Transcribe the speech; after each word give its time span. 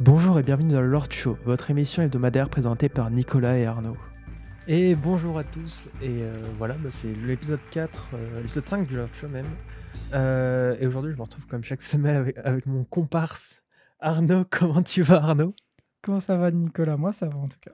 Bonjour 0.00 0.40
et 0.40 0.42
bienvenue 0.42 0.72
dans 0.72 0.80
le 0.80 0.88
Lord 0.88 1.12
Show, 1.12 1.38
votre 1.44 1.70
émission 1.70 2.02
hebdomadaire 2.02 2.48
présentée 2.48 2.88
par 2.88 3.12
Nicolas 3.12 3.56
et 3.58 3.64
Arnaud. 3.64 3.96
Et 4.66 4.96
bonjour 4.96 5.38
à 5.38 5.44
tous, 5.44 5.88
et 6.02 6.24
euh, 6.24 6.36
voilà, 6.58 6.74
bah, 6.74 6.88
c'est 6.90 7.14
l'épisode 7.24 7.60
4, 7.70 8.08
euh, 8.14 8.40
l'épisode 8.40 8.66
5 8.66 8.88
du 8.88 8.96
Lord 8.96 9.10
Show 9.12 9.28
même. 9.28 9.46
Euh, 10.12 10.76
et 10.80 10.88
aujourd'hui, 10.88 11.12
je 11.12 11.16
me 11.16 11.22
retrouve 11.22 11.46
comme 11.46 11.62
chaque 11.62 11.80
semaine 11.80 12.16
avec, 12.16 12.36
avec 12.38 12.66
mon 12.66 12.82
comparse 12.82 13.62
Arnaud. 14.00 14.44
Comment 14.50 14.82
tu 14.82 15.02
vas, 15.02 15.22
Arnaud? 15.22 15.54
Comment 16.02 16.18
ça 16.18 16.36
va, 16.36 16.50
Nicolas? 16.50 16.96
Moi, 16.96 17.12
ça 17.12 17.28
va 17.28 17.38
en 17.38 17.46
tout 17.46 17.60
cas. 17.60 17.70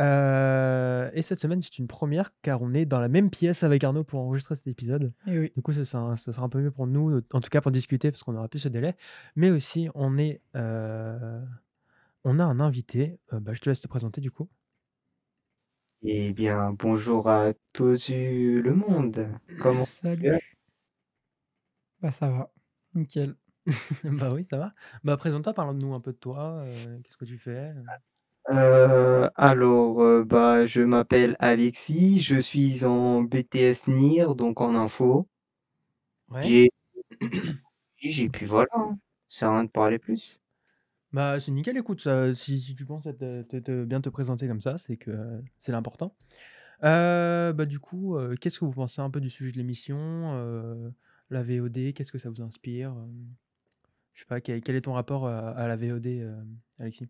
Euh, 0.00 1.10
Et 1.12 1.22
cette 1.22 1.40
semaine, 1.40 1.60
c'est 1.62 1.78
une 1.78 1.86
première 1.88 2.30
car 2.42 2.62
on 2.62 2.72
est 2.74 2.86
dans 2.86 3.00
la 3.00 3.08
même 3.08 3.30
pièce 3.30 3.62
avec 3.64 3.84
Arnaud 3.84 4.04
pour 4.04 4.20
enregistrer 4.20 4.56
cet 4.56 4.66
épisode. 4.68 5.12
Et 5.26 5.38
oui, 5.38 5.52
Du 5.56 5.62
coup, 5.62 5.72
ça 5.72 5.84
sera, 5.84 6.16
ça 6.16 6.32
sera 6.32 6.46
un 6.46 6.48
peu 6.48 6.60
mieux 6.60 6.70
pour 6.70 6.86
nous, 6.86 7.20
en 7.32 7.40
tout 7.40 7.50
cas 7.50 7.60
pour 7.60 7.70
discuter, 7.72 8.10
parce 8.10 8.22
qu'on 8.22 8.36
aura 8.36 8.48
plus 8.48 8.60
ce 8.60 8.68
délai. 8.68 8.96
Mais 9.36 9.50
aussi, 9.50 9.88
on 9.94 10.16
est, 10.18 10.40
euh, 10.56 11.44
on 12.24 12.38
a 12.38 12.44
un 12.44 12.60
invité. 12.60 13.20
Euh, 13.32 13.40
bah, 13.40 13.52
je 13.54 13.60
te 13.60 13.68
laisse 13.70 13.80
te 13.80 13.88
présenter 13.88 14.20
du 14.20 14.30
coup. 14.30 14.48
Eh 16.02 16.32
bien, 16.32 16.72
bonjour 16.72 17.28
à 17.28 17.52
tous 17.72 18.10
le 18.10 18.74
monde. 18.74 19.28
Comment 19.58 19.84
salut. 19.84 20.38
Bah, 22.00 22.10
ça 22.10 22.30
va. 22.30 22.52
Nickel. 22.94 23.36
bah 24.04 24.32
oui, 24.32 24.44
ça 24.48 24.58
va. 24.58 24.74
Bah 25.04 25.16
présente-toi, 25.16 25.52
parle-nous 25.54 25.94
un 25.94 26.00
peu 26.00 26.12
de 26.12 26.18
toi. 26.18 26.64
euh, 26.66 26.98
Qu'est-ce 27.02 27.16
que 27.16 27.24
tu 27.26 27.38
fais? 27.38 27.72
Euh, 28.50 29.30
alors, 29.36 30.02
euh, 30.02 30.24
bah, 30.24 30.66
je 30.66 30.82
m'appelle 30.82 31.36
Alexis, 31.38 32.20
je 32.20 32.36
suis 32.38 32.84
en 32.84 33.22
BTS 33.22 33.88
NIR, 33.88 34.34
donc 34.34 34.60
en 34.60 34.74
info. 34.74 35.26
Ouais. 36.30 36.70
J'ai, 37.98 38.28
puis 38.28 38.46
voilà, 38.46 38.68
hein. 38.74 38.98
Ça 39.28 39.40
sert 39.40 39.48
à 39.50 39.54
rien 39.56 39.64
de 39.64 39.70
parler 39.70 39.98
plus. 39.98 40.40
Bah 41.12 41.40
c'est 41.40 41.50
nickel, 41.50 41.76
écoute, 41.76 42.00
ça, 42.00 42.32
si, 42.34 42.60
si 42.60 42.76
tu 42.76 42.84
penses 42.84 43.06
à 43.06 43.12
te, 43.12 43.42
te- 43.42 43.56
te- 43.56 43.84
bien 43.84 44.00
te 44.00 44.08
présenter 44.08 44.46
comme 44.46 44.60
ça, 44.60 44.78
c'est 44.78 44.96
que 44.96 45.10
euh, 45.10 45.40
c'est 45.58 45.72
l'important. 45.72 46.14
Bah 46.82 47.66
du 47.66 47.80
coup, 47.80 48.16
qu'est-ce 48.40 48.60
que 48.60 48.64
vous 48.64 48.72
pensez 48.72 49.00
un 49.02 49.10
peu 49.10 49.20
du 49.20 49.30
sujet 49.30 49.52
de 49.52 49.58
l'émission? 49.58 50.92
la 51.30 51.42
VOD, 51.44 51.92
qu'est-ce 51.94 52.12
que 52.12 52.18
ça 52.18 52.30
vous 52.30 52.42
inspire? 52.42 52.94
Je 54.14 54.20
sais 54.20 54.26
pas, 54.26 54.40
quel, 54.40 54.60
quel 54.62 54.76
est 54.76 54.82
ton 54.82 54.92
rapport 54.92 55.26
à, 55.26 55.50
à 55.50 55.66
la 55.68 55.76
VOD, 55.76 56.24
Alexis? 56.78 57.08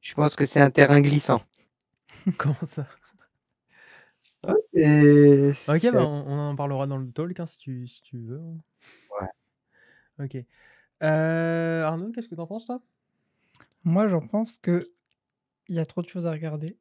Je 0.00 0.14
pense 0.14 0.36
que 0.36 0.44
c'est 0.44 0.60
un 0.60 0.70
terrain 0.70 1.00
glissant. 1.00 1.42
Comment 2.38 2.54
ça? 2.64 2.86
Ah, 4.44 4.54
c'est, 4.72 5.52
Ok, 5.68 5.82
bah 5.92 6.04
on, 6.04 6.24
on 6.26 6.38
en 6.50 6.56
parlera 6.56 6.86
dans 6.86 6.96
le 6.96 7.10
talk 7.10 7.38
hein, 7.40 7.46
si 7.46 7.58
tu, 7.58 7.86
si 7.86 8.02
tu 8.02 8.18
veux. 8.18 8.40
Ouais. 9.20 9.28
Ok. 10.24 10.36
Euh, 11.02 11.84
Arnaud, 11.84 12.10
qu'est-ce 12.12 12.28
que 12.28 12.34
t'en 12.34 12.46
penses, 12.46 12.66
toi? 12.66 12.78
Moi, 13.84 14.08
j'en 14.08 14.20
pense 14.20 14.58
que 14.58 14.90
il 15.68 15.74
y 15.74 15.78
a 15.78 15.86
trop 15.86 16.02
de 16.02 16.08
choses 16.08 16.26
à 16.26 16.30
regarder. 16.32 16.76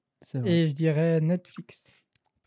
Et 0.45 0.69
je 0.69 0.73
dirais 0.73 1.19
Netflix. 1.21 1.91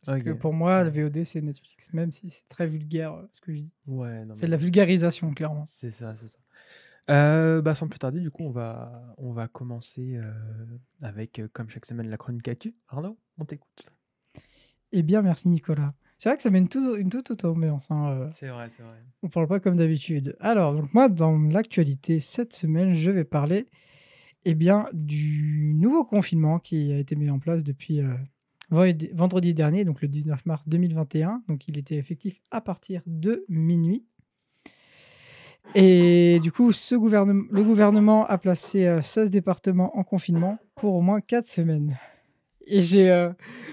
Parce 0.04 0.22
que 0.22 0.30
pour 0.30 0.54
moi, 0.54 0.82
le 0.84 0.90
VOD, 0.90 1.24
c'est 1.24 1.42
Netflix. 1.42 1.92
Même 1.92 2.12
si 2.12 2.30
c'est 2.30 2.48
très 2.48 2.66
vulgaire 2.66 3.14
euh, 3.14 3.28
ce 3.32 3.40
que 3.40 3.52
je 3.52 3.58
dis. 3.58 3.70
Ouais, 3.86 4.24
C'est 4.34 4.46
de 4.46 4.50
la 4.50 4.56
vulgarisation, 4.56 5.30
clairement. 5.32 5.64
c'est 5.66 5.90
ça, 5.90 6.14
c'est 6.14 6.28
ça. 6.28 6.38
Euh, 7.08 7.60
bah, 7.62 7.74
sans 7.74 7.88
plus 7.88 7.98
tarder, 7.98 8.20
du 8.20 8.30
coup, 8.30 8.44
on 8.44 8.50
va, 8.50 9.14
on 9.18 9.32
va 9.32 9.48
commencer 9.48 10.16
euh, 10.16 10.30
avec, 11.02 11.38
euh, 11.38 11.48
comme 11.52 11.68
chaque 11.68 11.86
semaine, 11.86 12.08
la 12.08 12.16
chronique 12.16 12.46
actu. 12.48 12.74
Arnaud, 12.88 13.16
on 13.38 13.44
t'écoute. 13.44 13.90
Eh 14.92 15.02
bien, 15.02 15.22
merci, 15.22 15.48
Nicolas. 15.48 15.94
C'est 16.18 16.28
vrai 16.28 16.36
que 16.36 16.42
ça 16.42 16.50
met 16.50 16.58
une, 16.58 16.68
toute- 16.68 16.98
une 16.98 17.08
toute 17.08 17.30
autre 17.30 17.48
ambiance. 17.48 17.90
hein. 17.90 18.22
C'est 18.32 18.48
vrai, 18.48 18.68
c'est 18.68 18.82
vrai. 18.82 19.02
On 19.22 19.28
parle 19.28 19.48
pas 19.48 19.58
comme 19.60 19.76
d'habitude. 19.76 20.36
Alors, 20.40 20.74
donc 20.74 20.92
moi, 20.92 21.08
dans 21.08 21.36
l'actualité, 21.38 22.20
cette 22.20 22.52
semaine, 22.52 22.92
je 22.94 23.10
vais 23.10 23.24
parler 23.24 23.66
eh 24.44 24.54
bien, 24.54 24.86
du 24.92 25.72
nouveau 25.74 26.04
confinement 26.04 26.58
qui 26.58 26.92
a 26.92 26.98
été 26.98 27.14
mis 27.16 27.30
en 27.30 27.38
place 27.38 27.64
depuis 27.64 28.00
vend- 28.70 28.86
vendredi 29.14 29.54
dernier, 29.54 29.84
donc 29.84 30.02
le 30.02 30.08
19 30.08 30.44
mars 30.46 30.68
2021. 30.68 31.42
Donc, 31.48 31.66
il 31.68 31.78
était 31.78 31.96
effectif 31.96 32.40
à 32.50 32.60
partir 32.60 33.02
de 33.06 33.44
minuit. 33.48 34.04
Et 35.74 36.19
du 36.40 36.52
coup, 36.52 36.70
le 36.70 37.62
gouvernement 37.62 38.26
a 38.26 38.38
placé 38.38 38.86
euh, 38.86 39.02
16 39.02 39.30
départements 39.30 39.96
en 39.96 40.04
confinement 40.04 40.58
pour 40.76 40.94
au 40.94 41.00
moins 41.00 41.20
4 41.20 41.46
semaines. 41.46 41.98
Et 42.66 42.80
j'ai 42.80 43.10
euh, 43.10 43.30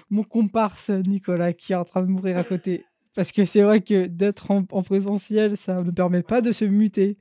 mon 0.09 0.23
comparse 0.23 0.89
Nicolas 0.89 1.53
qui 1.53 1.73
est 1.73 1.75
en 1.75 1.85
train 1.85 2.01
de 2.01 2.07
mourir 2.07 2.37
à 2.37 2.43
côté. 2.43 2.85
Parce 3.15 3.31
que 3.31 3.45
c'est 3.45 3.61
vrai 3.61 3.81
que 3.81 4.05
d'être 4.05 4.51
en, 4.51 4.63
en 4.71 4.83
présentiel, 4.83 5.57
ça 5.57 5.81
ne 5.81 5.91
permet 5.91 6.23
pas 6.23 6.41
de 6.41 6.51
se 6.51 6.65
muter. 6.65 7.17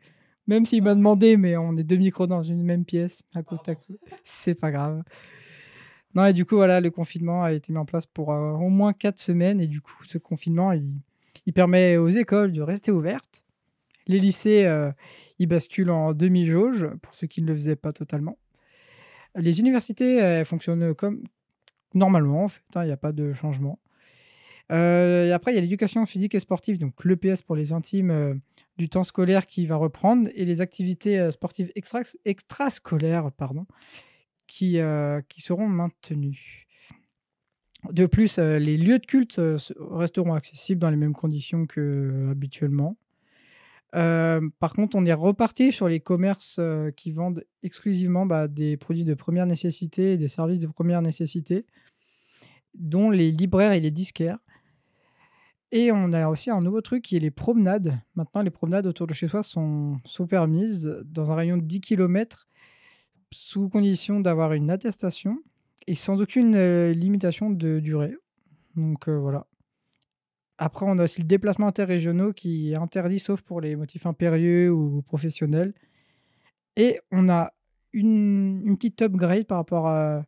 Même 0.46 0.64
s'il 0.64 0.82
m'a 0.82 0.94
demandé, 0.94 1.36
mais 1.36 1.56
on 1.56 1.76
est 1.76 1.82
deux 1.82 1.96
micros 1.96 2.26
dans 2.26 2.42
une 2.42 2.62
même 2.62 2.84
pièce, 2.84 3.22
à 3.34 3.42
côte. 3.42 3.68
C'est 4.22 4.54
pas 4.54 4.70
grave. 4.70 5.02
Non, 6.14 6.24
et 6.26 6.32
du 6.32 6.44
coup, 6.44 6.56
voilà, 6.56 6.80
le 6.80 6.90
confinement 6.90 7.42
a 7.42 7.52
été 7.52 7.72
mis 7.72 7.78
en 7.78 7.84
place 7.84 8.06
pour 8.06 8.32
euh, 8.32 8.52
au 8.52 8.68
moins 8.68 8.92
quatre 8.92 9.18
semaines. 9.18 9.60
Et 9.60 9.66
du 9.66 9.80
coup, 9.80 10.04
ce 10.06 10.18
confinement, 10.18 10.72
il 10.72 11.52
permet 11.52 11.96
aux 11.96 12.08
écoles 12.08 12.52
de 12.52 12.62
rester 12.62 12.90
ouvertes. 12.90 13.45
Les 14.06 14.18
lycées, 14.20 14.64
euh, 14.66 14.92
ils 15.38 15.46
basculent 15.46 15.90
en 15.90 16.12
demi-jauge, 16.12 16.86
pour 17.02 17.14
ceux 17.14 17.26
qui 17.26 17.42
ne 17.42 17.48
le 17.48 17.54
faisaient 17.54 17.76
pas 17.76 17.92
totalement. 17.92 18.38
Les 19.34 19.60
universités, 19.60 20.44
fonctionnent 20.44 20.94
comme 20.94 21.22
normalement, 21.92 22.44
en 22.44 22.48
fait. 22.48 22.62
hein, 22.74 22.84
Il 22.84 22.86
n'y 22.86 22.92
a 22.92 22.96
pas 22.96 23.12
de 23.12 23.32
changement. 23.32 23.78
Euh, 24.72 25.32
après, 25.32 25.52
il 25.52 25.54
y 25.56 25.58
a 25.58 25.60
l'éducation 25.60 26.04
physique 26.06 26.34
et 26.34 26.40
sportive, 26.40 26.78
donc 26.78 27.04
l'EPS 27.04 27.42
pour 27.42 27.54
les 27.54 27.72
intimes 27.72 28.10
euh, 28.10 28.34
du 28.78 28.88
temps 28.88 29.04
scolaire 29.04 29.46
qui 29.46 29.66
va 29.66 29.76
reprendre, 29.76 30.28
et 30.34 30.44
les 30.44 30.60
activités 30.60 31.30
sportives 31.30 31.70
extra 31.74 32.00
extrascolaires 32.24 33.30
pardon, 33.32 33.66
qui, 34.46 34.78
qui 35.28 35.40
seront 35.40 35.68
maintenues. 35.68 36.66
De 37.90 38.06
plus, 38.06 38.38
les 38.38 38.76
lieux 38.76 38.98
de 38.98 39.06
culte 39.06 39.40
resteront 39.78 40.34
accessibles 40.34 40.80
dans 40.80 40.90
les 40.90 40.96
mêmes 40.96 41.14
conditions 41.14 41.66
par 43.92 44.72
contre, 44.74 44.96
on 44.96 45.06
est 45.06 45.12
reparti 45.12 45.72
sur 45.72 45.88
les 45.88 46.00
commerces 46.00 46.60
qui 46.96 47.10
vendent 47.10 47.44
exclusivement 47.62 48.26
bah, 48.26 48.48
des 48.48 48.76
produits 48.76 49.04
de 49.04 49.14
première 49.14 49.46
nécessité 49.46 50.12
et 50.12 50.16
des 50.18 50.28
services 50.28 50.58
de 50.58 50.66
première 50.66 51.02
nécessité, 51.02 51.66
dont 52.74 53.10
les 53.10 53.30
libraires 53.32 53.72
et 53.72 53.80
les 53.80 53.90
disquaires. 53.90 54.38
Et 55.72 55.90
on 55.90 56.12
a 56.12 56.28
aussi 56.28 56.50
un 56.50 56.60
nouveau 56.60 56.80
truc 56.80 57.02
qui 57.02 57.16
est 57.16 57.20
les 57.20 57.30
promenades. 57.30 57.98
Maintenant, 58.14 58.42
les 58.42 58.50
promenades 58.50 58.86
autour 58.86 59.06
de 59.06 59.14
chez 59.14 59.28
soi 59.28 59.42
sont, 59.42 59.98
sont 60.04 60.26
permises 60.26 60.96
dans 61.04 61.32
un 61.32 61.34
rayon 61.34 61.56
de 61.56 61.62
10 61.62 61.80
km 61.80 62.48
sous 63.32 63.68
condition 63.68 64.20
d'avoir 64.20 64.52
une 64.52 64.70
attestation 64.70 65.38
et 65.86 65.94
sans 65.94 66.20
aucune 66.20 66.56
limitation 66.90 67.50
de 67.50 67.80
durée. 67.80 68.16
Donc 68.76 69.08
voilà. 69.08 69.46
Après, 70.58 70.86
on 70.86 70.98
a 70.98 71.04
aussi 71.04 71.20
le 71.20 71.26
déplacement 71.26 71.66
interrégionaux 71.66 72.32
qui 72.32 72.72
est 72.72 72.76
interdit 72.76 73.18
sauf 73.18 73.42
pour 73.42 73.60
les 73.60 73.76
motifs 73.76 74.06
impérieux 74.06 74.70
ou 74.72 75.02
professionnels. 75.02 75.74
Et 76.76 77.00
on 77.10 77.28
a 77.28 77.52
une, 77.92 78.62
une 78.64 78.76
petite 78.76 79.02
upgrade 79.02 79.46
par 79.46 79.58
rapport 79.58 79.86
à, 79.86 80.24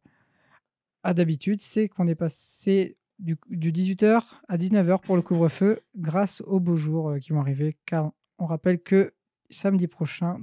à 1.03 1.15
d'habitude, 1.15 1.61
c'est 1.61 1.89
qu'on 1.89 2.07
est 2.07 2.15
passé 2.15 2.97
du, 3.19 3.37
du 3.49 3.73
18h 3.73 4.23
à 4.49 4.57
19h 4.57 5.01
pour 5.01 5.17
le 5.17 5.23
couvre-feu 5.23 5.81
grâce 5.97 6.41
aux 6.43 6.61
beaux 6.61 6.77
jours 6.77 7.11
euh, 7.11 7.19
qui 7.19 7.33
vont 7.33 7.41
arriver. 7.41 7.77
Car 7.87 8.13
on 8.39 8.47
rappelle 8.47 8.81
que 8.81 9.15
samedi 9.51 9.87
prochain, 9.87 10.41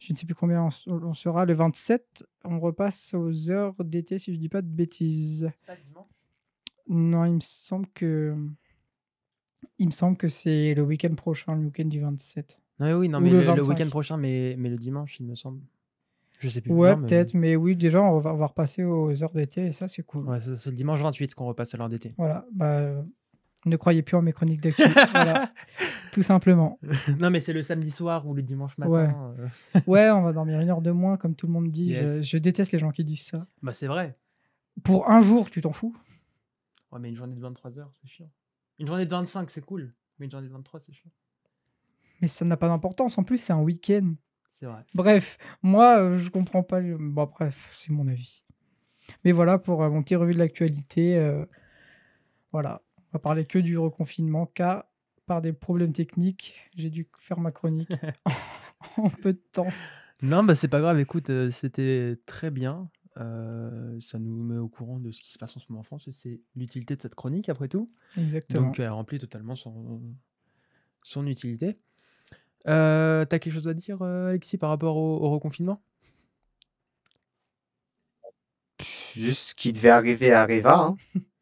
je 0.00 0.12
ne 0.12 0.18
sais 0.18 0.26
plus 0.26 0.34
combien 0.34 0.68
on, 0.86 1.14
sera, 1.14 1.44
le 1.44 1.54
27, 1.54 2.24
on 2.44 2.58
repasse 2.60 3.14
aux 3.14 3.50
heures 3.50 3.74
d'été 3.84 4.18
si 4.18 4.32
je 4.32 4.38
dis 4.38 4.48
pas 4.48 4.62
de 4.62 4.68
bêtises. 4.68 5.50
C'est 5.58 5.66
pas 5.66 5.76
dimanche? 5.76 6.08
Non, 6.88 7.24
il 7.24 7.34
me 7.34 7.40
semble 7.40 7.86
que 7.94 8.36
il 9.78 9.86
me 9.86 9.92
semble 9.92 10.16
que 10.16 10.28
c'est 10.28 10.74
le 10.74 10.82
week-end 10.82 11.14
prochain, 11.14 11.54
le 11.54 11.66
week-end 11.66 11.84
du 11.84 12.00
27. 12.00 12.60
Non, 12.80 12.86
mais 12.86 12.94
oui, 12.94 13.08
non, 13.08 13.18
Ou 13.18 13.22
mais 13.22 13.30
le 13.30 13.40
le, 13.40 13.42
le 13.42 13.62
25. 13.62 13.68
week-end 13.68 13.90
prochain, 13.90 14.16
mais, 14.16 14.54
mais 14.58 14.70
le 14.70 14.76
dimanche, 14.76 15.18
il 15.20 15.26
me 15.26 15.34
semble. 15.34 15.60
Je 16.40 16.48
sais 16.48 16.60
plus 16.60 16.72
Ouais, 16.72 16.96
mais 16.96 17.06
peut-être, 17.06 17.34
mais 17.34 17.54
oui, 17.54 17.76
déjà 17.76 18.02
on 18.02 18.18
va, 18.18 18.34
on 18.34 18.36
va 18.36 18.46
repasser 18.46 18.82
aux 18.82 19.22
heures 19.22 19.32
d'été 19.32 19.66
et 19.66 19.72
ça 19.72 19.86
c'est 19.86 20.02
cool. 20.02 20.28
ouais, 20.28 20.40
c'est 20.40 20.70
le 20.70 20.76
dimanche 20.76 21.00
28 21.00 21.36
qu'on 21.36 21.46
repasse 21.46 21.72
à 21.74 21.78
l'heure 21.78 21.88
d'été. 21.88 22.14
Voilà, 22.18 22.44
bah 22.52 22.66
euh, 22.66 23.02
ne 23.64 23.76
croyez 23.76 24.02
plus 24.02 24.16
en 24.16 24.22
mes 24.22 24.32
chroniques 24.32 24.60
d'actu. 24.60 24.82
voilà, 25.12 25.52
tout 26.10 26.22
simplement. 26.22 26.80
non, 27.20 27.30
mais 27.30 27.40
c'est 27.40 27.52
le 27.52 27.62
samedi 27.62 27.92
soir 27.92 28.26
ou 28.26 28.34
le 28.34 28.42
dimanche 28.42 28.76
matin. 28.76 28.90
Ouais. 28.90 29.08
euh. 29.76 29.80
Ouais, 29.86 30.10
on 30.10 30.22
va 30.22 30.32
dormir 30.32 30.58
une 30.58 30.68
heure 30.68 30.82
de 30.82 30.90
moins, 30.90 31.16
comme 31.16 31.36
tout 31.36 31.46
le 31.46 31.52
monde 31.52 31.70
dit. 31.70 31.94
Je-. 31.94 32.22
Je, 32.22 32.38
déteste 32.38 32.72
les 32.72 32.80
gens 32.80 32.90
qui 32.90 33.04
disent 33.04 33.22
ça. 33.26 33.46
Bah, 33.62 33.72
c'est 33.72 33.86
vrai. 33.86 34.18
Pour 34.82 35.08
un 35.08 35.22
jour, 35.22 35.48
tu 35.48 35.60
t'en 35.60 35.72
fous? 35.72 35.94
Ouais, 36.90 36.98
mais 36.98 37.08
une 37.08 37.16
journée 37.16 37.36
de 37.36 37.40
23 37.40 37.78
heures, 37.78 37.92
c'est 38.00 38.08
chiant. 38.08 38.30
Une 38.78 38.86
journée 38.86 39.04
de 39.04 39.10
25, 39.10 39.50
c'est 39.50 39.64
cool. 39.64 39.92
Mais 40.18 40.26
une 40.26 40.32
journée 40.32 40.48
de 40.48 40.52
23, 40.52 40.80
c'est 40.80 40.92
chiant. 40.92 41.10
Mais 42.20 42.28
ça 42.28 42.44
n'a 42.44 42.56
pas 42.56 42.68
d'importance. 42.68 43.18
En 43.18 43.24
plus, 43.24 43.38
c'est 43.38 43.52
un 43.52 43.60
week-end. 43.60 44.14
C'est 44.60 44.66
vrai. 44.66 44.84
Bref, 44.94 45.38
moi, 45.62 45.98
euh, 46.00 46.16
je 46.18 46.28
comprends 46.30 46.62
pas. 46.62 46.80
le- 46.80 46.96
Bon, 46.98 47.26
bref, 47.26 47.74
c'est 47.78 47.90
mon 47.92 48.06
avis. 48.06 48.44
Mais 49.24 49.32
voilà 49.32 49.58
pour 49.58 49.82
euh, 49.82 49.90
mon 49.90 50.02
petit 50.02 50.14
revue 50.16 50.34
de 50.34 50.38
l'actualité. 50.38 51.16
euh, 51.18 51.44
voilà, 52.52 52.82
on 52.98 53.02
va 53.14 53.18
parler 53.18 53.44
que 53.46 53.58
du 53.58 53.78
reconfinement, 53.78 54.46
car 54.46 54.84
par 55.26 55.40
des 55.42 55.52
problèmes 55.52 55.92
techniques, 55.92 56.54
j'ai 56.76 56.90
dû 56.90 57.08
faire 57.18 57.40
ma 57.40 57.50
chronique 57.52 57.92
en 58.96 59.08
peu 59.08 59.32
de 59.32 59.42
temps. 59.52 59.68
Non, 60.20 60.44
bah, 60.44 60.54
c'est 60.54 60.68
pas 60.68 60.80
grave, 60.80 60.98
écoute, 61.00 61.30
c'était 61.50 62.16
très 62.26 62.50
bien. 62.50 62.88
Ça 63.14 64.18
nous 64.18 64.42
met 64.42 64.58
au 64.58 64.68
courant 64.68 64.98
de 64.98 65.12
ce 65.12 65.20
qui 65.20 65.32
se 65.32 65.38
passe 65.38 65.56
en 65.56 65.60
ce 65.60 65.66
moment 65.68 65.80
en 65.80 65.84
France 65.84 66.08
et 66.08 66.12
c'est 66.12 66.40
l'utilité 66.54 66.96
de 66.96 67.02
cette 67.02 67.14
chronique 67.14 67.48
après 67.48 67.68
tout. 67.68 67.90
Exactement. 68.16 68.66
Donc 68.66 68.80
elle 68.80 68.90
remplit 68.90 69.18
totalement 69.18 69.56
son 69.56 70.02
son 71.02 71.26
utilité. 71.26 71.78
Tu 72.64 72.68
quelque 72.68 73.50
chose 73.50 73.68
à 73.68 73.74
dire, 73.74 74.02
heu, 74.02 74.28
Alexis, 74.28 74.58
par 74.58 74.70
rapport 74.70 74.96
au 74.96 75.16
au 75.22 75.30
reconfinement? 75.30 75.82
Juste 79.14 79.50
ce 79.50 79.54
qui 79.54 79.72
devait 79.72 79.90
arriver 79.90 80.32
arriva, 80.32 80.78
hein. 80.78 80.96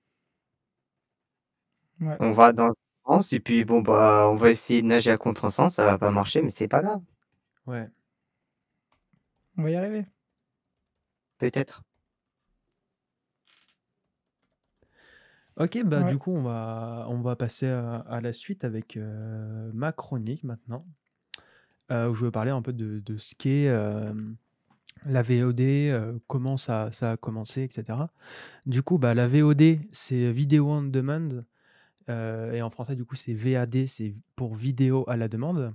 Ouais. 2.00 2.16
On 2.18 2.32
va 2.32 2.52
dans 2.54 2.68
un 2.68 2.74
sens 3.04 3.32
et 3.34 3.40
puis 3.40 3.64
bon, 3.64 3.82
bah, 3.82 4.28
on 4.30 4.34
va 4.34 4.50
essayer 4.50 4.80
de 4.80 4.86
nager 4.86 5.10
à 5.10 5.18
contresens, 5.18 5.74
ça 5.74 5.84
va 5.84 5.98
pas 5.98 6.10
marcher, 6.10 6.40
mais 6.40 6.48
c'est 6.48 6.68
pas 6.68 6.80
grave. 6.82 7.02
Ouais. 7.66 7.90
On 9.56 9.62
va 9.62 9.70
y 9.70 9.76
arriver. 9.76 10.06
Peut-être. 11.40 11.82
OK, 15.56 15.82
bah, 15.84 16.02
Ouais. 16.02 16.10
du 16.10 16.18
coup, 16.18 16.30
on 16.32 16.42
va 16.42 17.06
on 17.08 17.20
va 17.20 17.36
passer 17.36 17.66
à 17.66 17.96
à 17.96 18.20
la 18.20 18.32
suite 18.32 18.64
avec, 18.64 18.96
heu, 18.96 19.70
ma 19.74 19.92
chronique 19.92 20.44
maintenant, 20.44 20.86
heu, 21.90 22.08
où 22.10 22.14
je 22.14 22.24
vais 22.26 22.30
parler 22.30 22.50
un 22.50 22.62
peu 22.62 22.72
de 22.72 23.00
de 23.00 23.16
ce 23.18 23.34
qu'est, 23.34 23.64
hem, 23.64 24.36
la 25.06 25.22
VOD, 25.22 26.20
comment 26.28 26.56
ça 26.58 26.90
ça 26.92 27.12
a 27.12 27.16
commencé 27.16 27.62
et 27.64 27.70
cetera. 27.70 28.10
Du 28.66 28.82
coup, 28.82 28.98
bah, 28.98 29.14
la 29.14 29.28
VOD, 29.28 29.80
c'est 29.92 30.32
Video 30.32 30.68
on 30.70 30.82
Demand, 30.84 31.44
et 32.08 32.62
en 32.62 32.70
français, 32.70 32.96
du 32.96 33.04
coup, 33.06 33.16
c'est 33.16 33.34
VAD, 33.34 33.86
c'est 33.88 34.16
pour 34.36 34.54
vidéo 34.56 35.04
à 35.08 35.16
la 35.16 35.28
demande. 35.28 35.74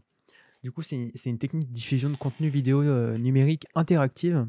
Du 0.64 0.72
coup, 0.72 0.82
c'est 0.84 1.12
c'est 1.16 1.30
une 1.32 1.40
technique 1.40 1.70
de 1.70 1.74
diffusion 1.74 2.10
de 2.12 2.18
contenu 2.18 2.50
vidéo, 2.50 2.84
numérique 3.18 3.68
interactive. 3.76 4.48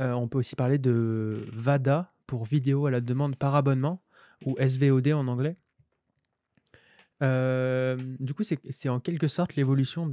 Heu, 0.00 0.14
on 0.14 0.28
peut 0.28 0.38
aussi 0.38 0.56
parler 0.56 0.78
de 0.78 1.44
VADA 1.52 2.12
pour 2.26 2.44
vidéo 2.44 2.86
à 2.86 2.90
la 2.90 3.00
demande 3.00 3.36
par 3.36 3.54
abonnement 3.54 4.02
ou 4.46 4.56
SVOD 4.58 5.08
en 5.12 5.26
anglais. 5.28 5.56
Hem, 7.20 8.16
du 8.18 8.32
coup, 8.32 8.42
c'est 8.42 8.88
en 8.88 8.98
quelque 9.00 9.28
sorte 9.28 9.54
l'évolution 9.56 10.06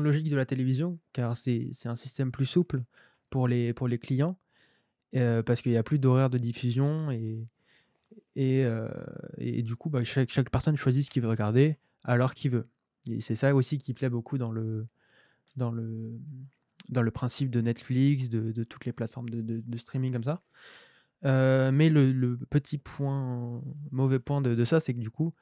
logique 0.00 0.30
de 0.30 0.36
la 0.36 0.46
télévision, 0.46 0.98
car 1.12 1.36
c'est 1.36 1.70
un 1.86 1.96
système 1.96 2.32
plus 2.32 2.46
souple 2.46 2.82
pour 3.28 3.48
les 3.48 3.74
clients, 4.00 4.38
heu, 5.14 5.42
parce 5.44 5.60
qu'il 5.60 5.72
y 5.72 5.76
a 5.76 5.82
plus 5.82 5.98
d'horaires 5.98 6.30
de 6.30 6.38
diffusion 6.38 7.10
et 7.10 7.46
du 9.62 9.76
coup, 9.76 9.90
bah, 9.90 10.04
chaque 10.04 10.50
personne 10.50 10.76
choisit 10.76 11.04
ce 11.04 11.10
qu'il 11.10 11.22
veut 11.22 11.28
regarder 11.28 11.78
à 12.02 12.16
l'heure 12.16 12.34
qu'il 12.34 12.50
veut 12.50 12.68
c'est 13.20 13.36
ça 13.36 13.54
aussi 13.54 13.76
qui 13.76 13.92
plaît 13.92 14.08
beaucoup 14.08 14.38
dans 14.38 14.50
le 14.50 14.86
dans 16.90 17.02
le 17.02 17.10
principe 17.10 17.50
de 17.50 17.60
Netflix, 17.60 18.28
de 18.28 18.64
toutes 18.64 18.84
les 18.86 18.92
plateformes 18.92 19.28
de 19.30 19.78
streaming 19.78 20.12
comme 20.12 20.24
ça. 20.24 20.42
Heu, 21.24 21.70
mais 21.72 21.90
le 21.90 22.38
petit 22.50 22.78
point 22.78 23.62
mauvais 23.90 24.18
point 24.18 24.40
de 24.42 24.64
ça, 24.64 24.80
c'est 24.80 24.94
que 24.94 25.00
du 25.00 25.10
coup, 25.10 25.34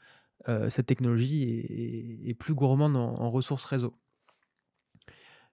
heu, 0.49 0.71
cette 0.71 0.87
technologie 0.87 1.45
est 1.45 2.31
est 2.31 2.35
plus 2.35 2.55
gourmande 2.55 2.97
en 2.97 3.29
ressources 3.31 3.65
réseau. 3.65 3.95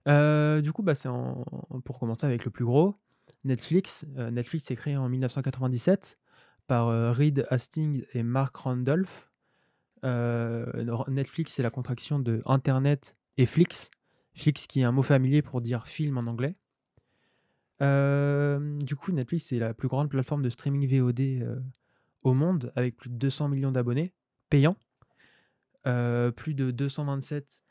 Heu, 0.08 0.62
du 0.62 0.72
coup, 0.72 0.84
bah, 0.84 0.96
c'est 0.96 1.10
pour 1.86 2.00
commencer 2.00 2.26
avec 2.26 2.46
le 2.46 2.52
plus 2.52 2.66
gros, 2.66 2.96
Netflix. 3.44 4.06
Netflix 4.32 4.66
s'est 4.66 4.76
créé 4.76 4.98
en 4.98 5.10
1997 5.10 6.18
par, 6.68 6.88
Reed 7.16 7.46
Hastings 7.50 8.04
et 8.14 8.24
Mark 8.24 8.56
Randolph. 8.56 9.32
Netflix, 10.04 11.54
c'est 11.54 11.64
la 11.64 11.72
contraction 11.72 12.20
de 12.20 12.42
internet 12.46 13.16
et 13.38 13.46
flix. 13.46 13.90
Flix 14.40 14.68
qui 14.68 14.82
est 14.82 14.84
un 14.84 14.92
mot 14.92 15.04
familier 15.04 15.42
pour 15.42 15.62
dire 15.62 15.86
film 15.86 16.18
en 16.18 16.28
anglais. 16.28 16.56
Hem, 17.80 18.82
du 18.84 18.96
coup, 18.96 19.12
Netflix, 19.12 19.48
c'est 19.48 19.60
la 19.60 19.74
plus 19.74 19.88
grande 19.88 20.10
plateforme 20.10 20.42
de 20.42 20.50
streaming 20.50 20.88
VOD, 20.88 21.20
heu, 21.42 21.64
au 22.24 22.34
monde 22.34 22.72
avec 22.76 22.98
plus 22.98 23.10
de 23.10 23.16
200 23.16 23.50
millions 23.50 23.72
d'abonnés 23.72 24.14
payants. 24.50 24.78
Heu, 25.88 26.32
plus 26.36 26.54
de 26.54 26.72
227, 26.72 27.62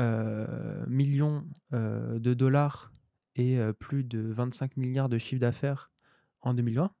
heu, 0.00 0.84
millions, 0.86 1.44
de 1.70 2.34
dollars 2.34 2.92
et 3.36 3.58
plus 3.78 4.04
de 4.04 4.20
25 4.20 4.76
milliards 4.76 5.08
de 5.08 5.18
chiffre 5.18 5.40
d'affaires 5.40 5.90
en 6.40 6.54
2020. 6.54 6.92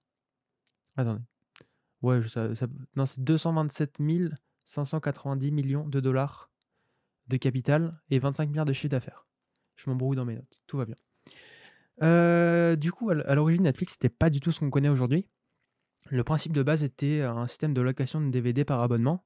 Attendez. 0.96 1.22
Ouais, 2.02 2.20
non, 2.96 3.06
c'est 3.06 3.20
227 3.20 3.98
590 4.64 5.50
millions 5.50 5.88
de 5.88 6.00
dollars 6.00 6.51
de 7.32 7.38
capital 7.38 8.00
et 8.10 8.18
25 8.18 8.48
milliards 8.50 8.64
de 8.66 8.72
chiffre 8.72 8.90
d'affaires. 8.90 9.26
Je 9.76 9.90
m'embrouille 9.90 10.16
dans 10.16 10.24
mes 10.24 10.36
notes, 10.36 10.62
tout 10.66 10.78
va 10.78 10.84
bien. 10.84 10.96
Heu, 12.02 12.76
du 12.76 12.92
coup, 12.92 13.10
à 13.10 13.34
l'origine, 13.34 13.64
Netflix, 13.64 13.94
c'était 13.94 14.08
pas 14.08 14.30
du 14.30 14.40
tout 14.40 14.52
ce 14.52 14.60
qu'on 14.60 14.70
connaît 14.70 14.88
aujourd'hui. 14.88 15.26
Le 16.10 16.24
principe 16.24 16.52
de 16.52 16.62
base 16.62 16.84
était 16.84 17.22
un 17.22 17.46
système 17.46 17.74
de 17.74 17.80
location 17.82 18.20
de 18.20 18.30
DVD 18.30 18.64
par 18.64 18.80
abonnement. 18.82 19.24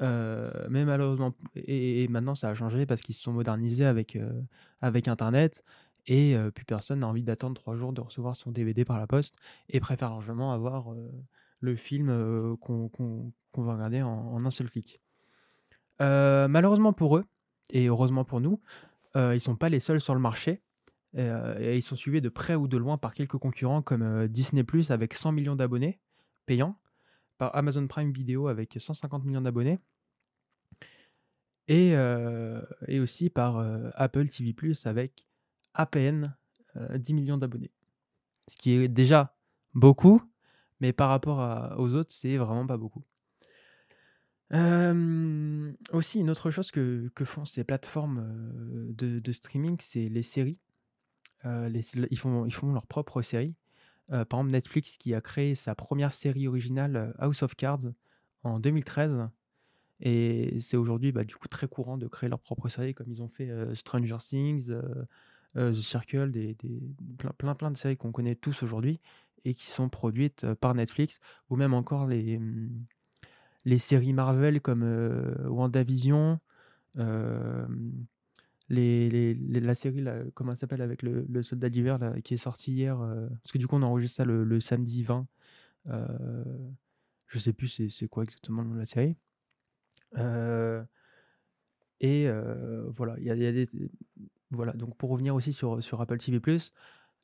Heu, 0.00 0.50
mais 0.70 0.84
malheureusement 0.84 1.34
et 1.56 2.06
maintenant 2.08 2.34
ça 2.36 2.50
a 2.50 2.54
changé 2.54 2.86
parce 2.86 3.02
qu'ils 3.02 3.16
se 3.16 3.22
sont 3.22 3.32
modernisés 3.32 3.84
avec, 3.84 4.16
heu, 4.16 4.44
avec 4.80 5.08
internet 5.08 5.64
et 6.06 6.36
plus 6.54 6.64
personne 6.64 7.00
n'a 7.00 7.08
envie 7.08 7.24
d'attendre 7.24 7.54
3 7.60 7.76
jours 7.76 7.92
de 7.92 8.00
recevoir 8.00 8.36
son 8.36 8.50
DVD 8.52 8.84
par 8.84 8.98
la 8.98 9.06
poste 9.08 9.36
et 9.68 9.80
préfère 9.80 10.10
largement 10.10 10.52
avoir, 10.52 10.94
le 11.60 11.76
film, 11.76 12.56
qu'on 12.60 13.32
va 13.56 13.74
regarder 13.74 14.02
en 14.02 14.44
un 14.44 14.50
seul 14.50 14.70
clic. 14.70 15.00
Heu, 16.00 16.46
malheureusement 16.48 16.92
pour 16.92 17.16
eux 17.16 17.24
et 17.70 17.86
heureusement 17.86 18.24
pour 18.24 18.40
nous, 18.40 18.60
heu, 19.16 19.34
ils 19.34 19.40
sont 19.40 19.56
pas 19.56 19.68
les 19.68 19.80
seuls 19.80 20.00
sur 20.00 20.14
le 20.14 20.20
marché. 20.20 20.62
Euh, 21.16 21.74
ils 21.74 21.82
sont 21.82 21.96
suivis 21.96 22.20
de 22.20 22.28
près 22.28 22.54
ou 22.54 22.68
de 22.68 22.76
loin 22.76 22.98
par 22.98 23.14
quelques 23.14 23.38
concurrents 23.38 23.82
comme, 23.82 24.02
euh, 24.02 24.28
Disney+ 24.28 24.64
avec 24.90 25.14
100 25.14 25.32
millions 25.32 25.56
d'abonnés 25.56 26.00
payants, 26.46 26.78
par 27.38 27.54
Amazon 27.56 27.86
Prime 27.86 28.12
Video 28.12 28.48
avec 28.48 28.76
150 28.78 29.24
millions 29.24 29.40
d'abonnés 29.40 29.78
et 31.66 31.94
euh, 31.94 32.62
aussi 33.02 33.28
par, 33.28 33.58
Apple 33.94 34.28
TV+ 34.28 34.54
avec 34.84 35.26
à 35.74 35.84
peine, 35.86 36.34
10 36.94 37.12
millions 37.12 37.36
d'abonnés. 37.36 37.70
Ce 38.48 38.56
qui 38.56 38.72
est 38.72 38.88
déjà 38.88 39.36
beaucoup, 39.74 40.22
mais 40.80 40.94
par 40.94 41.10
rapport 41.10 41.78
aux 41.78 41.94
autres, 41.94 42.12
c'est 42.12 42.38
vraiment 42.38 42.66
pas 42.66 42.78
beaucoup. 42.78 43.04
Aussi 44.52 46.20
une 46.20 46.30
autre 46.30 46.50
chose 46.50 46.70
que 46.70 47.10
que 47.14 47.24
font 47.24 47.44
ces 47.44 47.64
plateformes, 47.64 48.24
de 48.92 49.32
streaming, 49.32 49.76
c'est 49.80 50.08
les 50.08 50.22
séries. 50.22 50.58
Ils 51.44 52.18
font 52.18 52.46
ils 52.46 52.54
font 52.54 52.72
leur 52.72 52.86
propre 52.86 53.22
série. 53.22 53.54
Euh, 54.10 54.24
par 54.24 54.40
exemple, 54.40 54.52
Netflix 54.52 54.96
qui 54.96 55.14
a 55.14 55.20
créé 55.20 55.54
sa 55.54 55.74
première 55.74 56.12
série 56.12 56.48
originale, 56.48 57.14
House 57.18 57.42
of 57.42 57.54
Cards, 57.54 57.92
en 58.42 58.58
2013 58.58 59.28
et 60.00 60.60
c'est 60.60 60.76
aujourd'hui, 60.76 61.10
bah, 61.10 61.24
du 61.24 61.34
coup, 61.34 61.48
très 61.48 61.66
courant 61.66 61.98
de 61.98 62.06
créer 62.06 62.30
leur 62.30 62.38
propre 62.38 62.68
série 62.68 62.94
comme 62.94 63.10
ils 63.10 63.20
ont 63.20 63.28
fait, 63.28 63.50
Stranger 63.74 64.18
Things, 64.20 64.72
The 65.54 65.72
Circle, 65.72 66.30
des 66.30 66.56
plein 67.18 67.32
plein 67.32 67.54
plein 67.54 67.70
de 67.70 67.76
séries 67.76 67.96
qu'on 67.96 68.12
connaît 68.12 68.36
tous 68.36 68.62
aujourd'hui 68.62 69.00
et 69.44 69.54
qui 69.54 69.66
sont 69.66 69.88
produites, 69.88 70.46
par 70.54 70.74
Netflix 70.74 71.20
ou 71.50 71.56
même 71.56 71.74
encore 71.74 72.06
les, 72.06 72.38
mmh, 72.38 72.86
les 73.68 73.78
séries 73.78 74.12
Marvel 74.12 74.60
comme, 74.60 74.82
WandaVision, 75.44 76.40
les 78.68 79.08
les 79.08 79.60
la 79.60 79.74
série 79.74 80.04
comment 80.34 80.52
elle 80.52 80.58
s'appelle 80.58 80.82
avec 80.82 81.02
le 81.02 81.42
soldat 81.42 81.70
d'hiver 81.70 81.98
qui 82.22 82.34
est 82.34 82.38
sorti 82.38 82.72
hier, 82.72 83.00
euh, 83.00 83.28
parce 83.42 83.52
que 83.52 83.58
du 83.58 83.66
coup 83.66 83.76
on 83.76 83.82
enregistre 83.82 84.16
ça 84.16 84.24
le 84.24 84.60
samedi 84.60 85.02
20, 85.02 85.26
euh, 85.88 86.44
je 87.26 87.38
sais 87.38 87.52
plus 87.52 87.88
c'est 87.88 88.08
quoi 88.08 88.24
exactement 88.24 88.62
le 88.62 88.68
nom 88.68 88.74
de 88.74 88.80
la 88.80 88.86
série. 88.86 89.16
Euh, 90.16 90.82
et 92.00 92.28
voilà, 92.88 93.16
il 93.18 93.24
y 93.24 93.30
a 93.30 93.52
des 93.52 93.68
voilà, 94.50 94.72
donc 94.72 94.96
pour 94.96 95.10
revenir 95.10 95.34
aussi 95.34 95.52
sur, 95.52 95.82
sur 95.82 96.00
Apple 96.00 96.16
TV+, 96.18 96.40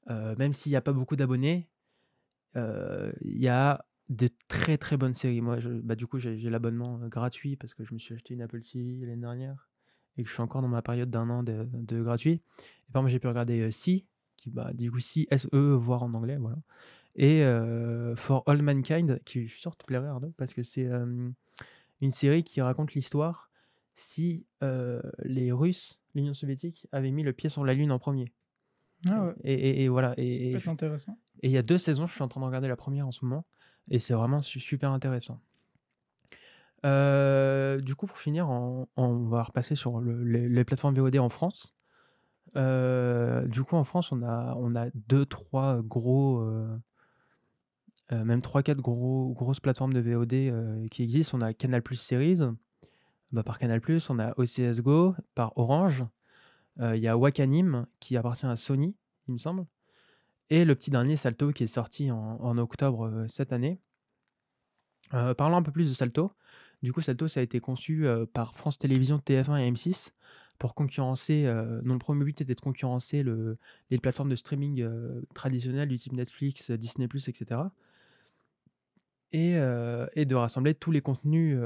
même 0.08 0.52
s'il 0.52 0.72
y 0.72 0.76
a 0.76 0.82
pas 0.82 0.92
beaucoup 0.92 1.16
d'abonnés, 1.16 1.68
il 2.54 3.12
y 3.22 3.48
a 3.48 3.84
de 4.10 4.28
très, 4.48 4.78
très 4.78 4.96
bonnes 4.96 5.14
séries. 5.14 5.40
Moi 5.40 5.58
je 5.60 5.70
bah, 5.70 5.94
du 5.94 6.06
coup 6.06 6.18
j'ai 6.18 6.38
j'ai 6.38 6.50
l'abonnement, 6.50 6.98
gratuit 7.08 7.56
parce 7.56 7.74
que 7.74 7.84
je 7.84 7.94
me 7.94 7.98
suis 7.98 8.14
acheté 8.14 8.34
une 8.34 8.42
Apple 8.42 8.60
TV 8.60 9.06
l'année 9.06 9.20
dernière 9.20 9.68
et 10.16 10.22
que 10.22 10.28
je 10.28 10.34
suis 10.34 10.42
encore 10.42 10.62
dans 10.62 10.68
ma 10.68 10.82
période 10.82 11.10
d'un 11.10 11.28
an 11.30 11.42
de, 11.42 11.68
de 11.72 12.02
gratuit. 12.02 12.32
Et 12.88 12.92
par 12.92 13.00
exemple, 13.00 13.12
j'ai 13.12 13.18
pu 13.18 13.28
regarder 13.28 13.60
euh, 13.60 13.70
Si, 13.70 14.06
qui 14.36 14.50
bah, 14.50 14.72
du 14.72 14.90
coup 14.90 15.00
Si, 15.00 15.26
S-E, 15.30 15.74
voire 15.74 16.02
en 16.02 16.14
anglais, 16.14 16.36
voilà. 16.36 16.56
Et 17.16 17.42
euh, 17.44 18.16
For 18.16 18.42
All 18.46 18.62
Mankind, 18.62 19.20
qui 19.24 19.46
je 19.46 19.52
suis 19.52 19.60
sûr 19.60 19.76
te 19.76 19.84
plairait, 19.84 20.08
Arnaud, 20.08 20.32
parce 20.36 20.52
que 20.52 20.62
c'est 20.62 20.86
euh, 20.86 21.28
une 22.00 22.10
série 22.10 22.42
qui 22.42 22.60
raconte 22.60 22.94
l'histoire 22.94 23.50
si 23.96 24.44
les 25.22 25.52
Russes, 25.52 26.02
l'Union 26.16 26.34
soviétique, 26.34 26.88
avaient 26.90 27.12
mis 27.12 27.22
le 27.22 27.32
pied 27.32 27.48
sur 27.48 27.64
la 27.64 27.74
Lune 27.74 27.92
en 27.92 28.00
premier. 28.00 28.32
Ah 29.08 29.26
ouais. 29.26 29.34
Et, 29.44 29.84
et, 29.84 29.88
voilà. 29.88 30.14
Et, 30.16 30.56
intéressant. 30.66 31.16
Et 31.42 31.48
il 31.48 31.52
y 31.52 31.58
a 31.58 31.62
deux 31.62 31.78
saisons, 31.78 32.08
je 32.08 32.14
suis 32.14 32.22
en 32.22 32.26
train 32.26 32.40
de 32.40 32.46
regarder 32.46 32.66
la 32.66 32.74
première 32.74 33.06
en 33.06 33.12
ce 33.12 33.24
moment, 33.24 33.46
et 33.90 34.00
c'est 34.00 34.14
vraiment 34.14 34.42
super 34.42 34.90
intéressant. 34.90 35.40
Euh, 36.84 37.80
du 37.80 37.94
coup, 37.94 38.06
pour 38.06 38.18
finir, 38.18 38.48
on 38.48 39.16
va 39.26 39.42
repasser 39.42 39.74
sur 39.74 40.00
les 40.00 40.64
plateformes 40.64 40.94
VOD 40.94 41.18
en 41.18 41.28
France. 41.28 41.74
Euh, 42.56 43.46
du 43.46 43.62
coup, 43.62 43.76
en 43.76 43.84
France, 43.84 44.12
on 44.12 44.22
a, 44.22 44.54
on 44.58 44.76
a 44.76 44.88
deux, 44.94 45.24
trois 45.24 45.80
gros, 45.82 46.40
euh, 46.40 46.76
même 48.10 48.42
trois, 48.42 48.62
quatre 48.62 48.80
gros, 48.80 49.32
grosses 49.32 49.60
plateformes 49.60 49.94
de 49.94 50.00
VOD 50.00 50.88
qui 50.90 51.02
existent. 51.02 51.38
On 51.38 51.40
a 51.40 51.54
Canal 51.54 51.82
Plus 51.82 51.96
Series, 51.96 52.40
bah, 53.32 53.42
par 53.42 53.58
Canal 53.58 53.80
Plus. 53.80 54.10
On 54.10 54.18
a 54.18 54.34
OCS 54.38 54.80
Go 54.80 55.14
par 55.34 55.56
Orange. 55.56 56.04
Il 56.80 56.96
y 56.96 57.08
a 57.08 57.16
Wakanim 57.16 57.86
qui 58.00 58.16
appartient 58.16 58.46
à 58.46 58.56
Sony, 58.56 58.96
il 59.28 59.34
me 59.34 59.38
semble. 59.38 59.64
Et 60.50 60.64
le 60.64 60.74
petit 60.74 60.90
dernier, 60.90 61.16
Salto, 61.16 61.52
qui 61.52 61.64
est 61.64 61.68
sorti 61.68 62.10
en, 62.10 62.58
octobre 62.58 63.26
cette 63.28 63.52
année. 63.52 63.80
parlons 65.10 65.56
un 65.56 65.62
peu 65.62 65.72
plus 65.72 65.88
de 65.88 65.94
Salto. 65.94 66.32
Du 66.82 66.92
coup, 66.92 67.00
Salto, 67.00 67.28
ça 67.28 67.40
a 67.40 67.42
été 67.42 67.60
conçu 67.60 68.06
par 68.32 68.54
France 68.54 68.78
Télévisions, 68.78 69.18
TF1 69.18 69.58
et 69.58 69.70
M6 69.70 70.12
pour 70.58 70.74
concurrencer, 70.74 71.44
euh, 71.46 71.80
dont 71.82 71.94
le 71.94 71.98
premier 71.98 72.24
but 72.24 72.40
était 72.40 72.54
de 72.54 72.60
concurrencer 72.60 73.22
le, 73.22 73.58
les 73.90 73.98
plateformes 73.98 74.28
de 74.28 74.36
streaming 74.36 74.82
euh, 74.82 75.22
traditionnelles 75.34 75.88
du 75.88 75.98
type 75.98 76.12
Netflix, 76.12 76.70
Disney, 76.70 77.06
etc. 77.06 77.60
Et, 79.32 79.56
euh, 79.56 80.06
de 80.16 80.34
rassembler 80.34 80.74
tous 80.74 80.90
les 80.90 81.00
contenus 81.00 81.58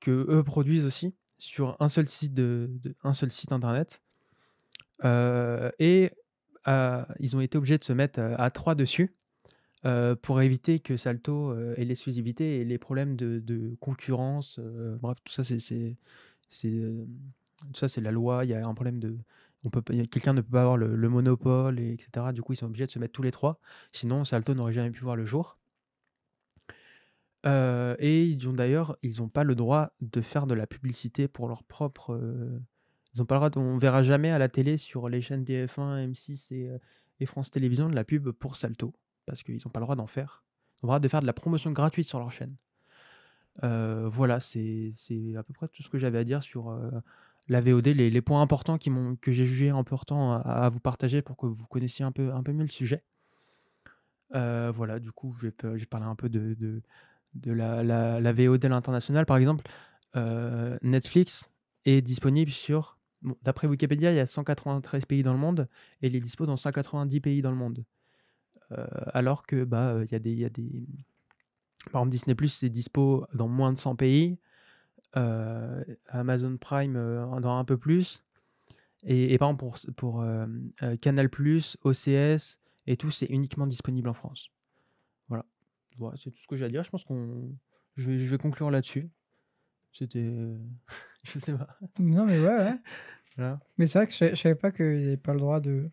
que 0.00 0.26
eux 0.28 0.44
produisent 0.44 0.84
aussi 0.84 1.14
sur 1.38 1.76
un 1.80 1.88
seul 1.88 2.06
site, 2.06 2.38
un 3.02 3.14
seul 3.14 3.30
site 3.30 3.52
internet. 3.52 4.02
et 5.02 6.10
ils 6.66 7.36
ont 7.36 7.40
été 7.40 7.58
obligés 7.58 7.78
de 7.78 7.84
se 7.84 7.92
mettre 7.92 8.20
à 8.20 8.50
trois 8.50 8.74
dessus 8.74 9.14
pour 10.22 10.40
éviter 10.40 10.80
que 10.80 10.96
Salto 10.96 11.54
ait 11.76 11.84
l'exclusivité 11.84 12.60
et 12.60 12.64
les 12.64 12.78
problèmes 12.78 13.16
de, 13.16 13.76
concurrence. 13.80 14.58
bref, 15.00 15.18
tout 15.24 15.32
ça, 15.32 15.44
c'est 17.88 18.00
la 18.00 18.10
loi. 18.10 18.44
Il 18.44 18.50
y 18.50 18.54
a 18.54 18.66
un 18.66 18.74
problème 18.74 18.98
de. 18.98 19.18
Quelqu'un 20.10 20.34
ne 20.34 20.42
peut 20.42 20.50
pas 20.50 20.60
avoir 20.60 20.76
le, 20.76 21.08
monopole, 21.08 21.80
et 21.80 21.92
etc. 21.92 22.26
Du 22.34 22.42
coup, 22.42 22.52
ils 22.52 22.56
sont 22.56 22.66
obligés 22.66 22.86
de 22.86 22.90
se 22.90 22.98
mettre 22.98 23.12
tous 23.12 23.22
les 23.22 23.30
trois. 23.30 23.60
Sinon, 23.92 24.24
Salto 24.24 24.54
n'aurait 24.54 24.72
jamais 24.72 24.90
pu 24.90 25.02
voir 25.02 25.16
le 25.16 25.24
jour. 25.24 25.58
Euh, 27.46 27.94
et 27.98 28.24
ils 28.24 28.48
ont 28.48 28.52
d'ailleurs, 28.52 28.96
ils 29.02 29.20
n'ont 29.20 29.28
pas 29.28 29.44
le 29.44 29.54
droit 29.54 29.94
de 30.00 30.20
faire 30.20 30.46
de 30.46 30.54
la 30.54 30.66
publicité 30.66 31.28
pour 31.28 31.48
leur 31.48 31.64
propre. 31.64 32.18
Euh, 33.18 33.22
ils 33.22 33.22
ont 33.22 33.50
on 33.56 33.78
verra 33.78 34.02
jamais 34.02 34.30
à 34.30 34.38
la 34.38 34.48
télé 34.48 34.78
sur 34.78 35.08
les 35.08 35.22
chaînes 35.22 35.44
TF1, 35.44 36.10
M6 36.12 36.52
et, 36.52 36.68
euh, 36.68 36.78
et 37.20 37.26
France 37.26 37.50
Télévisions 37.50 37.88
de 37.88 37.94
la 37.94 38.04
pub 38.04 38.30
pour 38.30 38.56
Salto 38.56 38.92
parce 39.26 39.42
qu'ils 39.42 39.60
n'ont 39.64 39.70
pas 39.70 39.80
le 39.80 39.84
droit 39.84 39.96
d'en 39.96 40.06
faire. 40.06 40.44
Ils 40.82 40.84
ont 40.84 40.86
le 40.86 40.88
droit 40.88 41.00
de 41.00 41.08
faire 41.08 41.20
de 41.20 41.26
la 41.26 41.32
promotion 41.32 41.70
gratuite 41.70 42.06
sur 42.06 42.18
leur 42.18 42.32
chaîne. 42.32 42.56
voilà, 43.62 44.40
c'est 44.40 44.92
à 45.36 45.42
peu 45.42 45.54
près 45.54 45.68
tout 45.68 45.82
ce 45.82 45.88
que 45.88 45.98
j'avais 45.98 46.18
à 46.18 46.24
dire 46.24 46.42
sur 46.42 46.76
la 47.48 47.60
VOD, 47.60 47.88
les, 47.88 48.22
points 48.22 48.40
importants 48.40 48.78
que 48.78 49.32
j'ai 49.32 49.46
jugé 49.46 49.70
importants 49.70 50.32
à, 50.32 50.68
vous 50.68 50.80
partager 50.80 51.22
pour 51.22 51.36
que 51.36 51.46
vous 51.46 51.66
connaissiez 51.66 52.04
un 52.04 52.12
peu, 52.12 52.30
mieux 52.48 52.62
le 52.62 52.68
sujet. 52.68 53.02
Euh, 54.34 54.72
voilà, 54.74 54.98
du 54.98 55.12
coup, 55.12 55.34
je 55.38 55.46
vais, 55.46 55.86
parler 55.86 56.06
un 56.06 56.14
peu 56.14 56.28
de, 56.28 56.82
la, 57.44 58.32
VOD 58.32 58.64
à. 58.64 59.24
Par 59.26 59.36
exemple, 59.36 59.64
euh, 60.16 60.78
Netflix 60.82 61.50
est 61.84 62.00
disponible 62.00 62.50
sur, 62.50 62.98
d'après 63.42 63.66
Wikipédia, 63.66 64.12
il 64.12 64.16
y 64.16 64.20
a 64.20 64.26
193 64.26 65.06
pays 65.06 65.22
dans 65.22 65.32
le 65.32 65.38
monde 65.38 65.68
et 66.02 66.08
il 66.08 66.16
est 66.16 66.20
dispo 66.20 66.46
dans 66.46 66.56
190 66.56 67.20
pays 67.20 67.42
dans 67.42 67.50
le 67.50 67.56
monde. 67.56 67.84
Euh, 68.72 68.86
alors 69.12 69.46
que, 69.46 69.64
bah, 69.64 69.98
il 70.04 70.12
y, 70.12 70.14
a 70.14 70.18
des, 70.18 70.34
y 70.34 70.44
a 70.44 70.50
des. 70.50 70.86
Par 71.92 72.02
exemple, 72.02 72.10
Disney 72.10 72.48
c'est 72.48 72.70
dispo 72.70 73.26
dans 73.34 73.48
moins 73.48 73.72
de 73.72 73.78
100 73.78 73.96
pays. 73.96 74.38
Euh, 75.16 75.84
Amazon 76.08 76.56
Prime 76.56 76.96
euh, 76.96 77.40
dans 77.40 77.56
un 77.56 77.64
peu 77.64 77.76
plus. 77.76 78.24
Et, 79.04 79.36
par 79.38 79.50
exemple, 79.50 79.92
pour, 79.92 80.22
euh, 80.22 80.46
Canal, 81.00 81.28
OCS 81.84 82.58
et 82.86 82.96
tout, 82.96 83.10
c'est 83.10 83.26
uniquement 83.26 83.66
disponible 83.66 84.08
en 84.08 84.14
France. 84.14 84.50
Voilà. 85.28 85.44
voilà 85.98 86.16
c'est 86.16 86.30
tout 86.30 86.40
ce 86.40 86.46
que 86.46 86.56
j'ai 86.56 86.64
à 86.64 86.68
dire. 86.68 86.84
Je 86.84 86.90
pense 86.90 87.04
qu'on. 87.04 87.54
Je 87.96 88.10
vais, 88.10 88.18
je 88.18 88.30
vais 88.30 88.38
conclure 88.38 88.70
là-dessus. 88.70 89.10
C'était. 89.92 90.32
je 91.32 91.38
sais 91.38 91.52
pas. 91.52 91.78
Non, 91.98 92.24
mais 92.24 92.38
ouais, 92.38 92.56
ouais. 92.56 92.78
Mais 93.78 93.88
c'est 93.88 93.98
vrai 93.98 94.06
que 94.06 94.12
je, 94.12 94.36
savais 94.36 94.54
pas 94.54 94.70
qu'ils 94.70 95.02
n'avaient 95.02 95.16
pas 95.16 95.32
le 95.32 95.40
droit 95.40 95.58
de, 95.58 95.90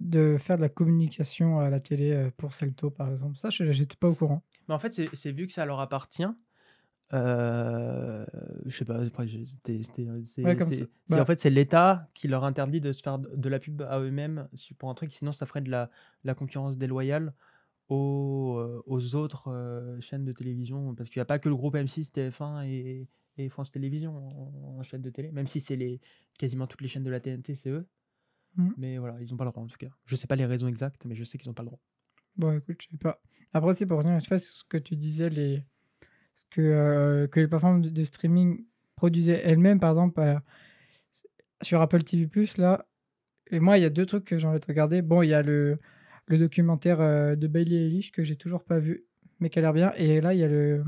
de 0.00 0.36
faire 0.38 0.58
de 0.58 0.62
la 0.62 0.68
communication 0.68 1.60
à 1.60 1.70
la 1.70 1.80
télé 1.80 2.28
pour 2.36 2.52
Salto, 2.52 2.90
par 2.90 3.10
exemple. 3.10 3.38
Ça, 3.38 3.48
j'étais 3.48 3.96
pas 3.96 4.08
au 4.08 4.14
courant. 4.14 4.42
Mais 4.68 4.74
en 4.74 4.78
fait, 4.78 4.92
c'est 5.14 5.32
vu 5.32 5.46
que 5.46 5.52
ça 5.52 5.64
leur 5.64 5.80
appartient. 5.80 6.28
Euh, 7.14 8.24
je 8.64 8.74
sais 8.74 8.84
pas, 8.86 8.94
après, 8.94 9.26
bah 11.08 11.20
en 11.20 11.26
fait, 11.26 11.40
c'est 11.40 11.50
l'État 11.50 12.08
qui 12.14 12.26
leur 12.26 12.44
interdit 12.44 12.80
de 12.80 12.92
se 12.92 13.02
faire 13.02 13.18
de 13.18 13.48
la 13.48 13.58
pub 13.58 13.82
à 13.82 14.00
eux-mêmes 14.00 14.48
pour 14.78 14.88
un 14.88 14.94
truc, 14.94 15.12
sinon 15.12 15.32
ça 15.32 15.44
ferait 15.44 15.60
de 15.60 15.70
la, 15.70 15.90
la 16.24 16.34
concurrence 16.34 16.78
déloyale 16.78 17.34
aux, 17.90 18.56
euh, 18.58 18.82
aux 18.86 19.14
autres 19.14 19.48
euh, 19.48 20.00
chaînes 20.00 20.24
de 20.24 20.32
télévision, 20.32 20.94
parce 20.94 21.10
qu'il 21.10 21.20
n'y 21.20 21.22
a 21.22 21.26
pas 21.26 21.38
que 21.38 21.50
le 21.50 21.56
groupe 21.56 21.74
M6, 21.74 22.12
TF1 22.12 22.66
et, 22.66 23.08
et 23.36 23.48
France 23.48 23.70
Télévisions 23.70 24.16
en, 24.78 24.82
chaîne 24.82 25.02
de 25.02 25.10
télé, 25.10 25.30
même 25.30 25.46
si 25.46 25.60
c'est 25.60 25.76
les, 25.76 26.00
quasiment 26.38 26.66
toutes 26.66 26.80
les 26.80 26.88
chaînes 26.88 27.04
de 27.04 27.10
la 27.10 27.20
TNT, 27.20 27.54
c'est 27.54 27.70
eux. 27.70 27.86
Mmh. 28.56 28.70
Mais 28.76 28.98
voilà, 28.98 29.16
ils 29.20 29.30
n'ont 29.30 29.36
pas 29.36 29.44
le 29.44 29.50
droit 29.50 29.62
en 29.62 29.66
tout 29.66 29.78
cas. 29.78 29.88
Je 30.04 30.16
sais 30.16 30.26
pas 30.26 30.36
les 30.36 30.44
raisons 30.44 30.68
exactes, 30.68 31.04
mais 31.04 31.14
je 31.14 31.24
sais 31.24 31.38
qu'ils 31.38 31.48
n'ont 31.48 31.54
pas 31.54 31.62
le 31.62 31.68
droit. 31.68 31.80
Bon, 32.36 32.56
écoute, 32.56 32.82
je 32.82 32.88
sais 32.88 32.96
pas. 32.98 33.20
Après, 33.52 33.74
c'est 33.74 33.86
pour 33.86 33.98
revenir 33.98 34.20
sur 34.20 34.40
ce 34.40 34.64
que 34.64 34.78
tu 34.78 34.96
disais, 34.96 35.30
les, 35.30 35.64
ce 36.34 36.44
que, 36.50 36.60
euh, 36.60 37.26
que 37.28 37.40
les 37.40 37.48
plateformes 37.48 37.82
de, 37.82 38.04
streaming 38.04 38.64
produisaient 38.96 39.40
elles-mêmes, 39.44 39.80
par 39.80 39.90
exemple, 39.90 40.20
euh, 40.20 40.38
sur 41.62 41.80
Apple 41.80 42.02
TV+, 42.02 42.28
là, 42.58 42.86
et 43.52 43.60
moi, 43.60 43.78
il 43.78 43.82
y 43.82 43.84
a 43.84 43.90
deux 43.90 44.06
trucs 44.06 44.24
que 44.24 44.38
j'ai 44.38 44.46
envie 44.46 44.60
de 44.60 44.66
regarder. 44.66 45.02
Bon, 45.02 45.22
il 45.22 45.28
y 45.28 45.34
a 45.34 45.42
le, 45.42 45.78
le 46.26 46.38
documentaire 46.38 47.00
euh, 47.00 47.36
de 47.36 47.46
Bailey 47.46 47.76
Eilish 47.76 48.10
que 48.10 48.22
j'ai 48.22 48.36
toujours 48.36 48.64
pas 48.64 48.78
vu, 48.78 49.04
mais 49.40 49.50
qui 49.50 49.58
a 49.58 49.62
l'air 49.62 49.74
bien. 49.74 49.92
Et 49.96 50.20
là, 50.22 50.32
il 50.32 50.40
y 50.40 50.44
a 50.44 50.48
le... 50.48 50.84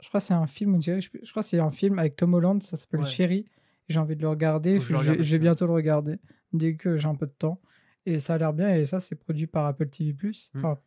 Je 0.00 0.08
crois 0.08 0.20
que 0.20 0.26
c'est 0.26 0.34
un 0.34 0.46
film, 0.46 0.80
je, 0.82 1.08
crois 1.30 1.42
que 1.42 1.48
c'est 1.48 1.58
un 1.58 1.70
film 1.70 1.98
avec 1.98 2.16
Tom 2.16 2.34
Holland, 2.34 2.62
ça 2.62 2.76
s'appelle 2.76 3.00
ouais. 3.00 3.06
Chérie. 3.06 3.46
J'ai 3.88 3.98
envie 3.98 4.16
de 4.16 4.22
le 4.22 4.28
regarder, 4.28 4.80
je, 4.80 4.94
je, 4.94 5.32
vais 5.32 5.38
bientôt 5.38 5.66
le 5.66 5.72
regarder, 5.72 6.18
dès 6.52 6.74
que 6.74 6.96
j'ai 6.96 7.06
un 7.06 7.14
peu 7.14 7.26
de 7.26 7.32
temps. 7.32 7.60
Et 8.04 8.18
ça 8.18 8.34
a 8.34 8.38
l'air 8.38 8.52
bien, 8.52 8.74
et 8.74 8.84
ça, 8.84 9.00
c'est 9.00 9.14
produit 9.14 9.46
par 9.46 9.66
Apple 9.66 9.88
TV+. 9.88 10.12
Mmh. 10.12 10.58
Enfin, 10.58 10.78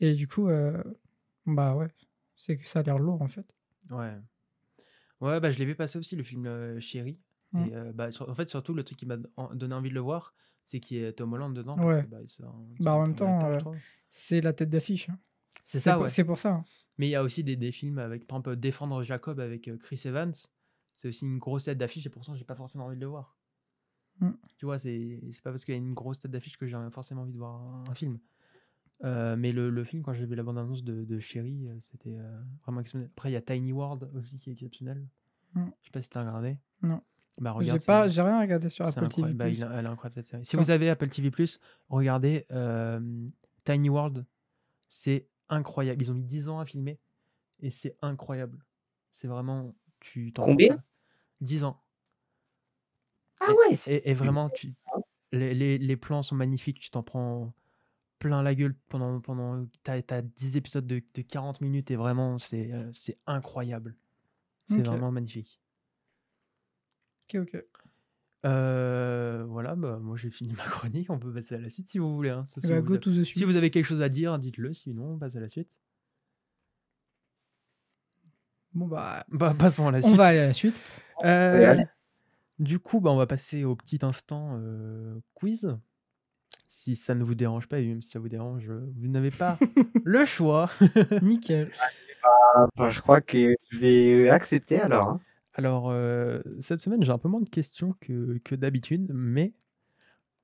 Et 0.00 0.14
du 0.14 0.26
coup, 0.26 0.48
bah 1.46 1.74
ouais, 1.74 1.88
c'est 2.34 2.56
que 2.56 2.66
ça 2.66 2.80
a 2.80 2.82
l'air 2.82 2.98
lourd 2.98 3.22
en 3.22 3.28
fait. 3.28 3.46
Ouais. 3.90 4.16
Ouais, 5.20 5.38
bah, 5.40 5.50
je 5.50 5.58
l'ai 5.58 5.64
vu 5.64 5.74
passer 5.74 5.98
aussi, 5.98 6.16
le 6.16 6.22
film 6.22 6.46
euh, 6.46 6.80
Chéri. 6.80 7.18
Et 7.54 7.74
euh, 7.74 7.92
bah, 7.92 8.08
en 8.20 8.34
fait, 8.34 8.48
surtout, 8.48 8.72
le 8.74 8.84
truc 8.84 8.98
qui 8.98 9.06
m'a 9.06 9.16
donné 9.54 9.74
envie 9.74 9.90
de 9.90 9.94
le 9.94 10.00
voir, 10.00 10.34
c'est 10.64 10.78
qu'il 10.80 10.98
y 10.98 11.04
ait 11.04 11.12
Tom 11.12 11.32
Holland 11.32 11.54
dedans. 11.54 11.76
Ouais. 11.78 12.02
bah, 12.04 12.18
bah 12.78 12.94
en 12.94 13.02
même 13.02 13.14
temps, 13.14 13.44
euh, 13.44 13.58
c'est 14.08 14.40
la 14.40 14.52
tête 14.52 14.70
d'affiche. 14.70 15.08
Hein. 15.08 15.18
C'est 15.64 15.80
ça, 15.80 15.98
ouais. 15.98 16.08
C'est 16.08 16.24
pour 16.24 16.38
ça. 16.38 16.50
Hein. 16.50 16.64
Mais 17.00 17.08
il 17.08 17.10
y 17.12 17.14
a 17.14 17.22
aussi 17.22 17.42
des, 17.42 17.56
des, 17.56 17.72
films 17.72 17.98
avec, 17.98 18.26
par 18.26 18.40
exemple, 18.40 18.56
Défendre 18.56 19.02
Jacob 19.02 19.40
avec 19.40 19.70
Chris 19.78 20.02
Evans. 20.04 20.34
C'est 20.94 21.08
aussi 21.08 21.24
une 21.24 21.38
grosse 21.38 21.64
tête 21.64 21.78
d'affiche 21.78 22.04
et 22.04 22.10
pourtant, 22.10 22.34
j'ai 22.34 22.44
pas 22.44 22.54
forcément 22.54 22.84
envie 22.84 22.96
de 22.96 23.00
le 23.00 23.06
voir. 23.06 23.38
Mmh. 24.18 24.32
Tu 24.58 24.66
vois, 24.66 24.78
c'est 24.78 25.18
pas 25.42 25.50
parce 25.50 25.64
qu'il 25.64 25.72
y 25.72 25.78
a 25.78 25.80
une 25.80 25.94
grosse 25.94 26.20
tête 26.20 26.30
d'affiche 26.30 26.58
que 26.58 26.66
j'ai 26.66 26.76
forcément 26.92 27.22
envie 27.22 27.32
de 27.32 27.38
voir 27.38 27.58
un 27.88 27.94
film. 27.94 28.18
Euh, 29.02 29.34
mais 29.34 29.50
le, 29.52 29.70
le, 29.70 29.84
film, 29.84 30.02
quand 30.02 30.12
j'ai 30.12 30.26
vu 30.26 30.34
la 30.34 30.42
bande-annonce 30.42 30.84
de, 30.84 31.06
de 31.06 31.20
Chérie, 31.20 31.66
euh, 31.68 31.76
c'était 31.80 32.18
euh, 32.18 32.40
vraiment 32.64 32.80
exceptionnel. 32.80 33.08
Après, 33.16 33.30
il 33.30 33.32
y 33.32 33.36
a 33.36 33.40
Tiny 33.40 33.72
World 33.72 34.10
aussi 34.14 34.36
qui 34.36 34.50
est 34.50 34.52
exceptionnel. 34.52 35.06
Mm. 35.54 35.68
Je 35.80 35.86
sais 35.86 35.90
pas 35.90 36.02
si 36.02 36.10
tu 36.10 36.18
as 36.18 36.20
regardé. 36.20 36.58
Non. 36.82 37.00
Bah, 37.38 37.52
regarde. 37.52 37.78
J'ai 37.78 37.86
pas, 37.86 38.08
j'ai 38.08 38.20
rien 38.20 38.38
regardé 38.38 38.68
sur 38.68 38.86
Apple 38.86 39.08
TV. 39.08 39.32
Bah, 39.32 39.48
il 39.48 39.62
elle 39.62 39.86
est 39.86 39.88
incroyable 39.88 40.16
cette 40.16 40.26
série. 40.26 40.44
Si 40.44 40.56
vous 40.56 40.68
avez 40.68 40.90
Apple 40.90 41.08
TV+, 41.08 41.32
regardez 41.88 42.46
Tiny 43.64 43.88
World. 43.88 44.26
C'est 44.86 45.29
incroyable. 45.50 46.02
Ils 46.02 46.10
ont 46.10 46.14
mis 46.14 46.24
10 46.24 46.48
ans 46.48 46.58
à 46.58 46.64
filmer 46.64 46.98
et 47.60 47.70
c'est 47.70 47.96
incroyable. 48.02 48.64
C'est 49.12 49.28
vraiment. 49.28 49.74
Tu 50.00 50.32
Combien 50.34 50.82
10 51.40 51.64
ans. 51.64 51.82
Ah 53.40 53.52
ouais. 53.52 53.74
Et, 53.88 54.10
et, 54.10 54.14
vraiment, 54.14 54.50
tu, 54.50 54.74
les, 55.32 55.54
les, 55.54 55.78
les, 55.78 55.96
plans 55.96 56.22
sont 56.22 56.34
magnifiques. 56.34 56.78
Tu 56.80 56.90
t'en 56.90 57.02
prends 57.02 57.54
plein 58.18 58.42
la 58.42 58.54
gueule 58.54 58.74
pendant. 58.88 59.20
pendant 59.20 59.66
T'as 59.82 60.00
as 60.08 60.22
10 60.22 60.56
épisodes 60.56 60.86
de, 60.86 61.02
de 61.14 61.22
40 61.22 61.60
minutes 61.60 61.90
et 61.90 61.96
vraiment, 61.96 62.38
c'est 62.38 62.72
euh, 62.72 62.90
c'est 62.92 63.18
incroyable. 63.26 63.96
C'est 64.66 64.82
vraiment 64.82 65.10
magnifique. 65.10 65.60
Ok, 67.28 67.40
ok. 67.42 67.64
Voilà, 68.42 69.74
bah, 69.76 69.98
moi 70.00 70.16
j'ai 70.16 70.30
fini 70.30 70.52
ma 70.58 70.64
chronique. 70.64 71.10
On 71.10 71.18
peut 71.18 71.32
passer 71.32 71.54
à 71.54 71.58
la 71.58 71.70
suite 71.70 71.88
si 71.88 71.98
vous 71.98 72.14
voulez. 72.14 72.30
Hein. 72.30 72.44
Si, 72.46 72.60
bah, 72.60 72.80
vous 72.80 73.24
si 73.24 73.44
vous 73.44 73.56
avez 73.56 73.70
quelque 73.70 73.86
chose 73.86 74.02
à 74.02 74.08
dire, 74.08 74.38
dites-le. 74.38 74.72
Sinon, 74.72 75.14
on 75.14 75.18
passe 75.18 75.36
à 75.36 75.40
la 75.40 75.48
suite. 75.48 75.68
Bon, 78.72 78.86
bah. 78.86 79.24
Bah, 79.28 79.54
passons 79.58 79.88
à 79.88 79.90
la 79.90 80.00
suite. 80.00 80.12
On 80.12 80.16
va 80.16 80.26
aller 80.26 80.38
à 80.38 80.46
la 80.46 80.52
suite. 80.52 81.00
Euh, 81.24 81.76
du 82.58 82.78
coup, 82.78 83.00
bah, 83.00 83.10
on 83.10 83.16
va 83.16 83.26
passer 83.26 83.64
au 83.64 83.76
petit 83.76 83.98
instant 84.02 84.60
quiz 85.34 85.76
si 86.70 86.96
ça 86.96 87.14
ne 87.14 87.22
vous 87.22 87.34
dérange 87.34 87.68
pas, 87.68 87.78
et 87.78 87.86
même 87.86 88.00
si 88.00 88.10
ça 88.10 88.18
vous 88.18 88.28
dérange, 88.28 88.70
euh, 88.70 88.80
vous 88.96 89.08
n'avez 89.08 89.30
pas 89.30 89.58
le 90.04 90.24
choix. 90.24 90.70
Nickel. 91.22 91.70
Bah, 92.22 92.68
bah, 92.76 92.90
je 92.90 93.00
crois 93.00 93.20
que 93.20 93.54
je 93.70 93.78
vais 93.78 94.30
accepter 94.30 94.80
alors. 94.80 95.08
Hein. 95.08 95.20
Alors, 95.60 95.90
euh, 95.90 96.40
cette 96.60 96.80
semaine, 96.80 97.04
j'ai 97.04 97.12
un 97.12 97.18
peu 97.18 97.28
moins 97.28 97.42
de 97.42 97.48
questions 97.50 97.92
que, 98.00 98.38
que 98.44 98.54
d'habitude, 98.54 99.10
mais 99.12 99.52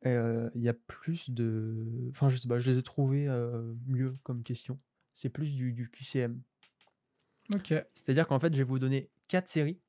euh, 0.05 0.51
il 0.55 0.61
y 0.61 0.69
a 0.69 0.75
plus 0.75 1.31
de. 1.31 1.87
Enfin, 2.11 2.29
je 2.29 2.37
sais 2.37 2.47
pas, 2.49 2.59
je 2.59 2.71
les 2.71 2.77
ai 2.77 2.83
trouvés 2.83 3.27
euh, 3.27 3.73
mieux 3.87 4.13
comme 4.25 4.43
question. 4.43 4.79
C'est 5.15 5.31
plus 5.31 5.55
du, 5.55 5.73
du 5.73 5.89
QCM. 5.89 6.39
Ok. 7.55 7.73
C'est-à-dire 7.95 8.27
qu'en 8.27 8.39
fait, 8.39 8.53
je 8.53 8.59
vais 8.59 8.65
vous 8.65 8.79
donner 8.79 9.09
quatre 9.29 9.49
séries 9.49 9.81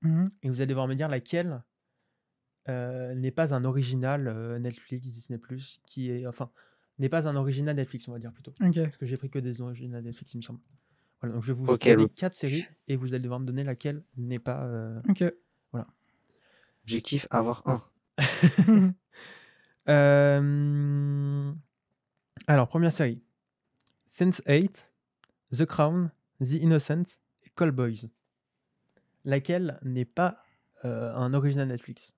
Mhm. 0.00 0.28
et 0.42 0.48
vous 0.48 0.62
allez 0.62 0.68
devoir 0.68 0.88
me 0.88 0.94
dire 0.94 1.08
laquelle 1.08 1.62
euh, 2.70 3.14
n'est 3.14 3.30
pas 3.32 3.54
un 3.54 3.64
original 3.64 4.28
euh, 4.28 4.58
Netflix, 4.58 5.06
Disney, 5.12 5.38
qui 5.86 6.10
est. 6.10 6.26
Enfin, 6.26 6.50
n'est 6.98 7.10
pas 7.10 7.28
un 7.28 7.36
original 7.36 7.76
Netflix, 7.76 8.08
on 8.08 8.12
va 8.12 8.18
dire 8.18 8.32
plutôt. 8.32 8.52
Ok. 8.62 8.74
Parce 8.82 8.96
que 8.96 9.04
j'ai 9.04 9.18
pris 9.18 9.28
que 9.28 9.38
des 9.38 9.60
originales 9.60 10.04
Netflix, 10.04 10.32
il 10.32 10.38
me 10.38 10.42
semble. 10.42 10.60
Voilà, 11.20 11.34
donc 11.34 11.42
je 11.42 11.52
vais 11.52 11.58
vous 11.58 11.66
Ok, 11.72 11.84
donner 11.84 11.96
le- 12.02 12.08
quatre 12.08 12.34
séries 12.34 12.66
et 12.88 12.96
vous 12.96 13.14
allez 13.14 13.22
devoir 13.22 13.40
me 13.40 13.46
donner 13.46 13.64
laquelle 13.64 14.02
n'est 14.16 14.38
pas. 14.38 14.64
euh, 14.64 15.00
Ok. 15.08 15.24
Objectif, 16.84 17.26
avoir 17.30 17.62
un. 17.66 17.82
Euh, 19.88 21.52
Alors, 22.46 22.68
première 22.68 22.92
série. 22.92 23.22
Sense8, 24.08 24.86
The 25.52 25.64
Crown, 25.66 26.10
The 26.40 26.52
Innocent 26.54 27.18
et 27.44 27.50
Call 27.54 27.70
Boys. 27.70 28.08
Laquelle 29.26 29.78
n'est 29.82 30.04
pas 30.06 30.42
euh, 30.86 31.14
un 31.14 31.34
original 31.34 31.68
Netflix? 31.68 32.14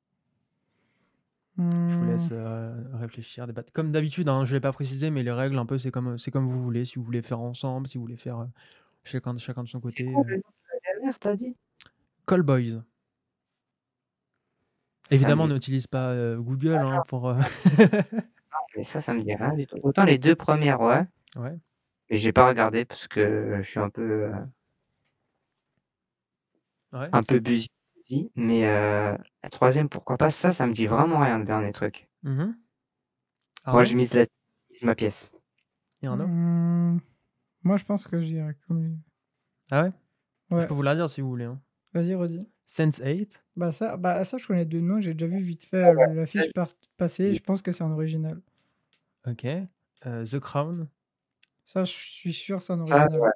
Je 1.88 1.96
vous 1.98 2.04
laisse 2.04 2.28
Hmm. 2.30 2.34
euh, 2.34 2.84
réfléchir, 2.94 3.46
débattre. 3.46 3.72
Comme 3.72 3.90
d'habitude, 3.92 4.28
hein, 4.28 4.44
je 4.44 4.50
ne 4.52 4.56
l'ai 4.56 4.60
pas 4.60 4.72
précisé, 4.72 5.10
mais 5.10 5.22
les 5.22 5.32
règles, 5.32 5.58
un 5.58 5.66
peu, 5.66 5.78
c'est 5.78 5.90
comme, 5.90 6.18
c'est 6.18 6.30
comme 6.30 6.48
vous 6.48 6.62
voulez. 6.62 6.84
Si 6.84 6.96
vous 6.96 7.04
voulez 7.04 7.22
faire 7.22 7.40
ensemble, 7.40 7.88
si 7.88 7.98
vous 7.98 8.02
voulez 8.04 8.16
faire 8.16 8.38
euh, 8.40 8.46
chacun, 9.06 9.36
chacun 9.38 9.62
de 9.64 9.68
son 9.68 9.80
côté. 9.80 10.04
quoi 10.04 10.22
euh. 10.22 10.24
le 10.28 10.36
nom 10.36 10.42
de 10.42 10.68
la 10.72 10.92
dernière, 10.92 11.18
t'as 11.18 11.36
dit? 11.36 11.56
Call 12.26 12.42
Boys. 12.42 12.82
Ça 15.10 15.14
Évidemment, 15.14 15.46
me 15.46 15.52
on 15.52 15.54
n'utilise 15.54 15.86
pas 15.86 16.10
euh, 16.10 16.36
Google 16.38 16.74
hein, 16.74 17.02
pour. 17.08 17.28
euh, 17.28 17.40
Mais 18.76 18.82
ça, 18.84 19.00
ça 19.00 19.14
me 19.14 19.22
dit 19.22 19.34
rien 19.34 19.52
du 19.54 19.66
tout. 19.66 19.78
Autant 19.82 20.04
les 20.04 20.18
deux 20.18 20.34
premières, 20.34 20.80
ouais. 20.80 21.02
ouais. 21.36 21.56
Mais 22.10 22.16
j'ai 22.16 22.32
pas 22.32 22.48
regardé 22.48 22.84
parce 22.84 23.08
que 23.08 23.58
je 23.62 23.68
suis 23.68 23.80
un 23.80 23.90
peu, 23.90 24.02
euh, 24.32 24.32
Ouais. 26.92 27.08
un 27.12 27.22
peu 27.22 27.40
busy. 27.40 27.68
Mais 28.36 28.66
euh, 28.68 29.16
la 29.42 29.48
troisième, 29.50 29.88
pourquoi 29.88 30.16
pas 30.16 30.30
Ça, 30.30 30.52
ça 30.52 30.66
me 30.66 30.72
dit 30.72 30.86
vraiment 30.86 31.18
rien, 31.18 31.38
le 31.38 31.44
dernier 31.44 31.72
truc. 31.72 32.08
Mhm. 32.22 32.56
Moi, 33.70 33.82
Arnaud, 33.82 33.82
je 33.82 33.96
mise, 33.96 34.14
la... 34.14 34.22
je 34.24 34.28
mise 34.70 34.84
ma 34.84 34.94
pièce. 34.94 35.32
il 36.02 36.06
y 36.06 36.08
en 36.08 36.20
a 36.20 36.26
Hmm. 36.26 36.30
Moi, 37.66 37.76
je 37.78 37.84
pense 37.84 38.06
que 38.06 38.20
je 38.20 38.26
dirais 38.26 38.56
comme 38.68 38.80
lui. 38.82 38.96
Ah 39.72 39.82
ouais? 39.82 40.60
Je 40.60 40.66
peux 40.66 40.74
vous 40.74 40.82
la 40.82 40.94
dire 40.94 41.10
si 41.10 41.20
vous 41.20 41.28
voulez. 41.28 41.46
hein. 41.46 41.60
Vas-y, 41.92 42.14
redis. 42.14 42.38
Sense 42.64 43.00
8, 43.04 43.42
Bah 43.56 43.72
ça, 43.72 43.96
bah 43.96 44.24
ça, 44.24 44.38
je 44.38 44.46
connais 44.46 44.64
deux 44.64 44.80
noms. 44.80 45.00
J'ai 45.00 45.14
déjà 45.14 45.26
vu 45.26 45.40
vite 45.42 45.64
fait 45.64 45.84
euh, 45.84 46.14
la 46.14 46.26
fiche 46.26 46.52
par- 46.52 46.70
passer. 46.96 47.34
Je 47.34 47.42
pense 47.42 47.62
que 47.62 47.72
c'est 47.72 47.82
un 47.82 47.90
original. 47.90 48.40
ok. 49.26 49.46
euh, 50.06 50.24
The 50.24 50.38
Crown, 50.38 50.88
Ça, 51.64 51.82
je 51.84 51.92
suis 51.92 52.32
sûr, 52.32 52.62
c'est 52.62 52.72
un 52.74 52.78
Ça, 52.86 52.98
original. 53.02 53.20
ouais. 53.20 53.30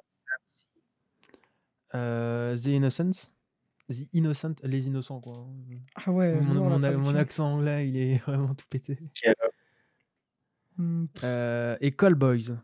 euh, 1.95 2.57
The 2.57 2.65
Innocents. 2.67 3.31
The 3.89 4.07
Innocent, 4.13 4.55
les 4.63 4.87
innocents 4.87 5.19
quoi. 5.19 5.45
Ah 5.95 6.09
ouais. 6.11 6.39
mon, 6.39 6.79
mon 6.97 7.15
accent 7.15 7.53
anglais, 7.55 7.89
il 7.89 7.97
est 7.97 8.17
vraiment 8.25 8.55
tout 8.55 8.65
pété. 8.69 8.97
Hmm, 10.77 11.05
Euh, 11.23 11.75
et 11.81 11.91
Call 11.91 12.15
Boys. 12.15 12.55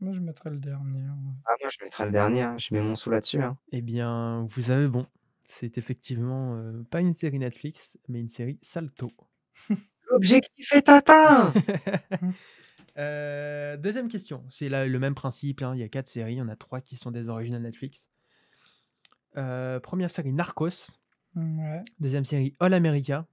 Moi, 0.00 0.14
je 0.14 0.20
mettrais 0.20 0.50
le 0.50 0.58
dernier. 0.58 1.00
ouais. 1.02 1.32
Ah, 1.46 1.54
moi, 1.60 1.68
je 1.70 1.78
mettrai 1.84 2.04
le 2.06 2.12
dernier. 2.12 2.42
hein. 2.42 2.56
Je 2.58 2.72
mets 2.74 2.80
mon 2.80 2.94
sou 2.94 3.10
là-dessus. 3.10 3.42
hein. 3.42 3.56
Eh 3.72 3.82
bien, 3.82 4.46
vous 4.50 4.70
avez 4.70 4.86
bon. 4.88 5.06
C'est 5.46 5.78
effectivement 5.78 6.56
euh, 6.56 6.82
pas 6.90 7.00
une 7.00 7.14
série 7.14 7.38
Netflix, 7.38 7.98
mais 8.08 8.20
une 8.20 8.28
série 8.28 8.58
Salto. 8.62 9.10
L'objectif 10.10 10.72
est 10.72 10.88
atteint 10.88 11.52
Euh, 12.96 13.76
deuxième 13.76 14.08
question. 14.08 14.44
C'est 14.50 14.68
là 14.68 14.84
le 14.86 14.98
même 14.98 15.14
principe. 15.14 15.62
hein, 15.62 15.72
Il 15.74 15.78
y 15.80 15.84
a 15.84 15.88
quatre 15.88 16.08
séries. 16.08 16.34
Il 16.34 16.38
y 16.38 16.42
en 16.42 16.48
a 16.48 16.56
trois 16.56 16.80
qui 16.80 16.96
sont 16.96 17.12
des 17.12 17.28
originales 17.28 17.62
Netflix. 17.62 18.08
Euh, 19.36 19.78
première 19.78 20.10
série 20.10 20.32
Narcos. 20.32 20.96
Ouais. 21.36 21.82
Deuxième 22.00 22.24
série 22.24 22.56
All 22.58 22.74
America. 22.74 23.24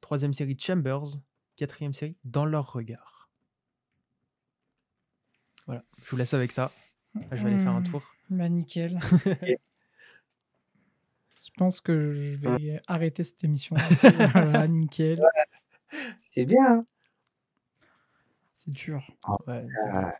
Troisième 0.00 0.32
série 0.34 0.58
Chambers. 0.58 1.04
Quatrième 1.54 1.92
série 1.92 2.16
Dans 2.24 2.44
leur 2.44 2.72
regard. 2.72 3.21
Voilà, 5.66 5.82
je 6.02 6.10
vous 6.10 6.16
laisse 6.16 6.34
avec 6.34 6.52
ça. 6.52 6.70
Je 7.30 7.42
vais 7.42 7.50
aller 7.50 7.58
faire 7.58 7.72
un 7.72 7.80
Hmm, 7.80 7.84
tour. 7.84 8.02
Bah 8.30 8.48
nickel. 8.48 8.98
Je 11.44 11.50
pense 11.58 11.80
que 11.80 12.14
je 12.14 12.36
vais 12.36 12.80
arrêter 12.86 13.24
cette 13.24 13.42
émission. 13.44 13.76
voilà, 14.32 14.66
nickel. 14.68 15.20
C'est 16.20 16.46
bien. 16.46 16.76
hein. 16.78 16.84
C'est 18.54 18.70
dur. 18.72 19.02
Ouais, 19.46 19.66
Euh, 19.88 20.10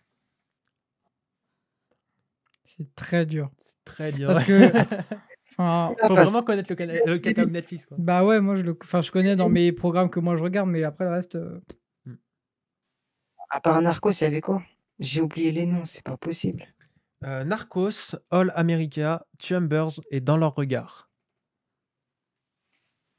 C'est 2.65 2.95
très 2.95 3.25
dur. 3.27 3.51
c'est 3.61 3.77
très 3.85 4.13
dur. 4.13 4.29
Parce 4.29 4.45
que. 4.45 4.69
Enfin, 5.59 5.95
Faut 6.01 6.15
parce- 6.15 6.31
vraiment 6.31 6.43
connaître 6.43 6.71
le, 6.71 6.77
cana- 6.77 7.05
le 7.05 7.19
catalogue 7.19 7.51
Netflix. 7.53 7.85
Quoi. 7.85 7.99
bah 8.01 8.25
ouais, 8.25 8.41
moi 8.41 8.57
je 8.57 8.63
le, 8.63 8.75
enfin, 8.83 9.03
je 9.03 9.11
connais 9.13 9.37
dans 9.37 9.51
mes 9.51 9.71
programmes 9.71 10.09
que 10.09 10.19
moi 10.19 10.35
je 10.39 10.43
regarde, 10.43 10.71
mais 10.71 10.83
après 10.83 11.05
le 11.05 11.11
reste. 11.11 11.35
euh, 11.35 11.61
à 13.51 13.61
part 13.61 13.81
Narcos, 13.83 14.13
il 14.13 14.25
y 14.25 14.27
avait 14.27 14.41
quoi? 14.41 14.63
J'ai 14.99 15.21
oublié 15.21 15.53
les 15.53 15.67
noms, 15.67 15.85
c'est 15.85 16.05
pas 16.05 16.17
possible. 16.17 16.67
Euh, 17.25 17.45
Narcos, 17.45 18.17
All 18.31 18.53
America, 18.57 19.27
Chambers 19.41 20.01
et 20.11 20.21
Dans 20.21 20.37
leur 20.37 20.55
regard. 20.55 21.09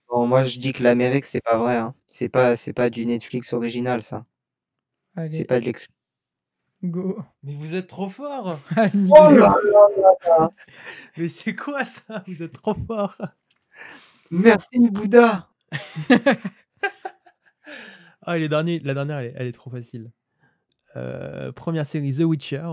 Bon, 0.09 0.27
moi, 0.27 0.43
je 0.43 0.59
dis 0.59 0.73
que 0.73 0.83
l'Amérique, 0.83 1.25
c'est 1.25 1.41
pas 1.41 1.57
vrai. 1.57 1.75
hein. 1.77 1.95
C'est 2.05 2.29
pas, 2.29 2.55
c'est 2.55 2.73
pas 2.73 2.89
du 2.89 3.05
Netflix 3.05 3.53
original, 3.53 4.01
ça. 4.03 4.25
C'est 5.15 5.21
Allez, 5.21 5.45
pas 5.45 5.59
de 5.59 5.65
l'exclu. 5.65 5.93
go. 6.83 7.17
Mais 7.43 7.53
vous 7.55 7.75
êtes 7.75 7.87
trop 7.87 8.09
fort 8.09 8.59
Oh 8.77 8.87
nickel. 8.93 9.39
là 9.39 9.55
là 9.63 9.87
là 9.97 10.11
là 10.27 10.49
Mais 11.17 11.29
c'est 11.29 11.55
quoi 11.55 11.83
ça? 11.83 12.23
Vous 12.27 12.43
êtes 12.43 12.53
trop 12.53 12.75
fort 12.75 13.19
Merci, 14.31 14.89
Bouddha 14.91 15.49
Ah, 18.25 18.37
et 18.37 18.39
les 18.39 18.49
derniers, 18.49 18.79
la 18.79 18.93
dernière, 18.93 19.19
elle 19.19 19.25
est, 19.27 19.33
elle 19.35 19.47
est 19.47 19.51
trop 19.51 19.69
facile. 19.69 20.11
Euh, 20.95 21.51
première 21.51 21.85
série 21.85 22.13
The 22.13 22.19
Witcher. 22.21 22.67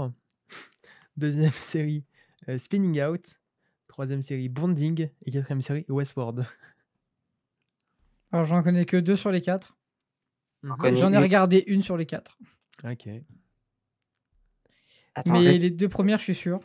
Deuxième 1.17 1.51
série 1.53 2.05
euh, 2.49 2.59
Spinning 2.59 3.03
Out. 3.03 3.41
Troisième 3.89 4.23
série 4.23 4.49
Bonding. 4.49 5.09
Et 5.27 5.31
quatrième 5.31 5.63
série 5.63 5.85
Westworld. 5.89 6.47
Alors 8.33 8.45
j'en 8.47 8.63
connais 8.63 8.85
que 8.87 8.97
deux 8.97 9.17
sur 9.17 9.31
les 9.33 9.41
quatre. 9.41 9.77
Mhm. 10.63 10.77
J'en 10.97 11.13
ai 11.13 11.17
une. 11.17 11.23
regardé 11.23 11.65
une 11.67 11.83
sur 11.83 11.97
les 11.97 12.07
quatre. 12.07 12.39
Ok. 12.85 13.09
Attends, 15.15 15.41
Mais 15.41 15.59
les 15.59 15.71
deux 15.71 15.89
premières, 15.89 16.19
je 16.19 16.25
suis 16.25 16.35
sûr. 16.35 16.61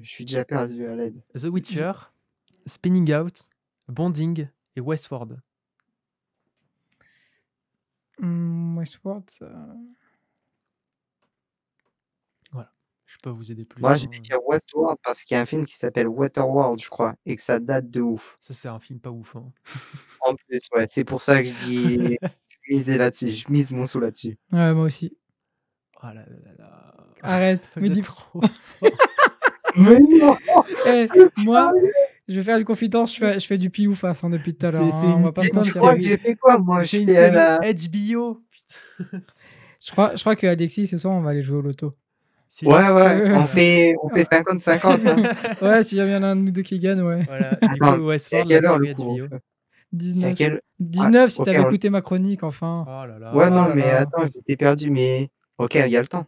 je 0.00 0.08
suis 0.08 0.24
déjà 0.24 0.44
perdu 0.44 0.86
à 0.86 0.94
l'aide. 0.96 1.22
The 1.34 1.44
Witcher, 1.44 1.92
Spinning 2.66 3.12
Out, 3.14 3.42
Bonding 3.88 4.48
et 4.76 4.80
Westworld. 4.80 5.36
Hmm, 8.18 8.78
Westworld, 8.78 9.28
ça- 9.28 9.76
Je 13.14 13.18
peux 13.22 13.30
vous 13.30 13.52
aider 13.52 13.64
plus. 13.64 13.80
Moi, 13.80 13.94
je 13.94 14.06
vais 14.10 14.18
dire 14.18 14.38
Westworld 14.44 14.98
parce 15.04 15.22
qu'il 15.22 15.36
y 15.36 15.38
a 15.38 15.40
un 15.40 15.44
film 15.44 15.64
qui 15.64 15.76
s'appelle 15.76 16.08
Waterworld, 16.08 16.82
je 16.82 16.88
crois, 16.90 17.14
et 17.24 17.36
que 17.36 17.40
ça 17.40 17.60
date 17.60 17.88
de 17.88 18.00
ouf. 18.00 18.34
Ça, 18.40 18.54
c'est 18.54 18.66
un 18.68 18.80
film 18.80 18.98
pas 18.98 19.10
ouf. 19.10 19.36
hein. 19.36 19.52
En 20.20 20.34
plus, 20.34 20.60
ouais, 20.74 20.86
c'est 20.88 21.04
pour 21.04 21.22
ça 21.22 21.40
que 21.40 21.48
je 21.48 21.64
dis, 21.66 22.18
je 22.20 22.74
misais 22.74 22.98
là-dessus, 22.98 23.28
je 23.28 23.52
mise 23.52 23.70
mon 23.70 23.86
sou 23.86 24.00
là-dessus. 24.00 24.36
Ouais, 24.52 24.74
moi 24.74 24.86
aussi. 24.86 25.16
Oh 26.02 26.06
là 26.06 26.14
là 26.14 26.24
là 26.44 26.52
là. 26.58 26.94
Arrête. 27.22 27.62
Me 27.76 27.88
dis... 27.88 28.00
trop. 28.00 28.40
Mais 29.76 29.98
non 30.00 30.36
Eh, 30.86 31.08
moi, 31.44 31.72
je 32.26 32.34
vais 32.34 32.42
faire 32.42 32.58
une 32.58 32.64
confidence, 32.64 33.14
je 33.14 33.18
fais, 33.20 33.38
je 33.38 33.46
fais 33.46 33.58
du 33.58 33.70
pile 33.70 33.88
ou 33.88 33.94
face 33.94 34.24
hein, 34.24 34.30
depuis 34.30 34.56
tout 34.56 34.66
à 34.66 34.72
l'heure. 34.72 34.90
c'est 34.90 35.06
hein, 35.06 35.18
une 35.24 35.32
pas 35.32 35.42
mentir. 35.52 35.74
crois 35.74 35.94
que 35.94 36.00
j'ai 36.00 36.16
fait 36.16 36.34
quoi 36.34 36.58
Moi, 36.58 36.82
je 36.82 36.96
une 36.96 37.06
fais 37.06 37.14
série 37.14 37.34
la... 37.34 37.58
HBO. 37.60 38.42
Je 39.00 39.90
crois, 39.92 40.16
je 40.16 40.20
crois 40.20 40.34
que 40.34 40.46
Alexis, 40.46 40.86
ce 40.88 40.98
soir, 40.98 41.14
on 41.14 41.20
va 41.20 41.30
aller 41.30 41.42
jouer 41.42 41.58
au 41.58 41.62
loto. 41.62 41.94
Ouais, 42.62 42.72
ouais, 42.72 43.20
Euh, 43.20 43.36
on 43.36 43.46
fait, 43.46 43.94
on 44.02 44.08
fait 44.10 44.22
50-50. 44.22 45.06
hein. 45.08 45.56
Ouais, 45.62 45.82
si 45.84 45.96
jamais 45.96 46.10
il 46.10 46.14
y 46.14 46.16
en 46.16 46.22
a 46.22 46.26
un 46.28 46.36
de 46.36 46.42
nous 46.42 46.50
deux 46.52 46.62
qui 46.62 46.78
gagne, 46.78 47.00
ouais. 47.02 47.22
Voilà, 47.24 47.50
du 47.62 47.66
Attends, 47.82 47.96
coup, 47.98 48.08
la 48.10 48.64
heure 48.64 48.78
le 48.78 48.94
coup 48.94 49.02
HBO. 49.16 49.26
C'est 49.28 49.34
à 49.34 49.40
19. 49.92 50.34
quelle... 50.34 50.60
19 50.80 51.30
si 51.32 51.40
ok, 51.40 51.46
t'avais 51.46 51.58
on- 51.60 51.66
écouté 51.68 51.88
ma 51.90 52.00
chronique, 52.02 52.42
enfin. 52.42 52.84
Oh 52.88 53.06
là 53.06 53.18
là. 53.18 53.34
Ouais, 53.34 53.44
Ah 53.46 53.50
non, 53.50 53.68
là 53.68 53.74
mais 53.74 53.82
là. 53.82 54.00
attends, 54.00 54.26
j'étais 54.32 54.56
perdu, 54.56 54.90
mais... 54.90 55.30
Ok, 55.58 55.74
il 55.76 55.88
y 55.88 55.96
a 55.96 56.00
le 56.00 56.06
temps. 56.06 56.26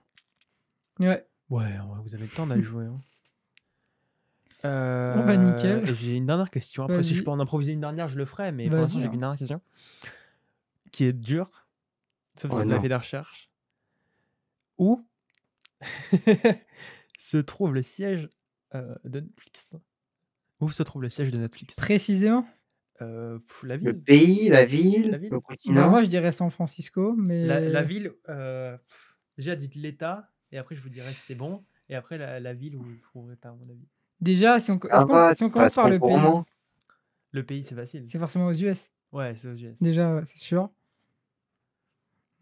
Ouais. 1.00 1.26
Ouais, 1.50 1.62
ouais, 1.64 1.98
vous 2.04 2.14
avez 2.14 2.24
le 2.24 2.30
temps 2.30 2.46
d'aller 2.46 2.62
jouer. 2.62 2.84
hein. 2.86 2.94
Bon, 4.62 5.24
bah, 5.26 5.36
nickel. 5.36 5.84
Euh, 5.84 5.86
et 5.90 5.94
J'ai 5.94 6.16
une 6.16 6.26
dernière 6.26 6.50
question. 6.50 6.84
Après, 6.84 7.02
si 7.02 7.14
je 7.14 7.22
peux 7.22 7.30
en 7.30 7.38
improviser 7.40 7.72
une 7.72 7.80
dernière, 7.80 8.08
je 8.08 8.16
le 8.16 8.24
ferai. 8.24 8.50
Mais 8.52 8.68
pour 8.68 8.78
l'instant, 8.78 9.00
j'ai 9.00 9.08
qu'une 9.08 9.20
dernière 9.20 9.38
question. 9.38 9.60
Qui 10.92 11.04
est 11.04 11.12
dure. 11.12 11.66
Sauf 12.36 12.50
Oh 12.52 12.56
si 12.56 12.62
vous 12.64 12.70
avez 12.70 12.74
non. 12.76 12.82
fait 12.82 12.88
des 12.88 12.94
recherches. 12.96 13.48
Où 14.78 15.04
se 17.18 17.36
trouve 17.38 17.74
le 17.74 17.82
siège 17.82 18.28
euh, 18.74 18.94
de 19.04 19.20
Netflix 19.20 19.76
Où 20.60 20.68
se 20.68 20.82
trouve 20.82 21.02
le 21.02 21.08
siège 21.08 21.30
de 21.30 21.38
Netflix? 21.38 21.76
Précisément? 21.76 22.46
Heu, 23.00 23.42
la 23.62 23.76
Le 23.80 23.94
ville. 23.94 24.04
pays, 24.04 24.50
la 24.50 24.66
ville, 24.66 25.12
La 25.12 25.18
ville. 25.18 25.30
le 25.30 25.40
continent? 25.40 25.88
moi, 25.88 26.02
je 26.02 26.08
dirais 26.08 26.32
San 26.32 26.50
Francisco, 26.50 27.14
La 27.40 27.66
la 27.68 27.82
mais 27.82 27.82
ville, 27.82 28.12
heu, 28.28 28.78
déjà 29.38 29.56
dites 29.56 29.74
l'État 29.74 30.32
et 30.52 30.58
après 30.58 30.76
je 30.76 30.82
vous 30.82 30.88
dirai 30.90 31.14
si 31.14 31.22
c'est 31.26 31.34
bon 31.34 31.66
et 31.88 31.94
après 31.94 32.18
la 32.18 32.40
la 32.40 32.54
ville, 32.54 32.76
vous 32.76 32.96
trouverez 32.98 33.36
pas 33.36 33.50
à 33.50 33.54
mon 33.54 33.68
avis. 33.68 33.88
déjà, 34.20 34.60
si 34.60 34.70
on 34.70 34.78
si 34.78 35.44
commence 35.50 35.72
par 35.72 35.88
le 35.88 36.00
pays? 36.00 36.36
Le 37.32 37.46
pays, 37.46 37.62
c'est 37.64 37.76
facile. 37.76 38.10
c'est 38.10 38.18
forcément 38.18 38.46
aux 38.46 38.52
US? 38.52 38.90
Ouais, 39.12 39.34
c'est 39.36 39.48
aux 39.48 39.54
US. 39.56 39.78
Déjà, 39.80 40.22
c'est 40.24 40.38
sûr. 40.38 40.70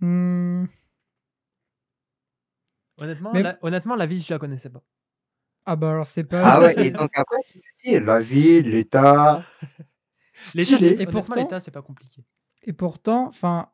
Mmh. 0.00 0.68
Honnêtement, 2.98 3.32
Mais 3.32 3.42
la 3.42 3.58
honnêtement, 3.62 3.96
la 3.96 4.06
ville, 4.06 4.22
je 4.22 4.32
la 4.32 4.38
connaissais 4.38 4.70
pas. 4.70 4.82
ah 5.66 5.76
bah, 5.76 5.90
alors 5.90 6.06
c'est 6.08 6.22
Ah 6.34 6.58
pas 6.58 6.60
ouais, 6.60 6.74
et 6.86 6.90
donc 6.90 7.10
après 7.14 7.38
tu 7.48 7.58
me 7.58 7.98
dis 7.98 8.04
la 8.04 8.20
ville, 8.20 8.70
l'État. 8.70 9.44
Et 10.56 11.06
pourtant 11.06 11.34
l'État, 11.36 11.58
c'est 11.60 11.70
pas 11.70 11.80
compliqué. 11.82 12.22
et 12.64 12.72
pourtant, 12.72 13.28
enfin, 13.28 13.70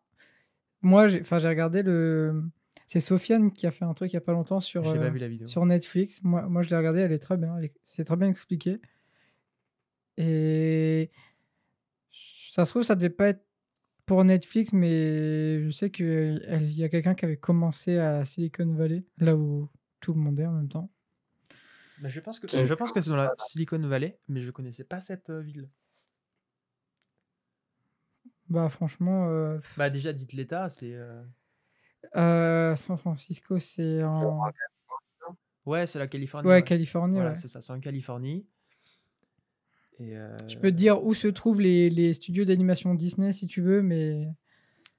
moi, 0.83 1.09
j'ai 1.09 1.21
enfin, 1.21 1.39
j'ai 1.39 1.49
regardé 1.49 1.83
le 1.83 2.43
c'est 2.87 3.01
Sofiane 3.01 3.53
qui 3.53 3.67
a 3.67 3.71
fait 3.71 3.85
un 3.85 3.95
truc 3.95 4.13
il 4.13 4.15
y 4.15 4.19
a 4.19 4.21
pas 4.21 4.33
longtemps 4.33 4.61
sur, 4.61 4.85
J'ai 4.85 4.99
pas 4.99 5.11
vu 5.11 5.19
la 5.19 5.29
vidéo. 5.29 5.47
sur 5.47 5.65
Netflix. 5.67 6.21
Moi 6.23 6.43
moi, 6.43 6.63
je 6.63 6.71
l'ai 6.71 6.77
regardé, 6.77 7.01
elle 7.01 7.13
est 7.13 7.19
très 7.19 7.37
bien, 7.37 7.57
elle 7.59 7.65
est 7.67 7.75
c'est 7.85 8.05
très 8.05 8.17
bien 8.17 8.29
expliqué 8.29 8.81
et 10.17 11.11
ça 12.53 12.65
se 12.65 12.71
trouve, 12.71 12.83
ça 12.83 12.95
devait 12.95 13.11
pas 13.11 13.29
être 13.29 13.45
pour 14.11 14.25
Netflix, 14.25 14.73
mais 14.73 15.63
je 15.63 15.71
sais 15.71 15.89
qu'il 15.93 16.43
y 16.77 16.83
a 16.83 16.89
quelqu'un 16.89 17.15
qui 17.15 17.25
avait 17.27 17.37
commencé 17.37 17.97
à 17.97 18.25
Silicon 18.25 18.67
Valley, 18.75 19.05
là 19.19 19.37
où 19.37 19.69
tout 20.01 20.15
le 20.15 20.19
monde 20.19 20.41
est 20.41 20.47
en 20.47 20.51
même 20.51 20.69
temps. 20.69 20.91
Bah, 21.99 22.09
je 22.09 22.19
pense 22.19 22.41
que 22.41 22.49
Qui 22.49 22.67
je 22.67 22.75
pense 22.75 22.91
que 22.91 23.01
c'est 23.01 23.11
dans 23.11 23.15
la 23.15 23.33
Silicon 23.39 23.79
Valley, 23.79 24.19
mais 24.27 24.43
je 24.43 24.51
connaissais 24.51 24.83
pas 24.83 25.01
cette, 25.01 25.31
heu, 25.31 25.39
ville. 25.39 25.69
Bah, 28.49 28.69
franchement, 28.69 29.29
heu 29.31 29.61
Bah, 29.77 29.91
déjà 29.91 30.13
dites 30.13 30.33
l'État, 30.33 30.69
c'est, 30.71 30.97
San 32.13 32.97
Francisco, 32.99 33.61
c'est 33.61 34.03
en 34.03 34.41
non? 35.21 35.37
ouais, 35.67 35.87
c'est 35.87 35.99
la 35.99 36.09
Californie, 36.09 36.49
ouais, 36.49 36.63
ouais. 36.63 36.65
Californie, 36.65 37.17
Voilà, 37.17 37.31
ouais. 37.31 37.37
c'est 37.37 37.49
ça, 37.49 37.61
c'est 37.61 37.73
en 37.73 37.81
Californie 37.81 38.47
et 40.01 40.17
Je 40.49 40.57
peux 40.57 40.71
te 40.71 40.77
dire 40.77 41.05
où 41.05 41.15
se 41.15 41.29
trouvent 41.29 41.61
les 41.61 41.91
les 41.91 42.15
studios 42.15 42.45
d'animation 42.45 42.95
Disney 42.95 43.33
si 43.33 43.47
tu 43.47 43.61
veux, 43.61 43.83
mais 43.83 44.27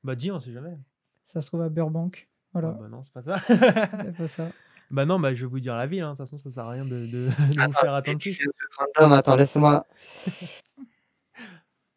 bah, 0.03 0.15
dis, 0.15 0.31
on 0.31 0.39
sait 0.39 0.51
jamais. 0.51 0.77
ça 1.23 1.41
se 1.41 1.47
trouve 1.47 1.61
à 1.61 1.69
Burbank. 1.69 2.27
Ah 2.53 2.59
Voilà, 2.59 2.71
bah, 2.71 2.87
non, 2.89 3.03
c'est 3.03 3.13
pas 3.13 3.21
ça. 3.23 3.37
c'est 3.47 4.17
pas 4.17 4.27
ça. 4.27 4.51
Bah, 4.91 5.05
non, 5.05 5.21
bah, 5.21 5.33
je 5.33 5.45
vais 5.45 5.49
vous 5.49 5.61
dire 5.61 5.77
la 5.77 5.87
ville, 5.87 6.01
hein, 6.01 6.11
de 6.11 6.17
toute 6.17 6.25
façon, 6.25 6.37
ça 6.37 6.51
sert 6.51 6.65
à 6.65 6.71
rien 6.71 6.83
de 6.83 7.05
de 7.05 7.07
de 7.07 7.29
vous 7.29 7.31
Attends, 7.61 7.71
faire 7.71 7.91
je 7.91 7.95
attendre 7.95 8.19
plus. 8.19 8.45
random, 8.77 9.13
attends, 9.13 9.35
laisse-moi. 9.37 9.85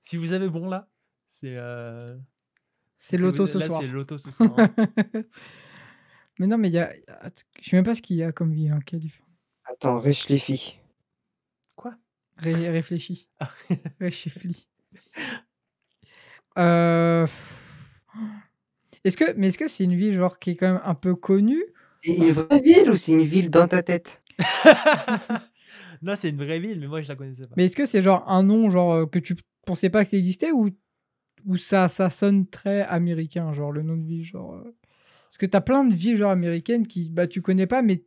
Si 0.01 0.17
vous 0.17 0.33
avez 0.33 0.49
bon 0.49 0.69
là, 0.69 0.89
c'est, 1.27 1.57
heu 1.57 2.21
C'est 2.99 3.17
vous 3.17 3.33
ce 3.47 3.59
soir. 3.59 3.81
c'est 3.83 3.89
loto 3.89 4.17
ce 4.19 4.31
soir, 4.31 4.55
hein. 4.59 4.75
Mais 6.39 6.47
non, 6.47 6.59
mais 6.59 6.69
il 6.69 6.75
y 6.75 6.79
a 6.79 6.95
il 6.95 7.01
y 7.01 7.11
a 7.11 7.29
je 7.61 7.71
sais 7.71 7.77
même 7.77 7.85
pas 7.85 7.95
ce 7.95 8.03
qu'il 8.03 8.17
y 8.17 8.23
a 8.23 8.31
comme 8.33 8.53
ville 8.53 8.73
en 8.73 8.81
Californie. 8.81 9.35
Attends. 9.65 10.01
Quoi? 11.77 11.97
Ré 12.37 12.69
réfléchis. 12.71 13.29
Ah. 13.41 13.49
Réfléchis. 14.01 14.67
Heu, 16.57 17.27
est-ce 19.05 19.17
que 19.17 19.33
mais 19.37 19.49
est-ce 19.49 19.59
que 19.59 19.69
c'est 19.69 19.85
une 19.85 19.95
ville 19.97 20.15
genre 20.15 20.39
qui 20.39 20.51
est 20.51 20.57
quand 20.57 20.73
même 20.73 20.81
un 20.85 20.95
peu 20.95 21.15
connue? 21.15 21.65
C'est 22.03 22.15
une 22.17 22.31
vraie 22.31 22.61
ville 22.61 22.91
ou 22.91 22.97
c'est 22.97 23.13
une 23.13 23.23
ville 23.23 23.51
dans 23.51 23.67
ta 23.67 23.83
tête? 23.83 24.23
Non, 26.03 26.17
c'est 26.17 26.29
une 26.31 26.37
vraie 26.37 26.61
ville, 26.61 26.81
mais 26.81 26.87
moi, 26.87 27.01
je 27.01 27.09
la 27.09 27.17
connaissais 27.17 27.47
pas. 27.47 27.55
Mais 27.57 27.67
est-ce 27.67 27.77
que 27.77 27.87
c'est 27.87 28.03
genre 28.03 28.29
un 28.31 28.43
nom 28.43 28.69
genre, 28.71 28.95
heu, 28.95 29.07
que 29.07 29.19
tu 29.19 29.37
pensais 29.67 29.91
pas 29.91 30.05
que 30.05 30.11
ça 30.11 30.17
existait 30.17 30.53
ou 30.53 30.71
ou 31.47 31.57
ça 31.57 31.89
ça 31.89 32.11
sonne 32.11 32.47
très 32.49 32.83
américain, 32.83 33.53
genre 33.55 33.73
le 33.73 33.83
nom 33.83 33.97
de 33.97 34.07
ville, 34.07 34.25
genre, 34.25 34.57
heu? 34.57 34.75
Parce 35.29 35.39
que 35.39 35.47
tu 35.47 35.57
as 35.57 35.61
plein 35.63 35.85
de 35.85 35.95
villes 35.95 36.17
genre 36.17 36.31
américaines 36.33 36.87
qui, 36.87 37.11
bah, 37.11 37.27
tu 37.29 37.43
connais 37.43 37.67
pas, 37.67 37.83
mais 37.83 38.05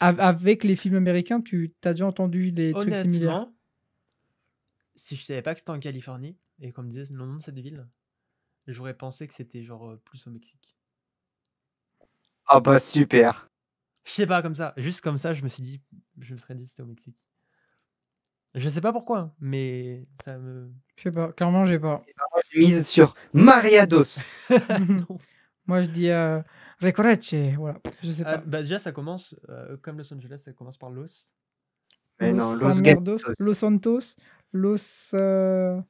avec 0.00 0.64
les 0.64 0.76
films 0.76 0.96
américains, 0.96 1.40
tu 1.40 1.74
as 1.84 1.92
déjà 1.92 2.06
entendu 2.06 2.52
des 2.52 2.72
trucs 2.72 2.96
similaires? 2.96 3.30
Honnêtement, 3.30 3.54
si 4.94 5.16
je 5.16 5.22
savais 5.24 5.42
pas 5.42 5.54
que 5.54 5.60
c'était 5.60 5.70
en 5.70 5.80
Californie 5.80 6.36
et 6.60 6.72
qu'on 6.72 6.82
me 6.82 6.90
disait 6.90 7.06
le 7.10 7.18
nom 7.18 7.36
de 7.36 7.42
cette 7.42 7.58
ville, 7.58 7.86
j'aurais 8.66 8.94
pensé 8.94 9.26
que 9.26 9.34
c'était 9.34 9.62
genre, 9.64 9.90
heu, 9.90 9.98
plus 9.98 10.26
au 10.26 10.30
Mexique. 10.30 10.76
Ah 12.46 12.60
bah, 12.60 12.78
super. 12.78 13.48
Je 14.04 14.10
sais 14.12 14.26
pas, 14.26 14.42
comme 14.42 14.54
ça, 14.54 14.74
juste 14.76 15.00
comme 15.00 15.16
ça, 15.18 15.32
je 15.34 15.42
me 15.42 15.48
suis 15.48 15.62
dit 15.62 15.80
je 16.18 16.34
me 16.34 16.38
serais 16.38 16.54
dit: 16.54 16.66
«C'était 16.66 16.82
au 16.82 16.86
Mexique». 16.86 17.16
Je 18.54 18.68
sais 18.68 18.80
pas 18.80 18.92
pourquoi, 18.92 19.32
mais 19.40 20.06
ça 20.24 20.36
me 20.38 20.72
Je 20.96 21.02
sais 21.04 21.12
pas, 21.12 21.32
clairement 21.32 21.66
j'ai 21.66 21.78
pas. 21.78 22.02
Je 22.52 22.58
mise 22.58 22.86
sur 22.88 23.14
Mariados. 23.32 24.24
non. 24.76 25.06
Moi 25.66 25.82
je 25.82 25.86
dis, 25.88 26.08
heu, 26.08 26.42
Recorreche, 26.80 27.34
voilà, 27.58 27.78
je 28.02 28.10
sais 28.10 28.22
Ah, 28.26 28.38
pas. 28.38 28.44
bah, 28.46 28.60
déjà, 28.62 28.78
ça 28.78 28.92
commence, 28.92 29.34
heu, 29.48 29.78
comme 29.82 29.98
Los 29.98 30.12
Angeles, 30.14 30.38
ça 30.44 30.52
commence 30.52 30.78
par 30.78 30.90
Los. 30.90 31.28
Mais 32.20 32.32
non, 32.32 32.52
Los 32.54 32.60
Los 32.68 32.74
Samerdos. 32.74 33.18
Los 33.38 33.54
Santos, 33.54 34.16
Los, 34.52 35.14
heu 35.14 35.82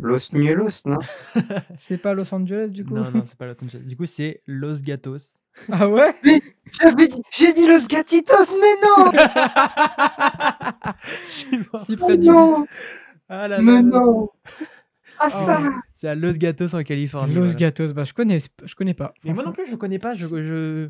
Los 0.00 0.32
Ñuelos, 0.32 0.82
non? 0.86 0.98
c'est 1.76 1.98
pas 1.98 2.14
Los 2.14 2.32
Angeles 2.32 2.68
du 2.68 2.84
coup? 2.84 2.94
Non, 2.94 3.10
non, 3.10 3.24
c'est 3.24 3.36
pas 3.36 3.46
Los 3.46 3.60
Angeles. 3.64 3.80
Du 3.84 3.96
coup, 3.96 4.06
c'est 4.06 4.42
Los 4.46 4.82
Gatos. 4.82 5.42
Ah 5.72 5.88
ouais? 5.88 6.14
Mais 6.24 6.40
j'avais 6.70 7.08
dit 7.08 7.22
j'ai 7.32 7.52
dit 7.52 7.66
Los 7.66 7.86
Gatitos, 7.88 8.54
mais 8.54 8.76
non! 8.86 9.10
Je 11.26 11.32
suis 11.32 11.58
mort. 11.72 11.84
Si 11.84 11.96
Oh 12.00 12.04
près 12.04 12.16
non! 12.16 12.66
Ah 13.28 13.48
là 13.48 13.56
là 13.58 13.62
Mais 13.62 13.72
là. 13.82 13.82
non! 13.82 14.30
Ah 15.20 15.30
Oh. 15.30 15.46
ça! 15.46 15.58
C'est 15.94 16.08
à 16.08 16.14
Los 16.14 16.34
Gatos 16.38 16.74
en 16.74 16.82
Californie, 16.84 17.34
Los 17.34 17.40
voilà. 17.40 17.58
Gatos, 17.58 17.92
bah 17.92 18.04
je 18.04 18.12
connais 18.14 18.38
je 18.64 18.74
connais 18.74 18.94
pas, 18.94 19.14
Mais 19.24 19.32
moi 19.32 19.44
non 19.44 19.52
plus, 19.52 19.66
je 19.66 19.74
connais 19.76 19.98
pas, 19.98 20.14
je 20.14 20.26
je 20.26 20.88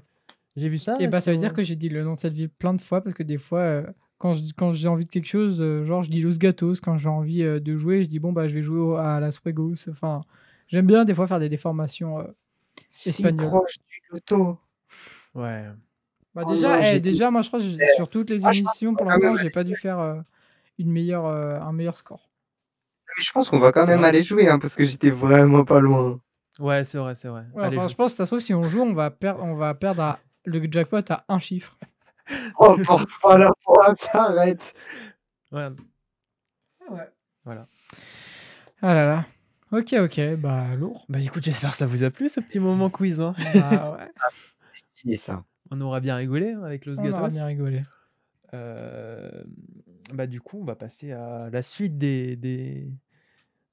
j'ai 0.57 0.69
vu 0.69 0.79
ça 0.79 0.97
Et 1.01 1.07
bah 1.07 1.21
ça 1.21 1.31
veut 1.33 1.39
dire 1.39 1.53
que 1.55 1.63
j'ai 1.63 1.77
dit 1.77 1.89
le 1.89 2.03
nom 2.05 2.15
de 2.15 2.19
cette 2.21 2.35
ville 2.35 2.49
plein 2.51 2.75
de 2.75 2.81
fois 2.81 3.01
parce 3.03 3.15
que 3.15 3.23
des 3.23 3.39
fois, 3.39 3.63
heu, 3.83 3.87
quand 4.19 4.35
je 4.35 4.43
quand 4.57 4.73
j'ai 4.75 4.89
envie 4.89 5.07
de 5.07 5.11
quelque 5.11 5.27
chose, 5.29 5.61
heu, 5.63 5.85
genre 5.85 6.03
je 6.03 6.11
dis 6.11 6.21
Los 6.21 6.39
Gatos, 6.39 6.81
quand 6.81 6.97
j'ai 6.99 7.09
envie, 7.09 7.43
heu, 7.43 7.61
de 7.61 7.77
jouer, 7.77 8.03
je 8.03 8.09
dis: 8.09 8.19
«Bon 8.19 8.33
bah 8.33 8.49
je 8.49 8.55
vais 8.55 8.63
jouer 8.63 8.81
au 8.81 8.97
à 8.97 9.21
Las 9.21 9.39
Fuegos», 9.39 9.89
enfin, 9.91 10.21
j'aime 10.69 10.87
bien 10.87 11.05
des 11.05 11.15
fois 11.15 11.27
faire 11.29 11.41
des 11.41 11.49
déformations, 11.49 12.27
Si 12.91 13.33
espagnoles. 13.33 13.35
proche 13.35 13.77
du 13.89 14.01
loto. 14.11 14.59
Ouais. 15.35 15.67
Bah 16.35 16.45
Oh 16.45 16.55
déjà, 16.55 16.79
non, 16.79 16.81
eh, 16.83 17.01
déjà 17.01 17.31
moi 17.31 17.43
je 17.43 17.49
crois 17.49 17.61
que 17.61 17.65
Eh, 17.81 17.87
sur 17.87 18.09
toutes 18.09 18.31
les 18.31 18.47
ah 18.47 18.51
émissions 18.51 18.97
pour 18.97 19.07
l'instant, 19.07 19.35
j'ai 19.37 19.51
pas 19.51 19.65
dû 19.65 19.77
faire, 19.77 20.25
une 20.79 20.93
meilleure, 20.93 21.27
un 21.27 21.73
meilleur 21.73 21.97
score. 21.97 22.28
Mais 23.19 23.23
je 23.25 23.33
pense 23.33 23.51
qu'on 23.51 23.59
va 23.59 23.73
quand 23.73 23.87
même 23.87 24.05
aller 24.05 24.23
jouer, 24.23 24.49
hein, 24.49 24.59
parce 24.61 24.77
que 24.77 24.85
j'étais 24.85 25.11
vraiment 25.11 25.65
pas 25.65 25.81
loin. 25.81 26.21
Ouais, 26.61 26.85
c'est 26.85 26.99
vrai, 26.99 27.15
c'est 27.17 27.29
vrai. 27.29 27.45
Ouais, 27.53 27.65
Allez, 27.65 27.77
enfin 27.77 27.87
joue. 27.89 27.93
je 27.93 27.97
pense, 27.97 28.15
ça 28.15 28.25
se 28.25 28.31
trouve 28.31 28.41
si 28.41 28.55
on 28.55 28.63
joue, 28.63 28.81
on 28.83 28.95
va 28.95 29.11
perdre 29.11 29.43
on 29.43 29.55
va 29.57 29.75
perdre 29.75 30.03
à 30.03 30.19
le 30.45 30.67
jackpot 30.71 31.01
à 31.11 31.25
un 31.29 31.39
chiffre. 31.39 31.77
Oh 32.59 32.77
pour 33.23 33.39
la 33.39 33.51
fois, 33.65 33.95
s'arrête. 33.97 34.75
Ouais. 35.51 35.69
Ah 36.87 36.93
ouais. 36.93 37.09
Voilà. 37.43 37.67
Ah 38.83 38.93
là 38.93 39.07
là. 39.07 39.27
OK, 39.73 39.95
OK, 39.99 40.21
bah 40.37 40.75
lourd. 40.77 41.07
Bah 41.09 41.21
écoute, 41.21 41.43
j'espère 41.43 41.71
que 41.71 41.77
ça 41.77 41.87
vous 41.87 42.05
a 42.05 42.11
plu 42.11 42.29
ce 42.29 42.41
petit 42.41 42.59
moment 42.61 42.91
quiz, 42.91 43.19
hein. 43.19 43.35
Bah 43.55 43.97
ouais, 43.99 44.13
C'est 44.75 44.85
stylé 44.91 45.17
ça. 45.17 45.43
On 45.71 45.81
aura 45.81 46.01
bien 46.01 46.17
rigolé 46.17 46.53
hein, 46.53 46.65
avec 46.65 46.85
Los 46.85 46.97
on 47.01 47.05
aura 47.05 47.13
Gatos. 47.13 47.33
bien 47.33 47.47
rigolé. 47.47 47.83
Heu, 48.53 49.45
bah 50.13 50.27
du 50.27 50.43
coup, 50.43 50.59
on 50.61 50.65
va 50.65 50.75
passer 50.75 51.13
à 51.13 51.49
la 51.51 51.63
suite 51.63 51.97
des 51.97 52.37
des 52.37 52.89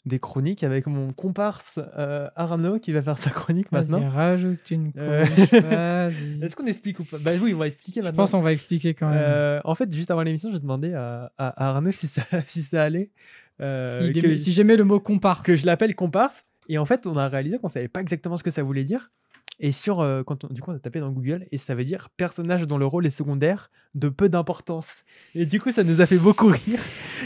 des 0.05 0.19
chroniques 0.19 0.63
avec 0.63 0.85
mon 0.87 1.11
comparse, 1.13 1.79
heu, 1.97 2.27
Arnaud 2.35 2.79
qui 2.79 2.91
va 2.91 3.01
faire 3.01 3.17
sa 3.17 3.31
chronique 3.31 3.71
maintenant. 3.71 4.07
rajoute 4.09 4.69
une 4.71 4.91
Heu, 4.97 5.25
couche, 5.25 5.61
vas-y. 5.61 6.43
est-ce 6.43 6.55
qu'on 6.55 6.67
explique 6.67 6.99
ou 6.99 7.05
pas? 7.05 7.17
Bah 7.17 7.31
oui, 7.41 7.53
on 7.53 7.57
va 7.57 7.67
expliquer 7.67 8.01
Je 8.01 8.05
maintenant. 8.05 8.23
pense 8.23 8.33
on 8.35 8.41
va 8.41 8.51
expliquer 8.53 8.93
quand 8.93 9.09
même. 9.09 9.19
Heu, 9.19 9.61
en 9.63 9.73
fait, 9.75 9.91
juste 9.93 10.11
avant 10.11 10.21
l'émission, 10.21 10.51
je 10.53 10.57
demandais 10.57 10.93
à 10.93 11.31
Arnaud 11.37 11.91
si 11.91 12.07
ça 12.07 12.21
si 12.45 12.61
ça 12.61 12.83
allait, 12.83 13.09
S'il 13.59 14.13
que 14.21 14.37
si 14.37 14.51
j'aimais 14.51 14.75
le 14.75 14.83
mot 14.83 14.99
comparse. 14.99 15.43
que 15.43 15.55
je 15.55 15.65
l'appelle 15.65 15.95
comparse 15.95 16.45
et 16.67 16.77
en 16.77 16.85
fait, 16.85 17.05
on 17.07 17.15
a 17.17 17.27
réalisé 17.27 17.57
qu'on 17.59 17.69
savait 17.69 17.87
pas 17.87 18.01
exactement 18.01 18.37
ce 18.37 18.43
que 18.43 18.51
ça 18.51 18.63
voulait 18.63 18.83
dire 18.83 19.11
et 19.59 19.71
sur, 19.71 20.01
heu, 20.03 20.23
quand 20.25 20.43
on 20.43 20.47
du 20.49 20.61
coup, 20.61 20.71
on 20.71 20.75
a 20.75 20.79
tapé 20.79 20.99
dans 20.99 21.11
Google 21.11 21.47
et 21.51 21.57
ça 21.57 21.75
veut 21.75 21.85
dire 21.85 22.09
personnage 22.17 22.67
dont 22.67 22.77
le 22.77 22.85
rôle 22.85 23.05
est 23.05 23.09
secondaire, 23.11 23.67
de 23.93 24.09
peu 24.09 24.27
d'importance 24.29 25.03
et 25.33 25.45
du 25.45 25.59
coup, 25.61 25.71
ça 25.71 25.83
nous 25.83 26.01
a 26.01 26.05
fait 26.05 26.17
beaucoup 26.17 26.47
rire 26.47 26.79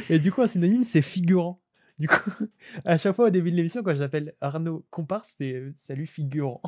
et 0.10 0.20
du 0.20 0.32
coup, 0.32 0.42
un 0.42 0.48
synonyme, 0.48 0.84
c'est 0.84 1.02
figurant. 1.02 1.62
Du 2.00 2.08
coup, 2.08 2.32
à 2.86 2.98
chaque 2.98 3.16
fois 3.16 3.28
au 3.28 3.30
début 3.30 3.52
de 3.52 3.56
l'émission, 3.58 3.84
quand 3.84 3.96
j'appelle 3.96 4.36
Arnaud 4.42 4.86
comparse, 4.90 5.36
c'est, 5.38 5.74
«Salut 5.78 6.08
figurant». 6.08 6.62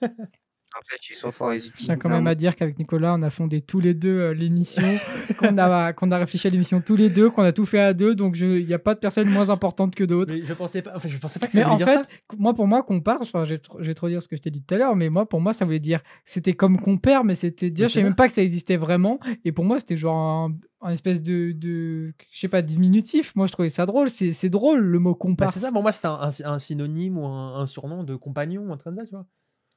N'empêche, 0.74 1.10
ils 1.10 1.14
sont 1.14 1.30
forts, 1.30 1.54
ils 1.54 1.60
Je 1.60 1.68
utilisent 1.68 1.86
tiens 1.86 1.96
quand 1.96 2.10
même 2.10 2.26
à 2.26 2.34
dire 2.34 2.54
qu'avec 2.54 2.78
Nicolas, 2.78 3.14
on 3.14 3.22
a 3.22 3.30
fondé 3.30 3.62
tous 3.62 3.80
les 3.80 3.94
deux 3.94 4.10
euh, 4.18 4.34
l'émission, 4.34 4.82
qu'on 5.38 5.56
a, 5.56 5.92
qu'on 5.94 6.10
a 6.12 6.18
réfléchi 6.18 6.46
à 6.46 6.50
l'émission 6.50 6.80
tous 6.82 6.94
les 6.94 7.08
deux, 7.08 7.30
qu'on 7.30 7.42
a 7.42 7.52
tout 7.52 7.64
fait 7.64 7.80
à 7.80 7.94
deux, 7.94 8.14
donc 8.14 8.36
il 8.38 8.66
n'y 8.66 8.74
a 8.74 8.78
pas 8.78 8.94
de 8.94 9.00
personne 9.00 9.30
moins 9.30 9.48
importante 9.48 9.94
que 9.94 10.04
d'autres. 10.04 10.34
Je 10.44 10.52
pensais 10.52 10.82
pas, 10.82 10.92
enfin, 10.94 11.08
je 11.08 11.16
pensais 11.16 11.38
pas 11.38 11.46
que 11.46 11.52
ça 11.52 11.58
Mais 11.58 11.64
voulait 11.64 11.74
en 11.74 11.78
dire 11.78 11.86
fait, 11.88 11.94
ça. 11.94 12.36
moi 12.38 12.52
pour 12.52 12.66
moi 12.66 12.82
qu'on 12.82 13.00
parle, 13.00 13.20
enfin 13.22 13.44
je 13.44 13.50
vais 13.54 13.58
trop- 13.58 13.80
trop 13.94 14.08
dire 14.08 14.22
ce 14.22 14.28
que 14.28 14.36
je 14.36 14.42
t'ai 14.42 14.50
dit 14.50 14.62
tout 14.62 14.74
à 14.74 14.78
l'heure, 14.78 14.94
mais 14.94 15.08
moi 15.08 15.26
pour 15.26 15.40
moi 15.40 15.54
ça 15.54 15.64
voulait 15.64 15.78
dire 15.80 16.00
c'était 16.26 16.52
comme 16.52 16.78
compère, 16.78 17.24
mais 17.24 17.34
c'était 17.34 17.70
dire 17.70 17.88
je 17.88 17.92
c'est 17.94 18.00
savais 18.00 18.04
même 18.10 18.14
pas 18.16 18.28
que 18.28 18.34
ça 18.34 18.42
existait 18.42 18.76
vraiment, 18.76 19.18
et 19.46 19.52
pour 19.52 19.64
moi 19.64 19.80
c'était 19.80 19.96
genre 19.96 20.16
un, 20.50 20.54
un 20.82 20.90
espèce 20.92 21.22
de, 21.22 21.52
de 21.52 22.12
je 22.30 22.38
sais 22.40 22.48
pas 22.48 22.60
diminutif. 22.60 23.34
Moi 23.34 23.46
je 23.46 23.52
trouvais 23.52 23.70
ça 23.70 23.86
drôle, 23.86 24.10
c'est 24.10 24.32
c'est 24.32 24.50
drôle 24.50 24.80
le 24.80 24.98
mot 24.98 25.12
Bah, 25.12 25.18
comparse. 25.18 25.54
c'est 25.54 25.60
ça, 25.60 25.72
pour 25.72 25.82
moi, 25.82 25.92
c'était 25.92 26.08
un, 26.08 26.20
un- 26.44 26.52
un 26.52 26.58
synonyme 26.58 27.16
ou 27.18 27.26
un, 27.26 27.60
un 27.60 27.66
surnom 27.66 28.04
de 28.04 28.14
compagnon 28.16 28.64
un 28.70 28.76
truc 28.76 28.94
comme 28.94 28.96
ça, 28.98 29.04
tu 29.06 29.12
vois. 29.14 29.24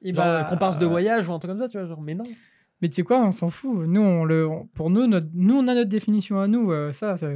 Et 0.03 0.13
Genre 0.13 0.23
bah, 0.25 0.39
euh, 0.41 0.43
comparse 0.49 0.77
de 0.79 0.85
voyage 0.85 1.27
ou 1.29 1.33
un 1.33 1.39
truc 1.39 1.51
comme 1.51 1.59
ça, 1.59 1.67
tu 1.69 1.77
vois. 1.77 1.85
Genre, 1.87 2.01
mais 2.01 2.15
non. 2.15 2.23
Mais 2.81 2.89
tu 2.89 2.95
sais 2.95 3.03
quoi, 3.03 3.19
on 3.21 3.31
s'en 3.31 3.49
fout. 3.51 3.85
Nous, 3.87 4.01
on 4.01 4.23
le, 4.25 4.47
on- 4.47 4.65
pour 4.67 4.89
nous, 4.89 5.05
notre, 5.07 5.27
nous, 5.33 5.55
on 5.55 5.67
a 5.67 5.75
notre 5.75 5.89
définition 5.89 6.39
à 6.39 6.47
nous. 6.47 6.71
euh, 6.71 6.91
ça, 6.93 7.15
ça- 7.17 7.29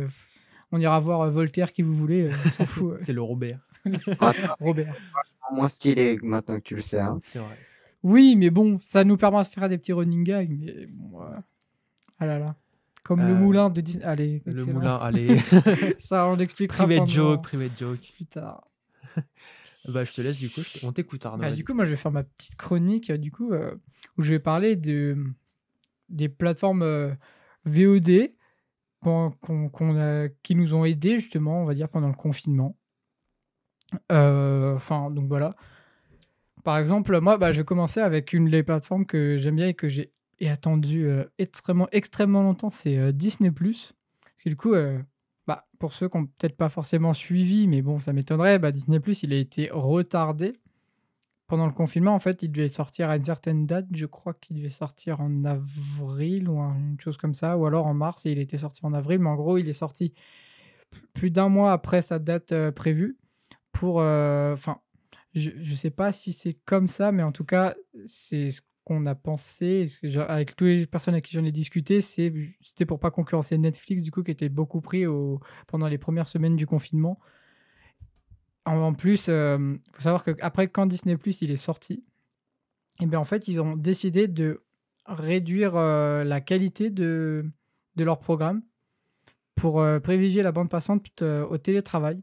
on 0.72 0.80
ira 0.80 1.00
voir 1.00 1.22
euh, 1.22 1.30
Voltaire 1.30 1.72
qui 1.72 1.84
vous 1.84 1.94
voulez. 1.96 2.24
euh, 2.24 2.32
on 2.46 2.50
s'en 2.52 2.66
fout. 2.66 2.94
euh. 2.94 2.98
C'est 3.02 3.14
le 3.14 3.22
Robert. 3.22 3.60
Robert. 4.60 4.96
c'est 5.50 5.56
moins 5.56 5.68
stylé 5.68 6.18
maintenant 6.24 6.56
que 6.58 6.64
tu 6.64 6.76
le 6.76 6.82
sais. 6.82 7.00
hein. 7.00 7.20
C'est 7.22 7.38
vrai. 7.40 7.56
Oui, 8.02 8.36
mais 8.36 8.50
bon, 8.50 8.80
ça 8.82 9.04
nous 9.04 9.18
permet 9.18 9.42
de 9.44 9.48
faire 9.48 9.70
des 9.70 9.78
petits 9.78 9.94
running 9.94 10.24
gags. 10.24 10.50
Mais 10.60 10.88
bon, 10.90 11.22
euh, 11.22 11.26
ah 12.20 12.26
là 12.26 12.40
là. 12.40 12.56
Comme 13.04 13.20
le 13.20 13.34
Euh, 13.34 13.36
moulin 13.36 13.70
de 13.70 13.82
Disney. 13.82 14.04
Allez, 14.04 14.42
Le 14.46 14.54
excellent. 14.62 14.74
moulin, 14.80 14.96
allez. 14.96 15.38
Ça, 16.00 16.28
on 16.28 16.36
l'expliquera 16.36 16.86
private 16.86 16.98
pendant- 17.02 17.12
joke, 17.12 17.44
private 17.44 17.78
joke. 17.78 18.00
plus 18.16 18.26
tard. 18.26 18.64
Bah, 19.88 20.04
je 20.04 20.14
te 20.14 20.22
laisse, 20.22 20.38
du 20.38 20.50
coup, 20.50 20.62
on 20.84 20.92
t'écoute, 20.92 21.26
Arnaud. 21.26 21.44
Bah, 21.44 21.52
du 21.52 21.64
coup, 21.64 21.74
moi, 21.74 21.86
je 21.86 21.92
vais 21.92 21.96
faire 21.96 22.12
ma 22.12 22.24
petite 22.24 22.56
chronique, 22.56 23.10
euh, 23.10 23.18
du 23.18 23.32
coup, 23.32 23.52
euh, 23.54 23.76
où 24.18 24.24
je 24.24 24.32
vais 24.32 24.40
parler 24.40 24.76
de, 24.76 25.16
des 26.10 26.30
plateformes 26.30 26.82
euh, 26.82 27.14
VOD 27.66 28.34
qu'on- 29.02 29.32
qu'on- 29.70 29.96
a- 29.98 30.30
qui 30.44 30.56
nous 30.56 30.74
ont 30.74 30.86
aidés, 30.86 31.20
justement, 31.20 31.62
on 31.62 31.66
va 31.66 31.76
dire, 31.76 31.90
pendant 31.90 32.08
le 32.08 32.16
confinement. 32.16 32.76
Enfin, 34.10 35.12
donc 35.12 35.28
voilà. 35.28 35.56
Par 36.64 36.78
exemple, 36.80 37.20
moi, 37.22 37.38
bah, 37.38 37.52
je 37.52 37.62
vais 37.62 37.66
commencer 37.66 38.00
avec 38.00 38.34
une 38.34 38.50
des 38.50 38.64
plateformes 38.64 39.06
que 39.06 39.38
j'aime 39.38 39.56
bien 39.58 39.68
et 39.68 39.74
que 39.76 39.88
j'ai 39.88 40.12
attendu 40.48 41.08
extrêmement, 41.38 41.88
extrêmement 41.92 42.42
longtemps, 42.42 42.72
c'est 42.72 43.14
Disney+. 43.14 43.52
Parce 43.52 43.94
que 44.44 44.50
du 44.50 44.56
coup, 44.58 44.74
pour 45.86 45.94
ceux 45.94 46.10
qui 46.10 46.18
n'ont 46.18 46.26
peut-être 46.26 46.58
pas 46.58 46.70
forcément 46.70 47.14
suivi, 47.14 47.68
mais 47.68 47.84
bon, 47.84 48.00
ça 48.00 48.12
m'étonnerait, 48.12 48.58
bah, 48.58 48.72
Disney+, 48.72 49.00
il 49.22 49.34
a 49.34 49.38
été 49.38 49.70
retardé 49.72 50.60
pendant 51.46 51.68
le 51.68 51.74
confinement. 51.74 52.16
En 52.16 52.20
fait, 52.20 52.42
il 52.42 52.52
devait 52.52 52.70
sortir 52.70 53.12
à 53.12 53.18
une 53.18 53.22
certaine 53.22 53.68
date. 53.68 53.86
Je 53.94 54.08
crois 54.08 54.34
qu'il 54.34 54.58
devait 54.58 54.70
sortir 54.70 55.22
en 55.22 55.46
avril 55.46 56.50
ou 56.50 56.60
un- 56.60 56.76
une 56.76 57.00
chose 57.00 57.18
comme 57.18 57.36
ça, 57.36 57.56
ou 57.56 57.68
alors 57.68 57.86
en 57.86 57.94
mars, 57.94 58.26
il 58.26 58.40
était 58.40 58.58
sorti 58.58 58.84
en 58.84 58.94
avril. 58.96 59.20
Mais 59.20 59.30
en 59.30 59.36
gros, 59.36 59.60
il 59.60 59.70
est 59.70 59.74
sorti 59.74 60.16
plus 61.14 61.30
d'un 61.30 61.50
mois 61.50 61.72
après 61.72 62.02
sa 62.02 62.18
date 62.18 62.52
euh, 62.52 62.72
prévue 62.72 63.20
pour... 63.72 64.02
euh, 64.02 64.54
Enfin, 64.54 64.80
je 65.36 65.76
sais 65.76 65.92
pas 65.92 66.12
si 66.12 66.34
c'est 66.34 66.58
comme 66.66 66.88
ça, 66.88 67.12
mais 67.12 67.22
en 67.22 67.32
tout 67.32 67.46
cas, 67.46 67.76
c'est 68.08 68.50
ce 68.50 68.62
qu'on 68.86 69.06
a 69.06 69.16
pensé, 69.16 69.88
avec 70.28 70.56
toutes 70.56 70.68
les 70.68 70.86
personnes 70.86 71.16
avec 71.16 71.26
qui 71.26 71.34
j'en 71.34 71.44
ai 71.44 71.52
discuté, 71.52 72.00
c'était 72.00 72.86
pour 72.86 73.00
pas 73.00 73.12
concurrencer 73.12 73.58
Netflix, 73.58 74.02
du 74.04 74.12
coup, 74.12 74.24
qui 74.24 74.32
était 74.32 74.48
beaucoup 74.48 74.80
pris 74.80 75.06
au, 75.06 75.42
pendant 75.68 75.88
les 75.88 75.98
premières 75.98 76.30
semaines 76.30 76.56
du 76.56 76.66
confinement. 76.66 77.20
En, 78.66 78.94
plus, 78.94 79.28
il 79.28 79.80
faut 79.94 80.02
savoir 80.02 80.24
qu'après, 80.24 80.70
quand 80.70 80.86
Disney 80.86 81.18
Plus 81.18 81.42
il 81.42 81.52
est 81.52 81.58
sorti, 81.58 82.04
et 83.02 83.06
bien 83.06 83.20
en 83.20 83.26
fait, 83.26 83.48
ils 83.48 83.60
ont 83.60 83.76
décidé 83.76 84.28
de 84.28 84.64
réduire 85.06 85.76
euh, 85.76 86.24
la 86.24 86.42
qualité 86.42 86.90
de, 86.90 87.46
de 87.96 88.04
leur 88.04 88.20
programme 88.20 88.62
pour 89.56 89.80
euh, 89.82 90.00
privilégier 90.00 90.44
la 90.44 90.52
bande 90.52 90.70
passante 90.70 91.22
euh, 91.22 91.46
au 91.46 91.58
télétravail. 91.58 92.22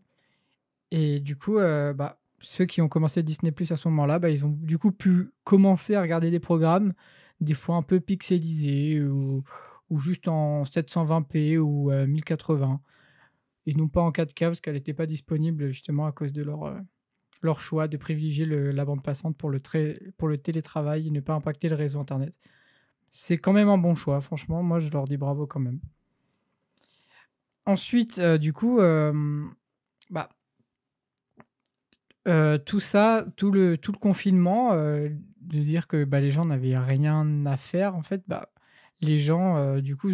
Et 0.90 1.20
du 1.20 1.36
coup, 1.36 1.58
euh, 1.58 1.92
bah, 1.92 2.21
ceux 2.42 2.66
qui 2.66 2.80
ont 2.80 2.88
commencé 2.88 3.22
Disney 3.22 3.52
Plus 3.52 3.72
à 3.72 3.76
ce 3.76 3.88
moment-là, 3.88 4.18
bah, 4.18 4.30
ils 4.30 4.44
ont 4.44 4.50
du 4.50 4.78
coup 4.78 4.92
pu 4.92 5.30
commencer 5.44 5.94
à 5.94 6.02
regarder 6.02 6.30
des 6.30 6.40
programmes, 6.40 6.92
des 7.40 7.54
fois 7.54 7.76
un 7.76 7.82
peu 7.82 8.00
pixelisés 8.00 9.02
ou, 9.02 9.44
juste 9.98 10.26
en 10.28 10.62
720p 10.62 11.58
ou 11.58 11.90
euh, 11.90 12.06
1080 12.06 12.80
et 13.66 13.74
non 13.74 13.88
pas 13.88 14.00
en 14.00 14.10
4K 14.10 14.46
parce 14.46 14.60
qu'elle 14.60 14.74
n'était 14.74 14.94
pas 14.94 15.06
disponible 15.06 15.68
justement 15.68 16.06
à 16.06 16.12
cause 16.12 16.32
de 16.32 16.42
leur, 16.42 16.64
euh, 16.64 16.78
leur 17.42 17.60
choix 17.60 17.88
de 17.88 17.96
privilégier 17.96 18.46
la 18.46 18.84
bande 18.84 19.02
passante 19.02 19.36
pour 19.36 19.50
le, 19.50 20.38
télétravail 20.38 21.08
et 21.08 21.10
ne 21.10 21.20
pas 21.20 21.34
impacter 21.34 21.68
le 21.68 21.76
réseau 21.76 22.00
Internet. 22.00 22.34
C'est 23.10 23.38
quand 23.38 23.52
même 23.52 23.68
un 23.68 23.78
bon 23.78 23.94
choix, 23.94 24.20
franchement, 24.20 24.62
moi 24.62 24.78
je 24.78 24.90
leur 24.90 25.04
dis 25.04 25.16
bravo 25.16 25.46
quand 25.46 25.60
même. 25.60 25.80
Ensuite, 27.66 28.18
euh, 28.18 28.38
du 28.38 28.52
coup, 28.52 28.80
euh, 28.80 29.44
bah, 30.10 30.28
euh, 32.28 32.58
tout 32.58 32.80
ça, 32.80 33.26
tout 33.36 33.50
le, 33.50 33.76
tout 33.78 33.92
le 33.92 33.98
confinement, 33.98 34.72
euh, 34.72 35.08
de 35.40 35.58
dire 35.60 35.86
que 35.88 36.04
bah, 36.04 36.20
les 36.20 36.30
gens 36.30 36.44
n'avaient 36.44 36.78
rien 36.78 37.46
à 37.46 37.56
faire, 37.56 37.96
en 37.96 38.02
fait, 38.02 38.22
bah, 38.28 38.50
les 39.00 39.18
gens, 39.18 39.56
euh, 39.56 39.80
du 39.80 39.96
coup, 39.96 40.10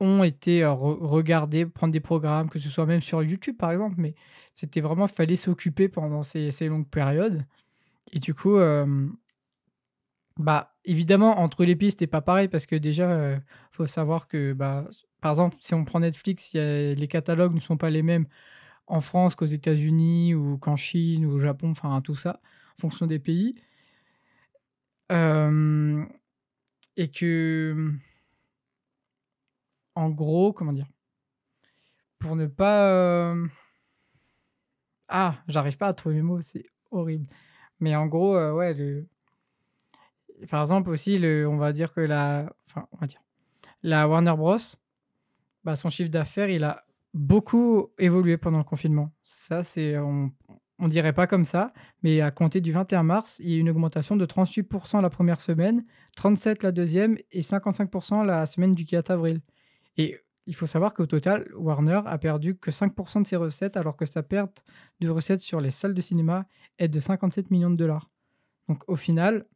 ont 0.00 0.24
été 0.24 0.60
re- 0.62 0.98
regardés, 1.00 1.66
prendre 1.66 1.92
des 1.92 2.00
programmes, 2.00 2.50
que 2.50 2.58
ce 2.58 2.68
soit 2.68 2.86
même 2.86 3.00
sur 3.00 3.22
YouTube 3.22 3.56
par 3.58 3.70
exemple, 3.70 3.96
mais 3.98 4.14
c'était 4.54 4.80
vraiment, 4.80 5.06
il 5.06 5.12
fallait 5.12 5.36
s'occuper 5.36 5.88
pendant 5.88 6.22
ces, 6.22 6.50
ces 6.50 6.68
longues 6.68 6.88
périodes. 6.88 7.44
Et 8.12 8.18
du 8.18 8.34
coup, 8.34 8.58
bah, 10.38 10.74
évidemment, 10.84 11.38
entre 11.40 11.64
les 11.64 11.76
pistes, 11.76 11.98
c'est 12.00 12.06
pas 12.06 12.22
pareil 12.22 12.48
parce 12.48 12.66
que 12.66 12.76
déjà, 12.76 13.34
il 13.34 13.42
faut 13.72 13.86
savoir 13.86 14.26
que, 14.26 14.52
bah, 14.54 14.88
par 15.20 15.32
exemple, 15.32 15.56
si 15.60 15.74
on 15.74 15.84
prend 15.84 16.00
Netflix, 16.00 16.54
les 16.54 17.08
catalogues 17.08 17.54
ne 17.54 17.60
sont 17.60 17.76
pas 17.76 17.90
les 17.90 18.02
mêmes 18.02 18.26
en 18.86 19.00
France 19.00 19.34
qu'aux 19.34 19.46
États-Unis 19.46 20.34
ou 20.34 20.58
qu'en 20.58 20.76
Chine 20.76 21.24
ou 21.26 21.32
au 21.32 21.38
Japon, 21.38 21.70
enfin 21.70 22.00
tout 22.00 22.16
ça, 22.16 22.40
en 22.76 22.80
fonction 22.80 23.06
des 23.06 23.18
pays. 23.18 23.54
Euh, 25.12 26.04
et 26.96 27.10
que, 27.10 27.92
en 29.94 30.10
gros, 30.10 30.52
comment 30.52 30.72
dire, 30.72 30.86
pour 32.18 32.36
ne 32.36 32.46
pas... 32.46 32.88
euh, 32.90 33.46
Ah, 35.08 35.42
j'arrive 35.48 35.76
pas 35.76 35.88
à 35.88 35.94
trouver 35.94 36.16
mes 36.16 36.22
mots, 36.22 36.42
c'est 36.42 36.66
horrible. 36.90 37.26
Mais 37.80 37.96
en 37.96 38.06
gros, 38.06 38.36
euh, 38.36 38.52
ouais, 38.52 38.74
le... 38.74 39.06
par 40.48 40.62
exemple 40.62 40.90
aussi, 40.90 41.18
le... 41.18 41.48
on 41.48 41.56
va 41.56 41.72
dire 41.72 41.92
que 41.92 42.00
la... 42.00 42.52
Enfin, 42.66 42.86
on 42.92 42.98
va 42.98 43.06
dire... 43.06 43.22
La 43.82 44.06
Warner 44.06 44.34
Bros, 44.36 44.58
bah, 45.64 45.74
son 45.76 45.90
chiffre 45.90 46.10
d'affaires, 46.10 46.50
il 46.50 46.64
a 46.64 46.84
beaucoup 47.14 47.88
évolué 47.98 48.36
pendant 48.36 48.58
le 48.58 48.64
confinement. 48.64 49.12
Ça, 49.22 49.62
c'est... 49.62 49.98
On... 49.98 50.30
dirait 50.88 51.12
pas 51.12 51.26
comme 51.26 51.44
ça, 51.44 51.72
mais 52.02 52.20
à 52.20 52.30
compter 52.30 52.60
du 52.60 52.72
21 52.72 53.02
mars, 53.02 53.38
il 53.40 53.50
y 53.50 53.54
a 53.54 53.56
eu 53.56 53.60
une 53.60 53.70
augmentation 53.70 54.16
de 54.16 54.24
38% 54.24 55.02
la 55.02 55.10
première 55.10 55.40
semaine, 55.40 55.84
37% 56.16 56.62
la 56.62 56.72
deuxième 56.72 57.18
et 57.32 57.42
55% 57.42 58.24
la 58.24 58.46
semaine 58.46 58.74
du 58.74 58.84
4 58.86 59.10
avril. 59.10 59.40
Et 59.98 60.18
il 60.46 60.54
faut 60.54 60.66
savoir 60.66 60.94
qu'au 60.94 61.06
total, 61.06 61.48
Warner 61.54 62.00
a 62.06 62.18
perdu 62.18 62.56
que 62.56 62.70
5% 62.70 63.22
de 63.22 63.26
ses 63.26 63.36
recettes, 63.36 63.76
alors 63.76 63.96
que 63.96 64.06
sa 64.06 64.22
perte 64.22 64.64
de 65.00 65.08
recettes 65.08 65.40
sur 65.40 65.60
les 65.60 65.70
salles 65.70 65.94
de 65.94 66.00
cinéma 66.00 66.46
est 66.78 66.88
de 66.88 66.98
57 66.98 67.50
millions 67.50 67.70
de 67.70 67.76
dollars. 67.76 68.10
Donc 68.68 68.82
au 68.88 68.96
final, 68.96 69.46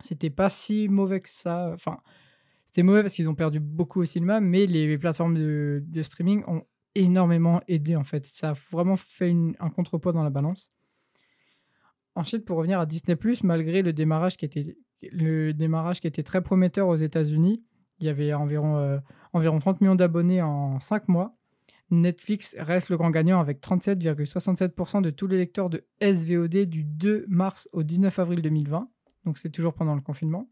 c'était 0.00 0.30
pas 0.30 0.50
si 0.50 0.88
mauvais 0.88 1.20
que 1.20 1.28
ça. 1.28 1.70
Enfin, 1.72 1.98
c'était 2.68 2.82
mauvais 2.82 3.00
parce 3.00 3.14
qu'ils 3.14 3.30
ont 3.30 3.34
perdu 3.34 3.60
beaucoup 3.60 4.02
au 4.02 4.04
cinéma, 4.04 4.40
mais 4.40 4.66
les 4.66 4.98
plateformes 4.98 5.34
de, 5.34 6.02
streaming 6.02 6.44
ont 6.46 6.64
énormément 6.94 7.62
aidé 7.66 7.96
en 7.96 8.04
fait. 8.04 8.26
Ça 8.26 8.50
a 8.50 8.54
vraiment 8.70 8.98
fait 8.98 9.34
un 9.58 9.70
contrepoids 9.70 10.12
dans 10.12 10.22
la 10.22 10.28
balance. 10.28 10.70
Ensuite, 12.14 12.44
pour 12.44 12.58
revenir 12.58 12.78
à 12.78 12.84
Disney+, 12.84 13.16
malgré 13.42 13.80
le 13.80 13.94
démarrage 13.94 14.36
qui 14.36 14.44
était, 14.44 14.76
le 15.12 15.52
démarrage 15.52 16.00
qui 16.00 16.08
était 16.08 16.22
très 16.22 16.42
prometteur 16.42 16.88
aux 16.88 16.96
États-Unis, 16.96 17.64
il 18.00 18.06
y 18.06 18.10
avait 18.10 18.34
environ, 18.34 18.76
euh, 18.76 18.98
environ 19.32 19.58
30 19.60 19.80
millions 19.80 19.94
d'abonnés 19.94 20.42
en 20.42 20.78
5 20.78 21.08
mois. 21.08 21.38
Netflix 21.90 22.54
reste 22.58 22.90
le 22.90 22.98
grand 22.98 23.10
gagnant 23.10 23.40
avec 23.40 23.62
37,67% 23.62 25.00
de 25.00 25.08
tous 25.08 25.26
les 25.26 25.38
lecteurs 25.38 25.70
de 25.70 25.86
SVOD 26.02 26.66
du 26.66 26.84
2 26.84 27.24
mars 27.28 27.66
au 27.72 27.82
19 27.82 28.18
avril 28.18 28.42
2020. 28.42 28.90
Donc 29.24 29.38
c'est 29.38 29.48
toujours 29.48 29.72
pendant 29.72 29.94
le 29.94 30.02
confinement. 30.02 30.50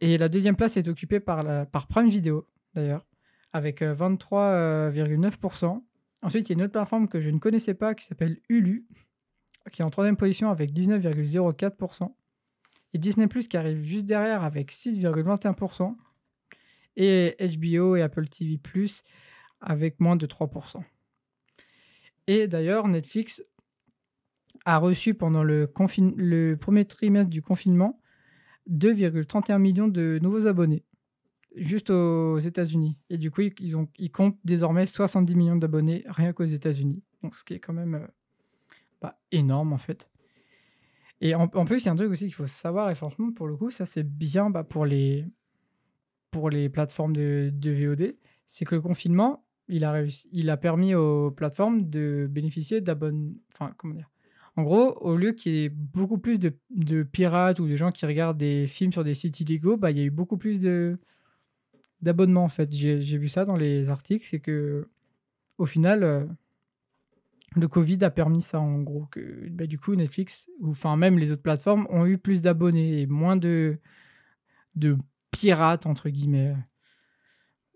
Et 0.00 0.16
la 0.16 0.28
deuxième 0.28 0.56
place 0.56 0.76
est 0.76 0.88
occupée 0.88 1.20
par, 1.20 1.42
la, 1.42 1.66
par 1.66 1.88
Prime 1.88 2.08
Video, 2.08 2.46
d'ailleurs, 2.74 3.04
avec 3.52 3.82
euh, 3.82 3.94
23,9%. 3.94 5.82
Ensuite, 6.22 6.48
il 6.48 6.52
y 6.52 6.54
a 6.54 6.56
une 6.58 6.62
autre 6.62 6.72
plateforme 6.72 7.08
que 7.08 7.20
je 7.20 7.30
ne 7.30 7.38
connaissais 7.38 7.74
pas 7.74 7.94
qui 7.94 8.04
s'appelle 8.04 8.38
Hulu, 8.48 8.86
qui 9.72 9.82
est 9.82 9.84
en 9.84 9.90
troisième 9.90 10.16
position 10.16 10.50
avec 10.50 10.72
19,04%. 10.72 12.14
Et 12.94 12.98
Disney 12.98 13.26
Plus 13.26 13.48
qui 13.48 13.56
arrive 13.56 13.82
juste 13.82 14.06
derrière 14.06 14.42
avec 14.42 14.72
6,21%. 14.72 15.96
Et 16.96 17.36
HBO 17.58 17.96
et 17.96 18.02
Apple 18.02 18.28
TV 18.28 18.58
Plus 18.58 19.04
avec 19.60 20.00
moins 20.00 20.16
de 20.16 20.26
3%. 20.26 20.82
Et 22.26 22.46
d'ailleurs, 22.48 22.88
Netflix 22.88 23.42
a 24.64 24.78
reçu 24.78 25.14
pendant 25.14 25.42
le 25.42 25.66
premier 25.66 26.84
trimestre 26.84 27.30
du 27.30 27.42
confinement 27.42 28.00
2,31 28.70 29.58
millions 29.58 29.88
de 29.88 30.18
nouveaux 30.22 30.46
abonnés, 30.46 30.84
juste 31.56 31.90
aux 31.90 32.38
États-Unis. 32.38 32.96
Et 33.10 33.18
du 33.18 33.30
coup, 33.30 33.42
ils, 33.58 33.76
ont, 33.76 33.88
ils 33.98 34.10
comptent 34.10 34.38
désormais 34.44 34.86
70 34.86 35.34
millions 35.34 35.56
d'abonnés 35.56 36.04
rien 36.08 36.32
qu'aux 36.32 36.44
États-Unis. 36.44 37.02
Donc, 37.22 37.34
ce 37.34 37.44
qui 37.44 37.54
est 37.54 37.60
quand 37.60 37.72
même 37.72 37.94
euh, 37.94 38.06
bah, 39.00 39.18
énorme 39.32 39.72
en 39.72 39.78
fait. 39.78 40.08
Et 41.20 41.34
en, 41.34 41.48
plus, 41.48 41.82
il 41.82 41.86
y 41.86 41.88
a 41.88 41.92
un 41.92 41.96
truc 41.96 42.12
aussi 42.12 42.26
qu'il 42.26 42.34
faut 42.34 42.46
savoir, 42.46 42.90
et 42.90 42.94
franchement, 42.94 43.32
pour 43.32 43.48
le 43.48 43.56
coup, 43.56 43.72
ça 43.72 43.84
c'est 43.84 44.04
bien 44.04 44.50
bah, 44.50 44.62
pour, 44.62 44.86
les, 44.86 45.26
pour 46.30 46.48
les 46.48 46.68
plateformes 46.68 47.12
de, 47.12 47.50
de 47.52 47.70
VOD, 47.72 48.14
c'est 48.46 48.64
que 48.64 48.76
le 48.76 48.80
confinement, 48.80 49.44
il 49.66 49.82
a, 49.84 49.90
réussi, 49.90 50.28
il 50.32 50.48
a 50.48 50.56
permis 50.56 50.94
aux 50.94 51.32
plateformes 51.32 51.90
de 51.90 52.28
bénéficier 52.30 52.80
d'abonnements. 52.80 53.34
Enfin, 53.52 53.74
comment 53.76 53.94
dire 53.94 54.08
En 54.58 54.64
gros, 54.64 54.98
au 55.02 55.16
lieu 55.16 55.34
qu'il 55.34 55.52
y 55.52 55.64
ait 55.66 55.68
beaucoup 55.68 56.18
plus 56.18 56.40
de, 56.40 56.52
pirates 57.04 57.60
ou 57.60 57.68
de 57.68 57.76
gens 57.76 57.92
qui 57.92 58.04
regardent 58.06 58.38
des 58.38 58.66
films 58.66 58.90
sur 58.90 59.04
des 59.04 59.14
sites 59.14 59.38
illégaux, 59.38 59.76
bah, 59.76 59.92
il 59.92 59.98
y 59.98 60.00
a 60.00 60.04
eu 60.04 60.10
beaucoup 60.10 60.36
plus 60.36 60.58
d'abonnements 62.02 62.42
en 62.42 62.48
fait. 62.48 62.68
J'ai 62.72 63.18
vu 63.18 63.28
ça 63.28 63.44
dans 63.44 63.54
les 63.54 63.88
articles, 63.88 64.26
c'est 64.26 64.40
que 64.40 64.88
au 65.58 65.66
final, 65.66 66.02
euh, 66.02 66.24
le 67.54 67.68
Covid 67.68 67.98
a 68.02 68.10
permis 68.10 68.42
ça 68.42 68.58
en 68.58 68.82
gros. 68.82 69.08
Bah, 69.52 69.68
du 69.68 69.78
coup, 69.78 69.94
Netflix, 69.94 70.50
ou 70.58 70.70
enfin 70.70 70.96
même 70.96 71.20
les 71.20 71.30
autres 71.30 71.42
plateformes, 71.42 71.86
ont 71.88 72.04
eu 72.04 72.18
plus 72.18 72.42
d'abonnés 72.42 73.02
et 73.02 73.06
moins 73.06 73.36
de, 73.36 73.78
pirates 75.30 75.86
entre 75.86 76.08
guillemets. 76.08 76.56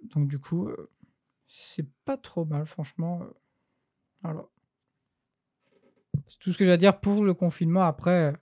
Donc 0.02 0.26
du 0.26 0.40
coup, 0.40 0.66
euh, 0.66 0.90
c'est 1.46 1.88
pas 2.04 2.16
trop 2.16 2.44
mal, 2.44 2.66
franchement. 2.66 3.22
euh, 3.22 3.26
Voilà. 4.24 4.48
C'est 6.32 6.38
tout 6.38 6.52
ce 6.52 6.58
que 6.58 6.64
j'ai 6.64 6.72
à 6.72 6.76
dire 6.76 6.98
pour 6.98 7.24
le 7.24 7.34
confinement. 7.34 7.82
Après, 7.82 8.32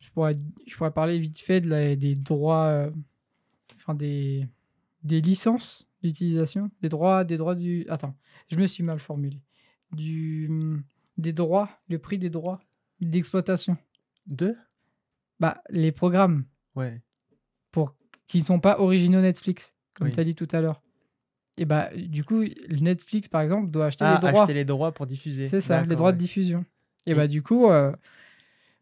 je 0.00 0.10
pourrais, 0.10 0.38
je 0.66 0.74
pourrais 0.76 0.90
parler 0.92 1.18
vite 1.18 1.38
fait 1.40 1.60
de 1.60 1.68
la- 1.68 1.94
des 1.96 2.14
droits, 2.14 2.64
euh, 2.66 2.90
enfin 3.76 3.94
des, 3.94 4.46
des 5.02 5.20
licences 5.20 5.86
d'utilisation, 6.02 6.70
des 6.80 6.88
droits, 6.88 7.24
des 7.24 7.36
droits 7.36 7.54
du. 7.54 7.84
Attends, 7.88 8.14
je 8.50 8.56
me 8.56 8.66
suis 8.66 8.82
mal 8.84 8.98
formulé. 9.00 9.40
Du, 9.92 10.50
des 11.18 11.32
droits, 11.32 11.68
le 11.88 11.98
prix 11.98 12.18
des 12.18 12.30
droits 12.30 12.60
d'exploitation. 13.00 13.76
Deux 14.26 14.56
Bah, 15.38 15.62
les 15.70 15.92
programmes 15.92 16.44
Ouais. 16.74 17.02
pour 17.70 17.94
qui 18.26 18.38
ne 18.38 18.44
sont 18.44 18.58
pas 18.60 18.80
originaux 18.80 19.20
Netflix, 19.20 19.74
comme 19.94 20.08
Oui. 20.08 20.12
tu 20.14 20.20
as 20.20 20.24
dit 20.24 20.34
tout 20.34 20.48
à 20.52 20.60
l'heure. 20.60 20.82
Et 21.58 21.64
bah, 21.64 21.90
du 21.96 22.24
coup, 22.24 22.42
Netflix, 22.68 23.28
par 23.28 23.40
exemple, 23.42 23.70
doit 23.70 23.86
acheter 23.86 24.04
Ah, 24.04 24.14
les 24.22 24.28
droits. 24.28 24.42
acheter 24.42 24.54
les 24.54 24.64
droits 24.64 24.92
pour 24.92 25.06
diffuser. 25.06 25.48
C'est 25.48 25.60
ça, 25.60 25.84
les 25.84 25.94
droits 25.96 26.12
de 26.12 26.18
diffusion. 26.18 26.64
Et, 27.06 27.14
bah, 27.14 27.28
du 27.28 27.42
coup, 27.42 27.66
euh, 27.70 27.92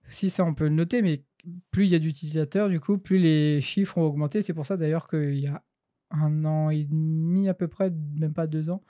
si 0.09 0.31
ça, 0.31 0.45
on 0.45 0.55
peut 0.55 0.65
le 0.65 0.71
noter, 0.71 1.03
mais 1.03 1.23
plus 1.71 1.85
il 1.87 1.91
y 1.91 1.95
a 1.95 1.99
d'utilisateurs, 1.99 2.69
du 2.69 2.81
coup, 2.81 2.99
plus 2.99 3.19
les 3.19 3.61
chiffres 3.61 3.99
ont 3.99 4.03
augmenté. 4.05 4.43
C'est 4.43 4.55
pour 4.55 4.67
ça 4.67 4.77
d'ailleurs 4.77 5.09
qu'il 5.09 5.39
y 5.39 5.47
a 5.47 5.63
un 6.11 6.45
an 6.45 6.71
et 6.71 6.85
demi 6.85 7.49
à 7.49 7.55
peu 7.55 7.69
près, 7.69 7.91
même 7.91 8.33
pas 8.35 8.47
deux 8.47 8.71
ans, 8.71 8.83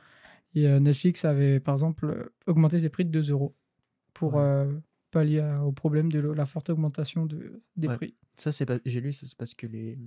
et 0.55 0.67
euh, 0.69 0.79
Netflix 0.81 1.25
avait, 1.25 1.59
par 1.61 1.75
exemple, 1.75 2.07
euh, 2.07 2.33
augmenté 2.47 2.79
ses 2.79 2.91
prix 2.91 3.05
de 3.05 3.11
2 3.11 3.31
euros 3.31 3.57
pour 4.13 4.35
Ouais. 4.35 4.43
euh, 4.43 4.73
pallier 5.11 5.41
à- 5.41 5.65
au 5.65 5.73
problème 5.73 6.13
de 6.13 6.21
la 6.21 6.47
forte 6.47 6.71
augmentation 6.71 7.27
de, 7.27 7.63
des 7.77 7.89
Ouais. 7.89 7.97
prix. 7.97 8.15
Ça, 8.37 8.53
c'est 8.53 8.67
pas... 8.67 8.79
j'ai 8.85 9.01
lu, 9.01 9.13
c'est 9.13 9.35
parce 9.37 9.55
que 9.55 9.67
les... 9.67 9.99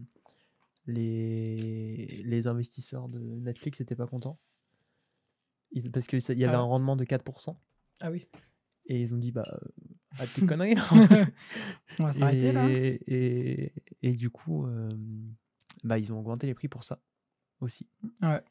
les 0.85 2.05
les 2.23 2.47
investisseurs 2.47 3.07
de 3.09 3.19
Netflix 3.19 3.79
n'étaient 3.79 3.95
pas 3.95 4.07
contents. 4.07 4.39
Ils- 5.71 5.91
Parce 5.91 6.07
qu'il 6.07 6.19
y 6.19 6.45
avait 6.45 6.55
Ah 6.55 6.59
un 6.59 6.61
rendement 6.61 6.95
de 6.95 7.03
4%. 7.03 7.59
Ah 7.99 8.11
oui. 8.11 8.25
Et 8.87 9.01
ils 9.01 9.13
ont 9.13 9.17
dit, 9.17 9.31
bah, 9.31 9.43
arrête 10.11 10.33
tes 10.33 10.45
conneries 10.45 10.75
là. 10.75 10.85
On 11.99 12.05
va 12.05 12.13
s'arrêter 12.13 12.51
là. 12.51 12.69
et, 12.69 12.99
et, 13.07 13.73
et 14.01 14.11
du 14.11 14.29
coup, 14.29 14.65
euh, 14.65 14.89
bah, 15.83 15.99
ils 15.99 16.11
ont 16.13 16.19
augmenté 16.19 16.47
les 16.47 16.53
prix 16.53 16.67
pour 16.67 16.83
ça 16.83 16.99
aussi. 17.59 17.87
Ouais. 18.21 18.41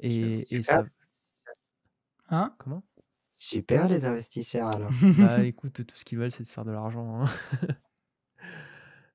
Et, 0.00 0.40
et 0.54 0.62
Super. 0.62 0.64
ça. 0.64 0.86
Hein? 2.28 2.54
Comment? 2.58 2.82
Super 3.30 3.88
les 3.88 4.04
investisseurs 4.06 4.68
alors. 4.68 4.90
Bah 5.18 5.44
écoute, 5.44 5.84
tout 5.86 5.94
ce 5.94 6.04
qu'ils 6.04 6.18
veulent, 6.18 6.30
c'est 6.30 6.42
de 6.42 6.48
se 6.48 6.54
faire 6.54 6.64
de 6.64 6.70
l'argent. 6.70 7.22
hein. 7.22 7.28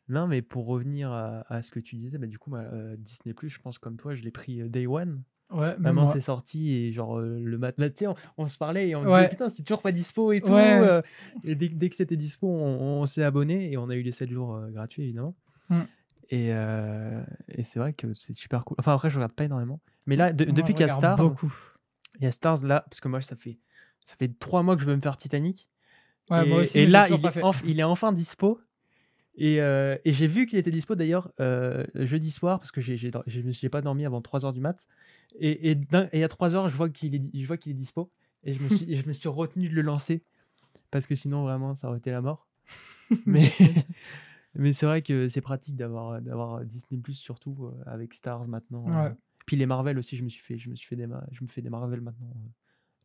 non, 0.08 0.28
mais 0.28 0.42
pour 0.42 0.68
revenir 0.68 1.12
à, 1.12 1.42
à 1.54 1.62
ce 1.62 1.72
que 1.72 1.80
tu 1.80 1.96
disais, 1.96 2.18
bah, 2.18 2.28
du 2.28 2.38
coup, 2.38 2.50
moi, 2.52 2.60
euh, 2.60 2.96
Disney, 2.98 3.34
je 3.42 3.60
pense 3.60 3.80
comme 3.80 3.98
toi, 3.98 4.14
je 4.16 4.24
l'ai 4.24 4.32
pris 4.32 4.62
euh, 4.62 4.70
Day 4.70 4.86
One. 4.86 5.24
Ouais, 5.52 5.76
moi. 5.78 6.08
c'est 6.14 6.22
sorti 6.22 6.74
et 6.74 6.92
genre 6.94 7.20
euh, 7.20 7.40
le 7.44 7.58
matin, 7.58 7.90
tu 7.90 7.94
sais, 7.96 8.08
on, 8.08 8.16
on 8.38 8.48
se 8.48 8.58
parlait 8.58 8.90
et 8.90 8.96
on 8.96 9.04
Ouais. 9.04 9.18
disait 9.18 9.30
putain, 9.30 9.50
c'est 9.50 9.64
toujours 9.64 9.82
pas 9.82 9.92
dispo 9.92 10.32
et 10.32 10.42
tout. 10.42 10.54
Ouais. 10.54 10.80
euh, 10.82 11.02
et 11.44 11.56
dès, 11.56 11.70
dès 11.70 11.90
que 11.90 11.96
c'était 11.96 12.16
dispo, 12.18 12.48
on, 12.48 13.02
on 13.02 13.06
s'est 13.06 13.24
abonné 13.24 13.72
et 13.72 13.78
on 13.78 13.90
a 13.90 13.96
eu 13.96 14.02
les 14.02 14.12
7 14.12 14.30
jours 14.30 14.56
euh, 14.56 14.70
gratuits 14.70 15.04
évidemment. 15.04 15.36
Mm. 15.70 15.82
Et, 16.30 16.50
et 17.50 17.64
c'est 17.64 17.80
vrai 17.80 17.92
que 17.94 18.14
c'est 18.14 18.34
super 18.34 18.64
cool. 18.64 18.78
Enfin, 18.80 18.94
après, 18.94 19.10
je 19.10 19.16
regarde 19.16 19.34
pas 19.34 19.44
énormément. 19.44 19.82
Mais 20.08 20.16
là, 20.16 20.32
de- 20.32 20.46
depuis 20.46 20.72
je 20.72 20.78
qu'il 20.78 20.80
y 20.88 20.90
a 20.90 20.94
Stars, 20.94 21.18
beaucoup. 21.18 21.54
il 22.20 22.24
y 22.24 22.28
a 22.28 22.32
Stars 22.32 22.64
là, 22.66 22.86
parce 22.90 23.02
que 23.02 23.10
moi, 23.10 23.22
ça 23.22 23.36
fait, 23.36 23.60
ça 24.06 24.16
fait 24.18 24.32
3 24.40 24.64
mois 24.64 24.76
que 24.78 24.82
je 24.82 24.88
veux 24.88 24.96
me 24.96 25.02
faire 25.02 25.18
Titanic. 25.18 25.68
Ouais, 26.30 26.46
et 26.46 26.50
moi 26.50 26.62
aussi, 26.62 26.80
et 26.80 26.86
là, 26.86 27.10
il 27.10 27.26
est, 27.26 27.32
fait. 27.32 27.42
enf- 27.42 27.62
il 27.66 27.80
est 27.82 27.84
enfin 27.84 28.14
dispo. 28.14 28.62
Et, 29.36 29.62
euh, 29.62 29.98
et 30.06 30.14
j'ai 30.14 30.28
vu 30.28 30.46
qu'il 30.46 30.58
était 30.58 30.72
dispo 30.72 30.96
d'ailleurs 30.96 31.32
euh, 31.42 31.86
jeudi 31.96 32.32
soir, 32.32 32.60
parce 32.60 32.72
que 32.72 32.80
j'ai, 32.80 32.96
j'ai, 32.96 33.12
j'ai 33.28 33.70
pas 33.70 33.82
dormi 33.82 34.06
avant 34.06 34.22
3h 34.22 34.54
du 34.54 34.62
mat. 34.62 34.86
Et, 35.40 35.72
et, 35.72 35.78
et 36.14 36.24
à 36.24 36.28
3h, 36.28 36.70
je 36.70 36.76
vois 36.76 36.90
qu'il 36.90 37.16
est, 37.16 37.22
je 37.34 37.48
vois 37.48 37.58
qu'il 37.58 37.72
est 37.72 37.76
dispo. 37.76 38.10
Et 38.44 38.54
je 38.54 38.64
me, 38.64 38.70
suis, 38.70 38.96
je 38.96 39.08
me 39.08 39.14
suis 39.14 39.30
retenu 39.30 39.68
de 39.70 39.74
le 39.74 39.82
lancer. 39.82 40.24
Parce 40.90 41.06
que 41.08 41.16
sinon, 41.16 41.44
vraiment, 41.44 41.74
ça 41.76 41.88
aurait 41.88 42.00
été 42.00 42.12
la 42.12 42.22
mort. 42.22 42.48
Mais, 43.26 43.52
mais 44.56 44.72
c'est 44.74 44.86
vrai 44.86 45.02
que 45.02 45.28
c'est 45.28 45.42
pratique 45.42 45.76
d'avoir, 45.76 46.22
d'avoir 46.22 46.64
Disney 46.66 47.02
Plus, 47.02 47.14
surtout 47.14 47.66
euh, 47.66 47.84
avec 47.86 48.14
Stars 48.14 48.48
maintenant. 48.48 48.86
euh. 49.08 49.14
Puis 49.46 49.58
les 49.58 49.66
Marvel 49.66 49.98
aussi, 49.98 50.16
je 50.16 50.24
me 50.24 50.30
suis 50.30 50.42
fait, 50.42 50.58
je 50.58 50.70
me 50.70 50.76
suis 50.76 50.88
fait 50.88 50.96
des, 50.96 51.08
je 51.32 51.44
me 51.44 51.48
fais 51.50 51.62
des 51.62 51.70
Marvel 51.70 52.00
maintenant. 52.02 52.32
euh, 52.36 52.50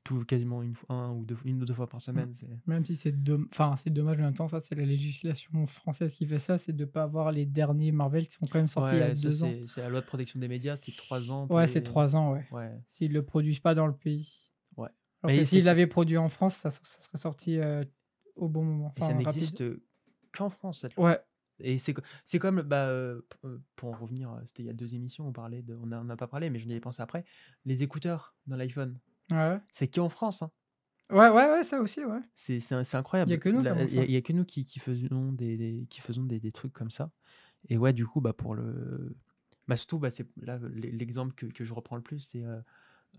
tout, 0.07 0.25
quasiment 0.25 0.63
une, 0.63 0.75
fois- 0.75 0.95
un 0.95 1.11
ou 1.13 1.25
deux, 1.25 1.37
une 1.45 1.61
ou 1.61 1.65
deux 1.65 1.75
fois 1.75 1.89
par 1.89 2.01
semaine. 2.01 2.33
Même 2.67 2.85
si 2.87 2.95
c'est 2.97 3.15
enfin, 3.51 3.75
c'est 3.77 3.91
dommage, 3.91 4.17
mais 4.17 4.23
en 4.23 4.27
même 4.27 4.35
temps, 4.35 4.49
ça, 4.49 4.61
c'est 4.61 4.75
la 4.75 4.85
législation 4.85 5.67
française 5.67 6.15
qui 6.15 6.27
fait 6.27 6.39
ça, 6.39 6.59
c'est 6.59 6.73
de 6.73 6.85
ne 6.85 6.89
pas 6.91 7.03
avoir 7.03 7.33
les 7.33 7.45
derniers 7.45 7.93
Marvel 7.93 8.29
qui 8.29 8.37
sont 8.37 8.47
quand 8.47 8.59
même 8.59 8.69
sortis 8.69 8.95
il 8.95 8.99
y 9.01 9.03
a 9.03 9.09
Ouais, 9.09 9.15
ça, 9.17 9.29
deux 9.29 9.43
ans. 9.45 9.53
c'est, 9.67 9.81
la 9.83 9.89
loi 9.89 10.01
de 10.01 10.07
protection 10.07 10.39
des 10.41 10.49
médias, 10.49 10.77
c'est 10.77 10.95
trois 10.97 11.31
ans. 11.31 11.47
Ouais, 11.49 11.63
les- 11.67 11.73
c'est 11.73 11.83
trois 11.83 12.15
ans, 12.17 12.33
ouais. 12.33 12.47
Ouais. 12.53 12.73
S'ils 12.89 13.13
le 13.13 13.23
produisent 13.25 13.61
pas 13.61 13.75
dans 13.75 13.87
le 13.87 13.95
pays. 13.97 14.49
Ouais. 14.77 14.89
Alors 15.23 15.37
Mais 15.37 15.45
s'ils 15.45 15.65
l'avaient 15.65 15.87
produit 15.87 16.17
en 16.19 16.29
France, 16.29 16.55
ça, 16.55 16.71
ça 16.71 16.81
serait 16.85 17.19
sorti 17.19 17.59
euh, 17.59 17.85
au 18.37 18.49
bon 18.49 18.65
moment. 18.65 18.95
Et 18.97 19.01
ça 19.01 19.13
n'existe 19.15 19.65
qu'en 20.33 20.51
France, 20.51 20.81
cette 20.81 20.95
loi. 20.95 21.11
Ouais, 21.11 21.21
Et 21.59 21.79
c'est, 21.79 21.95
c'est 22.25 22.39
comme, 22.39 22.63
bah, 22.63 22.87
euh, 22.89 23.23
pour 23.75 23.89
en 23.95 23.97
revenir, 23.97 24.31
c'était 24.47 24.63
il 24.63 24.67
y 24.67 24.71
a 24.71 24.75
deux 24.75 24.95
émissions, 24.95 25.27
on 25.27 25.33
parlait 25.33 25.63
de, 25.63 25.75
on 25.75 25.87
n'en 25.87 26.09
a 26.11 26.17
pas 26.17 26.29
parlé, 26.29 26.51
mais 26.51 26.59
je 26.59 26.67
n'y 26.67 26.75
ai 26.75 26.81
pensé 26.81 27.01
après, 27.03 27.25
les 27.65 27.83
écouteurs 27.83 28.37
dans 28.47 28.57
l'iPhone. 28.57 28.99
Ouais. 29.31 29.59
C'est 29.73 29.89
qu'en 29.89 30.09
France, 30.09 30.43
hein. 30.43 30.51
Ouais, 31.11 31.29
ouais, 31.29 31.51
ouais, 31.51 31.63
ça 31.63 31.81
aussi, 31.81 32.05
ouais. 32.05 32.19
C'est, 32.35 32.59
c'est, 32.59 32.83
c'est 32.83 32.97
incroyable. 32.97 33.31
Il 33.31 33.35
y 33.35 33.37
a 33.37 33.39
que 33.39 33.49
nous 33.49 33.61
Il 33.61 33.65
y, 33.95 33.99
a- 34.01 34.05
y 34.19 34.23
que 34.23 34.33
nous 34.33 34.45
qui, 34.45 34.65
qui 34.65 34.81
faisons, 34.81 35.33
des, 35.33 35.57
des- 35.57 35.87
qui 35.89 36.01
faisons 36.01 36.25
des, 36.25 36.41
des 36.41 36.51
trucs 36.51 36.73
comme 36.73 36.91
ça. 36.91 37.11
Et 37.69 37.79
ouais, 37.79 37.93
du 37.93 38.05
coup, 38.07 38.21
bah, 38.21 38.33
pour 38.33 38.55
le. 38.57 39.17
Bah, 39.69 39.77
surtout, 39.77 39.99
bah, 40.01 40.11
c'est, 40.11 40.27
là, 40.37 40.59
l'e- 40.59 40.91
l'exemple 40.91 41.33
que, 41.35 41.47
que 41.47 41.65
je 41.65 41.73
reprends 41.75 41.95
le 41.97 42.03
plus, 42.03 42.19
c'est 42.21 42.43
euh, 42.43 42.61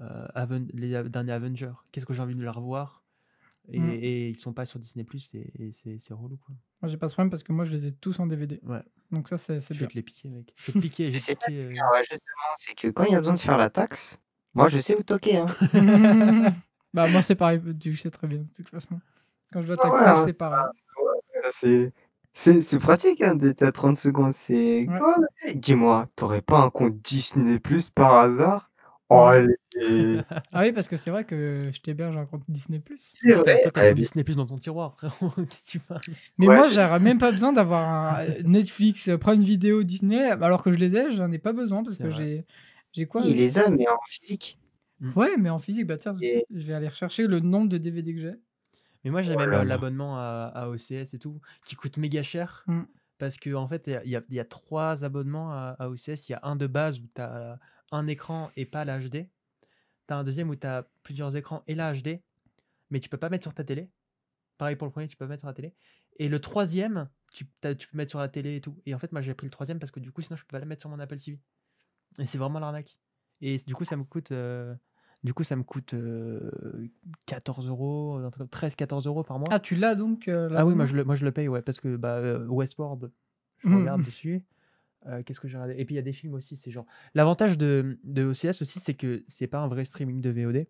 euh, 0.02 0.28
Aven- 0.36 0.70
les 0.74 1.02
derniers 1.10 1.32
Avengers. 1.32 1.74
Qu'est-ce 1.91 2.06
que 2.06 2.13
j'ai 2.13 2.22
envie 2.22 2.36
de 2.36 2.41
les 2.41 2.50
revoir? 2.50 3.04
Et, 3.70 3.80
Mm. 3.80 3.89
et 3.89 4.30
ils 4.30 4.38
sont 4.39 4.54
pas 4.54 4.65
sur 4.65 4.80
Disney 4.80 5.04
Plus 5.04 5.34
et, 5.36 5.52
et 5.60 5.72
c'est, 5.74 5.98
c'est 6.00 6.13
relou 6.13 6.38
quoi. 6.38 6.56
Moi, 6.82 6.89
j'ai 6.89 6.98
pas 6.98 7.10
ce 7.10 7.13
problème 7.15 7.30
parce 7.30 7.43
que 7.43 7.52
moi, 7.52 7.65
je 7.65 7.74
les 7.74 7.88
ai 7.88 7.91
tous 7.91 8.20
en 8.20 8.28
DVD. 8.28 8.60
Ouais. 8.63 8.84
Donc 9.12 9.28
ça, 9.30 9.38
c'est 9.38 9.60
c'est 9.62 9.74
Je 9.74 9.80
bien. 9.80 9.88
vais 9.88 9.91
te 9.91 9.96
les 9.98 10.04
piquer, 10.04 10.30
mec. 10.30 10.54
Je 10.58 10.67
vais 10.67 10.74
te 10.74 10.80
piquer, 10.80 11.12
j'ai 11.12 11.20
piqué. 11.36 11.63
euh, 11.65 11.70
Ouais, 11.70 12.02
justement, 12.02 12.54
c'est 12.58 12.76
que 12.76 12.88
quand 12.89 13.04
il 13.06 13.12
y 13.12 13.15
a 13.15 13.20
besoin 13.20 13.34
de 13.36 13.39
faire 13.39 13.58
la 13.58 13.70
taxe, 13.70 14.20
moi 14.58 14.67
je 14.67 14.80
sais 14.80 14.98
où 14.98 15.04
toquer. 15.04 15.38
Hein. 15.38 15.46
bah, 16.93 17.08
moi, 17.08 17.22
c'est 17.22 17.36
pareil, 17.36 17.62
tu 17.80 17.96
sais 17.96 18.10
très 18.10 18.28
bien, 18.28 18.39
de 18.39 18.48
toute 18.56 18.70
façon. 18.70 19.00
Quand 19.54 19.62
je 19.62 19.67
dois 19.74 19.78
Ah 19.82 19.93
ouais, 19.93 20.08
hein, 20.08 20.24
c'est 20.26 20.34
pareil. 20.34 20.65
C'est 21.52 21.93
c'est 22.34 22.62
c'est 22.62 22.80
pratique 22.80 23.22
hein, 23.22 23.36
d'être 23.36 23.63
à 23.63 23.72
30 23.72 23.96
secondes. 23.96 24.32
C'est 24.32 24.88
Ouais. 24.88 25.00
ouais, 25.00 25.54
Dis-moi, 25.56 26.08
t'aurais 26.15 26.41
pas 26.41 26.60
un 26.60 26.70
compte 26.70 26.98
Disney 26.98 27.60
Plus 27.60 27.89
par 27.89 28.17
hasard? 28.17 28.70
Oh, 29.10 29.32
les... 29.80 30.20
Ah 30.52 30.62
oui, 30.62 30.74
parce 30.74 30.89
que 30.89 30.98
c'est 30.98 31.12
vrai 31.12 31.24
que 31.24 31.70
je 31.72 31.80
t'héberge 31.80 32.17
un 32.17 32.26
compte 32.26 32.43
Disney+. 32.50 32.80
Toi, 32.80 33.43
t'as, 33.43 33.54
Ouais, 33.54 33.72
ton 33.72 33.93
Disney 33.93 34.24
Plus 34.26 34.36
dans 34.36 34.46
ton 34.46 34.58
tiroir, 34.58 34.96
frérot. 34.96 35.32
Tu 35.65 35.80
Mais 36.38 36.48
Ouais. 36.48 36.56
moi, 36.58 36.67
j'aurais 36.67 37.00
même 37.00 37.17
pas 37.17 37.32
besoin 37.32 37.54
d'avoir 37.54 37.88
un 37.88 38.20
euh, 38.26 38.41
Netflix, 38.43 39.08
euh, 39.08 39.17
Prime 39.17 39.41
Video, 39.41 39.84
Disney, 39.84 40.30
alors 40.30 40.63
que 40.63 40.74
je 40.74 40.78
les 40.78 40.93
ai, 40.96 41.12
j'en 41.13 41.32
ai 41.32 41.38
pas 41.39 41.54
besoin 41.54 41.84
parce 41.84 41.98
que 41.98 42.10
j'ai 42.10 42.46
j'ai 42.97 43.05
quoi 43.05 43.21
il 43.21 43.36
les 43.36 43.60
a, 43.60 43.69
mais 43.69 43.87
en 43.87 44.00
physique. 44.08 44.60
Ouais, 45.15 45.37
mais 45.37 45.52
en 45.52 45.60
physique, 45.60 45.85
bah 45.85 45.98
tiens, 46.00 46.15
Et- 46.21 46.45
je 46.50 46.65
vais 46.65 46.73
aller 46.73 46.87
rechercher 46.87 47.27
le 47.27 47.39
nombre 47.39 47.69
de 47.69 47.77
DVD 47.77 48.15
que 48.15 48.19
j'ai. 48.21 48.33
Mais 49.04 49.12
moi, 49.12 49.21
j'ai 49.21 49.35
Oh 49.35 49.37
même 49.37 49.54
euh, 49.54 49.63
l'abonnement 49.63 50.17
à, 50.17 50.52
à 50.56 50.67
OCS 50.69 51.13
et 51.13 51.19
tout, 51.19 51.39
qui 51.65 51.75
coûte 51.75 51.98
méga 51.98 52.23
cher. 52.23 52.63
Mm. 52.65 52.81
Parce 53.19 53.37
qu'en 53.37 53.62
en 53.63 53.67
fait, 53.67 53.85
il 53.87 54.10
y 54.10 54.15
a- 54.15 54.23
y, 54.27 54.48
trois 54.48 55.04
abonnements 55.04 55.52
à, 55.52 55.75
à 55.77 55.89
OCS. 55.89 56.29
Il 56.29 56.31
y 56.31 56.35
a 56.35 56.39
un 56.41 56.56
de 56.56 56.65
base 56.65 57.00
où 57.00 57.08
tu 57.13 57.21
as 57.21 57.60
un 57.91 58.08
écran 58.08 58.50
et 58.58 58.65
pas 58.65 58.83
l'HD. 58.85 59.29
Tu 60.08 60.13
as 60.13 60.17
un 60.17 60.23
deuxième 60.23 60.50
où 60.50 60.56
tu 60.56 60.65
as 60.65 60.87
plusieurs 61.04 61.35
écrans 61.35 61.63
et 61.67 61.75
l'HD. 61.75 62.19
Mais 62.89 63.00
tu 63.00 63.08
peux 63.10 63.17
pas 63.17 63.29
mettre 63.29 63.43
sur 63.43 63.54
ta 63.54 63.63
télé. 63.63 63.91
Pareil 64.58 64.75
pour 64.75 64.87
le 64.87 64.91
premier, 64.91 65.08
tu 65.08 65.15
peux 65.17 65.27
mettre 65.27 65.41
sur 65.41 65.48
la 65.48 65.54
télé. 65.54 65.75
Et 66.17 66.27
le 66.27 66.39
troisième, 66.39 67.08
tu, 67.31 67.45
tu 67.77 67.87
peux 67.87 67.98
mettre 67.98 68.10
sur 68.10 68.19
la 68.19 68.29
télé 68.29 68.56
et 68.56 68.62
tout. 68.62 68.81
Et 68.87 68.95
en 68.95 69.00
fait, 69.00 69.12
moi, 69.12 69.21
j'ai 69.21 69.35
pris 69.35 69.45
le 69.45 69.52
troisième 69.52 69.77
parce 69.77 69.91
que 69.91 70.00
du 70.00 70.12
coup, 70.12 70.21
sinon, 70.21 70.35
je 70.37 70.41
peux 70.43 70.54
pas 70.54 70.60
le 70.60 70.65
mettre 70.65 70.81
sur 70.81 70.89
mon 70.89 71.00
Apple 71.00 71.17
TV. 71.17 71.39
Et 72.19 72.25
c'est 72.25 72.37
vraiment 72.37 72.60
l'arnaque. 72.60 72.97
Et 73.41 73.58
du 73.67 73.73
coup, 73.75 73.83
ça 73.83 73.95
me 73.97 74.03
coûte. 74.03 74.31
euh, 74.31 74.73
du 75.23 75.33
coup, 75.33 75.43
ça 75.43 75.55
me 75.55 75.63
coûte 75.63 75.93
euh, 75.93 76.49
14 77.25 77.67
euros, 77.67 78.19
13-14 78.51 79.08
euros 79.08 79.23
par 79.23 79.39
mois. 79.39 79.49
Ah, 79.51 79.60
tu 79.60 79.75
l'as 79.75 79.95
donc 79.95 80.27
euh, 80.27 80.49
Ah 80.55 80.65
oui, 80.65 80.73
moi 80.75 80.85
je 80.85 80.95
le, 80.95 81.03
moi 81.03 81.15
je 81.15 81.25
le 81.25 81.31
paye, 81.31 81.47
ouais, 81.47 81.62
parce 81.62 81.79
que 81.79 81.95
bah, 81.95 82.15
euh, 82.17 82.45
Westworld, 82.47 83.12
je 83.60 83.67
Mhm. 83.69 83.75
regarde 83.79 84.03
dessus. 84.03 84.43
Euh, 85.05 85.21
Qu'est-ce 85.23 85.39
que 85.39 85.47
j'ai 85.47 85.58
regardé? 85.58 85.79
Et 85.79 85.85
puis 85.85 85.95
il 85.95 85.97
y 85.97 85.99
a 85.99 86.03
des 86.03 86.13
films 86.13 86.33
aussi, 86.33 86.55
c'est 86.55 86.71
genre. 86.71 86.85
L'avantage 87.13 87.58
de, 87.58 87.99
de 88.03 88.23
OCS 88.25 88.62
aussi, 88.62 88.79
c'est 88.79 88.93
que 88.95 89.23
c'est 89.27 89.47
pas 89.47 89.60
un 89.60 89.67
vrai 89.67 89.85
streaming 89.85 90.21
de 90.21 90.29
VOD, 90.29 90.67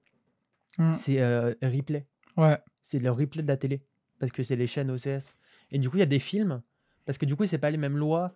Mm. 0.80 0.92
c'est 0.92 1.22
euh, 1.22 1.54
replay. 1.64 2.06
Ouais. 2.36 2.60
C'est 2.84 3.00
le 3.00 3.10
replay 3.10 3.42
de 3.42 3.48
la 3.48 3.58
télé, 3.58 3.84
parce 4.20 4.32
que 4.32 4.44
c'est 4.44 4.56
les 4.56 4.68
chaînes 4.68 4.92
OCS. 4.92 5.36
Et 5.72 5.80
du 5.80 5.90
coup, 5.90 5.98
il 5.98 6.02
y 6.02 6.04
a 6.04 6.08
des 6.08 6.20
films, 6.20 6.62
parce 7.06 7.18
que 7.18 7.26
du 7.26 7.36
coup, 7.36 7.46
c'est 7.48 7.58
pas 7.58 7.72
les 7.72 7.78
mêmes 7.78 7.98
lois 7.98 8.36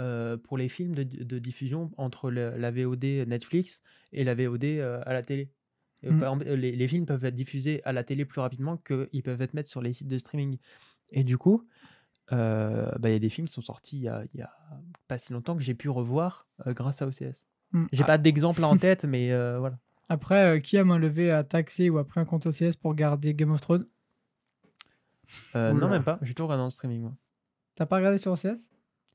euh, 0.00 0.36
pour 0.36 0.58
les 0.58 0.68
films 0.68 0.94
de, 0.94 1.02
de 1.04 1.38
diffusion 1.38 1.92
entre 1.98 2.30
le- 2.30 2.50
la 2.56 2.70
VOD 2.72 3.04
Netflix 3.28 3.82
et 4.12 4.24
la 4.24 4.34
VOD 4.34 4.64
euh, 4.64 5.00
à 5.06 5.12
la 5.12 5.22
télé. 5.22 5.50
Euh, 6.04 6.10
Mm. 6.12 6.18
par 6.20 6.32
exemple, 6.32 6.50
les, 6.54 6.72
les 6.74 6.88
films 6.88 7.04
peuvent 7.06 7.24
être 7.24 7.34
diffusés 7.34 7.82
à 7.84 7.92
la 7.92 8.02
télé 8.02 8.24
plus 8.24 8.40
rapidement 8.40 8.78
qu'ils 8.78 9.22
peuvent 9.22 9.42
être 9.42 9.52
mis 9.54 9.64
sur 9.66 9.82
les 9.82 9.92
sites 9.92 10.08
de 10.08 10.16
streaming. 10.18 10.56
Et 11.10 11.22
du 11.24 11.36
coup, 11.36 11.66
euh, 12.32 12.90
bah, 12.98 13.10
il 13.10 13.12
y 13.12 13.16
a 13.16 13.18
des 13.18 13.28
films 13.28 13.48
qui 13.48 13.52
sont 13.52 13.60
sortis 13.60 13.98
il 13.98 14.02
y 14.34 14.38
y 14.38 14.42
a 14.42 14.50
pas 15.08 15.18
si 15.18 15.32
longtemps 15.32 15.56
que 15.56 15.62
j'ai 15.62 15.74
pu 15.74 15.88
revoir 15.90 16.46
euh, 16.66 16.72
grâce 16.72 17.02
à 17.02 17.06
OCS. 17.06 17.44
Mm. 17.72 17.84
J'ai 17.92 18.02
Ah, 18.04 18.06
pas 18.06 18.18
d'exemple 18.18 18.64
en 18.64 18.76
tête, 18.78 19.04
mais 19.04 19.30
euh, 19.32 19.58
voilà. 19.58 19.78
Après, 20.08 20.56
euh, 20.56 20.58
qui 20.60 20.78
a 20.78 20.84
main 20.84 20.98
levée 20.98 21.30
à 21.30 21.44
taxer 21.44 21.90
ou 21.90 21.98
à 21.98 22.06
pris 22.06 22.18
un 22.20 22.24
compte 22.24 22.46
OCS 22.46 22.76
pour 22.80 22.94
garder 22.94 23.34
Game 23.34 23.50
of 23.52 23.60
Thrones? 23.60 23.86
Euh, 25.56 25.72
non, 25.72 25.88
même 25.88 26.04
pas. 26.04 26.18
J'ai 26.22 26.34
tout 26.34 26.44
regardé 26.44 26.62
en 26.62 26.70
streaming. 26.70 27.02
Moi. 27.02 27.16
T'as 27.74 27.86
pas 27.86 27.96
regardé 27.96 28.18
sur 28.18 28.32
OCS 28.32 28.68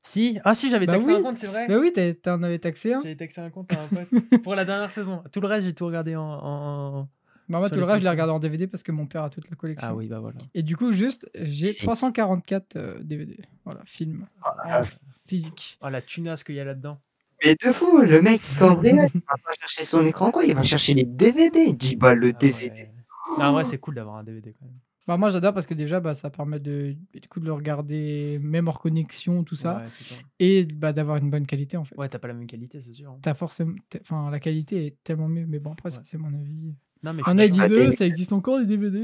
Si, 0.06 0.38
ah 0.44 0.54
si, 0.54 0.70
j'avais 0.70 0.86
Bah 0.86 0.92
taxé 0.94 1.08
oui. 1.08 1.14
un 1.18 1.22
compte, 1.22 1.36
c'est 1.36 1.48
vrai. 1.48 1.66
Bah 1.66 1.78
oui, 1.80 1.92
t'en 2.22 2.40
avais 2.44 2.60
taxé 2.60 2.92
un. 2.94 3.02
J'avais 3.02 3.16
taxé 3.16 3.40
un 3.40 3.50
compte 3.50 3.72
à 3.72 3.82
un 3.82 3.88
pote 3.88 4.08
pour 4.44 4.54
la 4.54 4.64
dernière 4.64 4.92
saison. 4.92 5.22
Tout 5.32 5.40
le 5.40 5.48
reste, 5.48 5.64
j'ai 5.64 5.74
tout 5.74 5.84
regardé 5.86 6.14
en. 6.14 7.08
Bah, 7.48 7.58
moi, 7.58 7.68
Sur 7.68 7.74
tout 7.76 7.80
le 7.80 7.86
reste, 7.86 7.98
je 7.98 8.04
l'ai 8.04 8.10
regardé 8.10 8.32
en 8.32 8.38
DVD 8.38 8.66
parce 8.68 8.82
que 8.82 8.92
mon 8.92 9.06
père 9.06 9.24
a 9.24 9.30
toute 9.30 9.50
la 9.50 9.56
collection. 9.56 9.86
Ah 9.88 9.94
oui, 9.94 10.06
bah 10.06 10.20
voilà. 10.20 10.38
Et 10.54 10.62
du 10.62 10.76
coup, 10.76 10.92
juste, 10.92 11.28
j'ai 11.34 11.72
C'est- 11.72 11.84
344 11.84 12.76
euh, 12.76 12.98
DVD. 13.02 13.36
Voilà, 13.64 13.80
films 13.84 14.26
Ah, 14.42 14.82
en 14.82 14.84
physique. 15.28 15.78
Oh 15.82 15.88
la 15.88 16.02
tunasse 16.02 16.44
qu'il 16.44 16.54
y 16.54 16.60
a 16.60 16.64
là-dedans. 16.64 17.00
Mais 17.44 17.54
de 17.54 17.72
fou, 17.72 17.98
le 18.00 18.22
mec 18.22 18.40
qui 18.42 18.54
cambriole, 18.56 19.08
il 19.14 19.20
va 19.28 19.36
pas 19.44 19.52
chercher 19.60 19.84
son 19.84 20.04
écran 20.04 20.30
quoi, 20.30 20.44
il 20.44 20.54
va 20.54 20.62
chercher 20.62 20.94
les 20.94 21.04
DVD. 21.04 21.72
10 21.72 21.96
balles 21.96 22.18
le 22.18 22.28
Ah 22.28 22.38
DVD. 22.38 22.70
ouais. 22.70 22.90
Non, 23.38 23.44
en 23.46 23.52
vrai, 23.52 23.64
c'est 23.64 23.78
cool 23.78 23.96
d'avoir 23.96 24.16
un 24.16 24.24
DVD 24.24 24.54
quand 24.58 24.64
même. 24.66 24.78
Bah, 25.06 25.16
moi, 25.16 25.30
j'adore 25.30 25.54
parce 25.54 25.66
que 25.66 25.74
déjà, 25.74 26.00
bah, 26.00 26.14
ça 26.14 26.30
permet 26.30 26.58
de, 26.58 26.96
du 27.14 27.28
coup, 27.28 27.38
de 27.38 27.44
le 27.44 27.52
regarder 27.52 28.38
même 28.42 28.66
hors 28.66 28.80
connexion, 28.80 29.44
tout 29.44 29.54
ça. 29.54 29.76
Ouais, 29.76 29.84
c'est 29.90 30.04
ça. 30.04 30.14
Et 30.40 30.64
bah, 30.64 30.92
d'avoir 30.92 31.18
une 31.18 31.30
bonne 31.30 31.46
qualité, 31.46 31.76
en 31.76 31.84
fait. 31.84 31.96
Ouais, 31.96 32.08
t'as 32.08 32.18
pas 32.18 32.26
la 32.28 32.34
même 32.34 32.46
qualité, 32.48 32.80
c'est 32.80 32.92
sûr. 32.92 33.10
hein. 33.12 33.18
T'as 33.22 33.34
forcément... 33.34 33.74
Enfin, 34.00 34.30
la 34.30 34.40
qualité 34.40 34.84
est 34.86 34.96
tellement 35.04 35.28
mieux. 35.28 35.46
Mais 35.46 35.60
bon, 35.60 35.72
après, 35.72 35.92
Ouais. 35.94 36.00
c'est 36.02 36.18
mon 36.18 36.34
avis. 36.34 36.74
Non, 37.04 37.12
mais 37.12 37.22
Il 37.22 37.28
y 37.28 37.30
en 37.30 37.36
je 37.36 37.42
a, 37.42 37.44
suis 37.44 37.52
ils 37.52 37.54
sûr- 37.54 37.62
Ah, 37.64 37.68
disent, 37.68 37.78
des- 37.78 37.86
euh, 37.86 37.92
ça 37.92 38.06
existe 38.06 38.32
encore, 38.32 38.58
les 38.58 38.66
DVD 38.66 38.98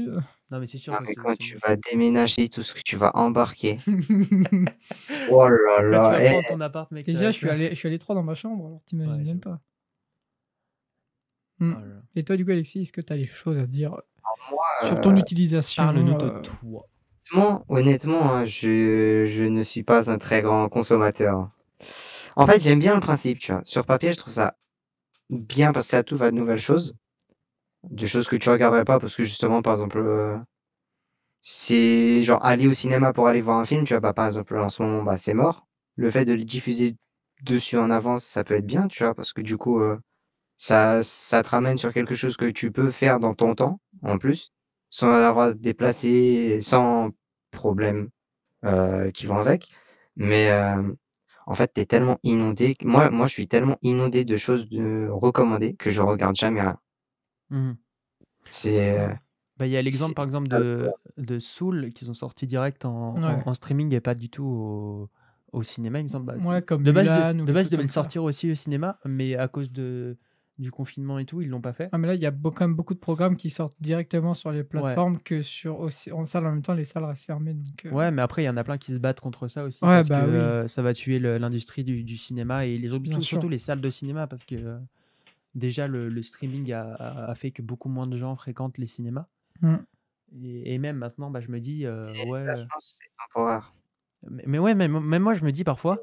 Non, 0.51 0.59
mais 0.59 0.67
c'est 0.67 0.77
sûr 0.77 0.91
Non, 0.91 0.99
que 0.99 1.05
mais 1.05 1.15
quand 1.15 1.35
tu 1.37 1.57
vas 1.65 1.77
déménager, 1.77 2.49
tout 2.49 2.63
ce 2.63 2.73
que 2.73 2.81
tu 2.83 2.97
vas 2.97 3.15
embarquer. 3.15 3.77
Oh 5.31 5.47
là 5.47 5.57
tu 5.79 5.89
là, 5.89 6.09
vas 6.09 6.23
eh, 6.23 6.29
prendre 6.31 6.47
ton 6.47 6.59
appart, 6.61 6.91
mec. 6.91 7.05
Déjà, 7.05 7.31
je 7.31 7.37
suis 7.37 7.47
allé, 7.49 7.69
je 7.69 7.75
suis 7.75 7.87
allé 7.87 7.97
3 7.99 8.13
dans 8.15 8.23
ma 8.23 8.35
chambre, 8.35 8.65
alors 8.65 8.81
t'imagines 8.85 9.15
Ouais, 9.19 9.23
même 9.23 9.39
pas. 9.39 9.61
Oh 11.61 11.63
Mm. 11.63 11.71
là 11.73 11.79
là. 11.85 12.01
Et 12.15 12.23
toi, 12.23 12.35
du 12.35 12.43
coup, 12.45 12.51
Alexis, 12.51 12.81
est-ce 12.81 12.91
que 12.91 12.99
tu 13.01 13.13
as 13.13 13.17
des 13.17 13.25
choses 13.27 13.57
à 13.57 13.67
dire 13.67 13.95
moi, 14.51 14.63
sur 14.85 14.97
euh, 14.97 15.01
ton 15.01 15.15
utilisation 15.15 15.83
Parle-nous 15.83 16.13
de 16.15 16.25
euh, 16.25 16.41
toi. 16.41 16.55
honnêtement, 17.33 17.65
honnêtement, 17.69 18.33
hein, 18.33 18.45
je, 18.45 19.25
je 19.25 19.43
ne 19.43 19.63
suis 19.63 19.83
pas 19.83 20.11
un 20.11 20.17
très 20.17 20.41
grand 20.41 20.69
consommateur. 20.69 21.49
En 22.35 22.47
fait, 22.47 22.61
j'aime 22.61 22.79
bien 22.79 22.95
le 22.95 23.01
principe, 23.01 23.39
tu 23.39 23.51
vois. 23.51 23.61
Sur 23.65 23.85
papier, 23.85 24.11
je 24.13 24.17
trouve 24.17 24.33
ça 24.33 24.55
bien 25.29 25.71
parce 25.71 25.87
que 25.87 25.91
ça 25.91 26.03
t'ouvre 26.03 26.25
à 26.25 26.31
de 26.31 26.35
nouvelles 26.35 26.59
choses. 26.59 26.95
Des 27.83 28.07
choses 28.07 28.29
que 28.29 28.35
tu 28.37 28.49
regarderais 28.49 28.85
pas 28.85 28.99
parce 28.99 29.15
que 29.15 29.23
justement, 29.23 29.61
par 29.61 29.73
exemple, 29.73 29.99
euh, 29.99 30.37
c'est 31.41 32.23
genre 32.23 32.43
aller 32.45 32.67
au 32.67 32.73
cinéma 32.73 33.13
pour 33.13 33.27
aller 33.27 33.41
voir 33.41 33.59
un 33.59 33.65
film, 33.65 33.83
tu 33.83 33.93
vois, 33.93 33.99
bah, 33.99 34.13
par 34.13 34.27
exemple, 34.27 34.57
en 34.57 34.69
ce 34.69 34.81
moment, 34.81 35.03
bah, 35.03 35.17
c'est 35.17 35.33
mort. 35.33 35.67
Le 35.95 36.09
fait 36.09 36.25
de 36.25 36.33
le 36.33 36.43
diffuser 36.43 36.95
dessus 37.43 37.77
en 37.77 37.91
avance, 37.91 38.23
ça 38.23 38.43
peut 38.43 38.55
être 38.55 38.65
bien, 38.65 38.87
tu 38.87 39.03
vois, 39.03 39.13
parce 39.13 39.33
que 39.33 39.41
du 39.41 39.57
coup, 39.57 39.79
euh, 39.81 39.99
ça, 40.57 41.03
ça 41.03 41.43
te 41.43 41.49
ramène 41.49 41.77
sur 41.77 41.93
quelque 41.93 42.15
chose 42.15 42.37
que 42.37 42.45
tu 42.49 42.71
peux 42.71 42.91
faire 42.91 43.19
dans 43.19 43.33
ton 43.35 43.55
temps, 43.55 43.79
en 44.03 44.17
plus, 44.17 44.51
sans 44.89 45.09
avoir 45.11 45.55
déplacer, 45.55 46.59
sans 46.61 47.11
problème 47.51 48.09
euh, 48.65 49.11
qui 49.11 49.25
vont 49.27 49.37
avec. 49.37 49.69
Mais 50.15 50.51
euh, 50.51 50.83
en 51.47 51.53
fait, 51.55 51.67
t'es 51.73 51.85
tellement 51.85 52.19
inondé. 52.23 52.75
Moi, 52.83 53.09
moi, 53.09 53.27
je 53.27 53.33
suis 53.33 53.47
tellement 53.47 53.77
inondé 53.81 54.25
de 54.25 54.35
choses 54.35 54.69
de 54.69 55.09
recommandées 55.11 55.75
que 55.75 55.89
je 55.89 56.01
regarde 56.01 56.35
jamais 56.35 56.61
rien. 56.61 56.77
Mhm. 57.49 57.77
C'est 58.49 58.99
euh, 58.99 59.09
Bah, 59.57 59.67
il 59.67 59.71
y 59.71 59.77
a 59.77 59.81
l'exemple, 59.81 60.15
par 60.15 60.25
exemple, 60.25 60.47
de, 60.49 60.91
de 61.17 61.39
Soul 61.39 61.91
qu'ils 61.93 62.09
ont 62.09 62.13
sorti 62.13 62.47
direct 62.47 62.85
en, 62.85 63.15
en- 63.15 63.37
Ouais. 63.37 63.43
en 63.45 63.53
streaming 63.53 63.93
et 63.93 64.01
pas 64.01 64.15
du 64.15 64.29
tout 64.29 64.43
au, 64.43 65.09
au 65.51 65.63
cinéma, 65.63 65.99
il 65.99 66.03
me 66.03 66.09
semble. 66.09 66.25
Bah, 66.25 66.35
Ouais, 66.47 66.61
comme 66.61 66.83
de 66.83 66.91
base, 66.91 67.09
Mulan 67.09 67.33
de, 67.33 67.45
de 67.45 67.53
base, 67.53 67.67
ils 67.67 67.71
devaient 67.71 67.83
le 67.83 67.89
sortir 67.89 68.23
aussi 68.23 68.51
au 68.51 68.55
cinéma, 68.55 68.99
mais 69.05 69.35
à 69.35 69.47
cause 69.47 69.71
de, 69.71 70.17
du 70.59 70.69
confinement 70.71 71.17
et 71.19 71.25
tout, 71.25 71.41
ils 71.41 71.49
l'ont 71.49 71.61
pas 71.61 71.73
fait. 71.73 71.89
Ah, 71.91 71.97
mais 71.97 72.07
là, 72.07 72.13
il 72.15 72.21
y 72.21 72.25
a 72.25 72.31
quand 72.31 72.61
même 72.61 72.75
beaucoup 72.75 72.93
de 72.93 72.99
programmes 72.99 73.35
qui 73.35 73.49
sortent 73.49 73.75
directement 73.81 74.33
sur 74.33 74.51
les 74.51 74.63
plateformes 74.63 75.19
que 75.19 75.41
sur 75.41 75.79
aussi, 75.79 76.11
en 76.11 76.25
salle 76.25 76.45
en 76.45 76.51
même 76.51 76.61
temps, 76.61 76.73
les 76.75 76.85
salles 76.85 77.05
restent 77.05 77.25
fermées. 77.25 77.53
Donc, 77.55 77.85
euh, 77.85 77.89
Ouais, 77.91 78.11
mais 78.11 78.21
après, 78.21 78.43
il 78.43 78.45
y 78.45 78.49
en 78.49 78.57
a 78.57 78.63
plein 78.63 78.77
qui 78.77 78.93
se 78.95 78.99
battent 78.99 79.19
contre 79.19 79.47
ça 79.47 79.63
aussi. 79.63 79.83
Ouais, 79.83 79.89
parce 79.97 80.09
bah 80.09 80.21
que 80.21 80.29
oui. 80.29 80.35
euh, 80.35 80.67
ça 80.67 80.81
va 80.83 80.93
tuer 80.93 81.19
l'industrie 81.19 81.83
du, 81.83 82.03
du 82.03 82.17
cinéma 82.17 82.65
et 82.65 82.77
les 82.77 82.93
autres, 82.93 83.11
sûr. 83.11 83.23
surtout 83.23 83.49
les 83.49 83.57
salles 83.57 83.81
de 83.81 83.89
cinéma 83.89 84.27
parce 84.27 84.45
que 84.45 84.55
euh, 84.55 84.77
déjà 85.55 85.87
le, 85.87 86.07
le 86.09 86.21
streaming 86.21 86.71
a, 86.71 86.93
a- 86.93 87.31
a 87.31 87.35
fait 87.35 87.51
que 87.51 87.61
beaucoup 87.63 87.89
moins 87.89 88.05
de 88.07 88.15
gens 88.17 88.35
fréquentent 88.35 88.77
les 88.77 88.87
cinémas. 88.87 89.25
Mm. 89.61 89.75
Et, 90.43 90.73
et 90.75 90.77
même 90.77 90.97
maintenant, 90.97 91.31
bah, 91.31 91.41
je 91.41 91.49
me 91.49 91.59
dis, 91.59 91.85
euh, 91.85 92.13
ouais. 92.25 92.45
ça, 92.45 92.55
je 92.57 92.63
pense 92.71 92.99
que 92.99 93.03
c'est 93.03 93.11
temporaire. 93.33 93.73
Mais, 94.29 94.43
mais 94.45 94.59
ouais, 94.59 94.75
même, 94.75 94.99
même 94.99 95.21
moi, 95.23 95.33
je 95.33 95.43
me 95.43 95.51
dis 95.51 95.63
parfois, 95.63 95.99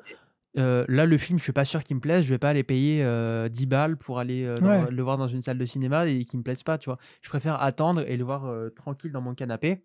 euh, 0.59 0.85
là, 0.89 1.07
le 1.07 1.19
film, 1.19 1.39
je 1.39 1.45
suis 1.45 1.53
pas 1.53 1.65
sûr 1.65 1.85
qu'il 1.85 1.97
me 1.97 2.01
plaise, 2.01 2.25
je 2.25 2.31
vais 2.35 2.39
pas 2.39 2.51
aller 2.51 2.65
payer 2.65 3.03
euh, 3.05 3.49
10 3.49 3.67
balles 3.67 3.97
pour 3.97 4.19
aller 4.19 4.45
euh, 4.45 4.61
dans- 4.61 4.75
Ouais. 4.79 4.91
le 4.91 5.03
voir 5.03 5.17
dans 5.19 5.29
une 5.29 5.43
salle 5.43 5.59
de 5.59 5.67
cinéma 5.67 6.07
et 6.09 6.25
qu'il 6.25 6.39
me 6.41 6.45
plaise 6.45 6.63
pas, 6.65 6.79
tu 6.79 6.87
vois. 6.91 6.99
Je 7.23 7.29
préfère 7.29 7.63
attendre 7.63 8.03
et 8.09 8.17
le 8.17 8.25
voir 8.25 8.47
euh, 8.47 8.71
tranquille 8.71 9.13
dans 9.13 9.21
mon 9.21 9.35
canapé. 9.35 9.85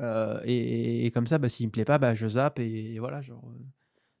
Euh, 0.00 0.40
et, 0.44 1.06
et 1.06 1.10
comme 1.12 1.26
ça, 1.28 1.38
bah, 1.38 1.48
s'il 1.50 1.66
me 1.68 1.72
plaît 1.72 1.84
pas, 1.86 1.98
bah, 1.98 2.14
je 2.14 2.28
zappe 2.28 2.58
et, 2.60 2.94
et 2.94 2.98
voilà, 3.00 3.22
genre. 3.22 3.44
euh, 3.48 3.58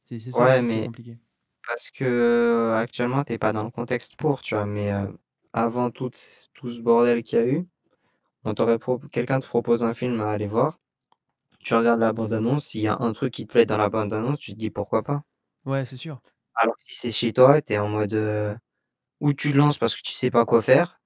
c'est 0.06 0.18
c'est 0.20 0.32
ça 0.32 0.44
Ouais, 0.44 0.60
aussi 0.60 0.66
qui 0.66 0.76
est 0.76 0.80
mais 0.80 0.82
compliqué. 0.82 1.18
parce 1.68 1.90
que 1.90 2.04
euh, 2.04 2.76
actuellement, 2.78 3.24
t'es 3.24 3.38
pas 3.38 3.52
dans 3.54 3.64
le 3.64 3.70
contexte 3.70 4.16
pour, 4.16 4.42
tu 4.42 4.54
vois. 4.56 4.66
Mais 4.66 4.92
euh, 4.92 5.08
avant 5.54 5.90
tout, 5.90 6.10
ce- 6.14 6.48
tout 6.54 6.68
ce 6.70 6.80
bordel 6.82 7.22
qu'il 7.24 7.38
y 7.40 7.42
a 7.42 7.46
eu, 7.48 7.68
on 8.44 8.54
t'aurait 8.54 8.78
pro- 8.80 8.98
quelqu'un 9.12 9.40
te 9.40 9.46
propose 9.48 9.84
un 9.84 9.94
film 9.94 10.20
à 10.22 10.32
aller 10.32 10.46
voir. 10.48 10.78
Tu 11.60 11.74
regardes 11.74 12.00
la 12.00 12.12
bande-annonce, 12.14 12.66
s'il 12.66 12.82
y 12.82 12.88
a 12.88 12.98
un 13.00 13.12
truc 13.12 13.32
qui 13.34 13.46
te 13.46 13.52
plaît 13.52 13.66
dans 13.66 13.78
la 13.78 13.90
bande-annonce, 13.90 14.38
tu 14.40 14.52
te 14.54 14.58
dis 14.58 14.70
pourquoi 14.70 15.02
pas. 15.04 15.22
Ouais, 15.64 15.84
c'est 15.86 15.96
sûr. 15.96 16.20
Alors 16.54 16.76
que 16.76 16.82
si 16.82 16.94
c'est 16.94 17.12
chez 17.12 17.32
toi, 17.32 17.60
t'es 17.62 17.78
en 17.78 17.88
mode 17.88 18.14
euh, 18.14 18.54
ou 19.20 19.32
tu 19.32 19.52
te 19.52 19.56
lances 19.56 19.78
parce 19.78 19.94
que 19.96 20.02
tu 20.02 20.12
sais 20.12 20.30
pas 20.30 20.44
quoi 20.44 20.62
faire, 20.62 21.00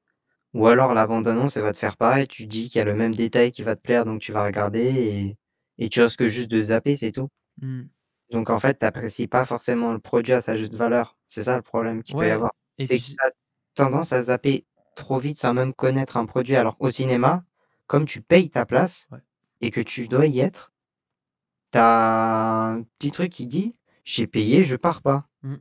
ou 0.55 0.67
alors 0.69 0.95
la 0.95 1.07
bande-annonce, 1.07 1.57
elle 1.57 1.63
va 1.65 1.73
te 1.73 1.79
faire 1.79 1.97
pareil, 1.97 2.29
tu 2.29 2.47
dis 2.47 2.69
qu'il 2.69 2.79
y 2.79 2.83
a 2.83 2.85
le 2.85 2.95
même 2.95 3.15
détail 3.15 3.51
qui 3.53 3.63
va 3.63 3.77
te 3.77 3.83
plaire, 3.83 4.05
donc 4.05 4.21
tu 4.21 4.33
vas 4.33 4.45
regarder 4.45 4.83
et, 4.83 5.37
et 5.79 5.89
tu 5.89 6.03
risques 6.03 6.27
juste 6.27 6.51
de 6.51 6.61
zapper, 6.61 6.97
c'est 6.97 7.13
tout. 7.13 7.29
Mm. 7.61 7.83
Donc 8.31 8.51
en 8.51 8.59
fait, 8.59 8.75
t'apprécies 8.75 9.27
pas 9.27 9.45
forcément 9.45 9.93
le 9.93 9.99
produit 9.99 10.33
à 10.33 10.41
sa 10.41 10.57
juste 10.57 10.75
valeur. 10.75 11.17
C'est 11.27 11.45
ça 11.45 11.57
le 11.57 11.63
problème 11.63 12.03
qu'il 12.03 12.17
peut 12.17 12.27
y 12.27 12.31
avoir. 12.31 12.53
et 12.79 12.87
C'est 12.87 12.99
que 12.99 13.05
puis, 13.05 13.17
tu 13.17 13.27
as 13.27 13.31
tendance 13.75 14.13
à 14.13 14.23
zapper 14.25 14.65
trop 14.97 15.19
vite 15.19 15.39
sans 15.39 15.55
même 15.55 15.75
connaître 15.75 16.17
un 16.17 16.27
produit. 16.27 16.57
Alors 16.57 16.77
au 16.79 16.91
cinéma, 16.91 17.45
comme 17.87 18.07
tu 18.07 18.23
payes 18.23 18.51
ta 18.51 18.65
place 18.65 19.09
Ouais. 19.11 19.19
et 19.61 19.71
que 19.71 19.81
tu 19.81 20.09
dois 20.09 20.27
y 20.27 20.41
être, 20.41 20.73
t'as 21.71 22.71
un 22.71 22.83
petit 22.99 23.11
truc 23.11 23.31
qui 23.31 23.47
dit 23.47 23.77
j'ai 24.05 24.27
payé, 24.27 24.63
je 24.63 24.77
pars 24.77 25.03
pas. 25.03 25.29
Mm. 25.43 25.55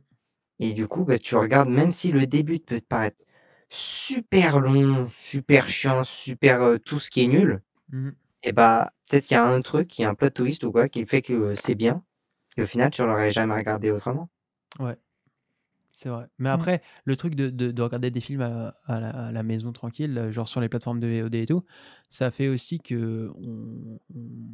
Et 0.60 0.74
du 0.74 0.88
coup, 0.88 1.04
bah, 1.04 1.18
tu 1.18 1.36
regardes, 1.36 1.68
même 1.70 1.90
si 1.92 2.12
le 2.12 2.26
début 2.26 2.58
peut 2.60 2.80
te 2.80 2.86
paraître 2.86 3.24
super 3.68 4.60
long, 4.60 5.06
super 5.08 5.68
chiant, 5.68 6.04
super 6.04 6.62
euh, 6.62 6.78
tout 6.78 6.98
ce 6.98 7.10
qui 7.10 7.22
est 7.24 7.28
nul, 7.28 7.62
mm. 7.92 8.10
et 8.44 8.52
bah 8.52 8.92
peut-être 9.10 9.26
qu'il 9.26 9.36
y 9.36 9.38
a 9.38 9.46
un 9.46 9.60
truc, 9.62 9.88
qu'il 9.88 10.04
y 10.04 10.06
a 10.06 10.10
un 10.10 10.14
plot 10.14 10.30
twist 10.30 10.64
ou 10.64 10.72
quoi, 10.72 10.88
qui 10.88 11.06
fait 11.06 11.22
que 11.22 11.32
euh, 11.34 11.54
c'est 11.56 11.74
bien. 11.76 12.04
Et 12.56 12.62
au 12.62 12.66
final, 12.66 12.90
tu 12.90 13.02
l'aurais 13.06 13.30
jamais 13.30 13.56
regardé 13.56 13.90
autrement. 13.92 14.30
Ouais, 14.80 14.96
c'est 15.92 16.08
vrai. 16.08 16.26
Mais 16.38 16.48
Mm. 16.48 16.52
après, 16.52 16.82
le 17.04 17.16
truc 17.16 17.34
de, 17.34 17.50
de- 17.50 17.70
de 17.70 17.82
regarder 17.82 18.10
des 18.10 18.20
films 18.20 18.40
à, 18.42 18.76
à 18.86 19.00
la, 19.00 19.10
à 19.10 19.32
la 19.32 19.42
maison 19.42 19.72
tranquille, 19.72 20.28
genre 20.32 20.48
sur 20.48 20.60
les 20.60 20.68
plateformes 20.68 21.00
de 21.00 21.06
VOD 21.06 21.34
et 21.36 21.46
tout, 21.46 21.64
ça 22.10 22.30
fait 22.30 22.48
aussi 22.48 22.80
que 22.80 23.30
on, 23.36 23.98
on- 24.14 24.50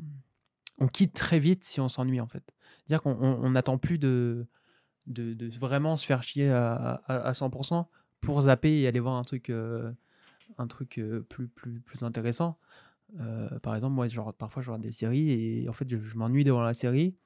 on 0.80 0.88
quitte 0.88 1.14
très 1.14 1.38
vite 1.38 1.64
si 1.64 1.80
on 1.80 1.88
s'ennuie 1.88 2.20
en 2.20 2.26
fait. 2.26 2.44
C'est-à-dire 2.84 3.02
qu'on 3.02 3.12
on- 3.20 3.44
on 3.44 3.50
n'attend 3.50 3.78
plus 3.78 3.98
de, 3.98 4.46
de, 5.06 5.34
de 5.34 5.48
vraiment 5.58 5.96
se 5.96 6.06
faire 6.06 6.22
chier 6.22 6.50
à, 6.50 7.02
à, 7.06 7.16
à 7.28 7.32
100% 7.32 7.88
pour 8.20 8.40
zapper 8.42 8.80
et 8.80 8.86
aller 8.88 9.00
voir 9.00 9.14
un 9.16 9.22
truc, 9.22 9.50
euh, 9.50 9.92
un 10.58 10.66
truc 10.66 10.98
euh, 10.98 11.22
plus, 11.28 11.48
plus, 11.48 11.80
plus 11.80 12.02
intéressant. 12.04 12.58
Heu, 13.20 13.58
par 13.62 13.74
exemple, 13.76 13.94
moi, 13.94 14.08
genre, 14.08 14.32
parfois, 14.34 14.62
je 14.62 14.70
regarde 14.70 14.82
des 14.82 14.92
séries 14.92 15.30
et 15.30 15.68
en 15.68 15.72
fait, 15.72 15.88
je 15.88 15.98
je 15.98 16.16
m'ennuie 16.16 16.44
devant 16.44 16.62
la 16.62 16.74
série 16.74 17.16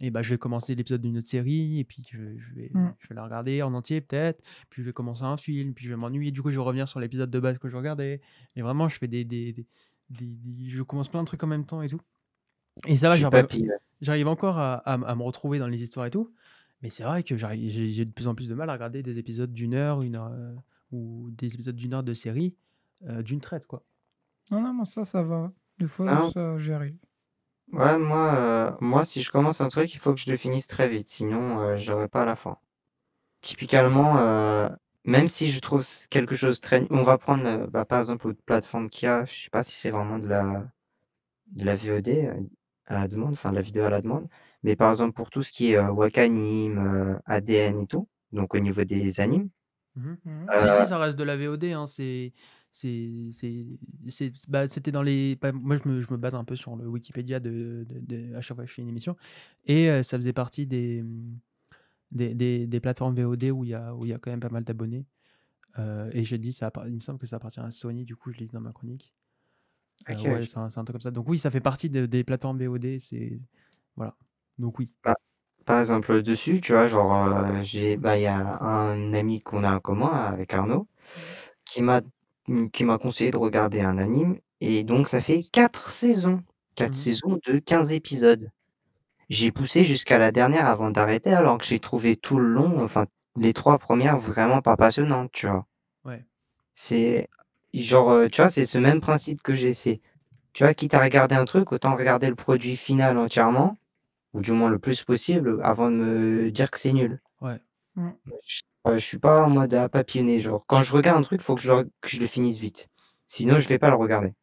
et 0.00 0.10
bah, 0.10 0.22
je 0.22 0.30
vais 0.30 0.38
commencer 0.38 0.74
l'épisode 0.74 1.00
d'une 1.02 1.18
autre 1.18 1.28
série 1.28 1.78
et 1.80 1.84
puis 1.84 2.04
je 2.10 2.36
je 2.38 2.54
vais 2.54 2.70
Mmh. 2.74 2.90
je 2.98 3.08
vais 3.08 3.14
la 3.14 3.24
regarder 3.24 3.62
en 3.62 3.74
entier 3.74 4.00
peut-être, 4.00 4.42
puis 4.70 4.82
je 4.82 4.86
vais 4.88 4.92
commencer 4.92 5.22
un 5.24 5.36
film, 5.36 5.72
puis 5.74 5.84
je 5.86 5.90
vais 5.90 5.96
m'ennuyer, 5.96 6.30
du 6.32 6.42
coup, 6.42 6.50
je 6.50 6.56
vais 6.56 6.62
revenir 6.64 6.88
sur 6.88 7.00
l'épisode 7.00 7.30
de 7.30 7.40
base 7.40 7.58
que 7.58 7.68
je 7.68 7.76
regardais 7.76 8.20
et 8.56 8.62
vraiment, 8.62 8.88
je 8.88 8.98
fais 8.98 9.08
des 9.08 9.24
des 9.24 9.52
des 9.52 9.66
des 10.10 10.26
des 10.36 10.68
je 10.70 10.82
commence 10.82 11.08
plein 11.08 11.22
de 11.22 11.26
trucs 11.26 11.42
en 11.44 11.46
même 11.48 11.64
temps 11.66 11.80
et 11.82 11.88
tout 11.88 12.00
et 12.86 12.96
ça 12.96 13.08
va, 13.30 13.46
j'arrive 14.00 14.28
encore 14.28 14.58
à 14.58 14.76
à 14.78 15.14
me 15.16 15.22
retrouver 15.22 15.58
dans 15.58 15.68
les 15.68 15.82
histoires 15.82 16.06
et 16.06 16.10
tout, 16.10 16.34
mais 16.82 16.90
c'est 16.90 17.04
vrai 17.04 17.22
que 17.22 17.36
j'ai 17.36 18.04
de 18.04 18.10
plus 18.12 18.26
en 18.28 18.34
plus 18.34 18.48
de 18.48 18.54
mal 18.54 18.68
à 18.70 18.74
regarder 18.74 19.02
des 19.02 19.18
épisodes 19.18 19.52
d'1 19.52 19.74
heure, 19.74 20.02
1 20.02 20.16
heure, 20.16 20.32
heu, 20.32 20.56
ou 20.92 21.30
des 21.32 21.54
épisodes 21.54 21.76
d'1 21.76 21.94
heure 21.94 22.02
de 22.04 22.14
série, 22.14 22.56
heu, 23.08 23.22
d'une 23.22 23.40
traite, 23.40 23.66
quoi. 23.66 23.84
Non, 24.50 24.60
non, 24.60 24.72
moi, 24.74 24.84
ça, 24.84 25.04
ça 25.04 25.22
va. 25.22 25.52
Des 25.78 25.86
fois, 25.86 26.20
Non. 26.20 26.34
ça, 26.34 26.58
j'y 26.58 26.72
arrive. 26.72 26.98
Ouais, 27.72 27.96
moi, 27.98 28.72
heu, 28.72 28.76
moi, 28.80 29.04
si 29.06 29.22
je 29.22 29.30
commence 29.30 29.60
un 29.60 29.68
truc, 29.68 29.94
il 29.94 29.98
faut 29.98 30.12
que 30.14 30.20
je 30.20 30.30
le 30.30 30.36
finisse 30.36 30.66
très 30.66 30.88
vite, 30.88 31.08
sinon, 31.08 31.76
j'aurai 31.76 32.08
pas 32.08 32.24
la 32.24 32.36
fin. 32.36 32.58
Typiquement, 33.42 34.14
même 35.04 35.28
si 35.28 35.50
je 35.50 35.60
trouve 35.60 35.84
quelque 36.10 36.36
chose 36.36 36.60
très 36.60 36.86
on 36.90 37.02
va 37.04 37.18
prendre, 37.18 37.68
bah, 37.68 37.84
par 37.86 38.00
exemple, 38.00 38.28
l'autre 38.28 38.42
plateforme 38.46 38.90
qu'il 38.90 39.06
y 39.06 39.10
a, 39.10 39.24
je 39.26 39.34
sais 39.44 39.50
pas 39.50 39.62
si 39.62 39.72
c'est 39.72 39.90
vraiment 39.92 40.18
de 40.18 40.28
la 40.28 40.66
de 41.48 41.64
la 41.66 41.76
VOD, 41.76 42.48
à 42.86 42.98
la 43.00 43.08
demande, 43.08 43.32
enfin, 43.32 43.52
la 43.52 43.60
vidéo 43.60 43.84
à 43.84 43.90
la 43.90 44.00
demande, 44.02 44.28
mais 44.62 44.76
par 44.76 44.90
exemple, 44.90 45.12
pour 45.14 45.30
tout 45.30 45.42
ce 45.42 45.52
qui 45.52 45.72
est, 45.72 45.76
heu, 45.78 45.90
Wakanim, 45.90 46.78
heu, 46.78 47.18
ADN 47.26 47.78
et 47.78 47.86
tout, 47.86 48.08
donc 48.32 48.54
au 48.54 48.58
niveau 48.60 48.84
des 48.84 49.20
animes, 49.20 49.50
Mmh 49.96 50.10
mh. 50.24 50.30
Mmh. 50.30 50.50
Si, 50.56 50.66
heu 50.66 50.70
si, 50.70 50.86
ça 50.86 50.98
reste 50.98 51.16
de 51.18 51.22
la 51.24 51.36
VOD, 51.36 51.64
hein, 51.72 51.86
c'est 51.86 52.32
bah, 54.48 54.66
c'était 54.66 54.90
dans 54.90 55.02
les 55.02 55.38
moi, 55.54 55.76
je 55.76 55.88
me 55.88 56.00
je 56.00 56.10
me 56.12 56.16
base 56.16 56.34
un 56.34 56.44
peu 56.44 56.56
sur 56.56 56.74
le 56.76 56.88
Wikipédia 56.88 57.38
de 57.40 57.86
de 57.88 58.00
de 58.00 58.34
à 58.34 58.40
chaque 58.40 58.56
fois 58.56 58.64
que 58.64 58.70
je 58.70 58.74
fais 58.74 58.82
une 58.82 58.88
émission 58.88 59.16
et 59.64 60.02
ça 60.02 60.18
faisait 60.18 60.32
partie 60.32 60.66
des, 60.66 61.04
des 62.10 62.34
des 62.34 62.66
des 62.66 62.80
plateformes 62.80 63.14
VOD 63.14 63.44
où 63.44 63.64
il 63.64 63.70
y 63.70 63.74
a 63.74 63.94
où 63.94 64.06
y 64.06 64.12
a 64.12 64.18
quand 64.18 64.30
même 64.30 64.40
pas 64.40 64.48
mal 64.48 64.64
d'abonnés, 64.64 65.06
et 66.12 66.24
j'ai 66.24 66.38
dit 66.38 66.52
ça 66.52 66.70
il 66.86 66.94
me 66.94 67.00
semble 67.00 67.18
que 67.18 67.26
ça 67.26 67.36
appartient 67.36 67.60
à 67.60 67.70
Sony, 67.70 68.04
du 68.04 68.16
coup, 68.16 68.32
je 68.32 68.38
l'ai 68.38 68.46
dit 68.46 68.52
dans 68.54 68.60
ma 68.60 68.72
chronique. 68.72 69.14
OK, 70.10 70.24
ouais, 70.26 70.44
c'est 70.46 70.58
un 70.58 70.68
truc 70.68 70.88
comme 70.92 71.00
ça, 71.00 71.10
donc 71.10 71.28
oui, 71.28 71.38
ça 71.38 71.50
fait 71.50 71.60
partie 71.62 71.88
de 71.90 72.04
des 72.06 72.24
plateformes 72.24 72.58
VOD, 72.58 72.98
c'est 73.00 73.40
voilà, 73.96 74.16
donc 74.58 74.78
oui. 74.78 74.90
Bah, 75.04 75.14
par 75.66 75.78
exemple, 75.80 76.22
dessus, 76.22 76.60
tu 76.60 76.72
vois, 76.72 76.86
genre, 76.86 77.12
heu, 77.14 77.62
j'ai 77.62 77.96
bah, 77.96 78.18
il 78.18 78.22
y 78.22 78.26
a 78.26 78.58
un 78.62 79.12
ami 79.14 79.40
qu'on 79.42 79.64
a 79.64 79.76
en 79.76 79.80
commun 79.80 80.08
avec 80.10 80.52
Arnaud 80.54 80.88
qui 81.66 81.82
m'a 81.82 82.02
qui 82.72 82.84
m'a 82.84 82.98
conseillé 82.98 83.30
de 83.32 83.36
regarder 83.38 83.80
un 83.82 83.98
anime 83.98 84.38
et 84.60 84.84
donc 84.84 85.08
ça 85.08 85.20
fait 85.22 85.44
4 85.52 85.90
saisons, 85.90 86.42
4 86.76 86.94
Mmh 86.94 87.00
mh. 87.02 87.06
saisons 87.06 87.38
de 87.46 87.58
15 87.60 87.92
épisodes. 87.92 88.50
J'ai 89.30 89.52
poussé 89.52 89.84
jusqu'à 89.84 90.18
la 90.18 90.32
dernière 90.32 90.66
avant 90.68 90.90
d'arrêter 90.90 91.32
alors 91.34 91.58
que 91.58 91.66
j'ai 91.66 91.80
trouvé 91.80 92.16
tout 92.16 92.38
le 92.38 92.46
long, 92.48 92.82
enfin, 92.84 93.06
les 93.38 93.54
3 93.54 93.78
premières 93.78 94.18
vraiment 94.20 94.62
pas 94.62 94.76
passionnantes, 94.78 95.32
tu 95.32 95.48
vois? 95.48 95.66
Ouais. 96.04 96.24
C'est 96.74 97.28
genre, 97.82 98.10
heu, 98.12 98.28
tu 98.30 98.40
vois, 98.42 98.50
c'est 98.50 98.64
ce 98.64 98.78
même 98.78 99.00
principe 99.00 99.42
que 99.42 99.52
j'ai, 99.52 99.72
c'est 99.72 100.00
tu 100.54 100.64
vois, 100.64 100.74
quitte 100.74 100.94
à 100.94 101.00
regarder 101.02 101.34
un 101.36 101.44
truc, 101.46 101.72
autant 101.72 101.96
regarder 101.96 102.28
le 102.28 102.36
produit 102.36 102.76
final 102.76 103.18
entièrement 103.18 103.78
ou 104.34 104.42
du 104.42 104.52
moins 104.52 104.70
le 104.70 104.78
plus 104.78 105.04
possible 105.04 105.60
avant 105.62 105.90
de 105.90 105.96
me 105.96 106.50
dire 106.52 106.70
que 106.70 106.78
c'est 106.78 106.92
nul. 106.92 107.20
Ouais. 107.40 107.60
Je 108.46 108.62
je 108.92 108.98
suis 108.98 109.18
pas 109.18 109.44
en 109.46 109.50
mode 109.50 109.74
à 109.74 109.88
papillonner, 109.88 110.40
genre, 110.40 110.64
quand 110.66 110.80
je 110.82 110.94
regarde 110.94 111.18
un 111.18 111.22
truc, 111.22 111.40
faut 111.40 111.54
que 111.54 111.60
je 111.62 111.72
le 111.74 111.90
que 112.00 112.08
je 112.08 112.20
le 112.20 112.26
finisse 112.26 112.58
vite, 112.58 112.88
sinon 113.26 113.58
je 113.58 113.68
vais 113.68 113.78
pas 113.78 113.90
le 113.90 113.96
regarder. 113.96 114.34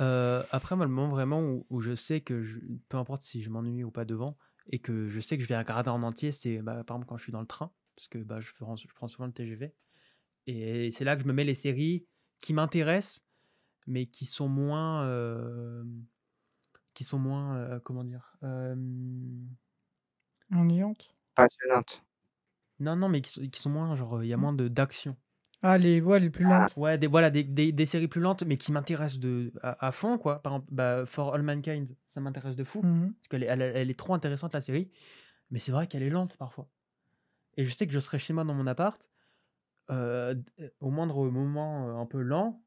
Heu, 0.00 0.42
après 0.50 0.76
moi, 0.76 0.86
le 0.86 0.90
moment 0.92 1.08
vraiment 1.10 1.40
où 1.40 1.66
où 1.70 1.80
je 1.80 1.94
sais 1.94 2.20
que 2.20 2.42
je 2.42 2.58
peu 2.88 2.96
importe 2.96 3.22
si 3.22 3.42
je 3.42 3.50
m'ennuie 3.50 3.84
ou 3.84 3.90
pas 3.90 4.04
devant 4.04 4.36
et 4.70 4.78
que 4.78 5.08
je 5.08 5.20
sais 5.20 5.36
que 5.36 5.42
je 5.42 5.48
vais 5.48 5.58
regarder 5.58 5.90
en 5.90 6.02
entier, 6.02 6.32
c'est, 6.32 6.58
bah, 6.58 6.82
par 6.84 6.96
exemple, 6.96 7.06
quand 7.08 7.16
je 7.16 7.22
suis 7.22 7.32
dans 7.32 7.40
le 7.40 7.46
train 7.46 7.70
parce 7.94 8.08
que, 8.08 8.18
bah, 8.18 8.40
je 8.40 8.50
prends 8.58 8.76
je 8.76 8.86
prends 8.94 9.08
souvent 9.08 9.26
le 9.26 9.32
TGV 9.32 9.74
et 10.46 10.90
c'est 10.90 11.04
là 11.04 11.16
que 11.16 11.22
je 11.22 11.28
me 11.28 11.32
mets 11.32 11.44
les 11.44 11.54
séries 11.54 12.06
qui 12.44 12.54
m'intéressent, 12.54 13.20
mais 13.86 14.06
qui 14.06 14.26
sont 14.26 14.48
moins, 14.48 15.06
qui 16.94 17.04
sont 17.04 17.18
moins, 17.18 17.80
comment 17.80 18.04
dire? 18.04 18.36
Hem 18.42 19.48
Ennuyante? 20.52 21.14
Passionnante. 21.36 22.02
Non, 22.80 22.96
non, 22.96 23.08
mais 23.08 23.20
qui 23.22 23.30
sont 23.32 23.48
qui 23.48 23.60
sont 23.60 23.70
moins 23.70 23.94
genre, 23.96 24.22
il 24.24 24.28
y 24.28 24.32
a 24.32 24.36
Mmh. 24.36 24.46
moins 24.46 24.52
de 24.52 24.68
d'action. 24.68 25.16
Ah, 25.62 25.78
les 25.78 26.00
ouais, 26.00 26.20
les 26.20 26.30
plus 26.30 26.44
Ah. 26.46 26.46
lentes. 26.46 26.76
Ouais, 26.76 26.98
des 26.98 27.06
voilà, 27.06 27.30
des 27.30 27.42
des 27.44 27.72
des 27.72 27.86
séries 27.86 28.08
plus 28.08 28.20
lentes, 28.20 28.42
mais 28.44 28.56
qui 28.58 28.72
m'intéressent 28.72 29.18
de 29.18 29.52
à 29.62 29.86
à 29.86 29.92
fond, 29.92 30.18
quoi. 30.18 30.42
Par 30.42 30.52
exemple, 30.54 30.68
bah, 30.72 31.06
For 31.06 31.34
All 31.34 31.42
Mankind, 31.42 31.96
ça 32.08 32.20
m'intéresse 32.20 32.56
de 32.56 32.64
fou 32.64 32.82
Mmh 32.82 33.04
mh. 33.06 33.14
parce 33.20 33.28
qu'elle 33.30 33.42
est 33.44 33.46
elle 33.46 33.62
est 33.62 33.72
elle 33.82 33.90
est 33.90 33.98
trop 33.98 34.14
intéressante, 34.14 34.52
la 34.54 34.60
série, 34.60 34.90
mais 35.50 35.58
c'est 35.60 35.72
vrai 35.72 35.86
qu'elle 35.88 36.02
est 36.04 36.10
lente 36.10 36.36
parfois 36.38 36.70
et 37.56 37.66
je 37.66 37.74
sais 37.76 37.86
que 37.86 37.92
je 37.94 38.00
serai 38.00 38.18
chez 38.20 38.32
moi 38.34 38.44
dans 38.44 38.54
mon 38.54 38.66
appart, 38.68 39.10
heu, 39.90 40.34
d 40.36 40.72
au 40.80 40.90
moindre 40.90 41.28
moment, 41.30 41.88
heu, 41.88 41.94
un 41.96 42.06
peu 42.06 42.20
lent, 42.22 42.62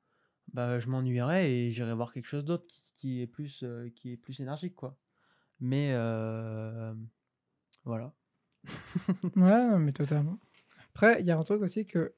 bah, 0.54 0.80
je 0.80 0.90
m'ennuierai 0.90 1.68
et 1.68 1.72
j'irai 1.72 1.94
voir 1.96 2.14
quelque 2.14 2.28
chose 2.28 2.46
d'autre 2.46 2.68
qui 2.96 3.22
est 3.22 3.28
plus, 3.28 3.66
qui 3.96 4.14
est 4.14 4.18
plus 4.18 4.40
énergique, 4.42 4.76
quoi, 4.76 4.98
mais 5.62 5.94
voilà. 7.86 8.14
Ouais, 9.36 9.78
mais 9.80 9.92
totalement. 9.94 10.40
Après, 10.96 11.22
il 11.22 11.28
y 11.28 11.32
a 11.32 11.38
un 11.38 11.44
truc 11.44 11.62
aussi 11.62 11.86
que 11.86 12.14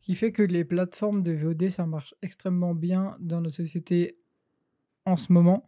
qui 0.00 0.14
fait 0.16 0.32
que 0.32 0.42
les 0.42 0.64
plateformes 0.64 1.22
de 1.22 1.32
VOD, 1.32 1.70
ça 1.70 1.86
marche 1.86 2.14
extrêmement 2.22 2.74
bien 2.74 3.16
dans 3.20 3.40
notre 3.42 3.56
société 3.56 4.18
en 5.06 5.16
ce 5.16 5.32
moment, 5.32 5.64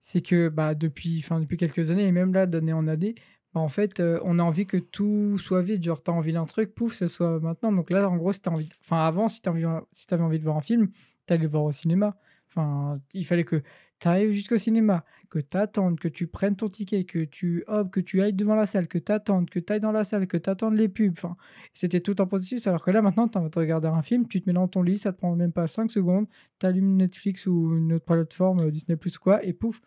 c'est 0.00 0.22
que, 0.22 0.48
bah, 0.48 0.74
depuis 0.74 1.20
enfin, 1.24 1.40
depuis 1.40 1.56
quelques 1.58 1.90
années 1.90 2.06
et 2.06 2.12
même 2.12 2.34
là, 2.34 2.46
d'année 2.46 2.72
en 2.74 2.88
année, 2.88 3.16
en 3.60 3.68
fait, 3.68 4.00
heu, 4.00 4.20
on 4.24 4.38
a 4.38 4.42
envie 4.42 4.66
que 4.66 4.76
tout 4.76 5.38
soit 5.38 5.62
vite. 5.62 5.82
Genre, 5.82 6.02
tu 6.02 6.10
as 6.10 6.14
envie 6.14 6.32
d'un 6.32 6.44
truc, 6.46 6.74
pouf, 6.74 6.94
ce 6.94 7.06
soit 7.08 7.40
maintenant. 7.40 7.72
Donc 7.72 7.90
là, 7.90 8.08
en 8.08 8.16
gros, 8.16 8.32
si 8.32 8.40
tu 8.40 8.48
as 8.48 8.52
envie 8.52 8.66
d 8.66 8.74
enfin, 8.80 8.98
avant, 9.06 9.28
si 9.28 9.42
tu 9.42 9.48
as 9.48 9.52
envie 9.52 9.64
avais 9.64 10.22
envie 10.22 10.38
de 10.38 10.44
voir 10.44 10.56
un 10.56 10.60
film, 10.62 10.88
tu 11.26 11.32
allais 11.34 11.42
le 11.42 11.48
voir 11.48 11.64
au 11.64 11.72
cinéma. 11.72 12.16
Enfin, 12.48 13.00
il 13.14 13.24
fallait 13.26 13.44
que 13.44 13.62
tu 13.98 14.08
arrives 14.08 14.32
jusqu'au 14.32 14.58
cinéma, 14.58 15.04
que 15.30 15.38
tu 15.38 15.56
attendes, 15.56 15.98
que 15.98 16.08
tu 16.08 16.26
prennes 16.26 16.56
ton 16.56 16.68
ticket, 16.68 17.04
que 17.04 17.24
tu 17.24 17.64
hop, 17.66 17.90
que 17.90 18.00
tu 18.00 18.22
ailles 18.22 18.32
devant 18.34 18.54
la 18.54 18.66
salle, 18.66 18.88
que 18.88 18.98
tu 18.98 19.12
attendes, 19.12 19.48
que 19.50 19.58
tu 19.58 19.72
ailles 19.72 19.80
dans 19.80 19.92
la 19.92 20.04
salle, 20.04 20.26
que 20.26 20.36
tu 20.36 20.50
attendes 20.50 20.74
les 20.76 20.88
pubs. 20.88 21.12
Enfin, 21.16 21.36
c'était 21.74 22.00
tout 22.00 22.14
un 22.18 22.26
processus 22.26 22.66
alors 22.66 22.84
que 22.84 22.90
là, 22.90 23.02
maintenant, 23.02 23.28
tu 23.28 23.38
as 23.38 23.40
envie 23.40 23.50
de 23.50 23.58
regarder 23.58 23.88
un 23.88 24.02
film, 24.02 24.26
tu 24.28 24.40
te 24.42 24.48
mets 24.48 24.54
dans 24.54 24.68
ton 24.68 24.82
lit, 24.82 24.98
ça 24.98 25.12
te 25.12 25.18
prend 25.18 25.34
même 25.34 25.52
pas 25.52 25.66
5 25.66 25.90
secondes, 25.90 26.26
tu 26.60 26.66
allumes 26.66 26.96
Netflix 26.96 27.46
ou 27.46 27.76
une 27.76 27.94
autre 27.94 28.04
plateforme, 28.04 28.60
heu, 28.62 28.70
Disney+ 28.70 28.96
ou 28.96 29.20
quoi 29.22 29.44
et 29.44 29.52
pouf. 29.52 29.80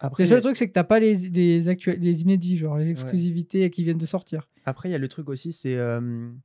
Après, 0.00 0.22
Le 0.24 0.28
seul 0.28 0.40
truc, 0.42 0.56
c'est 0.56 0.68
que 0.68 0.72
tu 0.72 0.78
as 0.78 0.84
pas 0.84 1.00
les 1.00 1.14
les 1.14 1.68
actuels 1.68 1.98
les 2.00 2.22
inédits, 2.22 2.56
genre 2.56 2.76
les 2.78 2.84
Ouais. 2.86 2.90
exclusivités 2.90 3.68
qui 3.70 3.82
viennent 3.84 3.98
de 3.98 4.06
sortir. 4.06 4.48
Après, 4.64 4.88
il 4.88 4.92
y 4.92 4.94
a 4.94 4.98
le 4.98 5.08
truc 5.08 5.28
aussi, 5.28 5.52
c'est, 5.52 5.72
m 5.74 6.38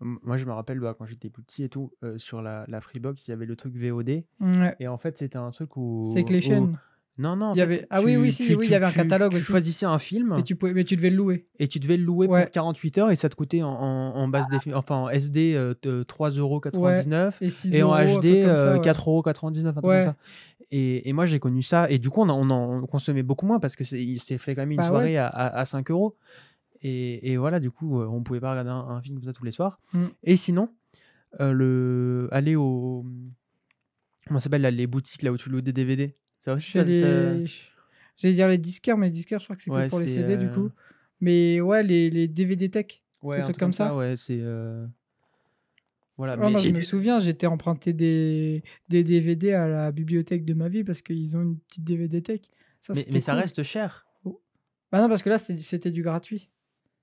moi, 0.00 0.36
je 0.36 0.46
me 0.46 0.52
rappelle, 0.52 0.80
bah, 0.80 0.94
quand 0.98 1.06
j'étais 1.06 1.28
plus 1.30 1.42
petit 1.42 1.64
et 1.64 1.68
tout, 1.68 1.92
heu, 2.04 2.18
sur 2.18 2.42
la 2.42 2.64
la 2.68 2.80
Freebox, 2.80 3.26
il 3.26 3.30
y 3.32 3.34
avait 3.34 3.46
le 3.46 3.56
truc 3.56 3.76
VOD 3.76 4.24
et 4.80 4.88
en 4.88 4.98
fait, 4.98 5.18
c'était 5.18 5.38
un 5.38 5.50
truc 5.50 5.76
C'est 6.04 6.18
avec 6.20 6.30
où 6.30 6.30
les 6.30 6.40
où 6.40 6.40
chaînes. 6.40 6.78
non, 7.18 7.36
non, 7.36 7.46
en 7.46 7.54
Il 7.54 7.58
y 7.58 7.60
fait, 7.60 7.64
avait 7.64 7.86
ah 7.90 8.00
oui, 8.02 8.16
oui, 8.16 8.30
si, 8.32 8.44
tu 8.46 8.54
oui, 8.54 8.66
il 8.66 8.70
y 8.70 8.74
avait 8.74 8.86
un 8.86 8.92
catalogue 8.92 9.32
tu 9.32 9.38
aussi 9.38 9.44
choisissais 9.44 9.86
un 9.86 9.98
film 9.98 10.32
et 10.38 10.44
tu 10.44 10.54
pouvais 10.56 10.72
mais 10.74 10.84
tu 10.84 10.94
devais 10.96 11.10
le 11.10 11.16
louer. 11.16 11.48
et 11.58 11.66
tu 11.68 11.80
devais 11.80 11.96
le 11.96 12.04
louer 12.04 12.28
Ouais. 12.28 12.44
pour 12.44 12.50
48 12.52 12.98
heures 12.98 13.10
et 13.10 13.16
ça 13.16 13.28
te 13.28 13.34
coûtait 13.34 13.62
en 13.62 13.70
en 13.70 14.14
en 14.16 14.28
base 14.28 14.48
défi 14.48 14.72
enfin, 14.74 14.96
en 14.96 15.08
SD, 15.08 15.54
heu, 15.56 15.76
de 15.82 16.04
Ouais 16.72 17.02
3,99 17.02 17.42
et 17.42 17.50
6 17.50 17.74
et 17.74 17.82
en 17.82 17.90
€, 17.94 18.20
HD, 18.20 18.42
comme 18.42 18.56
ça, 18.56 18.74
heu, 18.74 18.78
ouais. 18.78 18.80
4,99 18.80 19.74
€, 19.76 19.78
un 19.78 19.82
truc 19.82 19.84
comme 19.84 19.90
Ouais. 19.90 20.04
Ça 20.70 20.76
et 20.76 21.08
et 21.08 21.12
moi, 21.12 21.26
j'ai 21.26 21.38
connu 21.38 21.62
ça. 21.62 21.90
Et 21.90 21.98
du 21.98 22.10
coup, 22.10 22.22
on 22.22 22.28
en 22.28 22.50
on 22.50 22.82
en 22.82 22.86
consommait 22.86 23.22
beaucoup 23.22 23.46
moins 23.46 23.60
parce 23.60 23.76
que 23.76 23.84
s'est 23.84 24.38
fait 24.38 24.54
quand 24.54 24.62
même 24.62 24.70
une 24.72 24.78
Bah, 24.78 24.88
soirée 24.88 25.16
à 25.16 25.26
à 25.28 25.58
à 25.58 25.64
5 25.64 25.88
€ 25.90 26.14
et 26.82 27.32
et 27.32 27.36
voilà, 27.36 27.60
du 27.60 27.70
coup, 27.70 28.00
heu, 28.00 28.08
on 28.08 28.22
pouvait 28.22 28.40
pas 28.40 28.50
regarder 28.50 28.70
un 28.70 28.76
un 28.96 29.02
film 29.02 29.16
comme 29.16 29.24
ça 29.24 29.32
tous 29.32 29.44
les 29.44 29.52
soirs. 29.52 29.80
Mmh. 29.92 30.04
et 30.24 30.36
sinon, 30.36 30.68
le 31.38 32.28
aller 32.32 32.56
au, 32.56 33.04
comment 34.26 34.40
ça 34.40 34.44
s'appelle, 34.44 34.62
les 34.74 34.86
boutiques, 34.86 35.22
là, 35.22 35.32
où 35.32 35.36
tu 35.36 35.48
loues 35.50 35.60
des 35.60 35.72
DVD, 35.72 36.14
ça 36.40 36.58
ça 36.60 36.84
ça 36.84 36.84
les 36.84 37.46
ch 37.46 37.72
j'allais 38.16 38.34
dire 38.34 38.48
les 38.48 38.58
disquaires, 38.58 38.96
mais 38.96 39.06
les 39.06 39.12
disquaires, 39.12 39.38
je 39.40 39.44
crois 39.44 39.56
que 39.56 39.62
c'est 39.62 39.70
que 39.70 39.76
Ouais, 39.76 39.88
pour 39.88 40.00
les 40.00 40.08
CD, 40.08 40.36
du 40.36 40.46
heu 40.46 40.50
coup, 40.50 40.70
mais 41.20 41.60
ouais, 41.60 41.82
les 41.82 42.10
les 42.10 42.28
DVD 42.28 42.70
Tech, 42.70 43.02
Ouais, 43.22 43.38
un 43.38 43.42
trucs 43.42 43.56
truc 43.56 43.60
comme 43.60 43.72
ça, 43.72 43.88
ça. 43.88 43.96
ouais, 43.96 44.16
c'est, 44.16 44.40
voilà, 46.18 46.36
Ouais, 46.36 46.50
moi, 46.50 46.60
je 46.60 46.68
mais 46.68 46.74
me 46.80 46.82
souviens, 46.82 47.20
j'étais 47.20 47.46
emprunté 47.46 47.92
des 47.92 48.62
des 48.88 49.04
DVD 49.04 49.52
à 49.52 49.68
la 49.68 49.92
bibliothèque 49.92 50.44
de 50.44 50.52
ma 50.52 50.68
ville 50.68 50.84
parce 50.84 51.00
qu'ils 51.00 51.36
ont 51.36 51.42
une 51.42 51.58
petite 51.58 51.84
DVD 51.84 52.20
Tech. 52.22 52.40
Ça, 52.80 52.92
mais 52.94 53.06
mais 53.12 53.20
ça 53.20 53.32
cool. 53.32 53.40
reste 53.42 53.62
cher. 53.62 54.06
Oh. 54.24 54.40
Bah, 54.92 55.00
non, 55.00 55.08
parce 55.08 55.22
que 55.22 55.30
là, 55.30 55.38
c'était 55.38 55.90
du 55.90 56.02
gratuit. 56.02 56.50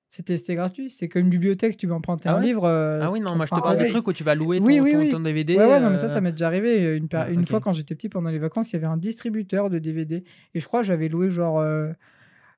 C'était 0.09 0.55
gratuit. 0.55 0.89
C'est 0.91 1.09
comme 1.09 1.23
une 1.23 1.29
bibliothèque, 1.29 1.75
tu 1.75 1.87
veux 1.87 1.93
emprunter 1.93 2.29
Ah 2.29 2.35
un 2.37 2.39
livre, 2.39 2.67
heu, 2.67 2.99
Ah 3.01 3.11
oui, 3.11 3.19
non, 3.19 3.35
moi, 3.35 3.45
je 3.45 3.51
te 3.51 3.55
Ah 3.57 3.61
parle 3.61 3.77
des 3.77 3.87
trucs 3.87 4.07
où 4.07 4.13
tu 4.13 4.23
vas 4.23 4.35
louer 4.35 4.59
Oui, 4.59 4.77
ton 4.77 4.83
oui, 4.83 4.91
ton 4.91 4.99
oui. 4.99 5.11
ton 5.11 5.19
DVD, 5.21 5.55
Ouais, 5.57 5.65
ouais, 5.65 5.79
non, 5.81 5.89
mais 5.89 5.97
ça, 5.97 6.05
heu 6.05 6.09
ça 6.09 6.21
m'est 6.21 6.31
déjà 6.31 6.47
arrivé. 6.47 6.95
Une 6.97 7.07
ouais, 7.11 7.33
une 7.33 7.41
OK. 7.41 7.47
fois, 7.47 7.59
quand 7.59 7.73
j'étais 7.73 7.95
petit, 7.95 8.07
pendant 8.09 8.29
les 8.29 8.39
vacances, 8.39 8.71
il 8.71 8.73
y 8.73 8.77
avait 8.77 8.85
un 8.85 8.97
distributeur 8.97 9.69
de 9.69 9.79
DVD 9.79 10.23
et 10.53 10.59
je 10.59 10.65
crois 10.67 10.81
que 10.81 10.87
j'avais 10.87 11.09
loué 11.09 11.29
genre, 11.31 11.63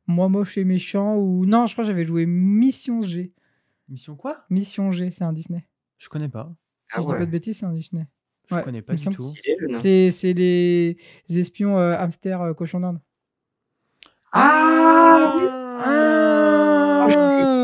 Moi 0.08 0.30
moche 0.30 0.58
et 0.58 0.64
méchant 0.64 1.16
ou 1.18 1.46
non, 1.46 1.66
je 1.66 1.74
crois 1.74 1.84
que 1.84 1.90
j'avais 1.90 2.06
loué 2.06 2.26
Mission 2.26 3.02
G. 3.02 3.34
Mission 3.90 4.16
quoi? 4.16 4.46
Mission 4.50 4.92
G, 4.92 5.12
c'est 5.12 5.24
un 5.24 5.34
Disney. 5.34 5.68
Je 5.98 6.10
connais 6.10 6.30
pas. 6.30 6.54
Si 6.90 6.96
Ah 6.96 7.02
je 7.02 7.06
dis 7.08 7.12
pas 7.14 7.26
de 7.26 7.32
bêtises, 7.32 7.58
c'est 7.60 7.66
un 7.66 7.74
Disney. 7.74 8.06
Je 8.50 8.56
Ouais, 8.56 8.64
connais 8.64 8.82
pas 8.82 8.94
du 8.96 9.06
tout. 9.06 9.34
C'est 9.76 10.34
les 10.34 10.98
espions 11.30 11.78
euh, 11.78 11.96
hamsters 11.98 12.42
euh, 12.42 12.54
cochons 12.54 12.80
d'Inde. 12.80 13.00
Ah 14.34 15.34
oui 15.38 15.44
Ah 15.50 17.08
je 17.10 17.18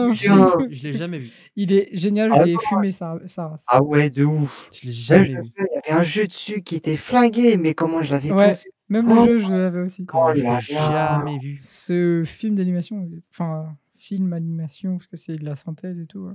me 0.09 0.13
souviens. 0.13 0.67
Je 0.69 0.83
l'ai 0.83 0.93
jamais 0.93 1.19
vu. 1.19 1.31
Il 1.55 1.71
est 1.73 1.89
génial, 1.93 2.29
Ah 2.33 2.41
je 2.41 2.45
l'ai 2.45 2.57
fumé 2.67 2.91
sa 2.91 3.13
race. 3.13 3.63
Ah 3.67 3.81
ouais, 3.83 4.09
de 4.09 4.23
ouf. 4.23 4.69
Je 4.73 4.87
l'ai 4.87 4.91
jamais 4.93 5.23
vu. 5.23 5.41
il 5.57 5.65
y 5.73 5.77
avait 5.91 5.99
un 5.99 6.03
jeu 6.03 6.25
dessus 6.27 6.61
qui 6.61 6.75
était 6.75 6.97
flingué, 6.97 7.57
mais 7.57 7.73
comment 7.73 8.01
je 8.01 8.13
l'avais 8.13 8.31
Ouais. 8.31 8.49
poussé. 8.49 8.69
Même 8.89 9.09
Oh. 9.11 9.25
le 9.25 9.39
jeu, 9.39 9.47
je 9.47 9.53
l'avais 9.53 9.79
aussi. 9.81 10.05
Oh 10.13 10.29
Je 10.35 10.41
l'ai 10.41 10.61
jamais 10.73 11.39
vu. 11.39 11.59
Ce 11.63 12.23
film 12.25 12.55
d'animation, 12.55 13.09
enfin, 13.31 13.75
film 13.97 14.33
animation, 14.33 14.97
parce 14.97 15.07
que 15.07 15.17
c'est 15.17 15.37
de 15.37 15.45
la 15.45 15.55
synthèse 15.55 15.99
et 15.99 16.05
tout. 16.05 16.19
Ouais. 16.19 16.33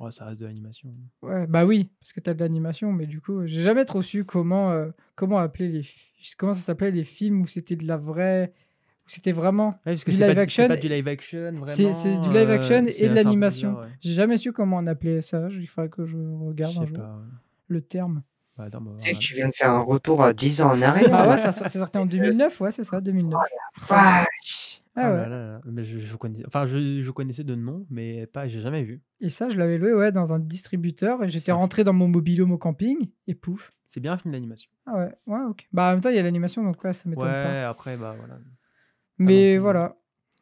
Ouais, 0.00 0.10
ça 0.10 0.24
reste 0.24 0.40
de 0.40 0.46
l'animation. 0.46 0.88
Ouais, 1.22 1.46
bah 1.46 1.64
oui, 1.66 1.90
parce 2.00 2.12
que 2.12 2.20
t'as 2.20 2.32
de 2.34 2.40
l'animation, 2.40 2.90
mais 2.92 3.06
du 3.06 3.20
coup, 3.20 3.46
j'ai 3.46 3.62
jamais 3.62 3.84
trop 3.84 4.00
su 4.02 4.24
comment, 4.24 4.70
euh, 4.72 4.88
comment 5.14 5.38
appeler 5.38 5.68
les, 5.68 5.82
comment 6.38 6.54
ça 6.54 6.60
s'appelait 6.62 6.90
les 6.90 7.04
films 7.04 7.42
où 7.42 7.46
c'était 7.46 7.76
de 7.76 7.86
la 7.86 7.98
vraie, 7.98 8.52
où 9.06 9.08
c'était 9.10 9.32
vraiment, 9.32 9.68
Ouais, 9.68 9.92
parce 9.92 10.04
que 10.04 10.10
Du 10.10 10.16
c'est 10.16 10.26
live 10.26 10.34
pas, 10.36 10.40
action 10.40 10.62
c'est 10.64 10.68
pas 10.68 10.76
du 10.78 10.88
live 10.88 11.06
action, 11.06 11.52
vraiment. 11.52 11.92
c'est 11.92 12.18
du 12.20 12.30
live 12.32 12.50
action 12.50 12.84
euh, 12.86 12.90
c'est 12.90 13.04
et 13.04 13.08
de 13.10 13.14
l'animation. 13.14 13.78
ouais. 13.78 13.88
J'ai 14.00 14.14
jamais 14.14 14.38
su 14.38 14.52
comment 14.52 14.78
on 14.78 14.86
appelait 14.86 15.20
ça. 15.20 15.48
Il 15.50 15.66
faudrait 15.68 15.90
que 15.90 16.06
je 16.06 16.16
regarde 16.16 16.78
un 16.78 16.86
jour 16.86 16.96
pas. 16.96 17.02
ouais. 17.16 17.24
le 17.68 17.82
terme. 17.82 18.22
Bah, 18.56 18.64
attends, 18.64 18.80
bah, 18.80 18.90
Tu 18.98 19.04
voilà. 19.04 19.18
tu 19.18 19.34
viens 19.34 19.48
de 19.48 19.52
faire 19.54 19.70
un 19.70 19.80
retour 19.82 20.22
à 20.22 20.32
10 20.32 20.62
ans 20.62 20.70
en 20.72 20.82
arrière. 20.82 21.08
Ah 21.12 21.28
ouais, 21.28 21.38
ça 21.38 21.52
so- 21.52 21.64
c'est 21.68 21.78
sorti 21.78 21.98
en 21.98 22.06
2009, 22.06 22.60
ouais, 22.60 22.72
c'est 22.72 22.84
ça, 22.84 23.00
2009. 23.00 23.38
Vache. 23.88 24.59
Ah 24.96 25.10
Oh 25.10 25.14
ouais. 25.14 25.20
là 25.22 25.28
là 25.28 25.46
là. 25.52 25.60
Mais 25.66 25.84
je, 25.84 25.98
je 25.98 26.16
connais... 26.16 26.44
Enfin, 26.46 26.66
je, 26.66 27.00
je 27.02 27.10
connaissais 27.10 27.44
de 27.44 27.54
nom, 27.54 27.86
mais 27.90 28.26
pas, 28.26 28.48
j'ai 28.48 28.60
jamais 28.60 28.82
vu. 28.82 29.02
Et 29.20 29.28
ça, 29.30 29.48
je 29.48 29.56
l'avais 29.56 29.78
loué 29.78 29.92
ouais, 29.94 30.10
dans 30.12 30.32
un 30.32 30.38
distributeur 30.38 31.22
et 31.22 31.28
j'étais 31.28 31.46
Ça- 31.46 31.54
rentré 31.54 31.84
dans 31.84 31.92
mon 31.92 32.08
mobilhome 32.08 32.50
au 32.52 32.58
camping 32.58 33.08
et 33.26 33.34
pouf. 33.34 33.72
C'est 33.88 34.00
bien 34.00 34.12
un 34.12 34.18
film 34.18 34.32
d'animation. 34.32 34.70
Ah 34.86 34.98
ouais, 34.98 35.12
ouais, 35.26 35.40
ok. 35.48 35.66
Bah 35.72 35.88
en 35.88 35.92
même 35.92 36.00
temps, 36.00 36.10
il 36.10 36.16
y 36.16 36.18
a 36.18 36.22
l'animation, 36.22 36.62
donc 36.62 36.82
ouais, 36.84 36.92
ça 36.92 37.08
m'étonne 37.08 37.24
Ouais, 37.26 37.32
pas. 37.44 37.68
après, 37.68 37.96
bah 37.96 38.14
voilà. 38.18 38.38
Mais 39.18 39.54
plus. 39.54 39.58
voilà. 39.62 39.96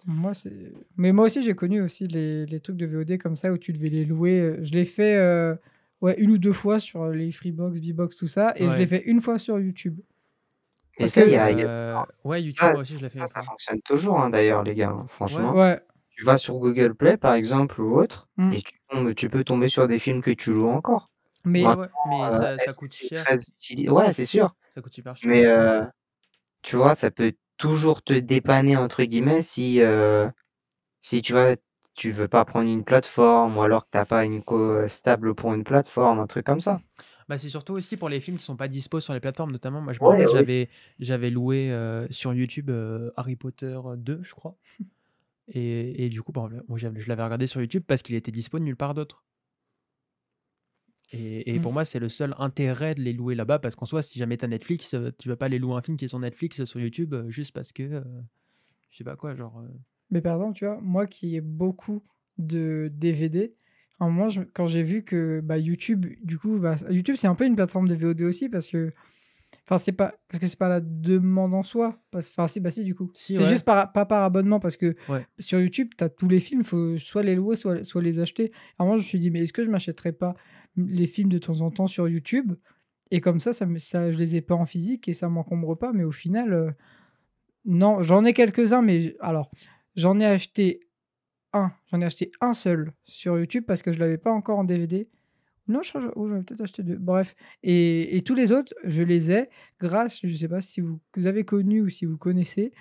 Moi, 0.06 0.32
c'est... 0.34 0.72
Mais 0.96 1.12
moi 1.12 1.26
aussi, 1.26 1.42
j'ai 1.42 1.54
connu 1.54 1.80
aussi 1.82 2.06
les, 2.06 2.46
les 2.46 2.60
trucs 2.60 2.76
de 2.76 2.86
VOD 2.86 3.18
comme 3.18 3.36
ça 3.36 3.52
où 3.52 3.58
tu 3.58 3.72
devais 3.72 3.88
les 3.88 4.04
louer. 4.04 4.40
Euh, 4.40 4.58
Je 4.62 4.72
l'ai 4.72 4.84
fait 4.84 5.16
euh, 5.16 5.54
ouais, 6.00 6.14
une 6.18 6.30
ou 6.30 6.38
deux 6.38 6.52
fois 6.52 6.78
sur 6.78 7.02
euh, 7.02 7.14
les 7.14 7.32
Freebox, 7.32 7.78
V-Box, 7.80 8.16
tout 8.16 8.28
ça. 8.28 8.52
Et 8.56 8.64
je 8.64 8.70
Ouais. 8.70 8.76
l'ai 8.78 8.86
fait 8.86 9.02
une 9.04 9.20
fois 9.20 9.38
sur 9.38 9.58
YouTube. 9.58 9.98
Ça, 11.06 11.24
il 11.24 11.30
y 11.30 11.36
a, 11.36 11.48
Euh, 11.50 12.02
ouais, 12.24 12.42
YouTube 12.42 12.62
ça, 12.62 12.74
aussi, 12.74 12.98
je 12.98 13.04
l'ai 13.04 13.08
fait. 13.08 13.26
ça, 13.26 13.42
fonctionne 13.42 13.80
toujours, 13.82 14.20
hein, 14.20 14.30
d'ailleurs, 14.30 14.64
les 14.64 14.74
gars. 14.74 14.90
hein, 14.90 15.06
franchement, 15.06 15.52
Ouais. 15.54 15.80
tu 16.10 16.24
vas 16.24 16.38
sur 16.38 16.58
Google 16.58 16.94
Play, 16.94 17.16
par 17.16 17.34
exemple, 17.34 17.80
ou 17.80 17.96
autre, 17.98 18.28
Mm. 18.36 18.52
et 18.52 18.62
tu, 18.62 18.72
tombes- 18.90 19.14
tu 19.14 19.28
peux 19.30 19.44
tomber 19.44 19.68
sur 19.68 19.86
des 19.86 19.98
films 19.98 20.22
que 20.22 20.30
tu 20.30 20.52
joues 20.52 20.68
encore. 20.68 21.10
Mais 21.44 21.64
Ouais, 21.64 21.86
mais 22.10 22.20
Euh, 22.22 22.30
ça, 22.32 22.58
ça 22.58 22.72
coûte 22.72 22.92
cher. 22.92 23.24
très 23.24 23.38
Ouais, 23.88 24.12
c'est 24.12 24.24
sûr. 24.24 24.54
Ça 24.74 24.82
coûte 24.82 24.94
super 24.94 25.16
cher. 25.16 25.30
Mais 25.30 25.46
euh, 25.46 25.84
tu 26.62 26.76
vois, 26.76 26.94
ça 26.94 27.10
peut 27.10 27.32
toujours 27.58 28.02
te 28.02 28.12
dépanner 28.12 28.76
entre 28.76 29.04
guillemets 29.04 29.42
si 29.42 29.80
si 31.00 31.22
tu 31.22 31.32
vois 31.32 31.56
tu 31.94 32.12
veux 32.12 32.28
pas 32.28 32.44
prendre 32.44 32.68
une 32.70 32.84
plateforme 32.84 33.56
ou 33.56 33.62
alors 33.62 33.82
que 33.84 33.88
t'as 33.90 34.04
pas 34.04 34.24
une 34.24 34.44
co 34.44 34.86
stable 34.86 35.34
pour 35.34 35.52
une 35.54 35.64
plateforme, 35.64 36.20
un 36.20 36.28
truc 36.28 36.46
comme 36.46 36.60
ça. 36.60 36.80
Bah, 37.28 37.36
c'est 37.36 37.50
surtout 37.50 37.74
aussi 37.74 37.96
pour 37.98 38.08
les 38.08 38.20
films 38.20 38.38
qui 38.38 38.44
sont 38.44 38.56
pas 38.56 38.68
dispo 38.68 39.00
sur 39.00 39.12
les 39.12 39.20
plateformes, 39.20 39.52
notamment. 39.52 39.80
Moi, 39.82 39.92
je 39.92 40.00
me 40.02 40.06
Ouais, 40.06 40.06
rappelle, 40.08 40.28
j'avais, 40.28 40.70
j'avais 40.98 41.30
loué 41.30 41.70
euh, 41.70 42.06
sur 42.10 42.32
YouTube 42.32 42.70
euh, 42.70 43.10
Harry 43.16 43.36
Potter 43.36 43.78
2, 43.98 44.20
je 44.22 44.34
crois. 44.34 44.56
Et, 45.48 46.04
et 46.06 46.08
du 46.10 46.22
coup, 46.22 46.32
moi, 46.34 46.50
j'avais- 46.78 47.00
je 47.00 47.08
l'avais 47.08 47.24
regardé 47.24 47.46
sur 47.46 47.60
YouTube 47.60 47.84
parce 47.86 48.02
qu'il 48.02 48.14
était 48.16 48.32
dispo 48.32 48.58
nulle 48.58 48.76
part 48.76 48.94
d'autre. 48.94 49.24
Et, 51.10 51.54
et 51.54 51.58
Mm. 51.58 51.60
pour 51.60 51.72
moi, 51.72 51.84
c'est 51.84 51.98
le 51.98 52.08
seul 52.10 52.34
intérêt 52.38 52.94
de 52.94 53.00
les 53.00 53.12
louer 53.14 53.34
là-bas 53.34 53.58
parce 53.58 53.74
qu'en 53.74 53.86
soi, 53.86 54.02
si 54.02 54.18
jamais 54.18 54.36
t'as 54.36 54.46
Netflix, 54.46 54.92
euh, 54.94 55.10
tu 55.18 55.28
vas 55.28 55.36
pas 55.36 55.46
aller 55.46 55.58
louer 55.58 55.74
un 55.74 55.80
film 55.82 55.96
qui 55.96 56.04
est 56.04 56.08
sur 56.08 56.18
Netflix 56.18 56.60
euh, 56.60 56.66
sur 56.66 56.80
YouTube 56.80 57.14
euh, 57.14 57.30
juste 57.30 57.52
parce 57.52 57.72
que, 57.72 57.82
euh, 57.82 58.02
je 58.90 58.98
sais 58.98 59.04
pas 59.04 59.16
quoi, 59.16 59.34
genre. 59.36 59.58
euh, 59.60 59.68
Mais 60.10 60.20
par 60.20 60.36
exemple, 60.36 60.56
tu 60.58 60.64
vois, 60.64 60.80
moi 60.80 61.06
qui 61.06 61.36
ai 61.36 61.40
beaucoup 61.40 62.02
de 62.38 62.90
DVD, 62.92 63.54
à 64.00 64.04
un 64.04 64.08
moment, 64.10 64.28
je- 64.28 64.42
quand 64.54 64.66
j'ai 64.66 64.82
vu 64.82 65.02
que 65.04 65.40
bah, 65.42 65.58
YouTube, 65.58 66.06
du 66.22 66.38
coup, 66.38 66.58
bah, 66.58 66.76
YouTube, 66.90 67.16
c'est 67.16 67.26
un 67.26 67.34
peu 67.34 67.44
une 67.46 67.56
plateforme 67.56 67.88
de 67.88 67.94
VOD 67.94 68.22
aussi 68.22 68.48
parce 68.48 68.68
que. 68.68 68.92
Enfin, 69.64 69.78
c'est 69.78 69.92
pas. 69.92 70.14
Parce 70.28 70.40
que 70.40 70.46
c'est 70.46 70.58
pas 70.58 70.68
la 70.68 70.80
demande 70.80 71.54
en 71.54 71.62
soi. 71.62 71.98
Enfin, 72.14 72.48
si, 72.48 72.60
bah 72.60 72.70
si, 72.70 72.84
du 72.84 72.94
coup. 72.94 73.10
Si, 73.14 73.34
c'est 73.34 73.42
ouais. 73.42 73.48
juste 73.48 73.64
par, 73.64 73.92
pas 73.92 74.04
par 74.06 74.22
abonnement 74.22 74.60
parce 74.60 74.76
que 74.76 74.94
Ouais. 75.08 75.26
sur 75.38 75.58
YouTube, 75.60 75.90
tu 75.96 76.04
as 76.04 76.08
tous 76.08 76.28
les 76.28 76.40
films, 76.40 76.60
il 76.60 76.66
faut 76.66 76.96
soit 76.98 77.22
les 77.22 77.34
louer, 77.34 77.56
soit, 77.56 77.82
soit 77.84 78.02
les 78.02 78.18
acheter. 78.18 78.52
À 78.78 78.82
un 78.82 78.86
moment, 78.86 78.98
je 78.98 79.02
me 79.02 79.08
suis 79.08 79.18
dit, 79.18 79.30
mais 79.30 79.40
est-ce 79.42 79.52
que 79.52 79.64
je 79.64 79.70
m'achèterais 79.70 80.12
pas 80.12 80.34
les 80.76 81.06
films 81.06 81.28
de 81.30 81.38
temps 81.38 81.60
en 81.62 81.70
temps 81.70 81.86
sur 81.86 82.08
YouTube? 82.08 82.54
Et 83.10 83.20
comme 83.22 83.40
ça, 83.40 83.52
ça, 83.54 83.64
me- 83.66 83.78
ça, 83.78 84.12
je 84.12 84.18
les 84.18 84.36
ai 84.36 84.40
pas 84.42 84.54
en 84.54 84.66
physique 84.66 85.08
et 85.08 85.12
ça 85.14 85.28
m'encombre 85.30 85.76
pas. 85.78 85.92
Mais 85.94 86.04
au 86.04 86.12
final, 86.12 86.52
euh, 86.52 86.70
non, 87.64 88.02
j'en 88.02 88.24
ai 88.24 88.32
quelques-uns, 88.34 88.82
mais 88.82 89.16
alors, 89.20 89.50
j'en 89.96 90.18
ai 90.20 90.26
acheté 90.26 90.80
un. 91.52 91.72
J'en 91.90 92.00
ai 92.00 92.04
acheté 92.04 92.30
un 92.40 92.52
seul 92.52 92.92
sur 93.04 93.38
YouTube 93.38 93.64
parce 93.66 93.82
que 93.82 93.92
je 93.92 93.98
l'avais 93.98 94.18
pas 94.18 94.30
encore 94.30 94.58
en 94.58 94.64
DVD. 94.64 95.08
Non, 95.68 95.82
je 95.82 95.92
oh, 96.16 96.28
j'en 96.28 96.36
ai 96.36 96.42
peut-être 96.42 96.62
acheté 96.62 96.82
deux. 96.82 96.96
Bref. 96.96 97.34
Et, 97.62 98.16
et 98.16 98.22
tous 98.22 98.34
les 98.34 98.52
autres, 98.52 98.72
je 98.84 99.02
les 99.02 99.30
ai 99.30 99.48
grâce, 99.80 100.20
je 100.24 100.34
sais 100.34 100.48
pas 100.48 100.60
si 100.62 100.80
vous, 100.80 100.98
vous 101.14 101.26
avez 101.26 101.44
connu 101.44 101.82
ou 101.82 101.88
si 101.90 102.06
vous 102.06 102.16
connaissez, 102.16 102.72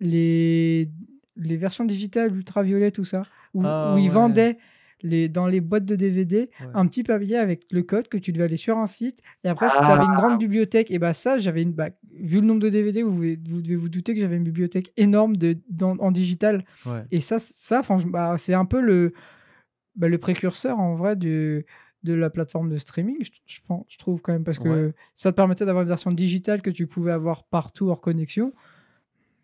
les, 0.00 0.90
les 1.36 1.56
versions 1.56 1.84
digitales 1.84 2.34
ultraviolet, 2.36 2.90
tout 2.90 3.04
ça, 3.06 3.22
où, 3.54 3.62
Ah 3.64 3.94
où 3.94 3.98
ils 3.98 4.04
ouais. 4.04 4.08
vendaient 4.10 4.58
les, 5.04 5.28
dans 5.28 5.46
les 5.46 5.60
boîtes 5.60 5.84
de 5.84 5.94
DVD 5.94 6.50
Ouais. 6.60 6.66
un 6.74 6.86
petit 6.86 7.04
papier 7.04 7.36
avec 7.36 7.66
le 7.70 7.82
code 7.82 8.08
que 8.08 8.18
tu 8.18 8.32
devais 8.32 8.44
aller 8.46 8.56
sur 8.56 8.76
un 8.78 8.86
site 8.86 9.20
et 9.44 9.48
après 9.48 9.66
tu 9.68 9.72
Ah. 9.78 9.94
avais 9.94 10.04
une 10.04 10.12
grande 10.12 10.38
bibliothèque 10.40 10.90
et 10.90 10.98
bah 10.98 11.12
ça 11.12 11.38
j'avais 11.38 11.62
une 11.62 11.72
bah, 11.72 11.90
vu 12.20 12.40
le 12.40 12.46
nombre 12.46 12.60
de 12.60 12.70
DVD 12.70 13.02
vous, 13.02 13.20
devez 13.36 13.76
vous 13.76 13.88
douter 13.88 14.14
que 14.14 14.20
j'avais 14.20 14.36
une 14.36 14.44
bibliothèque 14.44 14.92
énorme 14.96 15.36
de 15.36 15.56
dans- 15.70 15.96
en 15.98 16.10
digital 16.10 16.64
Ouais. 16.86 17.02
et 17.12 17.20
ça 17.20 17.38
ça 17.38 17.82
franchement 17.82 18.10
bah, 18.10 18.34
c'est 18.38 18.54
un 18.54 18.64
peu 18.64 18.80
le 18.80 19.12
bah, 19.94 20.08
le 20.08 20.18
précurseur 20.18 20.78
en 20.80 20.94
vrai 20.96 21.14
de 21.16 21.64
de 22.02 22.12
la 22.14 22.28
plateforme 22.30 22.68
de 22.70 22.78
streaming 22.78 23.16
je, 23.22 23.30
je 23.46 23.60
pense 23.66 23.84
je 23.88 23.98
trouve 23.98 24.20
quand 24.22 24.32
même 24.32 24.44
parce 24.44 24.58
que 24.58 24.68
Ouais. 24.88 24.94
ça 25.14 25.30
te 25.32 25.36
permettait 25.36 25.64
d'avoir 25.66 25.82
une 25.82 25.88
version 25.88 26.12
digitale 26.12 26.62
que 26.62 26.70
tu 26.70 26.86
pouvais 26.86 27.12
avoir 27.12 27.44
partout 27.44 27.88
hors 27.88 28.00
connexion 28.00 28.52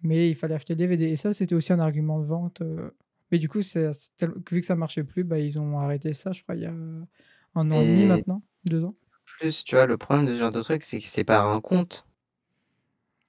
mais 0.03 0.31
il 0.31 0.35
fallait 0.35 0.55
acheter 0.55 0.73
le 0.73 0.79
DVD 0.79 1.05
et 1.05 1.17
ça 1.17 1.33
c'était 1.35 1.55
aussi 1.55 1.73
un 1.73 1.79
argument 1.81 2.19
de 2.19 2.25
vente 2.25 2.63
euh. 2.63 2.91
Mais 3.31 3.39
du 3.39 3.49
coup 3.49 3.63
c'est 3.63 3.91
vu 4.51 4.61
que 4.61 4.67
ça 4.67 4.77
marchait 4.77 5.05
plus 5.05 5.25
bah, 5.25 5.39
ils 5.39 5.59
ont 5.61 5.79
arrêté 5.79 6.13
ça 6.13 6.33
je 6.33 6.43
crois 6.43 6.55
il 6.57 6.63
y 6.63 6.67
a 6.67 6.73
un 7.55 7.71
an 7.71 7.81
et 7.83 7.87
demi 7.89 8.05
maintenant 8.07 8.43
deux 8.65 8.85
ans 8.85 8.95
Plus, 9.25 9.65
tu 9.65 9.77
vois, 9.77 9.87
le 9.87 9.97
problème 9.97 10.27
de 10.27 10.35
ce 10.35 10.39
genre 10.41 10.51
de 10.53 10.61
truc, 10.61 10.83
c'est 10.83 10.99
que 10.99 11.07
c'est 11.07 11.25
par 11.25 11.47
un 11.49 11.63
compte. 11.63 12.07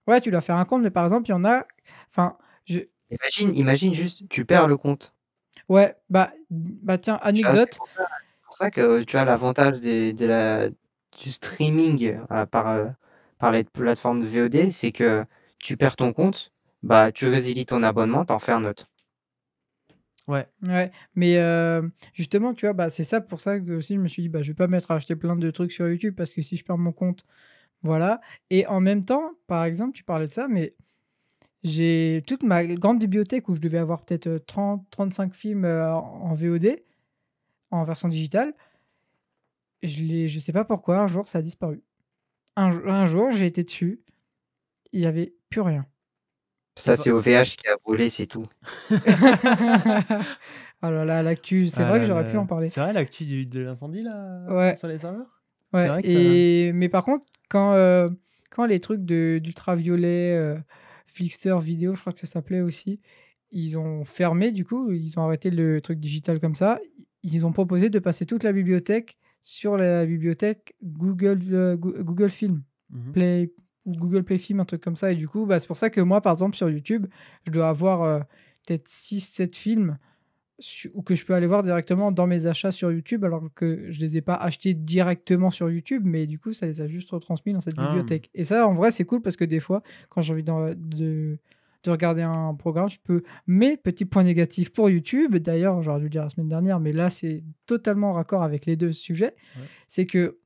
ouais 0.07 0.21
tu 0.21 0.31
dois 0.31 0.41
faire 0.41 0.57
un 0.57 0.65
compte 0.65 0.81
mais 0.83 0.91
par 0.91 1.03
exemple 1.05 1.25
il 1.27 1.29
y 1.31 1.33
en 1.33 1.45
a 1.45 1.65
enfin 2.09 2.37
je 2.65 2.79
Imagine, 3.11 3.53
imagine 3.55 3.93
juste, 3.93 4.27
tu 4.27 4.43
perds 4.43 4.67
le 4.67 4.75
compte. 4.75 5.13
ouais 5.69 5.95
bah 6.09 6.31
bah 6.49 6.97
tiens 6.99 7.15
anecdote 7.23 7.73
c'est 7.73 7.77
pour 7.77 7.87
ça, 7.89 8.07
c'est 8.21 8.41
pour 8.45 8.53
ça 8.55 8.71
que 8.71 9.03
tu 9.03 9.17
as 9.17 9.25
l'avantage 9.25 9.79
des- 9.81 10.13
de 10.13 10.25
la, 10.25 10.69
du 10.69 11.31
streaming 11.31 12.19
euh, 12.31 12.45
par, 12.45 12.67
euh, 12.69 12.89
par 13.39 13.51
les 13.51 13.63
plateformes 13.63 14.21
de 14.21 14.25
VOD, 14.25 14.69
c'est 14.71 14.91
que 14.91 15.25
tu 15.59 15.77
perds 15.77 15.95
ton 15.97 16.13
compte, 16.13 16.51
bah 16.83 17.11
tu 17.11 17.27
résilies 17.27 17.65
ton 17.65 17.83
abonnement, 17.83 18.25
t'en 18.25 18.39
fais 18.39 18.51
un 18.53 18.65
autre. 18.65 18.89
Ouais. 20.31 20.47
Ouais, 20.63 20.91
mais 21.13 21.35
euh, 21.37 21.81
justement, 22.13 22.53
tu 22.53 22.65
vois, 22.65 22.71
bah, 22.73 22.89
c'est 22.89 23.03
ça 23.03 23.19
pour 23.19 23.41
ça 23.41 23.59
que 23.59 23.73
aussi 23.73 23.95
je 23.95 23.99
me 23.99 24.07
suis 24.07 24.21
dit, 24.23 24.29
bah, 24.29 24.41
je 24.41 24.51
vais 24.51 24.55
pas 24.55 24.67
me 24.67 24.71
mettre 24.71 24.91
à 24.91 24.95
acheter 24.95 25.17
plein 25.17 25.35
de 25.35 25.51
trucs 25.51 25.73
sur 25.73 25.89
YouTube 25.89 26.15
parce 26.15 26.33
que 26.33 26.41
si 26.41 26.55
je 26.55 26.63
perds 26.63 26.77
mon 26.77 26.93
compte, 26.93 27.25
voilà. 27.83 28.21
Et 28.51 28.67
en 28.67 28.81
même 28.81 29.05
temps, 29.05 29.31
par 29.47 29.65
exemple, 29.65 29.93
tu 29.93 30.03
parlais 30.03 30.27
de 30.27 30.33
ça, 30.33 30.47
mais 30.47 30.75
j'ai 31.63 32.23
toute 32.27 32.43
ma 32.43 32.65
grande 32.65 32.99
bibliothèque 32.99 33.49
où 33.49 33.55
je 33.55 33.61
devais 33.61 33.79
avoir 33.79 34.05
peut-être 34.05 34.27
euh, 34.27 34.39
30, 34.39 34.85
35 34.91 35.33
films 35.35 35.65
euh, 35.65 35.93
en 35.95 36.33
VOD, 36.33 36.83
en 37.71 37.83
version 37.83 38.09
digitale. 38.09 38.53
Je 39.83 40.27
je 40.27 40.39
sais 40.39 40.53
pas 40.53 40.65
pourquoi, 40.65 40.99
un 40.99 41.07
jour 41.07 41.27
ça 41.27 41.39
a 41.39 41.41
disparu. 41.41 41.83
Un, 42.57 42.69
un 42.87 43.05
jour, 43.05 43.31
j'ai 43.31 43.47
été 43.47 43.63
dessus, 43.63 44.01
il 44.93 45.01
y 45.01 45.05
avait 45.07 45.35
plus 45.49 45.61
rien. 45.61 45.85
Ça, 46.81 46.95
C'est 46.95 47.11
OVH 47.11 47.55
qui 47.57 47.67
a 47.67 47.75
brûlé, 47.83 48.09
c'est 48.09 48.25
tout. 48.25 48.47
Ah 50.81 50.89
là 50.91 51.05
là, 51.05 51.21
l'actu, 51.23 51.67
c'est 51.67 51.81
Ah 51.81 51.89
vrai 51.89 51.99
que 51.99 52.05
j'aurais 52.05 52.29
pu 52.29 52.37
en 52.37 52.45
parler. 52.45 52.67
C'est 52.67 52.79
vrai 52.81 52.93
l'actu 52.93 53.25
du- 53.25 53.45
de 53.45 53.59
l'incendie 53.61 54.01
là 54.01 54.45
Ouais. 54.49 54.75
sur 54.75 54.87
les 54.87 54.97
serveurs? 54.97 55.27
Ouais, 55.73 55.81
C'est 55.81 55.87
vrai 55.87 56.01
que 56.01 56.07
ça- 56.07 56.13
et... 56.13 56.71
mais 56.73 56.89
par 56.89 57.03
contre, 57.03 57.27
quand, 57.49 57.73
euh, 57.73 58.09
quand 58.49 58.65
les 58.65 58.79
trucs 58.79 59.05
de- 59.05 59.39
d'ultraviolet, 59.41 60.35
euh, 60.35 60.57
Flixster 61.07 61.57
vidéo, 61.61 61.93
je 61.95 62.01
crois 62.01 62.13
que 62.13 62.19
ça 62.19 62.27
s'appelait 62.27 62.61
aussi, 62.61 62.99
ils 63.51 63.77
ont 63.77 64.03
fermé 64.05 64.51
du 64.51 64.65
coup, 64.65 64.91
ils 64.91 65.19
ont 65.19 65.23
arrêté 65.23 65.49
le 65.51 65.81
truc 65.81 65.99
digital 65.99 66.39
comme 66.39 66.55
ça. 66.55 66.79
Ils 67.23 67.45
ont 67.45 67.51
proposé 67.51 67.89
de 67.89 67.99
passer 67.99 68.25
toute 68.25 68.43
la 68.43 68.51
bibliothèque 68.53 69.17
sur 69.43 69.77
la 69.77 70.05
bibliothèque 70.05 70.73
Google, 70.83 71.39
euh, 71.51 71.75
Goo- 71.77 72.01
Google 72.03 72.31
Film, 72.31 72.63
Mhm. 72.89 73.11
Play 73.13 73.51
ou 73.85 73.93
Google 73.93 74.23
Play 74.23 74.37
Film, 74.37 74.59
un 74.59 74.65
truc 74.65 74.81
comme 74.81 74.95
ça. 74.95 75.11
Et 75.11 75.15
du 75.15 75.27
coup, 75.27 75.45
bah, 75.45 75.59
c'est 75.59 75.67
pour 75.67 75.77
ça 75.77 75.89
que 75.89 76.01
moi, 76.01 76.21
par 76.21 76.33
exemple, 76.33 76.55
sur 76.55 76.69
YouTube, 76.69 77.07
je 77.45 77.51
dois 77.51 77.69
avoir 77.69 78.03
euh, 78.03 78.19
peut-être 78.67 78.87
6-7 78.87 79.55
films 79.55 79.97
ou 80.93 81.01
que 81.01 81.15
je 81.15 81.25
peux 81.25 81.33
aller 81.33 81.47
voir 81.47 81.63
directement 81.63 82.11
dans 82.11 82.27
mes 82.27 82.45
achats 82.45 82.71
sur 82.71 82.91
YouTube, 82.91 83.25
alors 83.25 83.49
que 83.55 83.87
je 83.89 83.99
les 83.99 84.17
ai 84.17 84.21
pas 84.21 84.35
achetés 84.35 84.75
directement 84.75 85.49
sur 85.49 85.71
YouTube, 85.71 86.03
mais 86.05 86.27
du 86.27 86.37
coup, 86.37 86.53
ça 86.53 86.67
les 86.67 86.81
a 86.81 86.87
juste 86.87 87.09
retransmis 87.09 87.53
dans 87.53 87.61
cette 87.61 87.73
Ah. 87.79 87.87
bibliothèque. 87.87 88.29
Et 88.35 88.43
ça, 88.45 88.67
en 88.67 88.75
vrai, 88.75 88.91
c'est 88.91 89.03
cool 89.05 89.23
parce 89.23 89.37
que 89.37 89.45
des 89.45 89.59
fois, 89.59 89.81
quand 90.09 90.21
j'ai 90.21 90.33
envie 90.33 90.43
de, 90.43 91.39
de 91.83 91.89
regarder 91.89 92.21
un 92.21 92.53
programme, 92.53 92.89
je 92.91 92.99
peux. 93.03 93.23
Mais, 93.47 93.75
petit 93.75 94.05
point 94.05 94.21
négatif 94.23 94.71
pour 94.71 94.87
YouTube, 94.91 95.35
d'ailleurs, 95.37 95.81
j'aurais 95.81 95.97
dû 95.97 96.03
le 96.05 96.09
dire 96.11 96.21
la 96.23 96.29
semaine 96.29 96.49
dernière, 96.49 96.79
mais 96.79 96.93
là, 96.93 97.09
c'est 97.09 97.43
totalement 97.65 98.11
en 98.11 98.13
raccord 98.13 98.43
avec 98.43 98.67
les 98.67 98.75
deux 98.75 98.91
sujets, 98.93 99.33
Ouais. 99.57 99.65
c'est 99.87 100.05
que, 100.05 100.37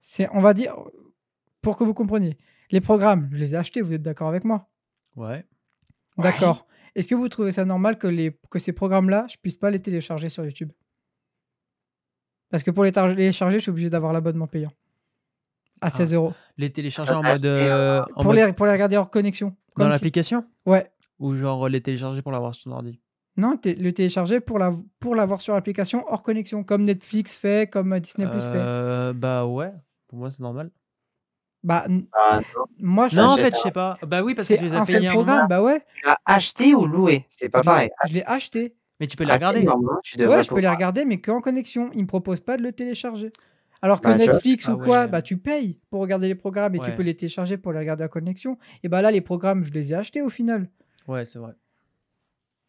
c'est, 0.00 0.28
on 0.34 0.40
va 0.40 0.52
dire, 0.52 0.74
pour 1.62 1.76
que 1.76 1.84
vous 1.84 1.94
compreniez, 1.94 2.36
les 2.70 2.80
programmes, 2.80 3.28
je 3.32 3.36
les 3.38 3.52
ai 3.54 3.56
achetés, 3.56 3.80
vous 3.82 3.92
êtes 3.92 4.02
d'accord 4.02 4.28
avec 4.28 4.44
moi? 4.44 4.68
Ouais. 5.16 5.26
Ouais. 5.28 5.44
D'accord. 6.18 6.66
Est-ce 6.94 7.06
que 7.08 7.14
vous 7.14 7.28
trouvez 7.28 7.52
ça 7.52 7.64
normal 7.64 7.98
que, 7.98 8.06
les, 8.06 8.36
que 8.50 8.58
ces 8.58 8.72
programmes-là, 8.72 9.26
je 9.30 9.36
puisse 9.40 9.56
pas 9.56 9.70
les 9.70 9.80
télécharger 9.80 10.28
sur 10.28 10.44
YouTube? 10.44 10.70
Parce 12.50 12.62
que 12.64 12.70
pour 12.70 12.84
les 12.84 12.92
télécharger, 12.92 13.58
je 13.58 13.62
suis 13.62 13.70
obligé 13.70 13.90
d'avoir 13.90 14.12
l'abonnement 14.12 14.46
payant. 14.48 14.72
À 15.80 15.86
Ah. 15.86 15.90
16 15.90 16.14
euros. 16.14 16.34
Les 16.58 16.70
télécharger 16.70 17.12
en 17.12 17.22
Ah, 17.24 17.32
mode, 17.32 17.44
euh, 17.46 18.02
en 18.02 18.22
Pour 18.22 18.24
mode- 18.34 18.36
les, 18.36 18.52
pour 18.52 18.66
les 18.66 18.72
regarder 18.72 18.96
hors 18.96 19.10
connexion. 19.10 19.56
dans 19.76 19.84
si- 19.86 19.90
l'application? 19.90 20.44
Ouais. 20.66 20.90
ou 21.20 21.34
genre 21.36 21.68
les 21.68 21.80
télécharger 21.82 22.22
pour 22.22 22.32
l'avoir 22.32 22.54
sur 22.54 22.64
ton 22.64 22.72
ordi? 22.76 22.98
Non, 23.36 23.58
le 23.64 23.90
télécharger 23.92 24.40
pour 24.40 24.58
la- 24.58 24.74
pour 24.98 25.14
l'avoir 25.14 25.40
sur 25.42 25.54
l'application 25.54 26.04
hors 26.10 26.22
connexion, 26.22 26.64
comme 26.64 26.82
Netflix 26.84 27.34
fait, 27.36 27.70
comme 27.70 27.92
euh, 27.92 28.00
Disney 28.00 28.26
Plus 28.28 28.40
fait. 28.42 28.56
Euh, 28.56 29.12
bah 29.12 29.46
ouais, 29.46 29.70
pour 30.08 30.18
moi 30.18 30.30
c'est 30.30 30.40
normal. 30.40 30.70
Bah, 31.62 31.86
Ah 32.14 32.40
non, 32.56 32.64
moi, 32.78 33.08
je 33.08 33.16
Non, 33.16 33.24
en 33.28 33.36
fait, 33.36 33.52
un- 33.52 33.56
je 33.56 33.60
sais 33.60 33.70
pas. 33.70 33.98
Bah 34.06 34.22
oui, 34.22 34.34
parce 34.34 34.48
que 34.48 34.54
tu 34.54 34.64
les 34.64 34.74
un 34.74 34.82
as 34.82 34.86
seul 34.86 34.96
payés 34.96 35.08
à 35.08 35.10
un 35.10 35.14
programme. 35.14 35.36
moment. 35.36 35.48
Bah 35.48 35.62
ouais. 35.62 35.80
tu 35.94 36.06
l'as 36.06 36.16
acheté 36.24 36.74
ou 36.74 36.86
loué? 36.86 37.24
C'est 37.28 37.48
pas 37.50 37.62
pareil. 37.62 37.90
Je 38.08 38.14
l'ai 38.14 38.24
acheté. 38.24 38.74
Mais 38.98 39.06
tu 39.06 39.16
peux 39.16 39.24
les 39.24 39.32
regarder. 39.32 39.66
tu 40.02 40.16
devrais 40.18 40.36
Ouais, 40.38 40.44
je 40.44 40.48
peux 40.50 40.60
les 40.60 40.68
regarder, 40.68 41.04
mais 41.04 41.20
qu'en 41.20 41.40
connexion. 41.40 41.90
Ils 41.94 42.02
me 42.02 42.06
proposent 42.06 42.40
pas 42.40 42.56
de 42.56 42.62
le 42.62 42.72
télécharger. 42.72 43.32
Alors 43.82 44.00
que 44.02 44.08
Bah. 44.08 44.16
Netflix 44.16 44.66
Ah 44.68 44.74
ou 44.74 44.78
quoi, 44.78 45.02
ouais. 45.02 45.08
bah 45.08 45.22
tu 45.22 45.38
payes 45.38 45.78
pour 45.90 46.00
regarder 46.02 46.28
les 46.28 46.34
programmes 46.34 46.74
et 46.74 46.80
tu 46.80 46.90
peux 46.92 47.02
les 47.02 47.16
télécharger 47.16 47.56
pour 47.56 47.72
les 47.72 47.78
regarder 47.78 48.04
en 48.04 48.08
connexion. 48.08 48.58
Et 48.82 48.88
bah 48.88 49.00
là, 49.00 49.10
les 49.10 49.22
programmes, 49.22 49.64
je 49.64 49.72
les 49.72 49.92
ai 49.92 49.94
achetés 49.96 50.20
au 50.22 50.28
final. 50.28 50.68
Ouais, 51.08 51.24
c'est 51.24 51.38
vrai. 51.38 51.52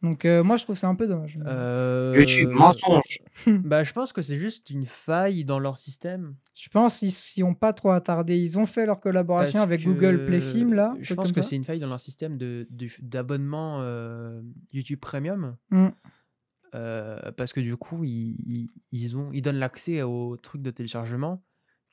Donc 0.03 0.25
euh, 0.25 0.43
moi, 0.43 0.57
je 0.57 0.63
trouve 0.63 0.77
ça 0.77 0.87
un 0.87 0.95
peu 0.95 1.05
dommage. 1.07 1.37
Euh, 1.45 2.13
YouTube, 2.17 2.49
mensonge. 2.49 3.19
Bah, 3.47 3.83
je 3.83 3.93
pense 3.93 4.13
que 4.13 4.21
c'est 4.21 4.37
juste 4.37 4.69
une 4.71 4.85
faille 4.85 5.45
dans 5.45 5.59
leur 5.59 5.77
système. 5.77 6.35
Je 6.55 6.69
pense 6.69 6.99
qu'ils 6.99 7.11
s'y 7.11 7.43
ont 7.43 7.53
pas 7.53 7.71
trop 7.73 7.91
attardé. 7.91 8.37
Ils 8.37 8.57
ont 8.57 8.65
fait 8.65 8.85
leur 8.85 8.99
collaboration 8.99 9.59
Parce 9.59 9.63
avec 9.63 9.81
que 9.81 9.85
Google 9.85 10.25
Play 10.25 10.41
Film 10.41 10.73
là. 10.73 10.95
Je 11.01 11.13
pense 11.13 11.31
que 11.31 11.41
c'est 11.43 11.55
une 11.55 11.63
faille 11.65 11.79
dans 11.79 11.87
leur 11.87 11.99
système 11.99 12.37
de, 12.37 12.67
de- 12.71 12.87
d'abonnement 13.01 13.79
euh, 13.81 14.41
YouTube 14.73 14.99
Premium. 14.99 15.55
Mm. 15.69 15.87
Euh, 16.73 17.31
parce 17.35 17.51
que 17.53 17.59
du 17.59 17.75
coup, 17.75 18.03
ils, 18.03 18.35
ils, 18.47 18.69
ils 18.91 19.17
ont, 19.17 19.29
ils 19.33 19.41
donnent 19.41 19.57
l'accès 19.59 20.01
aux 20.03 20.37
trucs 20.37 20.61
de 20.61 20.71
téléchargement 20.71 21.43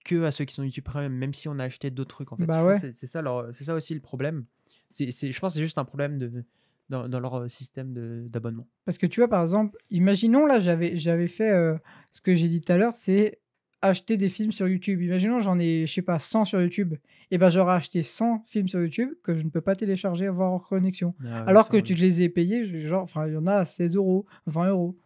que 0.04 0.22
à 0.22 0.30
ceux 0.32 0.44
qui 0.44 0.54
sont 0.54 0.62
YouTube 0.62 0.84
Premium, 0.84 1.12
même 1.12 1.34
si 1.34 1.48
on 1.48 1.58
a 1.58 1.64
acheté 1.64 1.90
d'autres 1.90 2.10
trucs. 2.14 2.32
En 2.32 2.36
fait. 2.36 2.46
Bah 2.46 2.64
ouais. 2.64 2.78
C'est, 2.78 2.92
c'est 2.92 3.06
ça, 3.06 3.20
leur- 3.20 3.52
c'est 3.52 3.64
ça 3.64 3.74
aussi 3.74 3.92
le 3.92 4.00
problème. 4.00 4.44
C'est, 4.90 5.10
c'est- 5.10 5.32
je 5.32 5.40
pense 5.40 5.52
que 5.52 5.56
c'est 5.58 5.64
juste 5.64 5.78
un 5.78 5.84
problème 5.84 6.18
de, 6.18 6.44
dans, 6.88 7.08
dans 7.08 7.20
leur 7.20 7.50
système 7.50 7.92
de, 7.92 8.26
d'abonnement. 8.28 8.66
Parce 8.84 8.98
que 8.98 9.06
tu 9.06 9.20
vois, 9.20 9.28
par 9.28 9.42
exemple, 9.42 9.76
imaginons 9.90 10.46
là, 10.46 10.60
j'avais 10.60 10.96
j'avais 10.96 11.28
fait 11.28 11.50
euh, 11.50 11.76
ce 12.12 12.20
que 12.20 12.34
j'ai 12.34 12.48
dit 12.48 12.60
tout 12.60 12.72
à 12.72 12.76
l'heure, 12.76 12.94
c'est 12.94 13.38
acheter 13.80 14.16
des 14.16 14.28
films 14.28 14.50
sur 14.50 14.66
YouTube. 14.66 15.00
Imaginons, 15.02 15.38
j'en 15.38 15.58
ai, 15.58 15.86
je 15.86 15.92
sais 15.94 16.02
pas, 16.02 16.18
100 16.18 16.46
sur 16.46 16.60
YouTube. 16.60 16.94
Et 17.30 17.38
ben 17.38 17.48
j'aurais 17.48 17.74
acheté 17.74 18.02
100 18.02 18.42
films 18.46 18.66
sur 18.68 18.80
YouTube 18.80 19.10
que 19.22 19.36
je 19.36 19.44
ne 19.44 19.50
peux 19.50 19.60
pas 19.60 19.76
télécharger, 19.76 20.26
avoir 20.26 20.50
en 20.52 20.58
connexion. 20.58 21.14
Ah 21.20 21.24
ouais, 21.24 21.48
Alors 21.48 21.68
que 21.68 21.76
tu, 21.76 21.94
je 21.94 22.02
les 22.04 22.22
ai 22.22 22.28
payés, 22.28 22.64
genre, 22.86 23.02
enfin, 23.04 23.28
il 23.28 23.34
y 23.34 23.36
en 23.36 23.46
a 23.46 23.54
à 23.54 23.64
16 23.64 23.94
euros, 23.94 24.26
20 24.46 24.68
euros. 24.70 24.96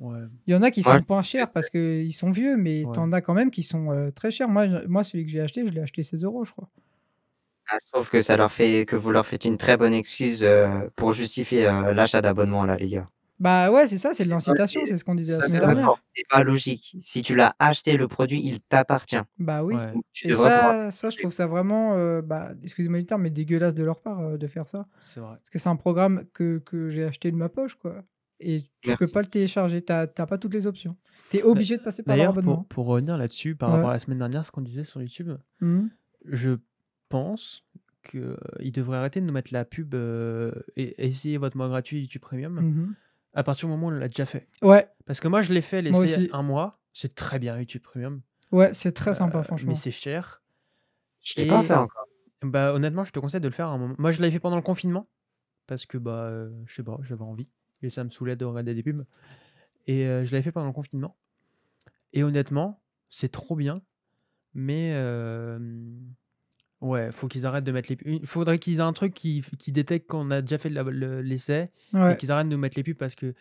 Ouais. 0.00 0.18
Il 0.46 0.52
y 0.52 0.56
en 0.56 0.62
a 0.62 0.70
qui 0.70 0.80
Ouais, 0.80 0.98
sont 0.98 1.04
pas 1.04 1.22
chers 1.22 1.50
parce 1.52 1.68
qu'ils 1.70 2.14
sont 2.14 2.30
vieux, 2.30 2.56
mais 2.56 2.84
Ouais. 2.84 2.92
t'en 2.92 3.10
as 3.12 3.20
quand 3.20 3.34
même 3.34 3.50
qui 3.50 3.62
sont 3.64 3.90
euh, 3.92 4.10
très 4.10 4.30
chers. 4.30 4.48
Moi, 4.48 4.66
moi, 4.88 5.04
celui 5.04 5.24
que 5.24 5.30
j'ai 5.30 5.40
acheté, 5.40 5.66
je 5.66 5.72
l'ai 5.72 5.80
acheté 5.80 6.02
16 6.02 6.24
euros, 6.24 6.44
je 6.44 6.52
crois. 6.52 6.68
Ah, 7.70 7.76
Je 7.84 7.92
trouve 7.92 8.08
que 8.10 8.20
ça 8.20 8.36
leur 8.36 8.50
fait 8.52 8.86
que 8.86 8.96
vous 8.96 9.10
leur 9.10 9.26
faites 9.26 9.44
une 9.44 9.56
très 9.58 9.76
bonne 9.76 9.92
excuse 9.94 10.42
euh, 10.44 10.88
pour 10.96 11.12
justifier 11.12 11.66
euh, 11.68 11.92
l'achat 11.92 12.20
d'abonnement 12.22 12.64
là, 12.64 12.76
les 12.76 12.88
gars. 12.88 13.08
Bah 13.40 13.70
ouais, 13.70 13.86
c'est 13.86 13.98
ça, 13.98 14.14
c'est 14.14 14.24
de 14.24 14.30
l'incitation, 14.30 14.80
c'est 14.84 14.96
ce 14.98 15.04
qu'on 15.04 15.14
disait 15.14 15.38
la 15.38 15.46
semaine 15.46 15.60
dernière. 15.60 15.94
C'est 16.00 16.26
pas 16.28 16.42
logique. 16.42 16.96
Si 16.98 17.22
tu 17.22 17.36
l'as 17.36 17.54
acheté 17.60 17.96
le 17.96 18.08
produit, 18.08 18.40
il 18.44 18.60
t'appartient. 18.60 19.20
Bah 19.38 19.62
oui. 19.62 19.76
Ouais, 19.76 19.92
tu 20.12 20.26
Et 20.28 20.34
ça, 20.34 20.90
ça, 20.90 21.08
je 21.10 21.18
trouve 21.18 21.30
ça 21.30 21.46
vraiment, 21.46 21.94
euh, 21.94 22.20
bah, 22.20 22.50
excusez-moi 22.64 22.98
du 22.98 23.06
terme, 23.06 23.22
mais 23.22 23.30
dégueulasse 23.30 23.74
de 23.76 23.84
leur 23.84 24.00
part 24.00 24.18
euh, 24.20 24.36
de 24.38 24.46
faire 24.48 24.66
ça. 24.66 24.86
c'est 25.00 25.20
vrai. 25.20 25.36
Parce 25.36 25.50
que 25.50 25.58
c'est 25.60 25.68
un 25.68 25.76
programme 25.76 26.24
que, 26.34 26.58
que 26.58 26.88
j'ai 26.88 27.04
acheté 27.04 27.30
de 27.30 27.36
ma 27.36 27.48
poche, 27.48 27.76
quoi. 27.76 28.02
Et 28.40 28.62
tu 28.82 28.96
peux 28.96 29.06
pas 29.06 29.20
le 29.20 29.26
télécharger, 29.28 29.82
t'as 29.82 30.06
t'as 30.08 30.26
pas 30.26 30.38
toutes 30.38 30.54
les 30.54 30.66
options. 30.66 30.96
T'es 31.30 31.42
obligé 31.44 31.76
de 31.76 31.82
passer 31.82 32.02
par 32.02 32.16
D'ailleurs, 32.16 32.34
pour, 32.34 32.64
pour 32.66 32.86
revenir 32.86 33.16
là-dessus, 33.18 33.54
par 33.54 33.68
Ouais. 33.70 33.76
rapport 33.76 33.90
à 33.90 33.94
la 33.94 33.98
semaine 34.00 34.18
dernière, 34.18 34.44
ce 34.46 34.50
qu'on 34.50 34.62
disait 34.62 34.84
sur 34.84 35.00
YouTube, 35.00 35.30
Mhm. 35.60 35.90
je 36.24 36.56
pense 37.08 37.64
qu'ils 38.08 38.72
devraient 38.72 38.96
arrêter 38.98 39.20
de 39.20 39.26
nous 39.26 39.32
mettre 39.32 39.52
la 39.52 39.64
pub 39.64 39.94
euh, 39.94 40.52
et 40.76 41.04
essayez 41.06 41.36
votre 41.38 41.56
mois 41.56 41.68
gratuit 41.68 42.00
YouTube 42.00 42.22
Premium 42.22 42.54
Mhm. 42.54 42.94
à 43.34 43.42
partir 43.42 43.68
du 43.68 43.72
moment 43.72 43.88
où 43.88 43.90
on 43.90 43.94
l'a 43.94 44.08
déjà 44.08 44.26
fait. 44.26 44.48
Ouais, 44.62 44.88
Parce 45.04 45.20
que 45.20 45.28
moi, 45.28 45.42
je 45.42 45.52
l'ai 45.52 45.60
fait 45.62 45.86
aussi. 45.94 46.28
un 46.32 46.42
mois. 46.42 46.80
C'est 46.92 47.14
très 47.14 47.38
bien 47.38 47.58
YouTube 47.58 47.82
Premium. 47.82 48.22
ouais, 48.52 48.72
c'est 48.74 48.92
très 48.92 49.14
sympa, 49.14 49.38
Euh, 49.38 49.42
franchement. 49.42 49.68
mais 49.68 49.74
c'est 49.76 49.90
cher. 49.90 50.42
Je 51.22 51.40
l'ai 51.40 51.48
pas 51.48 51.60
Et- 51.60 51.64
fait 51.64 51.74
encore. 51.74 52.06
Bah, 52.42 52.72
honnêtement, 52.72 53.04
je 53.04 53.12
te 53.12 53.18
conseille 53.18 53.40
de 53.40 53.48
le 53.48 53.52
faire 53.54 53.66
à 53.68 53.72
un 53.72 53.78
moment. 53.78 53.94
Moi, 53.98 54.10
je 54.12 54.20
l'avais 54.20 54.32
fait 54.32 54.40
pendant 54.40 54.56
le 54.56 54.62
confinement. 54.62 55.08
Parce 55.66 55.84
que, 55.86 55.98
bah, 55.98 56.22
euh, 56.24 56.50
je 56.66 56.74
sais 56.76 56.82
pas, 56.82 56.98
j'avais 57.02 57.22
envie. 57.22 57.48
Et 57.82 57.90
ça 57.90 58.02
me 58.04 58.10
saoulait 58.10 58.36
de 58.36 58.44
regarder 58.46 58.74
des 58.74 58.82
pubs. 58.82 59.04
Et 59.86 60.06
euh, 60.06 60.24
je 60.24 60.32
l'avais 60.32 60.42
fait 60.42 60.52
pendant 60.52 60.66
le 60.68 60.72
confinement. 60.72 61.16
Et 62.14 62.22
honnêtement, 62.22 62.80
c'est 63.10 63.28
trop 63.30 63.54
bien. 63.54 63.82
Mais, 64.54 64.92
euh, 64.94 65.58
ouais, 66.80 67.10
faut 67.12 67.28
qu'ils 67.28 67.46
arrêtent 67.46 67.64
de 67.64 67.72
mettre 67.72 67.88
les 67.90 67.96
pubs. 67.96 68.08
Il 68.08 68.26
faudrait 68.26 68.58
qu'ils 68.58 68.78
aient 68.78 68.80
un 68.80 68.92
truc 68.92 69.14
qui, 69.14 69.42
qui 69.58 69.72
détecte 69.72 70.06
qu'on 70.08 70.30
a 70.30 70.40
déjà 70.42 70.58
fait 70.58 70.70
l'essai. 70.70 71.70
Ouais. 71.92 72.12
Et 72.12 72.16
qu'ils 72.16 72.30
arrêtent 72.32 72.48
de 72.48 72.52
nous 72.54 72.60
mettre 72.60 72.76
les 72.78 72.82
pubs 72.82 72.96
parce 72.96 73.14
que. 73.14 73.32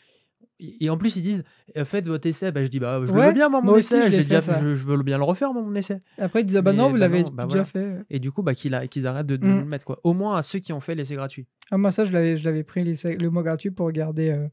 Et 0.60 0.90
en 0.90 0.98
plus, 0.98 1.16
ils 1.18 1.22
disent 1.22 1.44
euh, 1.78 1.86
Faites 1.86 2.08
votre 2.08 2.28
essai. 2.28 2.52
Bah, 2.52 2.64
je 2.64 2.68
dis 2.68 2.80
Bah, 2.80 3.00
je 3.06 3.12
Ouais, 3.12 3.28
veux 3.28 3.34
bien, 3.34 3.48
moi, 3.48 3.62
mon 3.62 3.68
moi 3.72 3.80
essai. 3.80 4.10
je 4.10 4.18
déjà 4.18 4.40
veux 4.40 5.04
bien 5.04 5.18
le 5.20 5.24
refaire, 5.24 5.54
moi, 5.54 5.62
mon 5.62 5.76
essai. 5.76 6.02
Après, 6.18 6.42
ils 6.42 6.46
disent, 6.46 6.58
ah 6.58 6.62
bah 6.64 6.74
non, 6.74 6.88
vous 6.88 6.94
bah 6.94 7.00
l'avez 7.00 7.22
bah 7.24 7.46
déjà 7.46 7.46
voilà. 7.48 7.66
fait. 7.66 8.06
Et 8.10 8.18
du 8.20 8.32
coup, 8.32 8.42
bah, 8.42 8.56
qu'ils 8.56 8.74
arrêtent 8.74 9.28
de, 9.28 9.36
de 9.36 9.46
Mm. 9.46 9.52
nous 9.52 9.60
le 9.60 9.66
mettre, 9.66 9.86
quoi. 9.86 10.00
Au 10.04 10.14
moins 10.16 10.36
à 10.38 10.42
ceux 10.42 10.58
qui 10.58 10.74
ont 10.74 10.80
fait 10.80 10.96
l'essai 10.96 11.14
gratuit. 11.14 11.46
Ah, 11.70 11.78
moi, 11.78 11.92
ça, 11.92 12.06
je 12.06 12.12
l'avais 12.12 12.64
pris 12.64 12.84
le 12.84 13.30
mois 13.30 13.44
gratuit 13.44 13.70
pour 13.70 13.86
regarder 13.86 14.30
euh, 14.30 14.48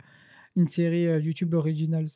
une 0.56 0.68
série 0.68 1.06
euh, 1.06 1.18
YouTube 1.20 1.54
Originals. 1.54 2.08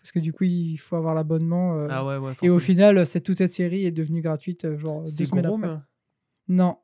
Parce 0.00 0.12
que 0.12 0.18
du 0.18 0.34
coup, 0.34 0.44
il 0.44 0.76
faut 0.76 0.96
avoir 0.96 1.14
l'abonnement. 1.14 1.78
euh, 1.78 1.88
Ah 1.90 2.04
ouais, 2.04 2.18
ouais. 2.18 2.32
et 2.42 2.50
au 2.50 2.58
final, 2.58 3.06
c'est 3.06 3.22
toute 3.22 3.38
cette 3.38 3.52
série 3.54 3.86
est 3.86 3.90
devenue 3.90 4.20
gratuite, 4.20 4.76
genre 4.76 5.02
deux 5.02 5.24
semaines 5.24 5.46
après. 5.46 5.78
Non, 6.48 6.78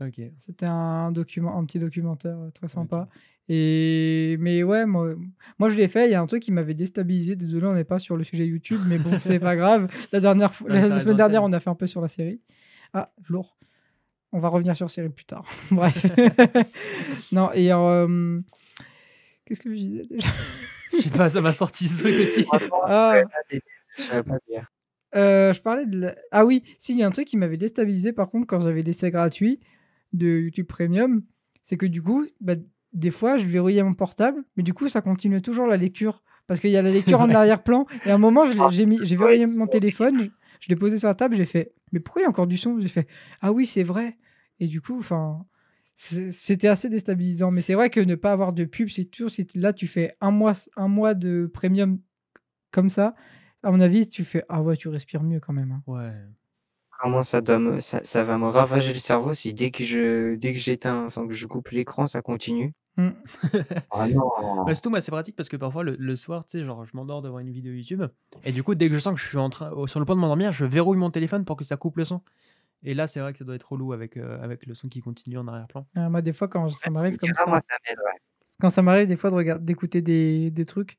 Ok. 0.00 0.20
C'était 0.38 0.66
un 0.66 1.10
document, 1.10 1.58
un 1.58 1.64
petit 1.64 1.78
documentaire 1.78 2.38
euh, 2.38 2.50
très 2.50 2.68
sympa. 2.68 3.08
Et 3.48 4.36
mais 4.38 4.62
ouais, 4.62 4.86
moi, 4.86 5.14
moi 5.58 5.70
je 5.70 5.76
l'ai 5.76 5.88
fait. 5.88 6.06
Il 6.06 6.12
y 6.12 6.14
a 6.14 6.20
un 6.20 6.26
truc 6.26 6.42
qui 6.42 6.52
m'avait 6.52 6.74
déstabilisé. 6.74 7.34
Désolé, 7.34 7.66
on 7.66 7.74
n'est 7.74 7.84
pas 7.84 7.98
sur 7.98 8.16
le 8.16 8.24
sujet 8.24 8.46
YouTube, 8.46 8.80
mais 8.86 8.98
bon, 8.98 9.18
c'est 9.18 9.40
pas 9.40 9.56
grave. 9.56 9.88
La 10.12 10.20
dernière 10.20 10.54
fois, 10.54 10.68
Ouais, 10.68 10.74
la, 10.74 10.82
ça 10.82 10.88
la 10.88 10.94
reste 10.94 11.04
semaine 11.04 11.16
dernière, 11.16 11.42
on 11.42 11.52
a 11.52 11.60
fait 11.60 11.70
un 11.70 11.74
peu 11.74 11.86
sur 11.86 12.00
la 12.00 12.08
série. 12.08 12.40
Ah, 12.92 13.12
lourd. 13.28 13.56
On 14.32 14.40
va 14.40 14.48
revenir 14.48 14.76
sur 14.76 14.90
série 14.90 15.08
plus 15.08 15.24
tard. 15.24 15.46
Bref. 15.70 16.04
non 17.32 17.50
et 17.54 17.72
euh, 17.72 18.40
qu'est-ce 19.46 19.60
que 19.60 19.70
je 19.70 19.76
disais 19.76 20.06
déjà? 20.08 20.28
Je 20.92 20.98
sais 21.02 21.10
pas, 21.10 21.28
ça 21.28 21.40
m'a 21.40 21.52
sorti 21.52 21.88
ce 21.88 22.02
truc 22.02 22.14
aussi. 22.14 22.46
Ah. 22.86 23.22
je 23.96 24.02
savais 24.02 24.22
pas 24.22 24.38
dire. 24.46 24.70
Euh, 25.14 25.52
je 25.52 25.60
parlais 25.62 25.86
de 25.86 25.98
la- 26.00 26.14
Ah 26.30 26.44
oui, 26.44 26.62
si, 26.78 26.92
il 26.92 26.98
y 26.98 27.02
a 27.02 27.06
un 27.06 27.10
truc 27.10 27.26
qui 27.26 27.36
m'avait 27.36 27.56
déstabilisé 27.56 28.12
par 28.12 28.28
contre 28.30 28.46
quand 28.46 28.60
j'avais 28.60 28.82
l'essai 28.82 29.10
gratuit 29.10 29.58
de 30.12 30.26
YouTube 30.26 30.66
Premium, 30.66 31.22
c'est 31.62 31.76
que 31.76 31.86
du 31.86 32.02
coup, 32.02 32.26
bah, 32.40 32.54
des 32.92 33.10
fois, 33.10 33.38
je 33.38 33.46
verrouillais 33.46 33.82
mon 33.82 33.94
portable, 33.94 34.44
mais 34.56 34.62
du 34.62 34.74
coup, 34.74 34.88
ça 34.88 35.00
continuait 35.00 35.40
toujours 35.40 35.66
la 35.66 35.76
lecture. 35.76 36.22
Parce 36.46 36.60
qu'il 36.60 36.70
y 36.70 36.76
a 36.78 36.82
la 36.82 36.90
lecture 36.90 37.20
en 37.20 37.28
arrière-plan, 37.34 37.86
et 38.06 38.10
à 38.10 38.14
un 38.14 38.18
moment, 38.18 38.44
Ah, 38.58 38.68
j'ai 38.70 38.86
verrouillé 39.16 39.46
mon 39.46 39.66
téléphone, 39.66 40.18
je, 40.20 40.24
je 40.60 40.68
l'ai 40.70 40.76
posé 40.76 40.98
sur 40.98 41.08
la 41.08 41.14
table, 41.14 41.36
j'ai 41.36 41.44
fait, 41.44 41.72
mais 41.92 42.00
pourquoi 42.00 42.22
il 42.22 42.24
y 42.24 42.26
a 42.26 42.30
encore 42.30 42.46
du 42.46 42.56
son? 42.56 42.80
J'ai 42.80 42.88
fait, 42.88 43.06
ah 43.42 43.52
oui, 43.52 43.66
c'est 43.66 43.82
vrai. 43.82 44.16
Et 44.58 44.66
du 44.66 44.80
coup, 44.80 44.96
enfin, 44.98 45.44
c'était 45.94 46.68
assez 46.68 46.88
déstabilisant. 46.88 47.50
Mais 47.50 47.60
c'est 47.60 47.74
vrai 47.74 47.90
que 47.90 48.00
ne 48.00 48.14
pas 48.14 48.32
avoir 48.32 48.52
de 48.52 48.64
pub, 48.64 48.88
c'est 48.88 49.04
toujours, 49.04 49.30
si 49.30 49.46
là, 49.54 49.72
tu 49.72 49.86
fais 49.86 50.14
un 50.20 50.30
mois, 50.30 50.54
un 50.76 50.88
mois 50.88 51.12
de 51.14 51.50
premium 51.52 51.98
comme 52.70 52.88
ça, 52.88 53.14
à 53.62 53.70
mon 53.70 53.80
avis, 53.80 54.08
tu 54.08 54.24
fais, 54.24 54.44
ah 54.48 54.62
ouais, 54.62 54.76
tu 54.76 54.88
respires 54.88 55.22
mieux 55.22 55.40
quand 55.40 55.52
même. 55.52 55.72
hein. 55.72 55.82
Ouais. 55.86 56.12
Comment 57.00 57.22
ça 57.22 57.40
doit 57.40 57.58
me, 57.60 57.78
ça, 57.78 58.02
ça 58.02 58.24
va 58.24 58.38
me 58.38 58.46
ravager 58.46 58.92
le 58.92 58.98
cerveau 58.98 59.32
si 59.32 59.54
dès 59.54 59.70
que 59.70 59.84
je, 59.84 60.34
dès 60.34 60.52
que 60.52 60.58
j'éteins, 60.58 61.04
enfin 61.04 61.28
que 61.28 61.32
je 61.32 61.46
coupe 61.46 61.68
l'écran, 61.70 62.06
ça 62.06 62.22
continue. 62.22 62.72
Mm. 62.96 63.10
Ah 63.92 64.08
non. 64.08 64.28
Bah, 64.66 64.74
surtout, 64.74 64.90
moi, 64.90 65.00
c'est 65.00 65.12
pratique 65.12 65.36
parce 65.36 65.48
que 65.48 65.56
parfois, 65.56 65.84
le, 65.84 65.94
le 65.98 66.16
soir, 66.16 66.44
tu 66.44 66.58
sais, 66.58 66.64
genre, 66.64 66.84
je 66.84 66.90
m'endors 66.94 67.22
devant 67.22 67.38
une 67.38 67.50
vidéo 67.50 67.72
YouTube. 67.72 68.02
Et 68.44 68.50
du 68.52 68.62
coup, 68.64 68.74
dès 68.74 68.88
que 68.88 68.94
je 68.94 68.98
sens 68.98 69.14
que 69.14 69.20
je 69.20 69.26
suis 69.28 69.38
en 69.38 69.48
train, 69.48 69.70
au- 69.70 69.86
sur 69.86 70.00
le 70.00 70.06
point 70.06 70.16
de 70.16 70.20
m'endormir, 70.20 70.50
je 70.52 70.64
verrouille 70.64 70.98
mon 70.98 71.10
téléphone 71.10 71.44
pour 71.44 71.56
que 71.56 71.64
ça 71.64 71.76
coupe 71.76 71.96
le 71.98 72.04
son. 72.04 72.20
Et 72.82 72.94
là, 72.94 73.06
c'est 73.06 73.20
vrai 73.20 73.32
que 73.32 73.38
ça 73.38 73.44
doit 73.44 73.54
être 73.54 73.70
relou 73.72 73.92
avec, 73.92 74.16
euh, 74.16 74.42
avec 74.42 74.66
le 74.66 74.74
son 74.74 74.88
qui 74.88 75.00
continue 75.00 75.38
en 75.38 75.46
arrière-plan. 75.48 75.86
Euh, 75.96 76.08
moi, 76.10 76.20
des 76.22 76.32
fois, 76.32 76.48
quand 76.48 76.68
ça 76.68 76.90
m'arrive 76.90 77.16
comme 77.16 77.30
Ah, 77.36 77.40
ça, 77.40 77.46
moi, 77.46 77.60
ça 77.60 77.76
m'aide, 77.88 77.98
ouais. 77.98 78.18
Quand 78.60 78.70
ça 78.70 78.82
m'arrive 78.82 79.06
des 79.06 79.16
fois 79.16 79.30
de 79.30 79.36
regarder, 79.36 79.64
d'écouter 79.64 80.02
des, 80.02 80.50
des 80.50 80.64
trucs 80.64 80.98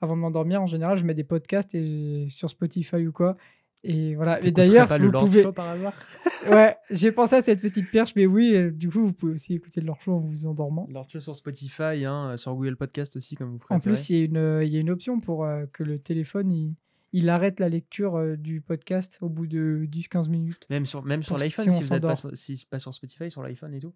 avant 0.00 0.16
de 0.16 0.20
m'endormir, 0.20 0.62
en 0.62 0.66
général, 0.66 0.96
je 0.96 1.04
mets 1.04 1.14
des 1.14 1.24
podcasts 1.24 1.74
et 1.74 2.26
sur 2.30 2.48
Spotify 2.50 3.06
ou 3.06 3.12
quoi. 3.12 3.36
Et 3.82 4.14
voilà. 4.14 4.42
Et 4.44 4.50
d'ailleurs, 4.50 4.90
si 4.90 5.00
vous 5.00 5.10
pouvez, 5.10 5.42
Show 5.42 5.52
par 5.52 5.70
hasard? 5.70 5.94
Ouais, 6.50 6.76
j'ai 6.90 7.12
pensé 7.12 7.36
à 7.36 7.42
cette 7.42 7.60
petite 7.60 7.90
perche, 7.90 8.14
mais 8.16 8.24
oui, 8.24 8.54
euh, 8.54 8.70
du 8.70 8.88
coup, 8.88 9.00
vous 9.00 9.12
pouvez 9.12 9.34
aussi 9.34 9.54
écouter 9.54 9.82
leur 9.82 10.00
show 10.00 10.14
en 10.14 10.20
vous 10.20 10.46
endormant. 10.46 10.86
Lord 10.90 11.08
Show 11.08 11.20
sur 11.20 11.34
Spotify, 11.34 12.04
hein, 12.06 12.36
sur 12.38 12.54
Google 12.54 12.76
Podcast 12.76 13.16
aussi, 13.16 13.36
comme 13.36 13.50
vous 13.50 13.58
préférez. 13.58 13.76
En 13.76 13.80
plus, 13.80 14.08
il 14.10 14.16
y, 14.16 14.20
a 14.20 14.24
une, 14.24 14.36
euh, 14.38 14.64
il 14.64 14.72
y 14.72 14.76
a 14.76 14.80
une 14.80 14.90
option 14.90 15.20
pour 15.20 15.44
euh, 15.44 15.66
que 15.72 15.82
le 15.82 15.98
téléphone 15.98 16.50
il, 16.50 16.74
il 17.12 17.28
arrête 17.28 17.60
la 17.60 17.68
lecture 17.68 18.16
euh, 18.16 18.36
du 18.36 18.60
podcast 18.60 19.18
au 19.20 19.28
bout 19.28 19.46
de 19.46 19.86
10-15 19.90 20.28
minutes. 20.28 20.66
Même 20.70 20.86
sur, 20.86 21.02
même 21.04 21.22
sur 21.22 21.36
l'iPhone, 21.38 21.66
si 21.66 21.72
si, 21.72 21.76
on 21.76 21.80
vous 21.80 21.94
êtes 21.94 22.02
pas 22.02 22.16
si 22.34 22.56
c'est 22.56 22.68
pas 22.68 22.78
sur 22.78 22.94
Spotify, 22.94 23.30
sur 23.30 23.42
l'iPhone 23.42 23.74
et 23.74 23.80
tout, 23.80 23.94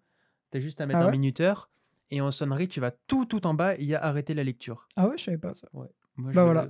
t'as 0.51 0.59
juste 0.59 0.81
à 0.81 0.85
mettre 0.85 0.99
Ah 0.99 1.03
un 1.03 1.05
ouais 1.07 1.11
minuteur 1.11 1.69
et 2.11 2.21
en 2.21 2.31
sonnerie, 2.31 2.67
tu 2.67 2.79
vas 2.79 2.91
tout, 2.91 3.25
tout 3.25 3.45
en 3.47 3.53
bas 3.53 3.75
et 3.75 3.81
il 3.81 3.87
y 3.87 3.95
a 3.95 4.03
arrêter 4.03 4.33
la 4.33 4.43
lecture. 4.43 4.87
Ah 4.95 5.07
ouais, 5.07 5.17
je 5.17 5.23
savais 5.25 5.37
pas 5.37 5.53
ça. 5.53 5.67
Moi, 5.73 5.87
Bah 6.17 6.31
je- 6.33 6.39
voilà. 6.39 6.67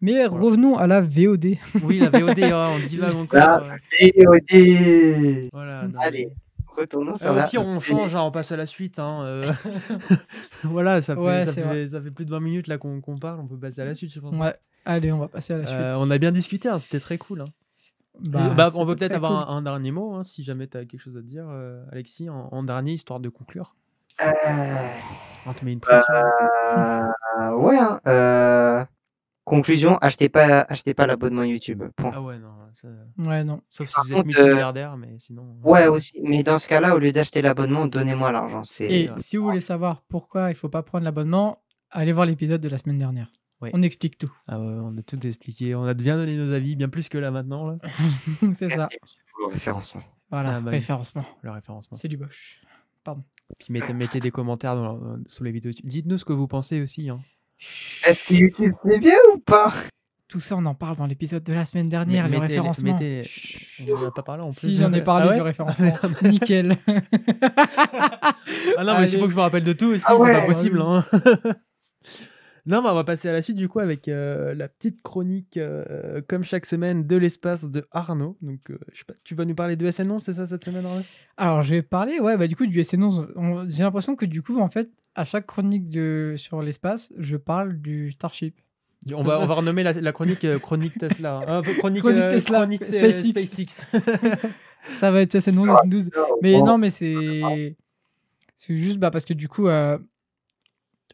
Mais 0.00 0.26
revenons 0.26 0.76
à 0.76 0.86
la 0.86 1.00
VOD. 1.00 1.56
Oui, 1.82 1.98
la 1.98 2.10
VOD, 2.10 2.38
hein, 2.44 2.70
on 2.74 2.86
divague 2.86 3.14
encore. 3.16 3.40
Ah. 3.42 3.76
euh, 4.02 4.08
VOD 4.24 5.48
voilà, 5.52 5.88
non, 5.88 5.98
Allez, 6.00 6.26
mais- 6.26 6.34
retournons 6.66 7.12
Euh, 7.12 7.16
sur 7.16 7.32
au 7.32 7.34
la. 7.34 7.46
pire, 7.46 7.62
on 7.64 7.78
change, 7.80 8.14
hein, 8.14 8.22
on 8.22 8.30
passe 8.30 8.52
à 8.52 8.56
la 8.56 8.66
suite. 8.66 8.98
hein, 8.98 9.22
euh. 9.24 9.52
voilà, 10.64 11.00
ça 11.02 11.14
fait, 11.14 11.20
Ouais, 11.20 11.44
ça, 11.46 11.52
fait, 11.52 11.88
ça 11.88 12.00
fait 12.02 12.10
plus 12.10 12.24
de 12.26 12.30
20 12.30 12.40
minutes 12.40 12.68
là 12.68 12.78
qu'on 12.78 13.00
parle, 13.18 13.40
on 13.40 13.46
peut 13.46 13.58
passer 13.58 13.80
à 13.80 13.84
la 13.86 13.94
suite, 13.94 14.12
je 14.12 14.20
pense. 14.20 14.34
Ouais. 14.36 14.54
Allez, 14.84 15.10
on 15.12 15.18
va 15.18 15.28
passer 15.28 15.52
à 15.54 15.58
la 15.58 15.66
suite. 15.66 15.78
Euh, 15.78 15.94
on 15.96 16.10
a 16.10 16.18
bien 16.18 16.30
discuté, 16.32 16.68
hein, 16.68 16.78
c'était 16.78 17.00
très 17.00 17.18
cool. 17.18 17.40
hein. 17.40 17.44
Bah, 18.28 18.48
Bah, 18.56 18.70
on 18.74 18.86
peut 18.86 18.96
peut-être 18.96 19.14
avoir 19.14 19.46
cool. 19.46 19.54
un, 19.54 19.56
un 19.58 19.62
dernier 19.62 19.90
mot, 19.90 20.14
hein, 20.14 20.22
si 20.22 20.42
jamais 20.44 20.66
tu 20.68 20.76
as 20.76 20.84
quelque 20.84 21.00
chose 21.00 21.16
à 21.16 21.22
dire, 21.22 21.46
euh, 21.50 21.82
Alexis, 21.90 22.30
en, 22.30 22.48
en 22.52 22.62
dernier, 22.62 22.92
histoire 22.92 23.20
de 23.20 23.28
conclure. 23.28 23.76
Euh, 24.20 24.76
On 25.46 25.52
te 25.52 25.64
met 25.64 25.72
une 25.72 25.80
pression. 25.80 26.12
euh, 26.14 27.54
ouais, 27.56 27.76
hein, 27.78 28.00
euh, 28.06 28.84
conclusion, 29.44 29.96
achetez 29.98 30.28
pas, 30.28 30.62
achetez 30.62 30.94
pas 30.94 31.06
l'abonnement 31.06 31.44
YouTube. 31.44 31.82
Point. 31.96 32.12
Ah 32.14 32.22
ouais, 32.22 32.38
non. 32.38 32.48
ça- 32.72 32.88
Ouais, 33.18 33.44
non. 33.44 33.62
Sauf 33.70 33.88
si 33.88 33.94
Par 33.94 34.04
vous 34.04 34.10
êtes 34.10 34.16
contre, 34.16 34.26
multimilliardaire, 34.28 34.96
mais 34.96 35.16
sinon. 35.18 35.42
euh, 35.64 35.68
Ouais, 35.70 35.86
aussi. 35.86 36.20
Mais 36.22 36.42
dans 36.42 36.58
ce 36.58 36.68
cas-là, 36.68 36.94
au 36.94 36.98
lieu 36.98 37.12
d'acheter 37.12 37.42
l'abonnement, 37.42 37.86
donnez-moi 37.86 38.32
l'argent. 38.32 38.62
Et 38.80 39.10
si 39.18 39.36
vous 39.36 39.44
voulez 39.44 39.60
savoir 39.60 40.02
pourquoi 40.08 40.50
il 40.50 40.56
faut 40.56 40.68
pas 40.68 40.82
prendre 40.82 41.04
l'abonnement, 41.04 41.62
allez 41.90 42.12
voir 42.12 42.26
l'épisode 42.26 42.60
de 42.60 42.68
la 42.68 42.78
semaine 42.78 42.98
dernière. 42.98 43.30
Ouais. 43.62 43.70
On 43.72 43.82
explique 43.82 44.18
tout. 44.18 44.30
Ah 44.48 44.58
ouais, 44.58 44.66
on 44.66 44.98
a 44.98 45.02
tout 45.02 45.24
expliqué, 45.26 45.74
on 45.74 45.84
a 45.84 45.94
bien 45.94 46.16
donné 46.16 46.36
nos 46.36 46.52
avis, 46.52 46.76
bien 46.76 46.90
plus 46.90 47.08
que 47.08 47.16
là 47.16 47.30
maintenant, 47.30 47.66
là. 47.70 47.76
C'est 48.52 48.68
ça. 48.68 48.86
Pour 49.32 49.48
le 49.48 49.52
référencement. 49.54 50.02
Voilà, 50.30 50.56
Ah 50.56 50.60
bah 50.60 50.72
référencement. 50.72 51.24
le 51.42 51.50
référencement. 51.52 51.96
C'est 51.96 52.08
du 52.08 52.16
boche. 52.18 52.60
Puis 53.60 53.72
mettez, 53.72 53.92
mettez 53.92 54.18
des 54.20 54.30
commentaires 54.30 54.74
dans- 54.74 54.96
euh, 54.96 55.16
sous 55.26 55.44
les 55.44 55.52
vidéos. 55.52 55.72
Dites-nous 55.84 56.18
ce 56.18 56.24
que 56.24 56.32
vous 56.32 56.48
pensez 56.48 56.80
aussi. 56.82 57.08
Hein. 57.10 57.20
Est-ce 58.06 58.26
que 58.28 58.34
YouTube 58.34 58.72
c'est 58.82 58.98
bien 58.98 59.14
ou 59.34 59.38
pas? 59.38 59.72
Tout 60.28 60.40
ça, 60.40 60.56
on 60.56 60.64
en 60.66 60.74
parle 60.74 60.96
dans 60.96 61.06
l'épisode 61.06 61.44
de 61.44 61.52
la 61.52 61.64
semaine 61.64 61.88
dernière, 61.88 62.24
Mais- 62.24 62.30
le 62.36 62.40
mettez- 62.40 62.54
référencement. 62.54 62.92
mettez- 62.94 63.22
Chut. 63.24 63.88
On 63.88 63.96
en 64.04 64.08
a 64.08 64.10
pas 64.10 64.22
parlé 64.24 64.42
en 64.42 64.50
plus. 64.50 64.58
Si, 64.58 64.76
j'en 64.76 64.92
ai 64.92 65.00
parlé 65.02 65.26
Ah 65.26 65.30
ouais? 65.30 65.36
du 65.36 65.42
référencement. 65.42 65.96
Nickel. 66.22 66.76
Ah 68.78 68.84
non, 68.84 68.98
mais 68.98 69.10
il 69.10 69.18
faut 69.18 69.24
que 69.26 69.30
je 69.30 69.36
me 69.36 69.40
rappelle 69.40 69.64
de 69.64 69.72
tout 69.72 69.86
aussi, 69.86 70.04
Ah 70.06 70.14
c'est 70.18 70.32
pas 70.32 70.46
possible. 70.46 70.80
hein. 70.82 71.00
non, 72.66 72.82
mais 72.82 72.88
on 72.88 72.94
va 72.94 73.04
passer 73.04 73.28
à 73.28 73.32
la 73.32 73.42
suite 73.42 73.56
du 73.56 73.68
coup 73.68 73.78
avec 73.80 74.08
euh, 74.08 74.54
la 74.54 74.68
petite 74.68 75.00
chronique, 75.02 75.56
euh, 75.56 76.20
comme 76.28 76.42
chaque 76.44 76.66
semaine, 76.66 77.06
de 77.06 77.16
l'espace 77.16 77.64
de 77.64 77.86
Arnaud. 77.92 78.36
Donc, 78.42 78.70
euh, 78.70 78.78
je 78.92 78.98
sais 78.98 79.04
pas, 79.04 79.14
tu 79.24 79.34
vas 79.34 79.44
nous 79.44 79.54
parler 79.54 79.76
de 79.76 79.86
SN11, 79.88 80.20
c'est 80.20 80.32
ça 80.34 80.46
cette 80.46 80.64
semaine, 80.64 80.84
Arnaud? 80.84 81.02
Alors, 81.36 81.62
je 81.62 81.74
vais 81.76 81.82
parler, 81.82 82.18
ouais, 82.20 82.36
bah, 82.36 82.46
du 82.48 82.56
coup, 82.56 82.66
du 82.66 82.80
SN11. 82.80 83.28
On- 83.36 83.68
J'ai 83.68 83.82
l'impression 83.84 84.16
que, 84.16 84.26
du 84.26 84.42
coup, 84.42 84.58
en 84.60 84.68
fait, 84.68 84.90
à 85.14 85.24
chaque 85.24 85.46
chronique 85.46 85.88
de... 85.88 86.34
sur 86.36 86.60
l'espace, 86.62 87.12
je 87.18 87.36
parle 87.36 87.74
du 87.80 88.10
Starship. 88.12 88.56
on 89.14 89.22
va, 89.22 89.38
on 89.40 89.44
va 89.44 89.54
renommer 89.54 89.82
la, 89.82 89.92
la 89.92 90.12
chronique 90.12 90.44
euh, 90.44 90.58
chronique 90.58 90.98
Tesla. 90.98 91.42
hein. 91.48 91.62
Chronique, 91.78 92.02
Chronique 92.02 92.28
Tesla, 92.30 92.58
chronique, 92.58 92.84
SpaceX. 92.84 93.28
SpaceX. 93.30 93.86
Ça 94.90 95.10
va 95.10 95.20
être 95.22 95.34
SN11, 95.34 95.68
Ah, 95.70 95.82
SN12. 95.86 96.10
Mais 96.42 96.60
non, 96.62 96.78
mais 96.78 96.90
c'est. 96.90 97.76
C'est 98.54 98.74
juste 98.74 98.98
bah, 98.98 99.10
parce 99.10 99.24
que 99.24 99.34
du 99.34 99.48
coup, 99.48 99.68
euh, 99.68 99.98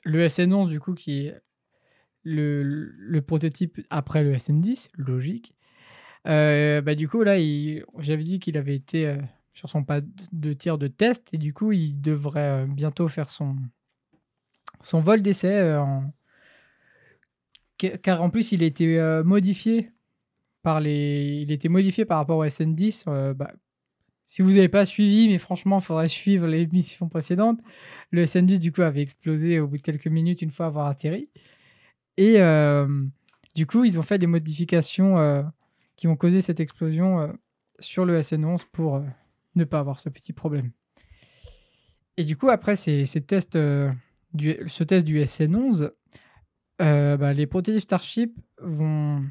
le 0.04 0.26
SN11, 0.26 0.68
du 0.68 0.80
coup, 0.80 0.94
qui 0.94 1.26
est 1.26 1.40
le, 2.24 2.62
le 2.62 3.22
prototype 3.22 3.80
après 3.90 4.22
le 4.22 4.34
SN10, 4.34 4.90
logique. 4.96 5.54
euh, 6.28 6.80
bah, 6.80 6.94
du 6.94 7.08
coup, 7.08 7.22
là, 7.22 7.36
j'avais 7.98 8.24
dit 8.24 8.38
qu'il 8.40 8.56
avait 8.56 8.76
été 8.76 9.06
euh, 9.06 9.16
sur 9.52 9.68
son 9.68 9.84
pas 9.84 10.00
de 10.32 10.52
tir 10.52 10.78
de 10.78 10.88
test 10.88 11.28
et 11.32 11.38
du 11.38 11.52
coup, 11.52 11.72
il 11.72 12.00
devrait 12.00 12.64
euh, 12.64 12.66
bientôt 12.66 13.08
faire 13.08 13.30
son, 13.30 13.56
son 14.80 15.00
vol 15.00 15.22
d'essai. 15.22 15.76
Car 18.02 18.22
en 18.22 18.30
plus, 18.30 18.52
il 18.52 18.62
a 18.62 18.66
été 18.66 19.00
modifié 19.24 19.90
par 20.62 20.80
les. 20.80 21.40
Il 21.42 21.52
été 21.52 21.68
modifié 21.68 22.04
par 22.04 22.18
rapport 22.18 22.38
au 22.38 22.44
SN10. 22.44 23.04
euh, 23.08 23.34
bah, 23.34 23.52
si 24.24 24.42
vous 24.42 24.50
n'avez 24.52 24.68
pas 24.68 24.86
suivi, 24.86 25.28
mais 25.28 25.38
franchement, 25.38 25.80
il 25.80 25.84
faudrait 25.84 26.08
suivre 26.08 26.46
les 26.46 26.66
missions 26.72 27.08
précédentes. 27.08 27.60
Le 28.12 28.24
SN10, 28.24 28.58
du 28.58 28.72
coup, 28.72 28.82
avait 28.82 29.02
explosé 29.02 29.58
au 29.58 29.66
bout 29.66 29.78
de 29.78 29.82
quelques 29.82 30.06
minutes 30.06 30.42
une 30.42 30.50
fois 30.50 30.66
avoir 30.66 30.86
atterri. 30.86 31.28
Et 32.18 32.38
du 33.54 33.66
coup, 33.66 33.84
ils 33.84 33.98
ont 33.98 34.02
fait 34.02 34.18
des 34.18 34.26
modifications 34.26 35.50
qui 35.96 36.06
ont 36.08 36.16
causé 36.16 36.42
cette 36.42 36.60
explosion 36.60 37.32
sur 37.78 38.04
le 38.04 38.20
SN11 38.20 38.66
pour 38.70 39.02
ne 39.54 39.64
pas 39.64 39.78
avoir 39.78 39.98
ce 39.98 40.10
petit 40.10 40.32
problème. 40.32 40.70
Et 42.16 42.24
du 42.24 42.36
coup, 42.36 42.50
après 42.50 42.76
ces, 42.76 43.04
tests, 43.26 43.54
ce 43.54 44.84
test 44.84 45.06
du 45.06 45.20
SN11, 45.20 45.90
euh, 46.80 47.16
bah, 47.16 47.32
les 47.32 47.46
prototypes 47.46 47.82
Starship 47.82 48.38
vont, 48.60 49.24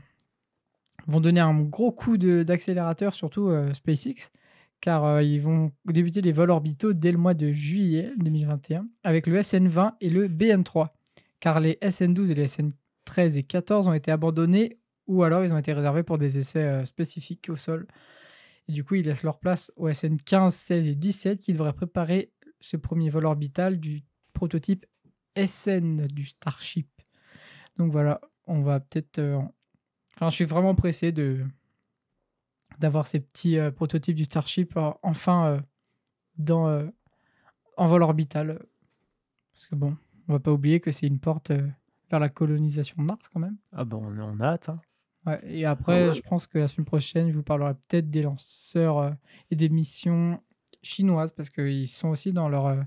vont 1.07 1.19
donner 1.19 1.39
un 1.39 1.59
gros 1.59 1.91
coup 1.91 2.17
d'accélérateur, 2.17 3.13
surtout 3.13 3.51
SpaceX, 3.73 4.31
car 4.81 5.05
euh, 5.05 5.23
ils 5.23 5.39
vont 5.41 5.71
débuter 5.85 6.21
les 6.21 6.31
vols 6.31 6.49
orbitaux 6.51 6.93
dès 6.93 7.11
le 7.11 7.17
mois 7.17 7.33
de 7.33 7.51
juillet 7.53 8.11
2021 8.17 8.87
avec 9.03 9.27
le 9.27 9.39
SN20 9.39 9.93
et 10.01 10.09
le 10.09 10.27
BN3, 10.27 10.89
car 11.39 11.59
les 11.59 11.77
SN12 11.81 12.31
et 12.31 12.35
les 12.35 12.47
SN13 12.47 13.37
et 13.37 13.43
14 13.43 13.87
ont 13.87 13.93
été 13.93 14.11
abandonnés 14.11 14.77
ou 15.07 15.23
alors 15.23 15.43
ils 15.43 15.53
ont 15.53 15.57
été 15.57 15.71
réservés 15.73 16.03
pour 16.03 16.17
des 16.17 16.37
essais 16.37 16.63
euh, 16.63 16.85
spécifiques 16.85 17.49
au 17.49 17.55
sol. 17.55 17.87
Et 18.67 18.73
du 18.73 18.83
coup, 18.83 18.95
ils 18.95 19.05
laissent 19.05 19.23
leur 19.23 19.39
place 19.39 19.71
au 19.75 19.89
SN15, 19.89 20.51
16 20.51 20.87
et 20.87 20.95
17 20.95 21.39
qui 21.39 21.53
devraient 21.53 21.73
préparer 21.73 22.31
ce 22.59 22.77
premier 22.77 23.09
vol 23.09 23.25
orbital 23.25 23.79
du 23.79 24.03
prototype 24.33 24.85
SN 25.35 26.07
du 26.07 26.25
Starship. 26.25 26.87
Donc 27.77 27.91
voilà, 27.91 28.21
on 28.47 28.61
va 28.61 28.79
peut-être... 28.79 29.19
euh, 29.19 29.35
en- 29.35 29.53
Enfin, 30.15 30.29
je 30.29 30.35
suis 30.35 30.45
vraiment 30.45 30.75
pressé 30.75 31.11
de 31.11 31.39
d'avoir 32.81 33.07
ces 33.07 33.19
petits 33.21 33.57
euh, 33.57 33.71
prototypes 33.71 34.15
du 34.17 34.25
Starship 34.25 34.75
euh, 34.75 34.91
enfin 35.03 35.45
euh, 35.47 35.59
dans, 36.37 36.67
euh, 36.67 36.87
en 37.77 37.87
vol 37.87 38.03
orbital. 38.03 38.59
Parce 39.53 39.67
que 39.67 39.75
bon, 39.75 39.95
on 40.27 40.33
va 40.33 40.39
pas 40.39 40.51
oublier 40.51 40.79
que 40.81 40.91
c'est 40.91 41.07
une 41.07 41.19
porte 41.19 41.51
euh, 41.51 41.67
vers 42.09 42.19
la 42.19 42.29
colonisation 42.29 42.95
de 42.99 43.03
Mars 43.07 43.27
quand 43.29 43.39
même. 43.39 43.57
Ah 43.71 43.85
bon, 43.85 44.03
on, 44.03 44.19
on 44.19 44.39
a 44.39 44.45
hâte. 44.47 44.69
hein. 44.69 44.81
Ouais, 45.25 45.39
et 45.45 45.65
après, 45.65 46.07
je 46.15 46.21
pense 46.29 46.47
que 46.47 46.57
la 46.57 46.67
semaine 46.67 46.85
prochaine, 46.85 47.29
je 47.31 47.35
vous 47.37 47.43
parlerai 47.43 47.75
peut-être 47.87 48.09
des 48.09 48.23
lanceurs 48.23 48.97
euh, 48.97 49.11
et 49.51 49.55
des 49.55 49.69
missions 49.69 50.41
chinoises 50.81 51.31
parce 51.31 51.49
qu'ils 51.51 51.87
sont 51.87 52.09
aussi 52.09 52.33
dans 52.33 52.49
leur. 52.49 52.65
euh, 52.65 52.81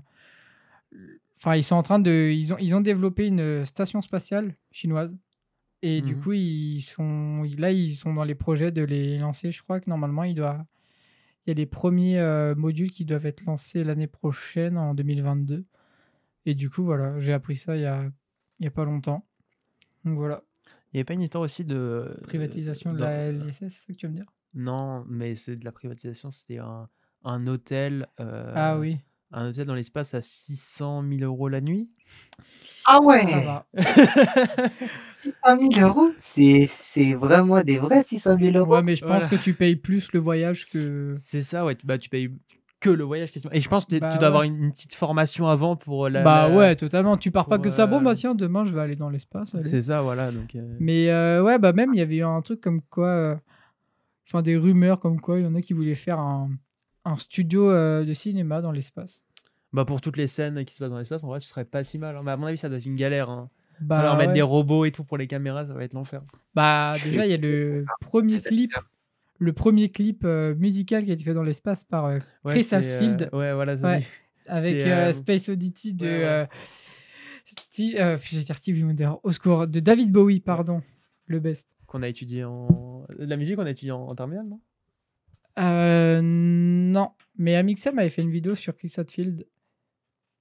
Enfin, 1.37 1.55
ils 1.55 1.63
sont 1.63 1.75
en 1.75 1.83
train 1.83 1.99
de. 1.99 2.31
Ils 2.33 2.53
ont, 2.53 2.57
ils 2.59 2.73
ont 2.75 2.81
développé 2.81 3.27
une 3.27 3.65
station 3.65 4.01
spatiale 4.01 4.55
chinoise. 4.71 5.13
Et 5.81 6.01
du 6.01 6.15
Mhm. 6.15 6.21
coup, 6.21 6.33
ils 6.33 6.81
sont. 6.81 7.43
Là, 7.57 7.71
ils 7.71 7.95
sont 7.95 8.13
dans 8.13 8.23
les 8.23 8.35
projets 8.35 8.71
de 8.71 8.83
les 8.83 9.17
lancer. 9.19 9.51
Je 9.51 9.61
crois 9.63 9.79
que 9.79 9.89
normalement, 9.89 10.23
il 10.23 10.35
doit. 10.35 10.65
Il 11.45 11.49
y 11.49 11.51
a 11.51 11.55
les 11.55 11.65
premiers 11.67 12.19
euh, 12.19 12.55
modules 12.55 12.89
qui 12.91 13.05
doivent 13.05 13.25
être 13.27 13.43
lancés 13.45 13.83
l'année 13.83 14.07
prochaine, 14.07 14.77
en 14.77 14.95
2022. 14.95 15.65
Et 16.47 16.55
du 16.55 16.69
coup, 16.69 16.83
voilà, 16.83 17.19
j'ai 17.19 17.33
appris 17.33 17.55
ça 17.55 17.75
il 17.75 17.81
y 17.83 17.85
a, 17.85 18.09
il 18.59 18.63
y 18.65 18.67
a 18.67 18.71
pas 18.71 18.85
longtemps. 18.85 19.27
Donc 20.05 20.17
voilà. 20.17 20.43
Il 20.91 20.95
n'y 20.95 20.99
avait 20.99 21.05
pas 21.05 21.13
une 21.13 21.21
histoire 21.21 21.43
aussi 21.43 21.65
de. 21.65 22.15
Privatisation 22.23 22.93
de 22.93 22.99
la 22.99 23.31
LISS, 23.31 23.53
c'est 23.59 23.69
ça 23.69 23.93
que 23.93 23.93
tu 23.93 24.05
veux 24.07 24.11
me 24.11 24.17
dire? 24.17 24.31
Non, 24.53 25.05
mais 25.07 25.35
c'est 25.35 25.55
de 25.57 25.65
la 25.65 25.71
privatisation, 25.71 26.31
c'était 26.31 26.59
un, 26.59 26.89
un 27.23 27.45
hôtel. 27.47 28.07
euh, 28.21 28.53
Ah 28.55 28.79
oui, 28.79 28.99
Un 29.37 29.49
hôtel 29.49 29.65
dans 29.65 29.75
l'espace 29.75 30.13
à 30.13 30.21
600 30.21 31.03
000 31.09 31.21
euros 31.29 31.49
la 31.49 31.59
nuit? 31.59 31.89
Ah 32.85 32.99
ouais 33.03 33.19
ça 33.27 33.41
va. 33.41 33.65
600 35.19 35.35
000 35.73 35.87
euros? 35.89 36.11
C'est 36.19 36.67
c'est 36.69 37.13
vraiment 37.15 37.61
des 37.61 37.77
vrais 37.77 38.03
600 38.03 38.37
000 38.39 38.57
euros 38.57 38.75
Ouais, 38.75 38.81
mais 38.83 38.95
je 38.95 39.01
pense 39.03 39.23
Voilà. 39.23 39.27
que 39.27 39.35
tu 39.35 39.53
payes 39.53 39.75
plus 39.75 40.11
le 40.13 40.19
voyage 40.19 40.69
que. 40.69 41.13
C'est 41.17 41.41
ça, 41.41 41.65
ouais. 41.65 41.75
tu- 41.75 41.85
Bah, 41.85 41.97
tu 41.97 42.09
payes 42.09 42.29
que 42.79 42.89
le 42.89 43.03
voyage. 43.03 43.31
Et 43.51 43.59
je 43.61 43.67
pense 43.69 43.85
que 43.87 43.97
Bah 43.97 44.09
tu 44.11 44.19
dois 44.19 44.27
avoir 44.27 44.43
une, 44.43 44.55
une 44.55 44.71
petite 44.71 44.93
formation 44.93 45.47
avant 45.47 45.75
pour 45.75 46.07
la. 46.07 46.21
bah 46.23 46.47
la- 46.47 46.55
ouais, 46.55 46.75
totalement. 46.75 47.17
Tu 47.17 47.31
pars 47.31 47.47
pas 47.47 47.57
que 47.59 47.71
ça. 47.71 47.87
Bon, 47.87 47.97
euh, 47.99 48.03
bah 48.03 48.15
tiens, 48.15 48.35
demain 48.35 48.63
je 48.63 48.73
vais 48.75 48.81
aller 48.81 48.95
dans 48.95 49.09
l'espace. 49.09 49.55
C'est 49.63 49.81
ça, 49.81 50.01
voilà. 50.01 50.31
Donc, 50.31 50.55
euh, 50.55 50.77
Mais 50.79 51.09
euh, 51.09 51.43
ouais, 51.43 51.57
bah 51.59 51.73
même 51.73 51.93
il 51.93 51.97
y 51.97 52.01
avait 52.01 52.17
eu 52.17 52.23
un 52.23 52.41
truc 52.41 52.61
comme 52.61 52.81
quoi. 52.83 53.07
euh, 53.07 53.35
Enfin, 54.27 54.41
des 54.41 54.55
rumeurs 54.57 54.99
comme 55.01 55.19
quoi 55.21 55.39
il 55.39 55.43
y 55.43 55.47
en 55.47 55.53
a 55.55 55.61
qui 55.61 55.73
voulaient 55.73 55.93
faire 55.93 56.19
un, 56.19 56.49
un 57.05 57.15
studio 57.17 57.69
euh, 57.69 58.03
de 58.05 58.13
cinéma 58.13 58.61
dans 58.61 58.71
l'espace. 58.71 59.24
Bah, 59.75 59.85
pour 59.85 59.99
toutes 60.01 60.17
les 60.17 60.27
scènes 60.27 60.63
qui 60.65 60.73
se 60.73 60.79
passent 60.79 60.89
dans 60.89 60.97
l'espace, 60.97 61.23
en 61.23 61.27
vrai, 61.27 61.39
ce 61.41 61.49
serait 61.49 61.65
pas 61.65 61.83
si 61.83 61.97
mal, 61.99 62.15
hein. 62.15 62.21
Mais 62.23 62.31
à 62.31 62.37
mon 62.37 62.47
avis, 62.47 62.57
ça 62.57 62.69
doit 62.69 62.77
être 62.77 62.85
une 62.85 62.95
galère, 62.95 63.29
hein. 63.29 63.49
Bah, 63.81 63.99
Alors 63.99 64.15
mettre 64.15 64.29
ouais. 64.29 64.35
des 64.35 64.41
robots 64.41 64.85
et 64.85 64.91
tout 64.91 65.03
pour 65.03 65.17
les 65.17 65.27
caméras, 65.27 65.65
ça 65.65 65.73
va 65.73 65.83
être 65.83 65.93
l'enfer. 65.93 66.21
Bah, 66.53 66.93
déjà, 66.93 67.25
il 67.25 67.31
y 67.31 67.33
a 67.33 67.37
le 67.37 67.83
premier 67.99 68.39
clip, 68.39 68.73
le 69.37 69.51
premier 69.51 69.89
clip 69.89 70.23
euh, 70.23 70.55
musical 70.55 71.03
qui 71.03 71.11
a 71.11 71.13
été 71.13 71.25
fait 71.25 71.33
dans 71.33 71.43
l'espace 71.43 71.83
par 71.83 72.05
euh, 72.05 72.17
Ouais, 72.45 72.53
Chris 72.53 72.67
euh, 72.71 72.77
Hadfield 72.77 73.29
ouais, 73.33 73.53
voilà, 73.53 73.75
ça 73.75 73.87
Ouais. 73.87 73.99
dit. 73.99 74.05
avec 74.47 75.13
Space 75.13 75.49
Oddity 75.49 75.93
de 75.93 76.47
Stevie 77.43 78.83
Wonder, 78.83 79.11
au 79.23 79.31
secours, 79.31 79.67
de 79.67 79.79
David 79.81 80.11
Bowie, 80.11 80.39
pardon, 80.39 80.81
le 81.27 81.39
best. 81.41 81.67
Qu'on 81.85 82.01
a 82.01 82.07
étudié 82.07 82.43
en. 82.45 83.05
La 83.19 83.35
musique, 83.37 83.59
on 83.59 83.65
a 83.65 83.69
étudié 83.71 83.91
en, 83.91 84.07
en 84.07 84.15
terminale, 84.15 84.47
non? 84.47 84.59
Euh, 85.59 86.19
non, 86.23 87.11
mais 87.37 87.55
Amixem 87.55 87.97
avait 87.99 88.09
fait 88.09 88.21
une 88.21 88.31
vidéo 88.31 88.55
sur 88.55 88.75
Chris 88.75 88.93
Hadfield. 88.97 89.45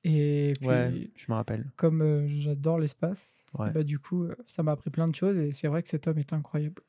Et 0.04 0.52
puis, 0.60 0.66
Ouais, 0.66 1.10
je 1.16 1.24
me 1.30 1.34
rappelle. 1.34 1.64
comme 1.76 2.02
euh, 2.02 2.28
j'adore 2.28 2.78
l'espace, 2.78 3.46
Ouais. 3.58 3.70
bah, 3.72 3.82
du 3.82 3.98
coup, 3.98 4.24
euh, 4.24 4.36
ça 4.46 4.62
m'a 4.62 4.72
appris 4.72 4.90
plein 4.90 5.08
de 5.08 5.14
choses 5.14 5.36
et 5.38 5.52
c'est 5.52 5.68
vrai 5.68 5.82
que 5.82 5.88
cet 5.88 6.06
homme 6.06 6.18
est 6.18 6.32
incroyable. 6.32 6.82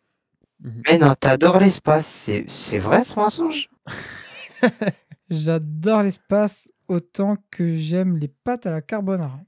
Mhm. 0.62 0.84
Mais 0.88 0.98
non, 0.98 1.14
t'adores 1.16 1.60
l'espace, 1.60 2.06
c'est 2.08 2.50
c'est 2.50 2.80
vrai 2.80 3.04
ce 3.04 3.16
mensonge? 3.16 3.70
J'adore 5.30 6.04
l'espace 6.04 6.72
autant 6.88 7.38
que 7.52 7.76
j'aime 7.78 8.18
les 8.18 8.28
pâtes 8.28 8.66
à 8.66 8.72
la 8.72 8.82
carbonara. 8.82 9.40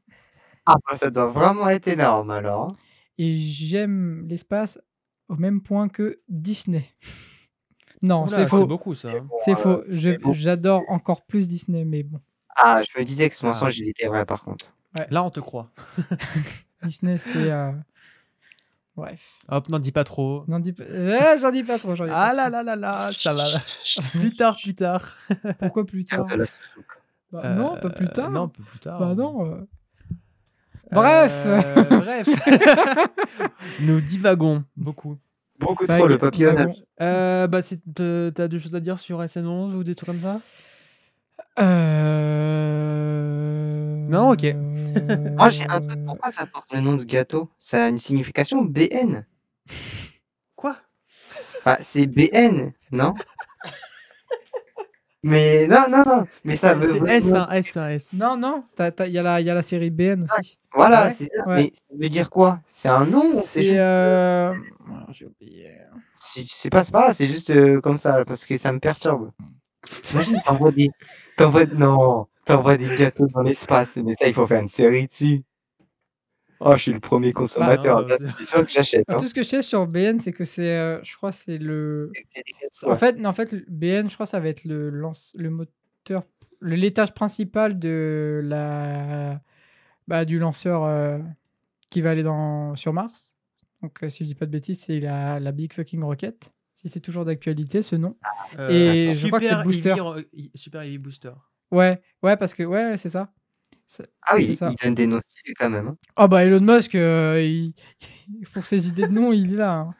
Ah 0.65 0.75
bah 0.87 0.95
ça 0.95 1.09
doit 1.09 1.27
vraiment 1.27 1.69
être 1.69 1.87
énorme 1.87 2.29
alors. 2.31 2.69
hein. 2.69 2.75
Et 3.17 3.35
j'aime 3.39 4.27
l'espace 4.27 4.79
au 5.29 5.35
même 5.35 5.61
point 5.61 5.89
que 5.89 6.19
Disney. 6.29 6.83
non, 8.03 8.27
c'est 8.27 8.47
faux. 8.47 8.65
beaucoup, 8.65 8.95
ça. 8.95 9.11
hein. 9.11 9.27
C'est 9.45 9.55
Bon, 9.55 9.61
faux. 9.61 10.33
J'adore 10.33 10.83
encore 10.89 11.25
plus 11.25 11.47
Disney, 11.47 11.85
mais 11.85 12.03
bon. 12.03 12.19
Ah, 12.57 12.81
je 12.81 12.99
me 12.99 13.03
disais 13.05 13.29
que 13.29 13.35
ce 13.35 13.45
Ah. 13.45 13.47
mensonge 13.47 13.77
il 13.79 13.87
était 13.89 14.07
vrai 14.07 14.25
par 14.25 14.43
contre. 14.43 14.73
Là, 15.09 15.23
on 15.23 15.29
te 15.29 15.39
croit. 15.39 15.69
Disney, 16.83 17.17
c'est. 17.17 17.51
euh, 17.51 17.71
Bref. 18.95 19.21
Hop, 19.49 19.69
n'en 19.69 19.77
dis 19.77 19.91
pas 19.91 20.03
trop. 20.03 20.43
N'en 20.47 20.59
dis 20.59 20.73
pas... 20.73 20.83
Eh, 20.89 21.37
j'en 21.39 21.51
dis 21.51 21.63
pas 21.63 21.77
trop. 21.77 21.93
j'en 21.93 22.05
dis 22.05 22.09
pas 22.09 22.29
Ah 22.29 22.33
là 22.33 22.49
là 22.49 22.63
là 22.63 22.75
là, 22.75 23.09
ça 23.11 23.31
va. 23.33 23.43
plus 24.11 24.33
tard, 24.33 24.57
plus 24.61 24.73
tard. 24.73 25.15
Pourquoi 25.59 25.85
plus 25.85 26.03
tard. 26.05 26.25
Bah, 27.31 27.53
Non, 27.53 27.77
pas 27.79 27.89
plus 27.91 28.05
Euh, 28.07 28.09
tard. 28.11 28.31
Non, 28.31 28.43
un 28.43 28.47
peu 28.47 28.63
plus 28.63 28.79
tard. 28.79 28.99
Bah 28.99 29.13
non. 29.13 29.45
euh. 29.53 29.67
Bref. 30.91 31.43
Euh, 31.45 31.83
bref. 31.99 32.27
Nous 33.81 34.01
divagons 34.01 34.63
beaucoup. 34.75 35.17
Beaucoup 35.59 35.85
trop 35.85 36.07
le 36.07 36.17
papillonnage. 36.17 36.75
Euh, 37.01 37.45
bah, 37.47 37.61
t'as 37.61 38.47
des 38.47 38.57
choses 38.59 38.75
à 38.75 38.79
dire 38.79 38.99
sur 38.99 39.21
SN11 39.21 39.73
ou 39.75 39.83
des 39.83 39.93
trucs 39.95 40.07
comme 40.07 40.21
ça? 40.21 40.39
Euh... 41.59 43.17
Non, 44.09 44.31
ok. 44.31 44.45
Oh, 45.39 45.49
j'ai 45.49 45.63
un 45.69 45.81
truc, 45.81 46.05
pourquoi 46.05 46.31
ça 46.31 46.45
porte 46.45 46.71
le 46.73 46.81
nom 46.81 46.93
de 46.95 47.03
gâteau? 47.03 47.49
Ça 47.57 47.85
a 47.85 47.89
une 47.89 47.97
signification 47.97 48.63
BN. 48.63 49.25
Quoi? 50.55 50.77
Bah, 51.65 51.77
c'est 51.81 52.07
BN, 52.07 52.71
non? 52.91 53.13
Mais 55.23 55.67
non, 55.67 55.85
non, 55.89 56.03
non, 56.05 56.27
mais 56.45 56.55
ça 56.55 56.73
veut 56.75 56.87
C'est 57.05 57.11
S, 57.11 57.33
un 57.33 57.49
S, 57.49 57.75
un 57.75 57.89
S. 57.89 58.13
Non, 58.13 58.37
non. 58.37 58.63
Il 58.79 59.11
y, 59.11 59.17
a 59.17 59.23
la- 59.23 59.41
y 59.41 59.49
a 59.49 59.53
la 59.53 59.61
série 59.63 59.89
BN 59.89 60.23
aussi. 60.23 60.57
Voilà, 60.73 60.99
Ah 61.01 61.07
ouais 61.07 61.13
c'est 61.13 61.29
ça. 61.35 61.45
Ouais. 61.47 61.55
Mais 61.55 61.71
ça 61.73 61.93
veut 61.99 62.07
dire 62.09 62.29
quoi? 62.29 62.61
C'est 62.65 62.87
un 62.87 63.05
nom 63.05 63.25
ou 63.33 63.41
c'est 63.43 63.63
juste... 63.63 63.77
Euh... 63.77 64.53
alors, 64.87 65.11
J'ai 65.11 65.25
oublié. 65.25 65.75
C'est 66.15 66.69
pas, 66.69 66.83
c'est 66.83 66.91
pas 66.93 67.13
c'est 67.13 67.25
juste 67.25 67.49
euh, 67.49 67.81
comme 67.81 67.97
ça, 67.97 68.23
parce 68.25 68.45
que 68.45 68.55
ça 68.57 68.71
me 68.71 68.79
perturbe. 68.79 69.31
T'imagines, 70.03 70.39
t'envoies 70.45 70.71
des... 70.71 70.89
T'envoies... 71.37 71.65
Non, 71.67 72.27
t'envoies 72.45 72.77
des 72.77 72.95
gâteaux 72.97 73.27
dans 73.27 73.41
l'espace, 73.41 73.97
mais 73.97 74.15
ça, 74.15 74.27
il 74.27 74.33
faut 74.33 74.45
faire 74.47 74.61
une 74.61 74.67
série 74.67 75.07
dessus. 75.07 75.43
Oh, 76.59 76.75
je 76.75 76.81
suis 76.81 76.93
le 76.93 76.99
premier 76.99 77.33
consommateur, 77.33 78.03
Bah, 78.07 78.15
c'est 78.39 78.45
sûr 78.45 78.65
que 78.65 78.71
j'achète. 78.71 79.05
hein. 79.07 79.17
Tout 79.17 79.27
ce 79.27 79.33
que 79.35 79.43
je 79.43 79.47
sais 79.47 79.61
sur 79.61 79.85
BN, 79.85 80.19
c'est 80.19 80.31
que 80.33 80.43
c'est. 80.43 80.75
euh, 80.75 80.99
je 81.03 81.15
crois 81.15 81.31
c'est 81.31 81.59
le. 81.59 82.09
En 82.83 82.95
fait, 82.95 83.23
en 83.23 83.33
fait, 83.33 83.51
le 83.51 83.63
BN, 83.67 84.09
je 84.09 84.15
crois, 84.15 84.25
ça 84.25 84.39
va 84.39 84.49
être 84.49 84.63
le, 84.65 84.89
lance, 84.89 85.35
le 85.37 85.51
moteur, 85.51 86.23
le 86.59 86.75
l'étage 86.75 87.13
principal 87.13 87.77
de 87.77 88.41
la, 88.43 89.39
bah, 90.07 90.25
du 90.25 90.39
lanceur 90.39 90.83
euh, 90.85 91.19
qui 91.91 92.01
va 92.01 92.09
aller 92.09 92.23
dans, 92.23 92.75
sur 92.75 92.91
Mars. 92.91 93.35
Donc, 93.83 94.01
euh, 94.03 94.09
si 94.09 94.23
je 94.23 94.29
dis 94.29 94.33
pas 94.35 94.47
de 94.47 94.51
bêtises, 94.51 94.79
c'est 94.83 94.99
la, 94.99 95.39
la 95.39 95.51
Big 95.51 95.71
Fucking 95.73 96.01
Rocket. 96.03 96.51
Si 96.77 96.89
c'est 96.89 96.99
toujours 97.01 97.25
d'actualité, 97.25 97.81
ce 97.81 97.95
nom. 97.95 98.17
Euh, 98.59 98.69
Et 98.69 99.15
je 99.15 99.27
crois 99.27 99.39
que 99.39 99.45
c'est 99.47 99.63
booster. 99.63 99.95
Heavy 100.33 100.51
Super 100.55 100.81
Heavy 100.83 100.97
Booster. 100.99 101.31
Ouais, 101.71 101.99
ouais, 102.23 102.37
parce 102.37 102.53
que 102.53 102.63
ouais, 102.63 102.97
c'est 102.97 103.09
ça. 103.09 103.33
Ah 104.21 104.35
oui, 104.35 104.45
c'est 104.47 104.55
ça. 104.57 104.71
il 104.71 104.83
donne 104.85 104.93
des 104.95 105.07
noms 105.07 105.19
stylés 105.19 105.53
quand 105.55 105.69
même. 105.69 105.87
Hein. 105.87 105.97
Ah 106.15 106.27
bah 106.27 106.43
Elon 106.45 106.59
Musk, 106.61 106.93
euh, 106.95 107.41
il- 107.41 107.73
pour 108.53 108.65
ses 108.65 108.87
idées 108.87 109.07
de 109.07 109.11
nom, 109.13 109.33
il 109.33 109.53
est 109.53 109.57
là. 109.57 109.73
hein. 109.79 109.95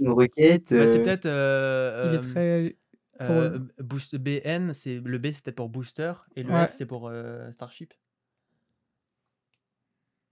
Une 0.00 0.10
requête. 0.10 0.72
Bah, 0.72 0.86
c'est 0.88 1.00
euh, 1.00 1.04
peut-être. 1.04 1.26
euh, 1.26 2.08
Il 2.10 2.14
est 2.16 2.30
très. 2.32 2.76
euh, 3.20 3.58
boost, 3.78 4.16
BN, 4.16 4.72
c'est 4.74 4.98
le 4.98 5.18
B, 5.18 5.26
c'est 5.32 5.42
peut-être 5.44 5.56
pour 5.56 5.68
Booster. 5.68 6.12
Et 6.36 6.42
le 6.42 6.52
Ouais. 6.52 6.64
S, 6.64 6.74
c'est 6.78 6.86
pour 6.86 7.08
euh, 7.08 7.50
Starship. 7.52 7.92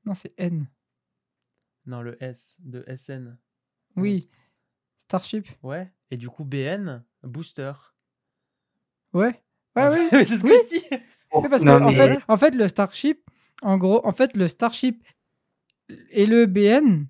Non, 0.05 0.15
c'est 0.15 0.33
N. 0.39 0.67
Non, 1.87 2.03
le 2.03 2.21
S 2.23 2.57
de 2.61 2.85
SN. 2.97 3.37
Oui. 3.97 4.29
Starship. 5.09 5.47
Ouais. 5.63 5.91
Et 6.11 6.17
du 6.17 6.29
coup, 6.29 6.45
BN, 6.45 7.03
Booster. 7.23 7.73
Ouais. 9.13 9.41
Ouais, 9.77 9.89
oui. 9.89 10.09
c'est 10.11 10.37
ce 10.37 10.43
que 10.43 10.49
Oui. 10.49 10.57
je 10.71 10.79
dis. 10.79 11.03
Oui, 11.33 11.49
parce 11.49 11.63
Non, 11.63 11.79
que 11.79 11.85
en, 11.85 11.91
mais- 11.93 11.97
fait, 11.97 12.19
en 12.29 12.37
fait, 12.37 12.55
le 12.55 12.69
Starship, 12.69 13.21
en 13.63 13.77
gros, 13.79 14.07
en 14.07 14.13
fait, 14.13 14.37
le 14.37 14.49
Starship 14.49 15.03
et 16.11 16.27
le 16.27 16.47
BN 16.47 17.07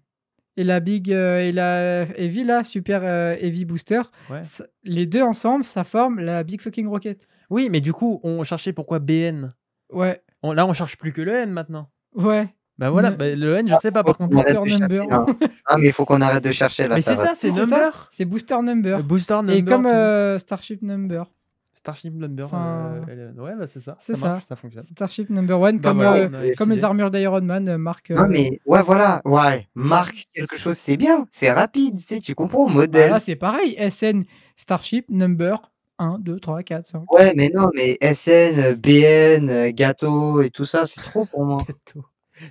et 0.57 0.65
la 0.65 0.81
Big 0.81 1.13
euh, 1.13 1.41
et 1.41 1.53
la 1.53 2.03
Heavy, 2.19 2.45
là, 2.45 2.65
Super 2.65 3.03
euh, 3.05 3.37
Heavy 3.39 3.65
Booster, 3.65 4.03
Ouais. 4.31 4.43
les 4.85 5.07
deux 5.07 5.23
ensemble, 5.23 5.65
ça 5.65 5.85
forme 5.85 6.19
la 6.21 6.43
Big 6.45 6.61
Fucking 6.61 6.87
Rocket. 6.87 7.27
Oui, 7.51 7.69
mais 7.71 7.81
du 7.81 7.93
coup, 7.93 8.21
on 8.25 8.43
cherchait 8.45 8.73
pourquoi 8.73 8.99
BN. 8.99 9.55
Ouais, 9.93 10.23
On- 10.43 10.53
là, 10.53 10.67
on 10.67 10.73
cherche 10.73 10.97
plus 10.97 11.13
que 11.13 11.21
le 11.23 11.35
N 11.35 11.51
maintenant. 11.51 11.91
ouais. 12.15 12.49
Bah 12.79 12.91
voilà, 12.91 13.11
Ne- 13.11 13.17
bah, 13.17 13.35
le 13.35 13.55
N, 13.57 13.69
je 13.69 13.75
sais 13.81 13.91
pas 13.91 14.05
par 14.05 14.19
contre. 14.19 14.31
Booster 14.37 14.79
number. 14.79 15.07
là. 15.09 15.27
Ah, 15.67 15.77
mais 15.79 15.87
il 15.89 15.93
faut 15.93 16.05
qu'on 16.05 16.21
arrête 16.21 16.45
de 16.45 16.51
chercher 16.53 16.87
là. 16.89 16.97
Mais 16.97 17.01
c'est 17.01 17.17
ça, 17.17 17.35
c'est 17.35 17.51
Number. 17.51 18.09
C'est 18.13 18.25
Booster 18.25 18.61
Number. 18.63 18.99
Euh, 18.99 19.03
Booster 19.03 19.35
Number. 19.37 19.55
et 19.57 19.65
comme 19.65 19.87
euh, 19.87 20.39
Starship 20.39 20.83
Number. 20.83 21.27
Starship 21.75 22.15
Number. 22.15 22.47
Enfin, 22.47 23.03
euh, 23.09 23.33
Ouais, 23.39 23.53
bah 23.59 23.67
c'est 23.67 23.81
ça. 23.81 23.97
c'est 24.01 24.17
ça. 24.17 24.29
marche, 24.29 24.43
ça. 24.43 24.49
ça 24.51 24.57
fonctionne. 24.57 24.85
Starship 24.85 25.31
Number 25.31 25.59
One, 25.61 25.79
Bah 25.79 25.89
comme, 25.91 25.97
voilà, 25.99 26.17
euh, 26.17 26.53
comme 26.59 26.71
les 26.71 26.85
armures 26.85 27.11
d'Iron 27.11 27.41
Man, 27.43 27.69
euh, 27.69 27.79
marque. 27.79 28.11
Non, 28.11 28.27
mais 28.29 28.61
ouais, 28.67 28.83
voilà. 28.83 29.23
Ouais, 29.25 29.69
marque 29.75 30.27
quelque 30.35 30.57
chose, 30.57 30.77
c'est 30.77 30.97
bien. 30.97 31.27
C'est 31.31 31.51
rapide, 31.53 31.97
tu 31.97 32.03
sais, 32.03 32.21
tu 32.21 32.35
comprends, 32.35 32.67
bah 32.67 32.73
modèle. 32.75 33.11
là, 33.11 33.21
c'est 33.21 33.37
pareil. 33.37 33.77
SN 33.91 34.25
Starship 34.57 35.07
Number 35.11 35.71
1, 35.99 36.19
2, 36.21 36.41
3, 36.41 36.63
4, 36.63 36.87
5. 36.87 37.13
Ouais, 37.13 37.33
mais 37.37 37.51
non, 37.55 37.69
mais 37.75 37.97
SN, 38.03 38.75
BN, 38.75 39.71
gâteau 39.73 40.43
et 40.43 40.51
tout 40.51 40.65
ça, 40.65 40.87
c'est 40.87 41.01
trop 41.01 41.25
pour 41.25 41.45
moi. 41.45 41.59
Gâteau. 41.69 42.05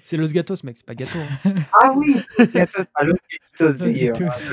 C'est 0.04 0.18
Los 0.18 0.28
Gatos, 0.30 0.64
mec, 0.64 0.78
c'est 0.78 0.86
pas 0.86 0.96
gâteau. 0.96 1.20
hein. 1.46 1.54
Ah 1.74 1.92
oui, 1.96 2.16
gâteau, 2.54 2.74
c'est 2.80 2.92
pas 2.94 3.04
Los 3.04 3.14
Gatitos, 3.32 3.78
Los 3.80 3.86
d'ailleurs. 3.86 4.18
Gatos. 4.18 4.52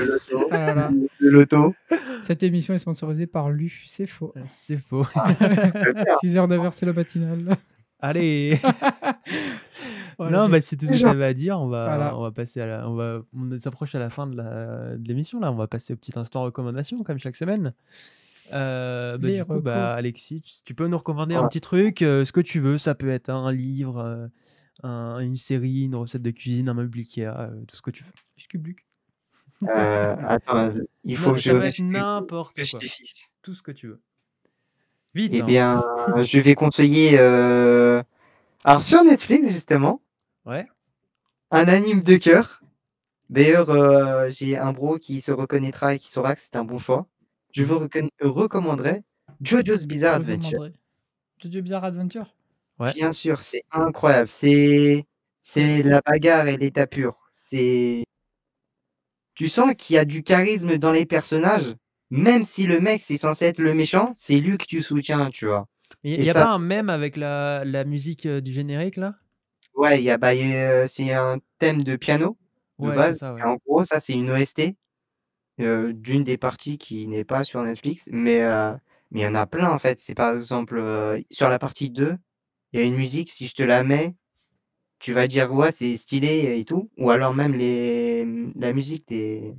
Le 1.19 1.29
loto. 1.29 1.73
Ah. 1.91 1.95
Cette 2.23 2.43
émission 2.43 2.73
est 2.73 2.79
sponsorisée 2.79 3.27
par 3.27 3.49
Lu, 3.49 3.83
c'est 3.87 4.07
faux. 4.07 4.33
C'est 4.47 4.77
faux. 4.77 5.05
6 6.21 6.37
heures 6.37 6.47
d'heure, 6.47 6.73
c'est 6.73 6.85
le 6.85 6.93
matinal. 6.93 7.57
Allez. 7.99 8.59
Voilà, 10.19 10.43
non, 10.43 10.49
bah 10.49 10.61
c'est 10.61 10.77
tout 10.77 10.85
ce 10.85 10.91
que 10.91 10.97
j'avais 10.97 11.25
à 11.25 11.33
dire. 11.33 11.59
On 11.59 11.67
va, 11.67 11.85
Voilà. 11.85 12.15
on 12.17 12.21
va 12.21 12.31
passer 12.31 12.61
à 12.61 12.67
la, 12.67 12.87
on 12.87 12.93
va, 12.93 13.21
on 13.35 13.57
s'approche 13.57 13.95
à 13.95 13.99
la 13.99 14.11
fin 14.11 14.27
de 14.27 14.37
la- 14.37 14.95
de 14.95 15.07
l'émission 15.07 15.39
là. 15.39 15.51
On 15.51 15.55
va 15.55 15.65
passer 15.67 15.93
au 15.93 15.95
petit 15.95 16.11
instant 16.17 16.43
recommandation 16.43 17.01
comme 17.03 17.17
chaque 17.17 17.35
semaine. 17.35 17.73
Euh, 18.53 19.17
bah, 19.17 19.29
du 19.31 19.43
coup, 19.45 19.59
bah, 19.61 19.93
Alexis, 19.95 20.61
tu, 20.65 20.75
peux 20.75 20.87
nous 20.87 20.97
recommander 20.97 21.33
un 21.33 21.47
petit 21.47 21.61
truc, 21.61 22.03
euh, 22.03 22.25
ce 22.25 22.31
que 22.31 22.41
tu 22.41 22.59
veux. 22.59 22.77
Ça 22.77 22.93
peut 22.93 23.09
être 23.09 23.29
un 23.29 23.51
livre, 23.51 23.97
euh, 23.97 24.27
un- 24.83 25.19
une 25.19 25.35
série, 25.35 25.83
une 25.83 25.95
recette 25.95 26.21
de 26.21 26.31
cuisine, 26.31 26.69
un 26.69 26.73
meuble 26.73 26.97
Ikea, 26.99 27.21
euh, 27.27 27.63
tout 27.67 27.75
ce 27.75 27.81
que 27.81 27.91
tu 27.91 28.03
veux. 28.03 28.11
Schkubluk. 28.37 28.85
Euh, 29.63 30.15
attends, 30.19 30.69
il 31.03 31.17
faut 31.17 31.29
Non, 31.29 31.35
que 31.35 31.41
je 31.41 31.51
vérifie 31.53 31.83
n'importe 31.83 32.61
je 32.63 32.71
quoi. 32.71 32.79
Tout 33.41 33.53
ce 33.53 33.61
que 33.63 33.71
tu 33.71 33.87
veux. 33.87 34.01
Vite. 35.15 35.31
Eh 35.33 35.41
hein. 35.41 35.45
bien, 35.45 35.83
je 36.23 36.39
vais 36.41 36.55
conseiller. 36.55 37.17
euh, 37.19 38.03
Alors, 38.65 38.81
sur 38.81 39.03
Netflix, 39.03 39.49
justement, 39.51 40.01
Ouais. 40.45 40.67
un 41.51 41.65
anime 41.67 42.01
de 42.01 42.17
cœur. 42.17 42.61
D'ailleurs, 43.29 43.69
euh, 43.69 44.27
j'ai 44.29 44.57
un 44.57 44.73
bro 44.73 44.97
qui 44.97 45.21
se 45.21 45.31
reconnaîtra 45.31 45.95
et 45.95 45.99
qui 45.99 46.11
saura 46.11 46.35
que 46.35 46.41
c'est 46.41 46.55
un 46.55 46.65
bon 46.65 46.77
choix. 46.77 47.07
Je 47.51 47.63
vous 47.63 47.87
recommanderais 48.21 49.03
JoJo's 49.41 49.85
Bizarre 49.85 50.15
Je 50.21 50.27
Adventure. 50.31 50.51
demanderai. 50.59 50.73
Jojo 51.41 51.61
Bizarre 51.61 51.83
Adventure? 51.85 52.35
Ouais. 52.79 52.95
Bien 52.95 53.11
sûr, 53.11 53.39
c'est 53.41 53.63
incroyable. 53.71 54.27
C'est 54.29 55.05
c'est 55.41 55.83
la 55.83 56.01
bagarre 56.01 56.47
et 56.47 56.57
l'état 56.57 56.87
pur. 56.87 57.17
C'est 57.29 58.03
tu 59.35 59.47
sens 59.47 59.73
qu'il 59.75 59.95
y 59.95 59.99
a 59.99 60.05
du 60.05 60.21
charisme 60.23 60.77
dans 60.77 60.91
les 60.91 61.05
personnages, 61.07 61.75
même 62.11 62.43
si 62.43 62.65
le 62.67 62.79
mec 62.79 63.01
c'est 63.03 63.17
censé 63.17 63.45
être 63.45 63.59
le 63.59 63.73
méchant, 63.73 64.11
c'est 64.13 64.39
lui 64.39 64.57
que 64.57 64.65
tu 64.65 64.81
soutiens, 64.81 65.29
tu 65.31 65.47
vois. 65.47 65.65
Il 66.03 66.21
Et 66.21 66.25
y 66.25 66.29
a 66.29 66.35
ça 66.35 66.45
pas 66.45 66.49
un 66.49 66.59
mème 66.59 66.89
avec 66.89 67.15
la 67.17 67.63
la 67.65 67.85
musique, 67.85 68.25
heu, 68.25 68.41
du 68.41 68.51
générique 68.51 68.97
là? 68.97 69.15
Ouais, 69.75 69.99
il 69.99 70.03
y 70.03 70.11
a 70.11 70.17
bah, 70.17 70.29
a, 70.29 70.87
c'est 70.87 71.11
un 71.13 71.39
thème 71.57 71.81
de 71.83 71.95
piano, 71.95 72.37
de 72.79 72.89
Ouais, 72.89 72.91
base 72.91 73.15
ça, 73.15 73.33
et 73.39 73.43
ouais. 73.43 73.47
en 73.47 73.55
gros, 73.65 73.83
ça, 73.83 73.99
c'est 73.99 74.13
une 74.13 74.29
OST, 74.29 74.77
heu, 75.61 75.93
d'une 75.93 76.23
des 76.23 76.37
parties 76.37 76.77
qui 76.79 77.07
n'est 77.07 77.25
pas 77.25 77.43
sur 77.45 77.63
Netflix, 77.63 78.09
mais 78.13 78.41
mais 79.11 79.21
il 79.21 79.25
y 79.25 79.27
en 79.27 79.35
a 79.35 79.47
plein, 79.47 79.71
en 79.71 79.79
fait. 79.79 79.99
C'est 79.99 80.15
par 80.15 80.33
exemple, 80.35 80.81
sur 81.31 81.49
la 81.49 81.59
partie 81.59 81.89
2, 81.91 82.17
il 82.73 82.79
y 82.79 82.83
a 82.83 82.85
une 82.85 82.95
musique, 82.95 83.31
si 83.31 83.47
je 83.47 83.55
te 83.55 83.63
la 83.63 83.83
mets, 83.83 84.15
tu 84.99 85.13
vas 85.13 85.27
dire: 85.27 85.53
«Ouais, 85.53 85.71
c'est 85.71 85.95
stylé 85.97 86.59
et 86.59 86.65
tout» 86.65 86.91
ou 86.97 87.11
alors 87.11 87.33
même 87.35 87.53
les, 87.55 88.25
la 88.55 88.73
musique 88.73 89.07
des 89.09 89.55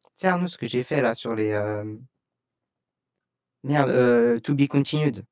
tu 0.00 0.10
sais, 0.14 0.28
Arnaud, 0.28 0.48
ce 0.48 0.58
que 0.58 0.66
j'ai 0.66 0.82
fait 0.84 1.02
là 1.02 1.14
sur 1.14 1.34
les, 1.36 1.48
hem 1.48 2.04
merde, 3.64 3.90
heu, 3.90 4.40
To 4.40 4.54
Be 4.54 4.66
Continued 4.68 5.24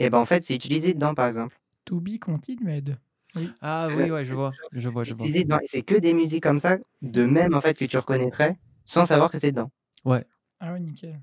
et 0.00 0.10
ben, 0.10 0.18
en 0.18 0.26
fait, 0.26 0.42
c'est 0.42 0.54
utilisé 0.54 0.94
dedans, 0.94 1.14
par 1.14 1.26
exemple. 1.26 1.58
To 1.86 2.00
be 2.00 2.18
continued. 2.20 2.98
Oui. 3.34 3.54
Ah 3.60 3.90
C'est 3.92 3.92
oui, 3.92 4.10
ouais, 4.10 4.24
je 4.24 4.32
c'est 4.32 4.34
vois, 4.34 4.58
je 4.72 4.88
vois, 4.88 5.04
c'est 5.04 5.10
je 5.10 5.14
vois. 5.14 5.30
utilisé 5.30 5.44
dedans 5.44 5.58
et 5.60 5.66
c'est 5.68 5.82
que 5.82 5.96
des 5.96 6.14
musiques 6.14 6.42
comme 6.44 6.58
ça, 6.60 6.78
de 7.02 7.26
mèmes, 7.26 7.54
en 7.54 7.60
fait, 7.62 7.74
que 7.74 7.84
tu 7.86 7.98
reconnaîtrais 7.98 8.58
sans 8.86 9.04
savoir 9.06 9.30
que 9.32 9.38
c'est 9.38 9.52
dedans. 9.52 9.70
Ouais. 10.04 10.24
Ah 10.60 10.72
ouais, 10.72 10.80
nickel. 10.80 11.20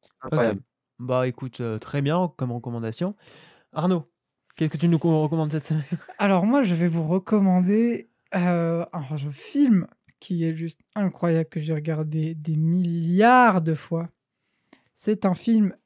C'est 0.00 0.14
OK. 0.30 0.50
incroyable. 0.50 0.62
Bah, 0.98 1.26
écoute, 1.28 1.60
heu, 1.60 1.78
très 1.78 2.02
bien 2.02 2.32
comme 2.36 2.52
recommandation. 2.52 3.16
Arnaud, 3.72 4.10
qu'est-ce 4.56 4.70
que 4.70 4.76
tu 4.76 4.88
nous 4.88 4.98
co 4.98 5.22
recommandes 5.22 5.52
cette 5.52 5.66
semaine? 5.66 5.84
Alors 6.18 6.46
moi, 6.46 6.62
je 6.62 6.74
vais 6.74 6.88
vous 6.88 7.06
recommander, 7.06 8.08
heu, 8.34 8.84
un 8.92 9.02
film 9.30 9.86
qui 10.18 10.44
est 10.44 10.54
juste 10.54 10.80
incroyable, 10.94 11.48
que 11.48 11.60
j'ai 11.60 11.74
regardé 11.74 12.34
des 12.34 12.56
milliards 12.56 13.60
de 13.62 13.74
fois. 13.74 14.08
C'est 14.94 15.26
un 15.26 15.34
film 15.34 15.76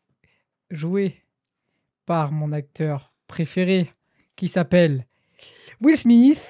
joué 0.70 1.24
par 2.06 2.32
mon 2.32 2.52
acteur 2.52 3.12
préféré 3.26 3.92
qui 4.36 4.48
s'appelle 4.48 5.06
Will 5.80 5.96
Smith. 5.96 6.40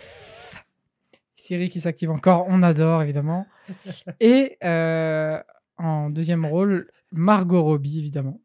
Série 1.37 1.69
qui 1.69 1.81
s'active 1.81 2.11
encore, 2.11 2.47
on 2.49 2.63
adore 2.63 3.03
évidemment. 3.03 3.47
Et 4.21 4.57
heu, 4.63 5.39
en 5.79 6.11
2e 6.11 6.47
rôle, 6.47 6.91
Margot 7.11 7.63
Robbie 7.63 7.99
évidemment. 7.99 8.41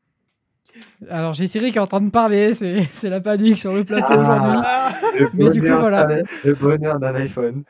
Alors 1.09 1.34
j'ai 1.34 1.47
Siri 1.47 1.71
qui 1.71 1.78
est 1.78 1.82
en 1.82 1.88
train 1.88 2.01
de 2.01 2.09
parler, 2.09 2.53
c'est 2.53 2.84
c'est 2.93 3.09
la 3.09 3.21
panique 3.21 3.57
sur 3.57 3.73
le 3.73 3.84
plateau 3.84 4.13
aujourd'hui. 4.13 4.59
Ah! 4.63 4.93
Le 5.17 5.30
Mais 5.34 5.49
du 5.49 5.59
coup, 5.59 5.67
bonheur 5.67 5.80
voilà. 5.80 6.05
d'un 6.05 6.23
le 6.43 6.53
bonheur 6.53 6.99
d'un 6.99 7.15
iPhone. 7.15 7.63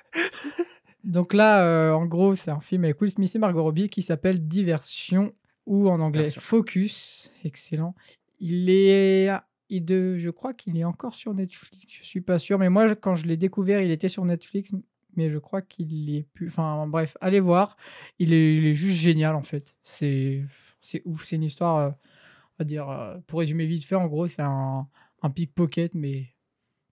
Donc 1.04 1.34
là, 1.34 1.64
heu, 1.66 1.94
en 1.94 2.06
gros, 2.06 2.36
c'est 2.36 2.52
un 2.52 2.60
film 2.60 2.84
avec 2.84 3.00
Will 3.00 3.12
Smith 3.12 3.36
et 3.36 3.40
Margot 3.40 3.64
Robbie 3.64 3.90
qui 3.90 4.02
s'appelle 4.02 4.48
Diversion 4.48 5.34
ou 5.66 5.90
en 5.90 6.00
anglais. 6.00 6.30
Focus. 6.30 7.32
Excellent. 7.44 7.96
Il 8.40 8.70
est 8.70 9.30
il 9.70 9.84
de 9.86 10.18
je 10.18 10.30
crois 10.30 10.54
qu'il 10.54 10.78
est 10.78 10.84
encore 10.84 11.16
sur 11.16 11.34
Netflix, 11.34 11.86
je 11.88 12.04
suis 12.04 12.22
pas 12.22 12.38
sûr, 12.38 12.60
mais 12.60 12.70
moi, 12.70 12.96
quand 12.96 13.16
je 13.16 13.26
l'ai 13.26 13.38
découvert, 13.38 13.82
il 13.82 13.92
était 13.92 14.10
sur 14.10 14.24
Netflix, 14.26 14.72
mais 15.16 15.30
je 15.30 15.38
crois 15.38 15.62
qu'il 15.62 16.16
est 16.16 16.28
plus. 16.34 16.48
Enfin 16.48 16.86
bref, 16.88 17.18
allez 17.22 17.40
voir. 17.40 17.78
Il 18.20 18.34
est, 18.34 18.58
il 18.58 18.66
est 18.66 18.74
juste 18.74 19.00
génial 19.00 19.36
en 19.36 19.44
fait. 19.44 19.76
C'est 19.84 20.44
c'est 20.82 21.02
ouf. 21.06 21.26
C'est 21.26 21.36
une 21.38 21.44
histoire, 21.44 21.78
euh, 21.78 21.90
on 22.58 22.64
va 22.64 22.66
dire, 22.66 22.90
euh, 22.90 23.18
pour 23.28 23.40
résumer 23.40 23.66
vite 23.66 23.86
fait, 23.86 23.96
en 23.96 24.08
gros, 24.08 24.28
c'est 24.28 24.42
un, 24.42 24.88
un 25.22 25.30
pickpocket, 25.30 25.94
mais 25.96 26.28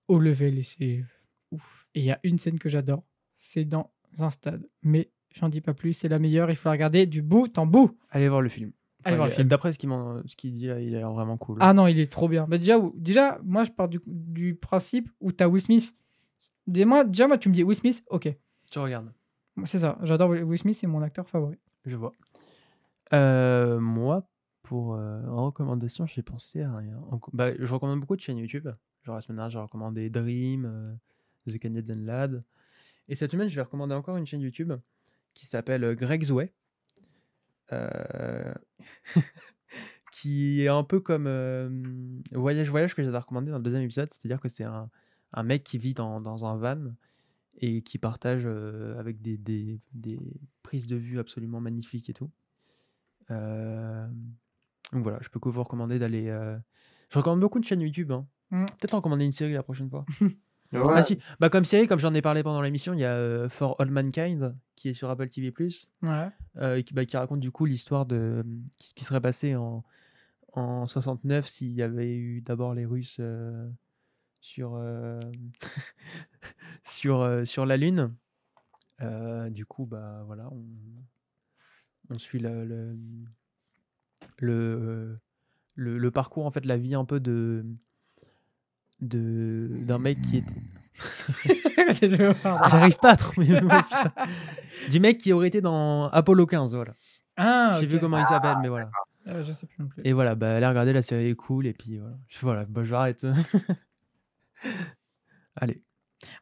haut 0.07 0.19
level 0.19 0.57
et 0.59 0.63
c'est 0.63 1.03
ouf. 1.51 1.87
Et 1.95 2.01
il 2.01 2.05
y 2.05 2.11
a 2.11 2.19
une 2.23 2.37
scène 2.39 2.59
que 2.59 2.69
j'adore, 2.69 3.03
c'est 3.35 3.65
dans 3.65 3.91
un 4.19 4.29
stade, 4.29 4.67
mais 4.81 5.09
j'en 5.33 5.49
dis 5.49 5.61
pas 5.61 5.73
plus. 5.73 5.93
C'est 5.93 6.09
la 6.09 6.17
meilleure. 6.19 6.49
Il 6.49 6.55
faut 6.55 6.67
la 6.69 6.73
regarder 6.73 7.05
du 7.05 7.21
bout 7.21 7.57
en 7.57 7.65
bout. 7.65 7.97
Allez 8.09 8.27
voir 8.29 8.41
le 8.41 8.49
film. 8.49 8.71
Allez 9.05 9.15
voir 9.17 9.27
le 9.27 9.33
il- 9.33 9.35
film. 9.35 9.47
D'après 9.47 9.73
ce 9.73 9.77
qu'il 10.35 10.53
dit 10.53 10.67
là, 10.67 10.79
il 10.79 10.95
a 10.95 10.99
l'air 10.99 11.11
vraiment 11.11 11.37
cool. 11.37 11.57
Ah 11.61 11.73
non, 11.73 11.87
il 11.87 11.99
est 11.99 12.11
trop 12.11 12.27
bien. 12.27 12.45
Bah 12.47 12.57
déjà, 12.57 12.77
déjà, 12.95 13.39
moi, 13.43 13.63
je 13.63 13.71
pars 13.71 13.89
du, 13.89 13.99
du 14.07 14.55
principe 14.55 15.09
où 15.19 15.31
tu 15.31 15.43
as 15.43 15.49
Will 15.49 15.61
Smith. 15.61 15.95
Déjà, 16.67 16.85
moi, 17.27 17.37
tu 17.37 17.49
me 17.49 17.53
dis 17.53 17.63
Will 17.63 17.75
Smith, 17.77 18.03
ok. 18.09 18.29
Tu 18.71 18.79
regardes, 18.79 19.11
C'est 19.65 19.79
ça, 19.79 19.97
j'adore 20.03 20.29
Will 20.31 20.57
Smith, 20.57 20.75
c'est 20.77 20.87
mon 20.87 21.01
acteur 21.01 21.27
favori. 21.29 21.57
je 21.85 21.95
vois. 21.95 22.13
Heu, 23.13 23.79
moi, 23.79 24.23
pour, 24.63 24.95
heu, 24.95 25.21
en 25.29 25.45
recommandation, 25.47 26.05
j'ai 26.07 26.23
pensé 26.23 26.63
à 26.63 26.75
rien. 26.75 26.99
Bah, 27.33 27.51
je 27.57 27.73
recommande 27.73 27.99
beaucoup 28.01 28.15
de 28.15 28.21
chaînes 28.21 28.37
YouTube. 28.39 28.69
Genre 29.03 29.15
la 29.15 29.21
semaine 29.21 29.37
dernière, 29.37 29.51
j'ai 29.51 29.59
recommandé 29.59 30.09
Dream, 30.09 30.65
heu, 30.65 30.97
The 31.51 31.59
Canadian 31.59 31.99
Lad 31.99 32.43
et 33.09 33.15
cette 33.15 33.31
semaine, 33.31 33.49
je 33.49 33.55
vais 33.55 33.61
recommander 33.63 33.95
encore 33.95 34.17
une 34.17 34.25
chaîne 34.27 34.41
YouTube 34.41 34.73
qui 35.33 35.45
s'appelle, 35.45 35.83
heu, 35.83 35.95
Greg's 35.95 36.31
Way. 36.31 36.53
Heu, 37.71 38.53
qui 40.13 40.61
est 40.63 40.67
un 40.69 40.83
peu 40.83 40.99
comme, 40.99 41.27
hem, 41.27 42.21
Voyage 42.31 42.69
Voyage 42.69 42.95
que 42.95 43.03
j'avais 43.03 43.17
recommandé 43.17 43.51
dans 43.51 43.57
le 43.57 43.63
2e 43.63 43.81
épisode. 43.83 44.09
C'est-à-dire 44.13 44.39
que 44.41 44.49
c'est 44.49 44.63
un 44.65 44.89
un 45.33 45.43
mec 45.43 45.63
qui 45.63 45.79
vit 45.79 45.93
dans 45.95 46.21
dans 46.21 46.45
un 46.45 46.57
van 46.57 46.93
et 47.59 47.83
qui 47.83 47.97
partage, 47.99 48.45
avec 48.47 49.21
des 49.21 49.37
des 49.37 49.79
des 49.93 50.19
prises 50.63 50.87
de 50.87 50.95
vue 50.97 51.19
absolument 51.19 51.61
magnifiques 51.61 52.09
et 52.09 52.13
tout. 52.13 52.31
Hem, 53.29 54.35
donc 54.93 55.03
voilà, 55.03 55.19
je 55.21 55.29
peux 55.29 55.39
que 55.39 55.49
vous 55.49 55.63
recommander 55.63 55.99
d'aller, 55.99 56.27
heu 56.27 56.57
je 57.09 57.19
recommande 57.19 57.41
beaucoup 57.41 57.59
de 57.59 57.65
chaînes 57.65 57.81
YouTube, 57.81 58.11
hein. 58.11 58.25
Mmh. 58.49 58.65
Peut-être 58.65 58.95
recommander 58.95 59.25
une 59.25 59.31
série 59.31 59.53
la 59.53 59.63
prochaine 59.63 59.89
fois. 59.89 60.05
Ouais. 60.73 60.81
Ah 60.89 61.03
si, 61.03 61.19
bah, 61.39 61.49
comme 61.51 61.65
série, 61.65 61.85
comme 61.85 61.99
j'en 61.99 62.15
ai 62.15 62.23
parlé 62.23 62.41
pendant 62.41 62.59
l'émission, 62.63 62.93
il 62.95 62.99
y 62.99 63.05
a, 63.05 63.15
heu, 63.15 63.47
For 63.47 63.79
All 63.79 63.91
Mankind 63.91 64.57
qui 64.75 64.89
est 64.89 64.95
sur 64.95 65.07
Apple 65.07 65.29
TV+, 65.29 65.53
Ouais. 66.01 66.81
qui, 66.81 66.93
bah, 66.95 67.05
qui 67.05 67.15
raconte 67.15 67.41
du 67.41 67.51
coup 67.51 67.65
l'histoire 67.65 68.07
de, 68.07 68.43
ce 68.79 68.95
qui 68.95 69.03
serait 69.03 69.21
passé 69.21 69.55
en 69.55 69.83
en 70.53 70.85
69 70.85 71.47
s'il 71.47 71.71
y 71.73 71.83
avait 71.83 72.15
eu 72.15 72.41
d'abord 72.41 72.73
les 72.73 72.85
Russes, 72.85 73.21
sur, 76.83 77.65
la 77.65 77.77
Lune. 77.77 78.15
Du 79.51 79.65
coup, 79.67 79.85
bah, 79.85 80.23
voilà, 80.25 80.49
on 80.51 80.65
on 82.09 82.17
suit 82.17 82.39
le 82.39 82.65
le, 82.65 82.97
le, 84.39 85.19
le 85.75 85.97
le 85.97 86.11
parcours, 86.11 86.45
en 86.45 86.51
fait, 86.51 86.65
la 86.65 86.77
vie 86.77 86.95
un 86.95 87.05
peu 87.05 87.19
de 87.19 87.65
de 89.01 89.69
d'un 89.85 89.99
mec 89.99 90.21
qui 90.21 90.37
est. 90.37 90.43
J'arrive 92.69 92.97
pas 92.99 93.11
à 93.11 93.17
trouver 93.17 93.47
le 93.47 93.61
mot, 93.61 93.69
putain. 93.69 94.13
Du 94.89 94.99
mec 94.99 95.17
qui 95.17 95.33
aurait 95.33 95.47
été 95.47 95.61
dans 95.61 96.07
Apollo 96.09 96.45
15, 96.45 96.75
voilà. 96.75 96.93
Ah, 97.35 97.77
Je 97.79 97.85
ok. 97.85 97.89
plus 97.89 97.99
comment 97.99 98.19
il 98.19 98.25
s'appelle, 98.25 98.57
mais 98.61 98.69
voilà. 98.69 98.89
Euh, 99.27 99.43
je 99.43 99.51
sais 99.53 99.65
plus 99.65 99.75
non 99.79 99.87
plus. 99.87 100.01
Et 100.05 100.13
voilà, 100.13 100.35
bah, 100.35 100.55
allez 100.57 100.67
regarder, 100.67 100.93
la 100.93 101.01
série 101.01 101.29
est 101.29 101.35
cool, 101.35 101.65
et 101.65 101.73
puis 101.73 101.97
voilà. 101.97 102.15
Je 102.27 102.39
voilà, 102.41 102.65
bah, 102.65 102.83
j'arrête. 102.83 103.25
Allez. 105.55 105.81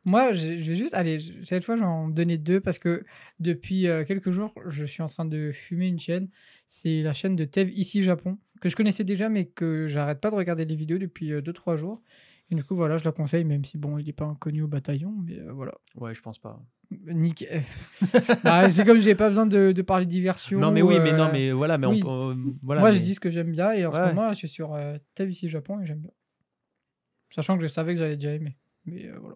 Moi, 0.05 0.31
je 0.33 0.57
je 0.57 0.71
vais 0.71 0.75
juste, 0.75 0.93
allez, 0.93 1.19
je- 1.19 1.43
cette 1.43 1.65
fois, 1.65 1.75
j'en 1.75 2.07
donner 2.07 2.37
deux 2.37 2.59
parce 2.59 2.79
que 2.79 3.03
depuis 3.39 3.87
euh, 3.87 4.03
quelques 4.05 4.29
jours, 4.31 4.53
je 4.67 4.85
suis 4.85 5.01
en 5.01 5.07
train 5.07 5.25
de 5.25 5.51
fumer 5.51 5.87
une 5.87 5.99
chaîne. 5.99 6.29
C'est 6.73 7.01
la 7.01 7.11
chaîne 7.11 7.35
de 7.35 7.43
Tev 7.43 7.69
ici 7.75 8.01
Japon, 8.01 8.37
que 8.61 8.69
je 8.69 8.77
connaissais 8.77 9.03
déjà, 9.03 9.27
mais 9.27 9.43
que 9.43 9.87
j'arrête 9.87 10.21
pas 10.21 10.31
de 10.31 10.35
regarder 10.35 10.63
les 10.63 10.77
vidéos 10.77 10.97
depuis 10.97 11.29
2-3 11.33 11.75
jours. 11.75 12.01
Et 12.49 12.55
du 12.55 12.63
coup, 12.63 12.75
voilà, 12.77 12.97
je 12.97 13.03
la 13.03 13.11
conseille, 13.11 13.43
même 13.43 13.65
si 13.65 13.77
bon, 13.77 13.97
il 13.97 14.07
est 14.07 14.13
pas 14.13 14.23
inconnu 14.23 14.61
au 14.61 14.67
bataillon, 14.69 15.13
mais 15.21 15.37
euh, 15.37 15.51
voilà. 15.51 15.73
Ouais, 15.95 16.15
je 16.15 16.21
pense 16.21 16.39
pas. 16.39 16.63
Nick. 16.89 17.45
Bah, 18.45 18.69
c'est 18.69 18.85
comme 18.85 18.99
j'ai 18.99 19.15
pas 19.15 19.27
besoin 19.27 19.45
de, 19.45 19.73
de 19.73 19.81
parler 19.81 20.05
diversion. 20.05 20.59
Non, 20.59 20.71
mais 20.71 20.81
oui, 20.81 20.97
mais 21.01 21.11
non, 21.11 21.25
euh, 21.25 21.31
mais 21.33 21.51
voilà, 21.51 21.77
mais 21.77 21.87
oui. 21.87 22.01
on, 22.05 22.55
voilà. 22.63 22.79
Moi, 22.79 22.91
mais- 22.91 22.97
je 22.97 23.03
dis 23.03 23.15
ce 23.15 23.19
que 23.19 23.31
j'aime 23.31 23.51
bien 23.51 23.73
et 23.73 23.85
en 23.85 23.91
ce 23.91 23.99
moment, 23.99 24.29
je 24.29 24.37
suis 24.37 24.47
sur 24.47 24.73
euh, 24.73 24.97
Tev 25.13 25.29
ici 25.29 25.49
Japon 25.49 25.81
et 25.81 25.85
j'aime 25.85 25.99
bien. 25.99 26.11
Sachant 27.31 27.57
que 27.57 27.63
je 27.63 27.67
savais 27.67 27.91
que 27.91 27.99
j'avais 27.99 28.15
déjà 28.15 28.33
aimé. 28.33 28.57
Mais 28.85 29.07
euh, 29.07 29.19
voilà. 29.19 29.35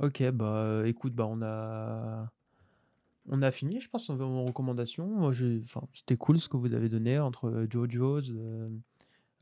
Ok, 0.00 0.28
bah, 0.32 0.82
écoute, 0.86 1.14
bah, 1.14 1.26
on 1.28 1.40
a. 1.40 2.32
On 3.30 3.42
a 3.42 3.50
fini, 3.50 3.80
je 3.80 3.88
pense, 3.88 4.08
en 4.10 4.44
recommandations. 4.44 5.06
Moi, 5.06 5.32
enfin, 5.62 5.82
c'était 5.94 6.16
cool 6.16 6.40
ce 6.40 6.48
que 6.48 6.56
vous 6.56 6.72
avez 6.74 6.88
donné 6.88 7.18
entre 7.18 7.48
euh, 7.48 7.66
JoJo's, 7.70 8.32
euh, 8.34 8.68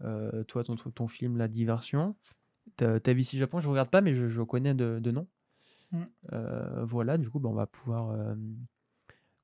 euh, 0.02 0.44
toi, 0.44 0.64
ton, 0.64 0.74
ton 0.76 1.08
film 1.08 1.36
La 1.36 1.48
Diversion. 1.48 2.16
Ta 2.76 2.98
ta 2.98 3.12
vie 3.12 3.22
ici 3.22 3.38
Japon, 3.38 3.60
je 3.60 3.68
regarde 3.68 3.88
pas, 3.90 4.00
mais 4.00 4.14
je, 4.14 4.28
je 4.28 4.42
connais 4.42 4.74
de, 4.74 4.98
de 4.98 5.10
nom. 5.12 5.28
Mm. 5.92 6.02
Euh, 6.32 6.84
voilà, 6.84 7.16
du 7.16 7.30
coup, 7.30 7.38
bah, 7.38 7.48
on 7.48 7.54
va 7.54 7.66
pouvoir 7.66 8.10
euh, 8.10 8.34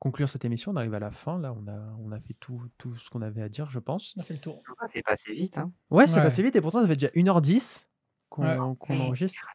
conclure 0.00 0.28
cette 0.28 0.44
émission. 0.44 0.72
On 0.72 0.76
arrive 0.76 0.94
à 0.94 0.98
la 0.98 1.12
fin, 1.12 1.38
là, 1.38 1.54
on 1.56 1.68
a, 1.68 1.96
on 2.00 2.10
a 2.10 2.18
fait 2.18 2.34
tout, 2.40 2.60
tout 2.78 2.96
ce 2.96 3.08
qu'on 3.10 3.22
avait 3.22 3.42
à 3.42 3.48
dire, 3.48 3.70
je 3.70 3.78
pense. 3.78 4.14
On 4.16 4.22
a 4.22 4.24
fait 4.24 4.34
le 4.34 4.40
tour. 4.40 4.60
C'est 4.86 5.02
passé 5.02 5.32
vite, 5.32 5.56
hein. 5.58 5.72
Ouais, 5.90 6.08
c'est 6.08 6.16
Ouais. 6.16 6.22
passé 6.24 6.42
vite, 6.42 6.56
et 6.56 6.60
pourtant, 6.60 6.80
ça 6.82 6.88
fait 6.88 6.96
déjà 6.96 7.12
1h10 7.14 7.86
qu'on 8.28 8.42
Ouais. 8.44 8.56
qu'on 8.80 8.98
enregistre. 8.98 9.46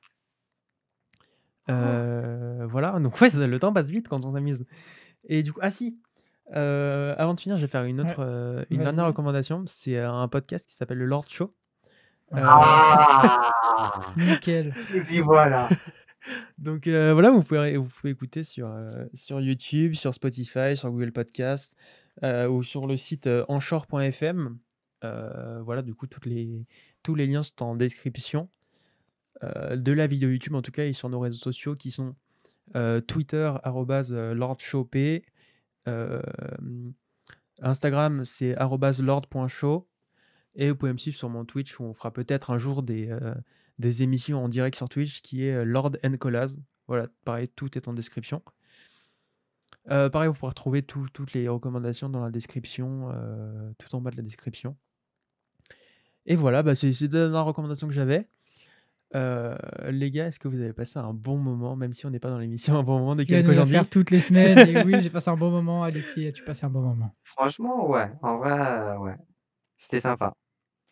Euh, 1.70 2.66
voilà, 2.70 3.00
donc 3.00 3.20
ouais, 3.22 3.30
ça- 3.30 3.38
le 3.48 3.60
temps 3.60 3.74
passe 3.74 3.90
vite 3.90 4.08
quand 4.08 4.24
on 4.26 4.34
s'amuse. 4.34 4.66
Et 5.26 5.44
du 5.44 5.52
coup, 5.54 5.60
ah 5.64 5.72
si, 5.72 6.00
euh, 6.56 7.14
avant 7.18 7.34
de 7.34 7.40
finir, 7.40 7.58
je 7.58 7.62
vais 7.64 7.68
faire 7.68 7.84
une 7.84 8.00
autre, 8.02 8.20
euh, 8.20 8.64
une 8.70 8.82
dernière 8.82 9.06
recommandation. 9.08 9.64
C'est 9.66 9.98
un 10.00 10.28
podcast 10.28 10.68
qui 10.68 10.76
s'appelle 10.76 10.98
le 11.00 11.06
Lord 11.06 11.26
Show. 11.30 11.54
Euh, 12.34 12.40
Ah 12.42 13.52
Nickel. 14.18 14.74
Y 15.12 15.22
voilà. 15.22 15.70
donc 16.58 16.88
euh, 16.88 17.14
voilà, 17.14 17.32
vous 17.32 17.42
pouvez, 17.44 17.78
vous 17.78 17.88
pouvez 17.88 18.12
écouter 18.12 18.44
sur, 18.44 18.68
euh, 18.70 19.06
sur 19.14 19.40
YouTube, 19.42 19.94
sur 19.94 20.14
Spotify, 20.14 20.76
sur 20.76 20.92
Google 20.92 21.12
Podcast 21.12 21.76
euh, 22.24 22.48
ou 22.50 22.64
sur 22.64 22.88
le 22.88 22.98
site 22.98 23.28
euh, 23.28 23.46
anchor.fm. 23.48 24.58
Heu, 25.04 25.60
voilà, 25.64 25.82
du 25.84 25.94
coup, 25.94 26.08
toutes 26.08 26.26
les 26.26 26.66
tous 27.04 27.14
les 27.16 27.28
liens 27.28 27.44
sont 27.44 27.62
en 27.64 27.76
description, 27.76 28.50
de 29.42 29.92
la 29.92 30.08
vidéo 30.08 30.30
YouTube 30.30 30.56
en 30.56 30.62
tout 30.62 30.72
cas 30.72 30.86
et 30.86 30.94
sur 30.94 31.10
nos 31.10 31.20
réseaux 31.20 31.38
sociaux 31.38 31.76
qui 31.76 31.92
sont, 31.92 32.16
heu, 32.76 33.02
Twitter 33.02 33.54
heu, 33.66 34.34
lordshowp, 34.34 34.96
Instagram 37.62 38.26
c'est 38.26 38.56
lord.show 39.00 39.88
et 40.56 40.70
vous 40.70 40.76
pouvez 40.76 40.94
me 40.94 40.98
suivre 40.98 41.18
sur 41.18 41.30
mon 41.30 41.46
Twitch 41.46 41.80
où 41.80 41.84
on 41.84 41.94
fera 41.94 42.12
peut-être 42.12 42.50
un 42.50 42.58
jour 42.58 42.82
des, 42.82 43.16
des 43.78 44.02
émissions 44.04 44.44
en 44.44 44.50
direct 44.50 44.76
sur 44.76 44.90
Twitch 44.90 45.22
qui 45.22 45.44
est, 45.46 45.66
Lord. 45.66 45.98
Voilà, 46.88 47.08
pareil, 47.26 47.48
tout 47.50 47.78
est 47.78 47.88
en 47.88 47.94
description. 47.94 48.42
Pareil, 49.86 50.28
vous 50.30 50.34
pourrez 50.34 50.50
retrouver 50.50 50.82
tout 50.82 51.08
toutes 51.14 51.34
les 51.34 51.48
recommandations 51.48 52.10
dans 52.10 52.24
la 52.24 52.32
description, 52.32 53.12
tout 53.78 53.96
en 53.96 54.02
bas 54.02 54.10
de 54.10 54.18
la 54.18 54.24
description. 54.24 54.76
Et 56.26 56.36
voilà, 56.36 56.64
bah, 56.64 56.76
c'est 56.76 56.92
c'est 56.92 57.14
la 57.14 57.42
recommandation 57.42 57.88
que 57.88 57.94
j'avais. 57.94 58.28
Heu, 59.16 59.56
les 59.90 60.12
gars, 60.12 60.28
est-ce 60.28 60.40
que 60.40 60.48
vous 60.48 60.60
avez 60.60 60.74
passé 60.74 61.00
un 61.00 61.14
bon 61.14 61.38
moment, 61.38 61.76
même 61.76 61.94
si 61.94 62.06
on 62.06 62.10
n'est 62.10 62.20
pas 62.20 62.30
dans 62.30 62.40
l'émission, 62.40 62.76
un 62.78 62.84
bon 62.84 63.00
moment 63.00 63.16
de 63.16 63.24
la 63.24 63.44
Kojandi? 63.44 63.72
faire 63.72 63.90
toutes 63.90 64.12
les 64.12 64.22
semaines 64.22 64.64
et 64.66 64.80
oui, 64.80 65.00
j'ai 65.02 65.10
passé 65.10 65.30
un 65.30 65.38
bon 65.38 65.50
moment. 65.52 65.84
Alexis, 65.84 66.28
as-tu 66.28 66.44
passé 66.44 66.66
un 66.66 66.70
bon 66.70 66.82
moment? 66.82 67.16
Franchement, 67.24 67.88
ouais, 67.88 68.12
en 68.24 68.38
vrai, 68.38 68.52
heu, 68.96 68.98
ouais, 69.00 69.16
c'était 69.78 70.00
sympa. 70.02 70.34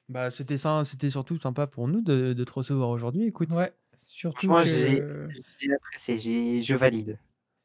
Bah, 0.08 0.30
c'était 0.30 0.58
ça 0.58 0.84
c'était 0.84 1.10
surtout 1.10 1.40
sympa 1.40 1.66
pour 1.66 1.88
nous 1.88 2.02
de 2.02 2.34
de 2.34 2.44
te 2.44 2.52
recevoir 2.54 2.90
aujourd'hui, 2.90 3.24
écoute. 3.26 3.50
Ouais, 3.52 3.74
surtout 4.06 4.56
Franchement, 4.56 4.64
j'ai 4.64 5.02
que 5.02 5.28
j'ai 5.60 5.74
apprécié, 5.74 6.18
j'ai 6.20 6.62
je 6.62 6.76
valide. 6.76 7.20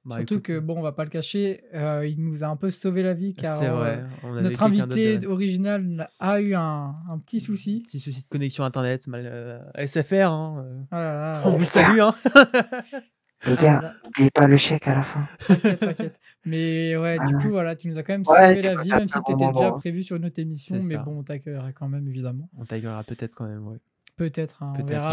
Bah, 0.05 0.17
surtout 0.19 0.35
écoute, 0.35 0.47
que 0.47 0.53
heu 0.55 0.61
bon, 0.61 0.79
on 0.79 0.83
va 0.83 0.93
pas 0.93 1.05
le 1.05 1.11
cacher, 1.11 1.63
heu, 1.75 2.09
il 2.09 2.25
nous 2.25 2.43
a 2.43 2.47
un 2.47 2.57
peu 2.57 2.71
sauvé 2.71 3.03
la 3.03 3.13
vie 3.13 3.35
car, 3.35 3.59
vrai, 3.61 4.03
avait 4.23 4.43
notre 4.43 4.63
invité 4.63 5.27
original 5.27 6.09
a 6.19 6.41
eu 6.41 6.55
un 6.55 6.95
un 7.11 7.19
petit 7.19 7.41
souci. 7.41 7.83
Petit 7.83 8.01
souci 8.01 8.23
de 8.23 8.29
connexion 8.29 8.65
internet, 8.65 9.07
mal, 9.09 9.71
SFR, 9.77 10.31
hein, 10.33 10.87
là 10.91 10.99
là, 11.01 11.43
on 11.45 11.51
vous 11.51 11.65
salue, 11.65 12.01
hein. 12.01 12.15
Les 13.47 13.57
Ah 13.57 13.63
gars, 13.63 13.81
là. 13.83 13.95
n'oubliez 14.05 14.31
pas 14.31 14.47
le 14.49 14.57
chèque 14.57 14.87
à 14.89 14.95
la 14.95 15.03
fin. 15.03 15.27
T'inquiète, 15.47 15.83
t'inquiète. 15.83 16.21
Mais 16.45 16.97
ouais, 16.97 17.21
du 17.21 17.35
Ah. 17.35 17.39
coup, 17.39 17.51
voilà, 17.51 17.75
tu 17.77 17.89
nous 17.89 17.99
as 17.99 18.03
quand 18.03 18.13
même 18.15 18.25
Ouais, 18.27 18.55
sauvé 18.55 18.63
la 18.63 18.77
vie, 18.77 18.95
même 18.95 19.09
si 19.09 19.23
tu 19.23 19.33
étais 19.33 19.49
déjà 19.49 19.73
prévu 19.73 20.03
sur 20.03 20.17
une 20.17 20.25
autre 20.27 20.39
émission, 20.41 20.83
mais 20.83 20.95
ça. 20.95 21.03
bon, 21.05 21.19
on 21.21 21.23
t'accueillera 21.25 21.73
quand 21.73 21.89
même 21.89 22.07
évidemment. 22.09 22.49
On 22.57 22.65
t'accueillera 22.65 23.05
peut-être 23.05 23.35
quand 23.35 23.47
même, 23.47 23.67
ouais. 23.67 23.79
Peut-être, 24.21 24.63
hein, 24.63 24.75
on 24.79 24.85
verra, 24.85 25.09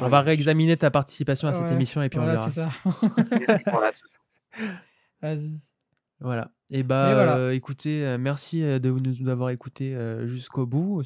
On 0.00 0.08
va 0.08 0.22
réexaminer 0.22 0.76
ta 0.76 0.90
participation 0.90 1.46
à 1.46 1.54
cette 1.54 1.66
Ouais, 1.66 1.72
émission 1.74 2.02
et 2.02 2.08
puis 2.08 2.18
on 2.18 2.24
voilà, 2.24 2.50
verra. 2.50 2.50
c'est 2.50 2.56
ça. 2.56 2.70
Vas-y. 5.22 5.60
Voilà 6.18 6.50
et 6.72 6.78
Mais 6.78 6.82
bah, 6.82 7.14
voilà. 7.14 7.36
heu, 7.38 7.54
écoutez, 7.54 8.04
heu, 8.04 8.18
merci, 8.18 8.62
heu, 8.62 8.80
de 8.80 8.90
nous 8.90 9.22
d'avoir 9.24 9.50
écoutés, 9.50 9.96
jusqu'au 10.24 10.66
bout. 10.66 11.04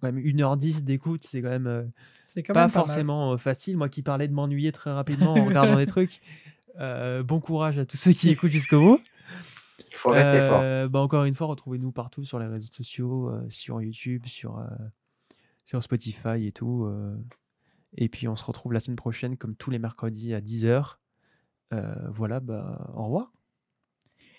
Quand 0.00 0.12
même 0.12 0.18
1 0.24 0.40
heure 0.40 0.56
10 0.56 0.84
d'écoute, 0.84 1.26
c'est 1.28 1.42
quand 1.42 1.48
même, 1.48 1.90
quand 2.36 2.42
pas 2.42 2.44
même 2.44 2.54
pas 2.54 2.60
mal. 2.60 2.70
forcément, 2.70 3.36
facile. 3.36 3.76
Moi 3.76 3.88
qui 3.88 4.02
parlais 4.02 4.28
de 4.28 4.32
m'ennuyer 4.32 4.70
très 4.70 4.92
rapidement 4.92 5.34
en 5.34 5.44
regardant 5.46 5.76
des 5.78 5.86
trucs, 5.88 6.20
bon 6.78 7.40
courage 7.40 7.76
à 7.80 7.86
tous 7.86 7.96
ceux 7.96 8.12
qui 8.12 8.30
écoutent 8.30 8.52
jusqu'au 8.52 8.78
bout. 8.80 9.00
Il 9.90 9.96
faut 9.96 10.10
rester 10.10 10.40
fort. 10.42 10.62
Bah, 10.90 11.00
encore 11.00 11.24
une 11.24 11.34
fois, 11.34 11.48
retrouvez-nous 11.48 11.90
partout 11.90 12.24
sur 12.24 12.38
les 12.38 12.46
réseaux 12.46 12.70
sociaux, 12.70 13.32
sur 13.48 13.82
YouTube, 13.82 14.26
sur, 14.26 14.64
sur 15.64 15.82
Spotify 15.82 16.46
et 16.46 16.52
tout, 16.52 16.84
heu 16.86 17.18
et 17.96 18.08
puis 18.10 18.28
on 18.28 18.36
se 18.36 18.44
retrouve 18.44 18.72
la 18.74 18.80
semaine 18.80 18.96
prochaine 18.96 19.36
comme 19.38 19.56
tous 19.56 19.70
les 19.70 19.78
mercredis 19.80 20.34
à 20.34 20.40
10:00. 20.42 20.98
Heu, 21.74 22.10
voilà, 22.12 22.40
bah, 22.40 22.92
au 22.96 23.04
revoir. 23.04 23.32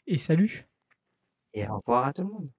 Et 0.07 0.17
salut. 0.19 0.67
Et 1.53 1.67
au 1.67 1.77
revoir 1.77 2.05
à 2.05 2.13
tout 2.13 2.21
le 2.23 2.27
monde. 2.29 2.51